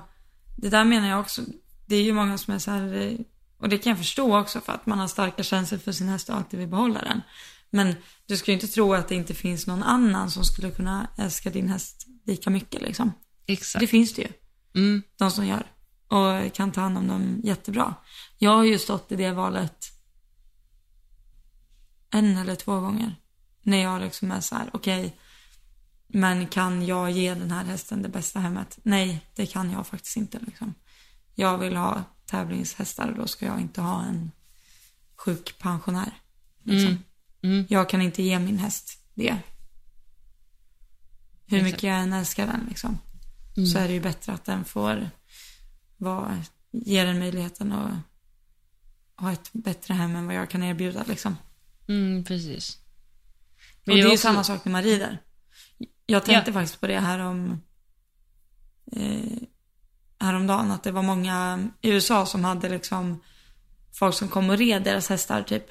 det 0.55 0.69
där 0.69 0.83
menar 0.83 1.09
jag 1.09 1.19
också. 1.19 1.41
Det 1.85 1.95
är 1.95 2.03
ju 2.03 2.13
många 2.13 2.37
som 2.37 2.53
är 2.53 2.59
så 2.59 2.71
här, 2.71 2.95
eh, 2.95 3.11
och 3.57 3.69
det 3.69 3.77
kan 3.77 3.89
jag 3.89 3.97
förstå 3.97 4.39
också 4.39 4.61
för 4.61 4.73
att 4.73 4.85
man 4.85 4.99
har 4.99 5.07
starka 5.07 5.43
känslor 5.43 5.79
för 5.79 5.91
sin 5.91 6.07
häst 6.07 6.29
och 6.29 6.35
alltid 6.35 6.59
vill 6.59 6.67
behålla 6.67 7.01
den. 7.01 7.21
Men 7.69 7.95
du 8.25 8.37
ska 8.37 8.51
ju 8.51 8.53
inte 8.53 8.67
tro 8.67 8.93
att 8.93 9.07
det 9.07 9.15
inte 9.15 9.33
finns 9.33 9.67
någon 9.67 9.83
annan 9.83 10.31
som 10.31 10.43
skulle 10.43 10.71
kunna 10.71 11.07
älska 11.17 11.49
din 11.49 11.69
häst 11.69 12.07
lika 12.25 12.49
mycket 12.49 12.81
liksom. 12.81 13.13
Exakt. 13.45 13.79
Det 13.79 13.87
finns 13.87 14.13
det 14.13 14.21
ju. 14.21 14.29
Mm, 14.75 15.03
De 15.17 15.31
som 15.31 15.47
gör. 15.47 15.71
Och 16.07 16.53
kan 16.53 16.71
ta 16.71 16.81
hand 16.81 16.97
om 16.97 17.07
dem 17.07 17.41
jättebra. 17.43 17.95
Jag 18.37 18.51
har 18.51 18.63
ju 18.63 18.79
stått 18.79 19.11
i 19.11 19.15
det 19.15 19.31
valet 19.31 19.85
en 22.11 22.37
eller 22.37 22.55
två 22.55 22.79
gånger. 22.79 23.15
När 23.61 23.77
jag 23.83 24.01
liksom 24.01 24.31
är 24.31 24.41
så 24.41 24.55
här, 24.55 24.69
okej, 24.73 25.17
men 26.07 26.47
kan 26.47 26.85
jag 26.85 27.11
ge 27.11 27.33
den 27.33 27.51
här 27.51 27.63
hästen 27.63 28.01
det 28.01 28.09
bästa 28.09 28.39
hemmet? 28.39 28.79
Nej, 28.83 29.25
det 29.35 29.45
kan 29.45 29.71
jag 29.71 29.87
faktiskt 29.87 30.17
inte 30.17 30.39
liksom. 30.39 30.73
Jag 31.35 31.57
vill 31.57 31.75
ha 31.75 32.03
tävlingshästar 32.27 33.13
då 33.17 33.27
ska 33.27 33.45
jag 33.45 33.61
inte 33.61 33.81
ha 33.81 34.03
en 34.03 34.31
sjuk 35.15 35.59
pensionär. 35.59 36.11
Liksom. 36.63 36.89
Mm. 36.89 37.03
Mm. 37.41 37.65
Jag 37.69 37.89
kan 37.89 38.01
inte 38.01 38.23
ge 38.23 38.39
min 38.39 38.57
häst 38.57 38.99
det. 39.13 39.37
Hur 41.45 41.63
mycket 41.63 41.83
jag 41.83 41.99
än 41.99 42.13
älskar 42.13 42.47
den 42.47 42.65
liksom. 42.69 42.97
Så 43.73 43.77
är 43.77 43.87
det 43.87 43.93
ju 43.93 43.99
bättre 44.01 44.33
att 44.33 44.45
den 44.45 44.65
får 44.65 45.09
vara, 45.97 46.43
ge 46.71 47.03
den 47.03 47.19
möjligheten 47.19 47.71
att 47.71 47.93
ha 49.15 49.31
ett 49.31 49.49
bättre 49.53 49.93
hem 49.93 50.15
än 50.15 50.25
vad 50.25 50.35
jag 50.35 50.49
kan 50.49 50.63
erbjuda 50.63 51.03
liksom. 51.07 51.35
Mm, 51.87 52.23
precis. 52.23 52.77
Och 53.79 53.85
det 53.85 53.91
är 53.91 53.97
ju 53.97 54.05
också- 54.07 54.17
samma 54.17 54.43
sak 54.43 54.65
när 54.65 54.71
man 54.71 54.83
rider. 54.83 55.21
Jag 56.05 56.25
tänkte 56.25 56.53
faktiskt 56.53 56.79
på 56.79 56.87
det 56.87 56.99
här 56.99 57.19
om 57.19 57.61
eh, 58.91 59.37
häromdagen, 60.19 60.71
att 60.71 60.83
det 60.83 60.91
var 60.91 61.03
många 61.03 61.67
i 61.81 61.89
USA 61.89 62.25
som 62.25 62.43
hade 62.43 62.69
liksom 62.69 63.23
folk 63.93 64.15
som 64.15 64.27
kom 64.27 64.49
och 64.49 64.57
red 64.57 64.83
deras 64.83 65.09
hästar 65.09 65.43
typ 65.43 65.65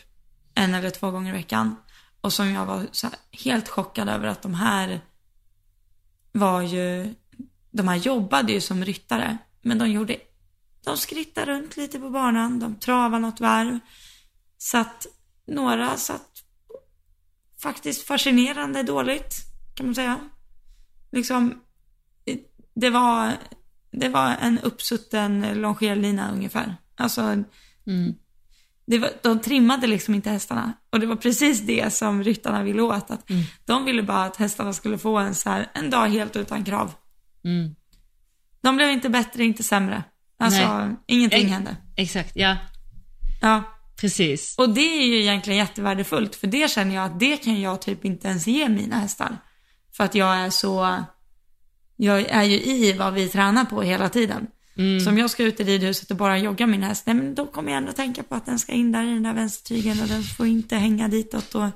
en 0.55 0.75
eller 0.75 0.91
två 0.91 1.11
gånger 1.11 1.31
i 1.31 1.37
veckan. 1.37 1.77
Och 2.21 2.33
som 2.33 2.49
jag 2.53 2.67
var 2.67 2.87
så 2.93 3.09
helt 3.31 3.69
chockad 3.69 4.09
över 4.09 4.27
att 4.27 4.43
de 4.43 4.55
här 4.55 5.01
var 6.33 6.63
ju, 6.63 7.15
de 7.71 7.89
här 7.89 7.97
jobbade 7.97 8.53
ju 8.53 8.61
som 8.61 8.85
ryttare, 8.85 9.39
men 9.63 9.79
de 9.79 9.91
gjorde, 9.91 10.17
de 10.85 10.97
skrittade 10.97 11.53
runt 11.53 11.77
lite 11.77 11.99
på 11.99 12.11
banan, 12.11 12.59
de 12.59 12.75
travade 12.75 13.19
något 13.19 13.41
varv. 13.41 13.79
Så 14.59 14.79
att 14.79 15.07
några 15.47 15.97
satt 15.97 16.43
faktiskt 17.63 18.07
fascinerande 18.07 18.83
dåligt, 18.83 19.35
kan 19.75 19.87
man 19.87 19.95
säga. 19.95 20.19
Liksom, 21.13 21.61
det 22.75 22.91
var, 22.91 23.33
det 23.97 24.09
var 24.09 24.37
en 24.41 24.59
uppsutten 24.59 25.61
longerlina 25.61 26.31
ungefär. 26.33 26.77
Alltså, 26.97 27.23
Mm. 27.87 28.15
det 28.87 28.99
var, 28.99 29.11
de 29.23 29.39
trimmade 29.41 29.87
liksom 29.87 30.15
inte 30.15 30.31
hästarna. 30.31 30.73
Och 30.93 31.01
det 31.01 31.07
var 31.07 31.17
precis 31.17 31.61
det 31.61 31.93
som 31.93 32.25
ryttarna 32.25 32.63
ville 32.63 32.83
åt. 32.83 33.11
Att 33.11 33.31
Mm. 33.31 33.43
De 33.65 33.85
ville 33.85 34.03
bara 34.03 34.25
att 34.25 34.37
hästarna 34.37 34.73
skulle 34.73 34.99
få 34.99 35.17
en, 35.19 35.35
så 35.35 35.51
här, 35.51 35.71
en 35.75 35.91
dag 35.91 36.09
helt 36.09 36.37
utan 36.37 36.65
krav. 36.65 36.93
Mm. 37.45 37.75
De 38.61 38.77
blev 38.77 38.91
inte 38.91 39.09
bättre, 39.09 39.45
inte 39.45 39.63
sämre. 39.63 40.05
Alltså, 40.39 40.79
Nej. 40.79 40.97
ingenting 41.07 41.43
Ex- 41.43 41.51
hände. 41.53 41.77
Exakt, 41.97 42.33
ja. 42.37 42.57
Ja. 43.43 43.63
Precis. 44.01 44.55
Och 44.59 44.71
det 44.71 44.81
är 45.03 45.07
ju 45.07 45.21
egentligen 45.21 45.59
jättevärdefullt, 45.59 46.37
för 46.37 46.47
det 46.47 46.71
känner 46.71 46.95
jag 46.95 47.05
att 47.05 47.21
det 47.21 47.37
kan 47.37 47.61
jag 47.61 47.83
typ 47.83 48.05
inte 48.05 48.29
ens 48.29 48.47
ge 48.47 48.69
mina 48.69 48.99
hästar. 48.99 49.39
För 49.97 50.05
att 50.05 50.15
jag 50.15 50.37
är 50.37 50.51
så, 50.51 51.05
jag 51.97 52.21
är 52.21 52.43
ju 52.43 52.57
i 52.57 52.93
vad 52.93 53.15
vi 53.15 53.29
tränar 53.29 53.65
på 53.65 53.83
hela 53.83 54.09
tiden. 54.09 54.47
Mm. 54.79 55.01
Så 55.01 55.11
om 55.11 55.19
jag 55.19 55.31
ska 55.31 55.43
ut 55.43 55.61
i 55.61 55.65
ridhuset 55.65 56.11
och 56.11 56.17
bara 56.17 56.39
jogga 56.39 56.67
min 56.67 56.83
häst, 56.83 57.03
nej 57.07 57.17
men 57.17 57.35
då 57.35 57.47
kommer 57.47 57.71
jag 57.71 57.79
ändå 57.79 57.93
tänka 57.93 58.23
på 58.23 58.35
att 58.35 58.47
den 58.47 58.59
ska 58.59 58.73
in 58.73 58.93
där 58.93 59.03
i 59.03 59.07
den 59.07 59.23
där 59.23 59.33
vänstertygen 59.35 60.01
och 60.03 60.09
den 60.09 60.23
får 60.23 60.47
inte 60.47 60.77
hänga 60.77 61.09
ditåt 61.09 61.55
och... 61.55 61.63
och 61.63 61.71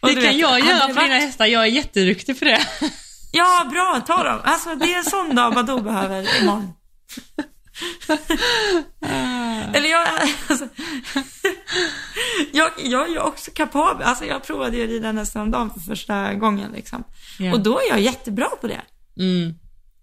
Det 0.00 0.12
kan 0.14 0.22
vet, 0.22 0.36
jag 0.36 0.60
göra 0.60 0.86
för 0.88 0.94
varit- 0.94 1.10
hästar, 1.10 1.46
jag 1.46 1.62
är 1.62 1.66
jätteduktig 1.66 2.38
på 2.38 2.44
det. 2.44 2.60
Ja, 3.32 3.68
bra, 3.70 4.00
ta 4.06 4.22
dem. 4.24 4.40
Alltså 4.44 4.74
det 4.74 4.92
är 4.92 4.98
en 4.98 5.04
sån 5.04 5.34
dag 5.34 5.54
Badoo 5.54 5.80
behöver 5.82 6.42
imorgon. 6.42 6.72
Eller 9.74 9.88
jag, 9.90 10.08
alltså, 10.48 10.68
jag, 12.52 12.70
jag 12.84 13.08
är 13.08 13.12
ju 13.12 13.18
också 13.18 13.50
kapabel, 13.54 14.02
alltså 14.02 14.24
jag 14.24 14.42
provade 14.42 14.76
ju 14.76 14.82
att 14.84 14.88
rida 14.88 15.12
nästan 15.12 15.42
om 15.42 15.50
dagen 15.50 15.70
för 15.70 15.80
första 15.80 16.34
gången 16.34 16.72
liksom. 16.72 17.04
Ja. 17.38 17.52
Och 17.52 17.60
då 17.60 17.78
är 17.78 17.88
jag 17.88 18.00
jättebra 18.00 18.48
på 18.60 18.66
det. 18.66 18.80
Mm. 19.18 19.54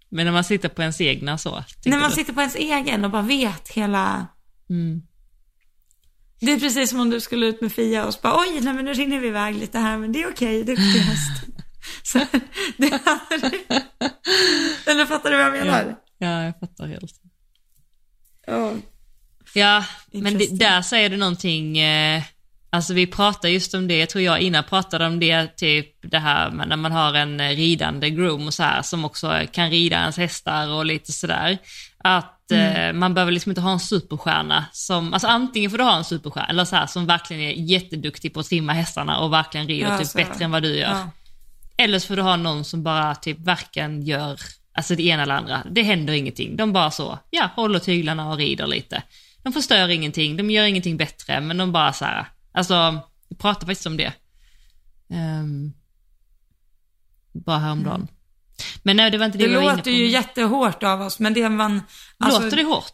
Men 0.08 0.26
när 0.26 0.32
man 0.32 0.44
sitter 0.44 0.68
på 0.68 0.82
ens 0.82 1.00
egna 1.00 1.38
så, 1.38 1.64
När 1.84 1.98
man 1.98 2.10
du? 2.10 2.16
sitter 2.16 2.32
på 2.32 2.40
ens 2.40 2.54
egen 2.54 3.04
och 3.04 3.10
bara 3.10 3.22
vet 3.22 3.68
hela... 3.68 4.26
Mm. 4.70 5.02
Det 6.40 6.52
är 6.52 6.60
precis 6.60 6.90
som 6.90 7.00
om 7.00 7.10
du 7.10 7.20
skulle 7.20 7.46
ut 7.46 7.60
med 7.60 7.72
Fia 7.72 8.06
och 8.06 8.14
så 8.14 8.20
bara 8.22 8.40
oj, 8.40 8.60
nej 8.60 8.74
men 8.74 8.84
nu 8.84 8.92
rinner 8.94 9.20
vi 9.20 9.28
iväg 9.28 9.54
lite 9.56 9.78
här 9.78 9.98
men 9.98 10.12
det 10.12 10.22
är 10.22 10.30
okej, 10.30 10.64
duktig 10.64 11.00
häst. 11.00 11.42
Så, 12.02 12.18
det 12.76 12.86
är... 12.86 13.00
Eller 14.90 15.06
fattar 15.06 15.30
du 15.30 15.36
vad 15.36 15.46
jag 15.46 15.52
menar? 15.52 15.96
Ja, 16.18 16.44
jag 16.44 16.60
fattar 16.60 16.86
helt. 16.86 17.12
Ja. 18.46 18.72
Ja, 19.54 19.84
men 20.12 20.38
det, 20.38 20.58
där 20.58 20.82
säger 20.82 21.10
du 21.10 21.16
någonting, 21.16 21.78
eh, 21.78 22.22
alltså 22.70 22.94
vi 22.94 23.06
pratar 23.06 23.48
just 23.48 23.74
om 23.74 23.88
det, 23.88 23.98
jag 23.98 24.10
tror 24.10 24.24
jag 24.24 24.40
innan 24.40 24.64
pratade 24.64 25.06
om 25.06 25.20
det, 25.20 25.56
typ 25.56 25.86
det 26.02 26.18
här 26.18 26.50
med 26.50 26.68
när 26.68 26.76
man 26.76 26.92
har 26.92 27.14
en 27.14 27.40
eh, 27.40 27.48
ridande 27.48 28.10
groom 28.10 28.46
och 28.46 28.54
så 28.54 28.62
här 28.62 28.82
som 28.82 29.04
också 29.04 29.40
kan 29.52 29.70
rida 29.70 29.96
ens 29.96 30.16
hästar 30.16 30.68
och 30.68 30.86
lite 30.86 31.12
sådär. 31.12 31.58
Att 31.98 32.50
eh, 32.52 32.92
man 32.92 33.14
behöver 33.14 33.32
liksom 33.32 33.50
inte 33.50 33.60
ha 33.60 33.72
en 33.72 33.80
superstjärna 33.80 34.64
som, 34.72 35.12
alltså 35.14 35.28
antingen 35.28 35.70
får 35.70 35.78
du 35.78 35.84
ha 35.84 35.96
en 35.96 36.04
superstjärna 36.04 36.48
eller 36.48 36.64
så 36.64 36.76
här 36.76 36.86
som 36.86 37.06
verkligen 37.06 37.42
är 37.42 37.52
jätteduktig 37.52 38.34
på 38.34 38.40
att 38.40 38.46
trimma 38.48 38.72
hästarna 38.72 39.18
och 39.18 39.32
verkligen 39.32 39.66
rider 39.66 39.90
Ja, 39.90 39.98
typ 39.98 40.06
så. 40.06 40.18
bättre 40.18 40.44
än 40.44 40.50
vad 40.50 40.62
du 40.62 40.76
gör. 40.76 40.90
Ja. 40.90 41.10
Eller 41.78 41.98
så 41.98 42.06
får 42.06 42.16
du 42.16 42.22
ha 42.22 42.36
någon 42.36 42.64
som 42.64 42.82
bara 42.82 43.14
typ 43.14 43.38
varken 43.40 44.02
gör, 44.02 44.40
alltså 44.74 44.94
det 44.94 45.02
ena 45.02 45.22
eller 45.22 45.34
andra. 45.34 45.62
Det 45.70 45.82
händer 45.82 46.12
ingenting. 46.12 46.56
De 46.56 46.72
bara 46.72 46.90
så, 46.90 47.18
ja, 47.30 47.50
håller 47.56 47.78
tyglarna 47.78 48.30
och 48.30 48.36
rider 48.36 48.66
lite. 48.66 49.02
De 49.42 49.52
förstör 49.52 49.88
ingenting, 49.88 50.36
de 50.36 50.50
gör 50.50 50.64
ingenting 50.64 50.96
bättre, 50.96 51.40
men 51.40 51.56
de 51.56 51.72
bara 51.72 51.92
så 51.92 52.04
här, 52.04 52.26
alltså, 52.56 53.00
vi 53.28 53.36
pratar 53.36 53.66
faktiskt 53.66 53.86
om 53.86 53.96
det. 53.96 54.12
Ehm, 55.10 55.72
bara 57.32 57.58
häromdagen. 57.58 58.08
Men 58.82 58.96
nej, 58.96 59.10
det 59.10 59.18
var 59.18 59.26
inte 59.26 59.38
det, 59.38 59.44
Det 59.44 59.48
vi 59.50 59.54
var 59.54 59.62
inne 59.62 59.70
på. 59.72 59.76
låter 59.76 59.90
ju 59.90 60.06
jättehårt 60.06 60.82
av 60.82 61.00
oss, 61.00 61.18
men 61.18 61.34
det 61.34 61.48
man... 61.48 61.80
alltså- 62.18 62.42
Låter 62.42 62.56
det 62.56 62.62
hårt? 62.64 62.92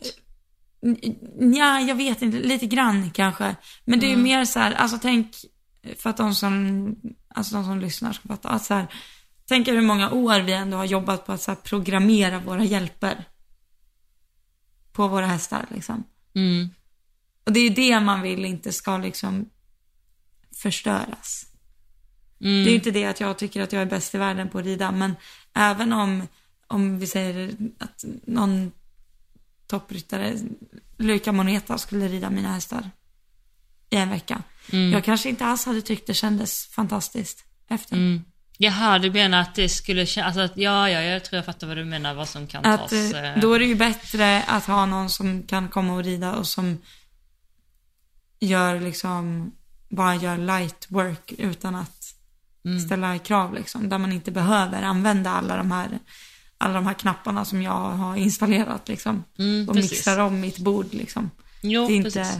Ja, 1.56 1.80
jag 1.80 1.94
vet 1.94 2.22
inte. 2.22 2.38
Lite 2.38 2.66
grann 2.66 3.10
kanske. 3.10 3.56
Men 3.84 4.00
det 4.00 4.06
är 4.06 4.08
ju 4.08 4.12
Mm. 4.14 4.24
mer 4.24 4.44
så 4.44 4.58
här, 4.58 4.72
alltså 4.72 4.98
tänk, 5.02 5.34
för 5.98 6.10
att 6.10 6.16
de 6.16 6.34
som, 6.34 6.96
alltså 7.34 7.54
de 7.54 7.64
som 7.64 7.80
lyssnar 7.80 8.12
ska 8.12 8.28
fatta, 8.28 8.48
att 8.48 8.64
så 8.64 8.74
här, 8.74 8.86
tänk 9.48 9.68
er 9.68 9.72
hur 9.72 9.82
många 9.82 10.10
år 10.10 10.40
vi 10.40 10.52
ändå 10.52 10.76
har 10.76 10.84
jobbat 10.84 11.26
på 11.26 11.32
att 11.32 11.42
så 11.42 11.50
här, 11.50 11.56
programmera 11.56 12.38
våra 12.38 12.64
hjälper. 12.64 13.24
På 14.92 15.08
våra 15.08 15.26
hästar 15.26 15.66
liksom. 15.70 16.04
Mm. 16.34 16.70
Och 17.44 17.52
det 17.52 17.60
är 17.60 17.64
ju 17.64 17.74
det 17.74 18.00
man 18.00 18.22
vill 18.22 18.44
inte 18.44 18.72
ska 18.72 18.98
liksom 18.98 19.48
förstöras. 20.62 21.46
Mm. 22.40 22.64
Det 22.64 22.68
är 22.68 22.72
ju 22.72 22.74
inte 22.74 22.90
det 22.90 23.04
att 23.04 23.20
jag 23.20 23.38
tycker 23.38 23.62
att 23.62 23.72
jag 23.72 23.82
är 23.82 23.86
bäst 23.86 24.14
i 24.14 24.18
världen 24.18 24.48
på 24.48 24.58
att 24.58 24.64
rida, 24.64 24.90
men 24.90 25.14
även 25.54 25.92
om, 25.92 26.28
om 26.66 26.98
vi 26.98 27.06
säger 27.06 27.54
att 27.78 28.04
någon 28.26 28.72
toppryttare, 29.66 30.36
Luca 30.98 31.32
Moneta, 31.32 31.78
skulle 31.78 32.08
rida 32.08 32.30
mina 32.30 32.52
hästar 32.52 32.90
i 33.90 33.96
en 33.96 34.10
vecka. 34.10 34.42
Mm. 34.72 34.92
Jag 34.92 35.04
kanske 35.04 35.28
inte 35.28 35.44
alls 35.44 35.66
hade 35.66 35.82
tyckt 35.82 36.06
det 36.06 36.14
kändes 36.14 36.66
fantastiskt 36.66 37.44
efter. 37.68 37.96
Mm. 37.96 38.24
Jaha, 38.58 38.98
du 38.98 39.10
menar 39.10 39.40
att 39.40 39.54
det 39.54 39.68
skulle 39.68 40.06
kännas, 40.06 40.26
alltså 40.26 40.40
att, 40.40 40.56
ja, 40.56 40.90
ja, 40.90 41.02
jag 41.02 41.24
tror 41.24 41.36
jag 41.36 41.46
fattar 41.46 41.66
vad 41.66 41.76
du 41.76 41.84
menar, 41.84 42.14
vad 42.14 42.28
som 42.28 42.46
kan 42.46 42.64
Att, 42.64 42.80
tas. 42.80 42.92
eh, 42.92 43.34
eh, 43.34 43.40
då 43.40 43.52
är 43.52 43.58
det 43.58 43.64
ju 43.64 43.74
bättre 43.74 44.42
att 44.42 44.66
ha 44.66 44.86
någon 44.86 45.10
som 45.10 45.42
kan 45.42 45.68
komma 45.68 45.94
och 45.94 46.04
rida 46.04 46.34
och 46.34 46.46
som 46.46 46.78
gör 48.46 48.80
liksom, 48.80 49.52
bara 49.90 50.14
gör 50.14 50.36
light 50.38 50.86
work 50.88 51.32
utan 51.38 51.74
att 51.74 51.98
Mm. 52.64 52.80
ställa 52.80 53.18
krav 53.18 53.54
liksom. 53.54 53.88
Där 53.88 53.98
man 53.98 54.12
inte 54.12 54.30
behöver 54.30 54.82
använda 54.82 55.30
alla 55.30 55.56
de 55.56 55.70
här, 55.72 55.98
alla 56.58 56.74
de 56.74 56.86
här 56.86 56.94
knapparna 56.94 57.44
som 57.44 57.62
jag 57.62 57.90
har 57.90 58.16
installerat 58.16 58.88
liksom. 58.88 59.24
Mm, 59.38 59.68
och 59.68 59.74
precis. 59.74 59.90
mixar 59.90 60.18
om 60.18 60.40
mitt 60.40 60.58
bord 60.58 60.86
liksom. 60.94 61.30
Jo, 61.62 61.86
det 61.86 61.92
är 61.92 61.96
inte, 61.96 62.10
precis. 62.10 62.38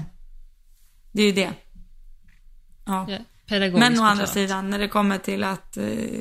det 1.13 1.23
är 1.23 1.27
ju 1.27 1.33
det. 1.33 1.53
Ja. 2.85 3.07
Ja, 3.11 3.19
Men 3.79 4.01
å 4.01 4.03
andra 4.03 4.27
sidan, 4.27 4.71
när 4.71 4.79
det 4.79 4.89
kommer 4.89 5.19
till 5.19 5.45
att 5.45 5.77
eh, 5.77 6.21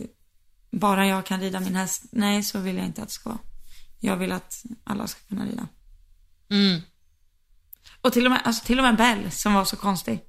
bara 0.71 1.07
jag 1.07 1.25
kan 1.25 1.39
rida 1.39 1.59
min 1.59 1.75
häst, 1.75 2.03
nej 2.11 2.43
så 2.43 2.59
vill 2.59 2.75
jag 2.77 2.85
inte 2.85 3.01
att 3.01 3.07
det 3.07 3.13
ska 3.13 3.29
vara. 3.29 3.39
Jag 3.99 4.17
vill 4.17 4.31
att 4.31 4.63
alla 4.83 5.07
ska 5.07 5.19
kunna 5.29 5.45
rida. 5.45 5.67
Mm. 6.49 6.81
Och 8.01 8.13
till 8.13 8.25
och 8.25 8.31
med, 8.31 8.41
alltså 8.43 8.65
till 8.65 8.79
och 8.79 8.83
med 8.83 8.97
Bell 8.97 9.31
som 9.31 9.53
var 9.53 9.65
så 9.65 9.75
konstig. 9.75 10.19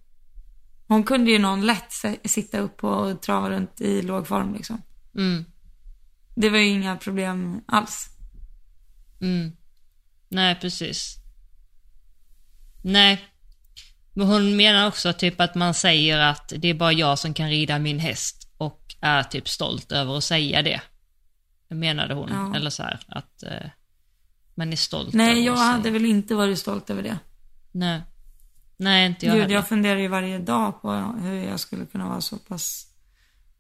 Hon 0.88 1.04
kunde 1.04 1.30
ju 1.30 1.38
någon 1.38 1.66
lätt 1.66 1.92
sitta 2.24 2.58
upp 2.58 2.84
och 2.84 3.22
trava 3.22 3.50
runt 3.50 3.80
i 3.80 4.02
låg 4.02 4.26
form 4.28 4.54
liksom. 4.54 4.82
Mm. 5.14 5.44
Det 6.34 6.50
var 6.50 6.58
ju 6.58 6.68
inga 6.68 6.96
problem 6.96 7.60
alls. 7.66 8.08
Mm. 9.20 9.52
Nej, 10.28 10.54
precis. 10.60 11.16
Nej. 12.82 13.24
Men 14.12 14.26
hon 14.26 14.56
menar 14.56 14.88
också 14.88 15.12
typ 15.12 15.40
att 15.40 15.54
man 15.54 15.74
säger 15.74 16.18
att 16.18 16.52
det 16.56 16.68
är 16.68 16.74
bara 16.74 16.92
jag 16.92 17.18
som 17.18 17.34
kan 17.34 17.48
rida 17.50 17.78
min 17.78 17.98
häst 17.98 18.48
och 18.56 18.94
är 19.00 19.22
typ 19.22 19.48
stolt 19.48 19.92
över 19.92 20.16
att 20.16 20.24
säga 20.24 20.62
det. 20.62 20.80
Menade 21.68 22.14
hon. 22.14 22.30
Ja. 22.32 22.56
Eller 22.56 22.70
så 22.70 22.82
här 22.82 23.00
att 23.08 23.42
eh, 23.42 23.70
man 24.54 24.72
är 24.72 24.76
stolt 24.76 25.14
över 25.14 25.24
Nej, 25.24 25.44
jag 25.44 25.52
att 25.52 25.58
säga. 25.58 25.70
hade 25.70 25.90
väl 25.90 26.04
inte 26.04 26.34
varit 26.34 26.58
stolt 26.58 26.90
över 26.90 27.02
det. 27.02 27.18
Nej. 27.72 28.02
Nej, 28.76 29.06
inte 29.06 29.26
jag 29.26 29.34
Gud, 29.34 29.42
heller. 29.42 29.54
jag 29.54 29.68
funderar 29.68 29.98
ju 29.98 30.08
varje 30.08 30.38
dag 30.38 30.82
på 30.82 30.92
hur 30.92 31.34
jag 31.34 31.60
skulle 31.60 31.86
kunna 31.86 32.08
vara 32.08 32.20
så 32.20 32.38
pass 32.38 32.86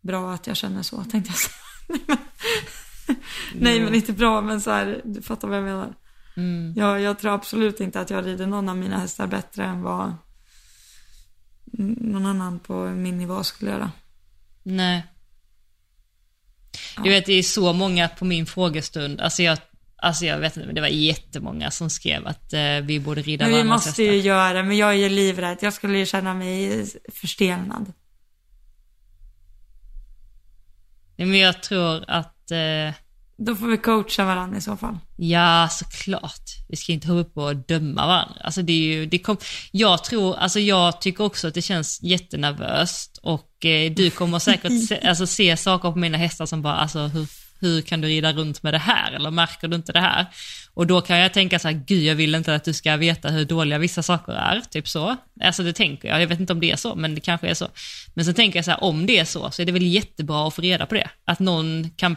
bra 0.00 0.34
att 0.34 0.46
jag 0.46 0.56
känner 0.56 0.82
så, 0.82 1.04
tänkte 1.04 1.30
jag 1.30 1.38
säga. 1.38 2.18
Nej, 3.54 3.80
men 3.80 3.94
inte 3.94 4.12
bra, 4.12 4.40
men 4.40 4.60
så 4.60 4.70
här, 4.70 5.00
du 5.04 5.22
fattar 5.22 5.48
vad 5.48 5.56
jag 5.56 5.64
menar. 5.64 5.94
Mm. 6.36 6.74
Jag, 6.76 7.00
jag 7.00 7.18
tror 7.18 7.34
absolut 7.34 7.80
inte 7.80 8.00
att 8.00 8.10
jag 8.10 8.26
rider 8.26 8.46
någon 8.46 8.68
av 8.68 8.76
mina 8.76 8.98
hästar 8.98 9.26
bättre 9.26 9.64
än 9.64 9.82
vad 9.82 10.14
någon 11.96 12.26
annan 12.26 12.58
på 12.58 12.84
min 12.84 13.18
nivå 13.18 13.44
skulle 13.44 13.70
göra. 13.70 13.90
Nej. 14.62 15.06
Du 17.02 17.10
vet, 17.10 17.26
det 17.26 17.32
är 17.32 17.42
så 17.42 17.72
många 17.72 18.08
på 18.08 18.24
min 18.24 18.46
frågestund. 18.46 19.20
Alltså 19.20 19.42
jag, 19.42 19.58
alltså 20.02 20.24
jag 20.26 20.38
vet 20.38 20.56
inte, 20.56 20.66
men 20.66 20.74
det 20.74 20.80
var 20.80 20.88
jättemånga 20.88 21.70
som 21.70 21.90
skrev 21.90 22.26
att 22.26 22.52
eh, 22.52 22.60
vi 22.82 23.00
borde 23.00 23.22
rida 23.22 23.44
Men 23.48 23.54
vi 23.56 23.64
måste 23.64 23.88
hästar. 23.88 24.02
ju 24.02 24.16
göra 24.20 24.52
det, 24.52 24.62
men 24.62 24.76
jag 24.76 24.88
är 24.90 24.94
ju 24.98 25.08
livrädd. 25.08 25.58
Jag 25.60 25.72
skulle 25.72 25.98
ju 25.98 26.06
känna 26.06 26.34
mig 26.34 26.86
förstelnad. 27.12 27.92
Nej, 31.16 31.28
Men 31.28 31.38
jag 31.38 31.62
tror 31.62 32.04
att, 32.08 32.50
eh, 32.50 32.94
Då 33.36 33.56
får 33.56 33.66
vi 33.66 33.76
coacha 33.76 34.24
varandra 34.24 34.58
i 34.58 34.60
så 34.60 34.76
fall. 34.76 34.98
ja 35.16 35.68
såklart, 35.70 36.42
vi 36.68 36.76
ska 36.76 36.92
inte 36.92 37.08
hålla 37.08 37.20
upp 37.20 37.36
och 37.36 37.56
döma 37.56 38.06
varandra. 38.06 38.34
Alltså 38.44 38.62
det 38.62 38.72
är 38.72 38.76
ju, 38.94 39.06
det 39.06 39.18
kom, 39.18 39.36
jag 39.70 40.04
tror, 40.04 40.36
alltså 40.36 40.60
jag 40.60 41.00
tycker 41.00 41.24
också 41.24 41.48
att 41.48 41.54
det 41.54 41.62
känns 41.62 42.02
jättenervöst 42.02 43.18
och 43.22 43.64
eh, 43.64 43.92
du 43.92 44.10
kommer 44.10 44.38
säkert 44.38 44.86
se, 44.88 45.00
alltså, 45.08 45.26
se 45.26 45.56
saker 45.56 45.90
på 45.92 45.98
mina 45.98 46.18
hästar 46.18 46.46
som 46.46 46.62
bara, 46.62 46.74
alltså 46.76 46.98
hur, 46.98 47.26
hur 47.62 47.82
kan 47.82 48.00
du 48.00 48.08
rida 48.08 48.32
runt 48.32 48.62
med 48.62 48.74
det 48.74 48.78
här? 48.78 49.12
Eller 49.12 49.30
märker 49.30 49.68
du 49.68 49.76
inte 49.76 49.92
det 49.92 50.00
här? 50.00 50.26
Och 50.74 50.86
då 50.86 51.00
kan 51.00 51.18
jag 51.18 51.32
tänka 51.32 51.58
så 51.58 51.68
här, 51.68 51.82
gud 51.86 52.02
jag 52.02 52.14
vill 52.14 52.34
inte 52.34 52.54
att 52.54 52.64
du 52.64 52.72
ska 52.72 52.96
veta 52.96 53.28
hur 53.28 53.44
dåliga 53.44 53.78
vissa 53.78 54.02
saker 54.02 54.32
är, 54.32 54.60
typ 54.60 54.88
så. 54.88 55.16
Alltså 55.40 55.62
det 55.62 55.72
tänker 55.72 56.08
jag, 56.08 56.22
jag 56.22 56.26
vet 56.26 56.40
inte 56.40 56.52
om 56.52 56.60
det 56.60 56.70
är 56.70 56.76
så, 56.76 56.94
men 56.94 57.14
det 57.14 57.20
kanske 57.20 57.48
är 57.48 57.54
så. 57.54 57.68
Men 58.14 58.24
så 58.24 58.32
tänker 58.32 58.58
jag 58.58 58.64
så 58.64 58.70
här, 58.70 58.84
om 58.84 59.06
det 59.06 59.18
är 59.18 59.24
så, 59.24 59.50
så 59.50 59.62
är 59.62 59.66
det 59.66 59.72
väl 59.72 59.86
jättebra 59.86 60.48
att 60.48 60.54
få 60.54 60.62
reda 60.62 60.86
på 60.86 60.94
det. 60.94 61.10
Att 61.24 61.38
någon 61.38 61.90
kan, 61.90 62.16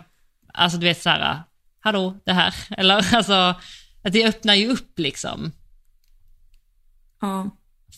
alltså 0.54 0.78
du 0.78 0.86
vet 0.86 1.02
så 1.02 1.10
här, 1.10 1.44
hallå, 1.80 2.20
det 2.26 2.34
här, 2.34 2.56
eller 2.78 3.16
alltså, 3.16 3.56
att 4.04 4.14
det 4.14 4.26
öppnar 4.28 4.54
ju 4.54 4.68
upp 4.68 5.00
liksom. 5.00 5.52
Ja. 7.22 7.50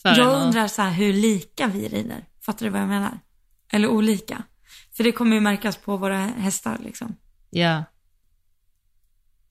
Jag 0.03 0.41
undrar 0.41 0.68
så 0.68 0.82
här 0.82 0.91
hur 0.91 1.14
lika 1.14 1.68
vi 1.68 1.88
rider. 1.88 2.24
Fattar 2.41 2.65
du 2.65 2.69
vad 2.69 2.82
jag 2.82 2.88
menar? 2.88 3.19
Eller 3.72 3.88
olika. 3.88 4.44
För 4.98 5.03
det 5.03 5.11
kommer 5.11 5.36
ju 5.36 5.41
märkas 5.41 5.78
på 5.78 5.98
våra 5.98 6.18
hästar 6.18 6.78
liksom. 6.84 7.15
Ja. 7.49 7.84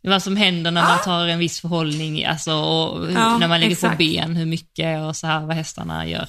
Vad 0.02 0.23
som 0.23 0.36
händer 0.36 0.70
när 0.70 0.82
man 0.82 0.98
tar 1.05 1.27
en 1.27 1.39
viss 1.39 1.60
förhållning, 1.60 2.24
alltså 2.24 2.52
och 2.55 3.12
Ja, 3.12 3.39
när 3.39 3.48
man 3.48 3.60
lägger 3.60 3.77
på 3.77 3.86
exakt. 3.86 3.98
ben, 3.98 4.36
hur 4.36 4.47
mycket 4.47 5.02
och 5.02 5.16
så 5.16 5.27
här 5.27 5.40
vad 5.47 5.56
hästarna 5.56 6.06
gör. 6.06 6.28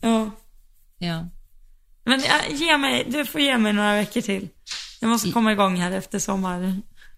Ja. 0.00 0.30
Ja. 0.98 1.26
Men 2.04 2.22
ge 2.50 2.76
mig, 2.78 3.04
du 3.08 3.24
får 3.24 3.40
ge 3.40 3.58
mig 3.58 3.72
några 3.72 3.94
veckor 3.94 4.20
till. 4.20 4.48
Jag 5.00 5.08
måste 5.08 5.30
komma 5.30 5.52
igång 5.52 5.76
här 5.80 5.90
efter 5.92 6.18
sommar. 6.18 6.62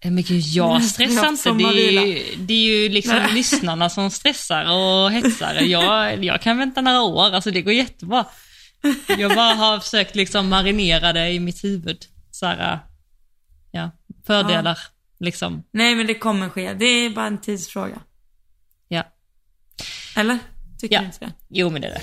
Eh, 0.01 0.11
Men 0.11 0.23
gud, 0.23 0.43
jag 0.45 0.83
stressar 0.93 1.27
inte. 1.29 1.51
Det 1.53 1.63
är, 1.97 2.05
ju, 2.05 2.35
det 2.37 2.53
är 2.53 2.81
ju 2.83 2.89
liksom 2.89 3.15
Nej. 3.15 3.33
lyssnarna 3.33 3.89
som 3.89 4.09
stressar 4.11 4.65
och 4.65 5.11
hetsar. 5.11 5.53
Jag, 5.55 6.23
jag 6.25 6.41
kan 6.41 6.57
vänta 6.57 6.81
några 6.81 7.01
år, 7.01 7.31
alltså 7.35 7.51
det 7.51 7.61
går 7.61 7.73
jättebra. 7.73 8.25
Jag 9.17 9.35
bara 9.35 9.53
har 9.53 9.79
försökt 9.79 10.15
liksom 10.15 10.49
marinera 10.49 11.13
det 11.13 11.29
i 11.29 11.39
mitt 11.39 11.63
huvud. 11.63 12.05
Så 12.31 12.45
här, 12.45 12.79
ja, 14.33 14.43
fördelar 14.43 14.79
liksom. 15.19 15.63
Nej 15.71 15.95
men 15.95 16.07
det 16.07 16.13
kommer 16.13 16.49
ske. 16.49 16.73
Det 16.73 16.85
är 16.85 17.09
bara 17.09 17.25
en 17.27 17.41
tidsfråga. 17.41 17.99
Ja. 18.87 19.03
Eller? 20.15 20.37
Tycker 20.79 20.95
Ja. 20.95 20.99
du 21.01 21.05
inte 21.05 21.19
det? 21.25 21.31
Jo, 21.49 21.69
men 21.69 21.81
det 21.81 21.87
är 21.87 21.91
det. 21.93 22.01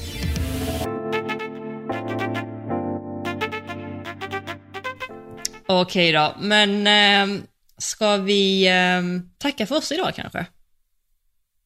Okej 5.69 6.13
då, 6.13 6.35
men 6.39 6.87
eh, 6.87 7.41
ska 7.79 8.17
vi 8.17 8.67
eh, 8.69 9.03
tacka 9.39 9.67
för 9.67 9.77
oss 9.77 9.93
idag 9.93 10.15
kanske? 10.15 10.47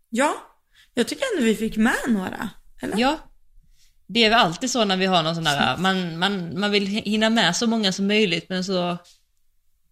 Ja. 0.08 0.34
Jag 0.94 1.08
tycker 1.08 1.24
ändå 1.34 1.44
vi 1.46 1.54
fick 1.54 1.76
med 1.76 1.94
några. 2.08 2.50
Eller? 2.82 2.98
Ja. 2.98 3.18
Det 4.06 4.24
är 4.24 4.30
väl 4.30 4.38
alltid 4.38 4.70
så 4.70 4.84
när 4.84 4.96
vi 4.96 5.06
har 5.06 5.22
någon 5.22 5.34
sån 5.34 5.44
där, 5.44 5.76
man, 5.76 6.18
man, 6.18 6.60
man 6.60 6.70
vill 6.70 6.86
hinna 6.86 7.30
med 7.30 7.56
så 7.56 7.66
många 7.66 7.92
som 7.92 8.06
möjligt 8.06 8.48
men 8.48 8.64
så 8.64 8.98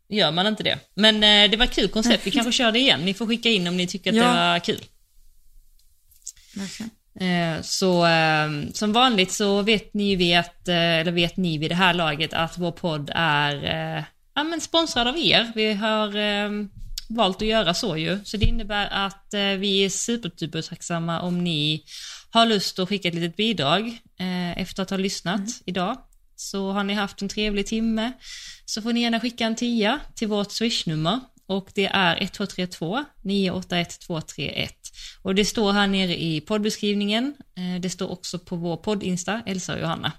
gör 0.09 0.30
man 0.32 0.47
inte 0.47 0.62
det. 0.62 0.78
Men 0.94 1.14
eh, 1.16 1.51
det 1.51 1.56
var 1.56 1.64
ett 1.64 1.74
kul 1.74 1.89
koncept, 1.89 2.26
vi 2.26 2.30
kanske 2.30 2.52
kör 2.52 2.72
det 2.72 2.78
igen. 2.78 3.01
Ni 3.05 3.14
får 3.14 3.26
skicka 3.26 3.48
in 3.48 3.66
om 3.68 3.76
ni 3.76 3.86
tycker 3.86 4.10
att 4.10 4.16
Ja. 4.16 4.22
det 4.24 4.28
var 4.52 4.59
kul. 4.59 4.80
Verkligen. 6.55 6.90
Eh, 7.20 7.62
Så 7.62 8.06
eh, 8.06 8.48
som 8.74 8.93
vanligt 8.93 9.32
så 9.32 9.62
vet 9.62 9.94
ni, 9.94 10.16
vet, 10.16 10.68
eh, 10.68 10.76
eller 10.76 11.12
vet 11.12 11.36
ni 11.36 11.59
vid 11.59 11.70
det 11.70 11.74
här 11.74 11.94
laget 11.94 12.32
att 12.32 12.59
vår 12.59 12.72
podd 12.72 13.10
är 13.14 13.55
eh, 13.98 14.05
ja, 14.35 14.44
men 14.44 14.60
sponsrad 14.60 15.06
av 15.09 15.18
er. 15.18 15.52
Vi 15.55 15.72
har 15.72 16.16
eh, 16.16 16.51
valt 17.09 17.43
att 17.43 17.48
göra 17.48 17.74
så 17.74 17.97
ju. 17.97 18.18
Så 18.24 18.36
det 18.36 18.47
innebär 18.47 18.89
att 18.90 19.26
vi 19.59 19.85
är 19.85 19.89
superduper 19.89 20.62
tacksamma 20.62 21.20
om 21.20 21.44
ni 21.44 21.85
har 22.30 22.47
lust 22.47 22.78
att 22.78 22.89
skicka 22.89 23.09
ett 23.09 23.14
litet 23.14 23.36
bidrag 23.36 23.98
efter 24.56 24.82
att 24.82 24.90
ha 24.90 24.97
lyssnat 24.97 25.40
idag. 25.66 25.97
Så 26.40 26.73
har 26.73 26.85
ni 26.85 26.94
haft 26.94 27.23
en 27.23 27.28
trevlig 27.28 27.66
timme 27.66 28.12
så 28.65 28.82
får 28.82 28.93
ni 28.93 29.01
gärna 29.01 29.20
skicka 29.20 29.47
en 29.47 29.56
tia 29.56 30.01
till 30.15 30.28
vårt 30.28 30.52
swishnummer 30.52 31.20
och 31.47 31.69
det 31.74 31.86
är 31.86 32.16
1232 32.16 33.05
981 33.23 34.01
231. 34.01 34.74
Och 35.23 35.35
det 35.35 35.44
står 35.44 35.73
här 35.73 35.86
nere 35.86 36.23
i 36.23 36.40
poddbeskrivningen. 36.40 37.35
Eh, 37.56 37.81
Det 37.81 37.90
står 37.90 38.10
också 38.10 38.39
på 38.39 38.56
vår 38.56 38.77
podd-insta, 38.77 39.43
Elsa 39.47 39.74
och 39.74 39.81
Johanna, 39.81 40.12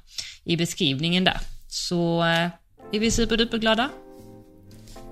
i 0.44 0.58
beskrivningen 0.58 1.24
där. 1.24 1.38
Så 1.70 2.24
eh, 2.24 2.50
är 2.94 3.00
vi 3.00 3.12
superduperglada. 3.12 3.90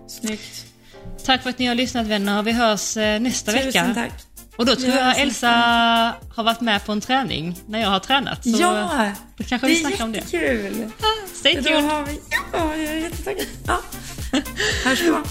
Snyggt. 0.07 0.65
Tack 1.25 1.43
för 1.43 1.49
att 1.49 1.59
ni 1.59 1.65
har 1.65 1.75
lyssnat 1.75 2.07
vänner. 2.07 2.43
Vi 2.43 2.51
hörs 2.51 2.97
eh, 2.97 3.19
nästa 3.19 3.51
Tusen 3.51 3.65
vecka. 3.65 3.93
tack. 3.93 4.26
Och 4.57 4.65
då 4.65 4.75
tror 4.75 4.93
jag 4.93 5.19
Elsa 5.19 5.49
har 6.35 6.43
varit 6.43 6.61
med 6.61 6.85
på 6.85 6.91
en 6.91 7.01
träning 7.01 7.59
när 7.67 7.81
jag 7.81 7.89
har 7.89 7.99
tränat. 7.99 8.43
Så 8.43 8.49
ja, 8.59 9.11
då 9.37 9.43
kanske 9.43 9.67
det 9.67 9.73
vi 9.73 9.83
är 9.83 9.87
snackar 9.87 10.03
om 10.03 10.11
det. 10.11 10.17
jättekul. 10.17 10.91
Stay 11.33 11.63
tuned. 11.63 12.07
vi... 12.07 12.19
Ja, 12.53 12.75
jag 12.75 12.93
är 12.93 12.95
jättetaggad. 12.95 13.45
Ja. 13.67 13.79
Hörs 14.83 15.01
då. 15.07 15.21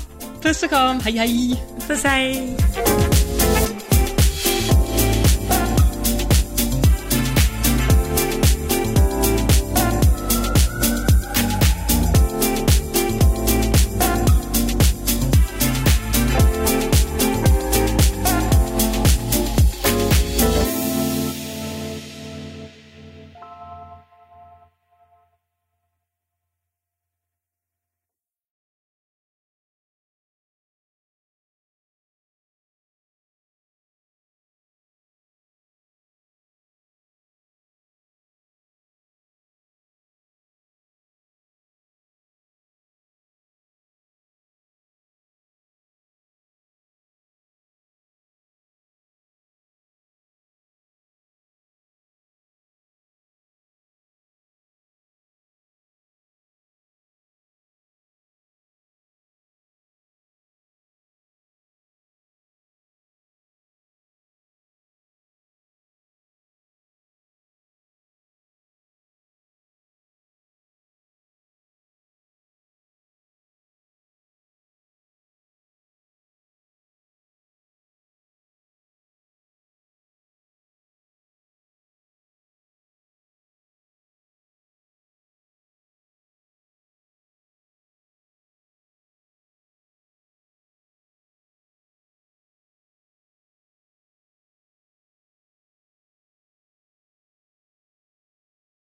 Puss 0.43 0.62
och 0.62 0.69
kram. 0.69 1.01
Hej 1.01 1.16
hej. 1.16 1.65
Puss 1.86 2.03
hej. 2.05 2.57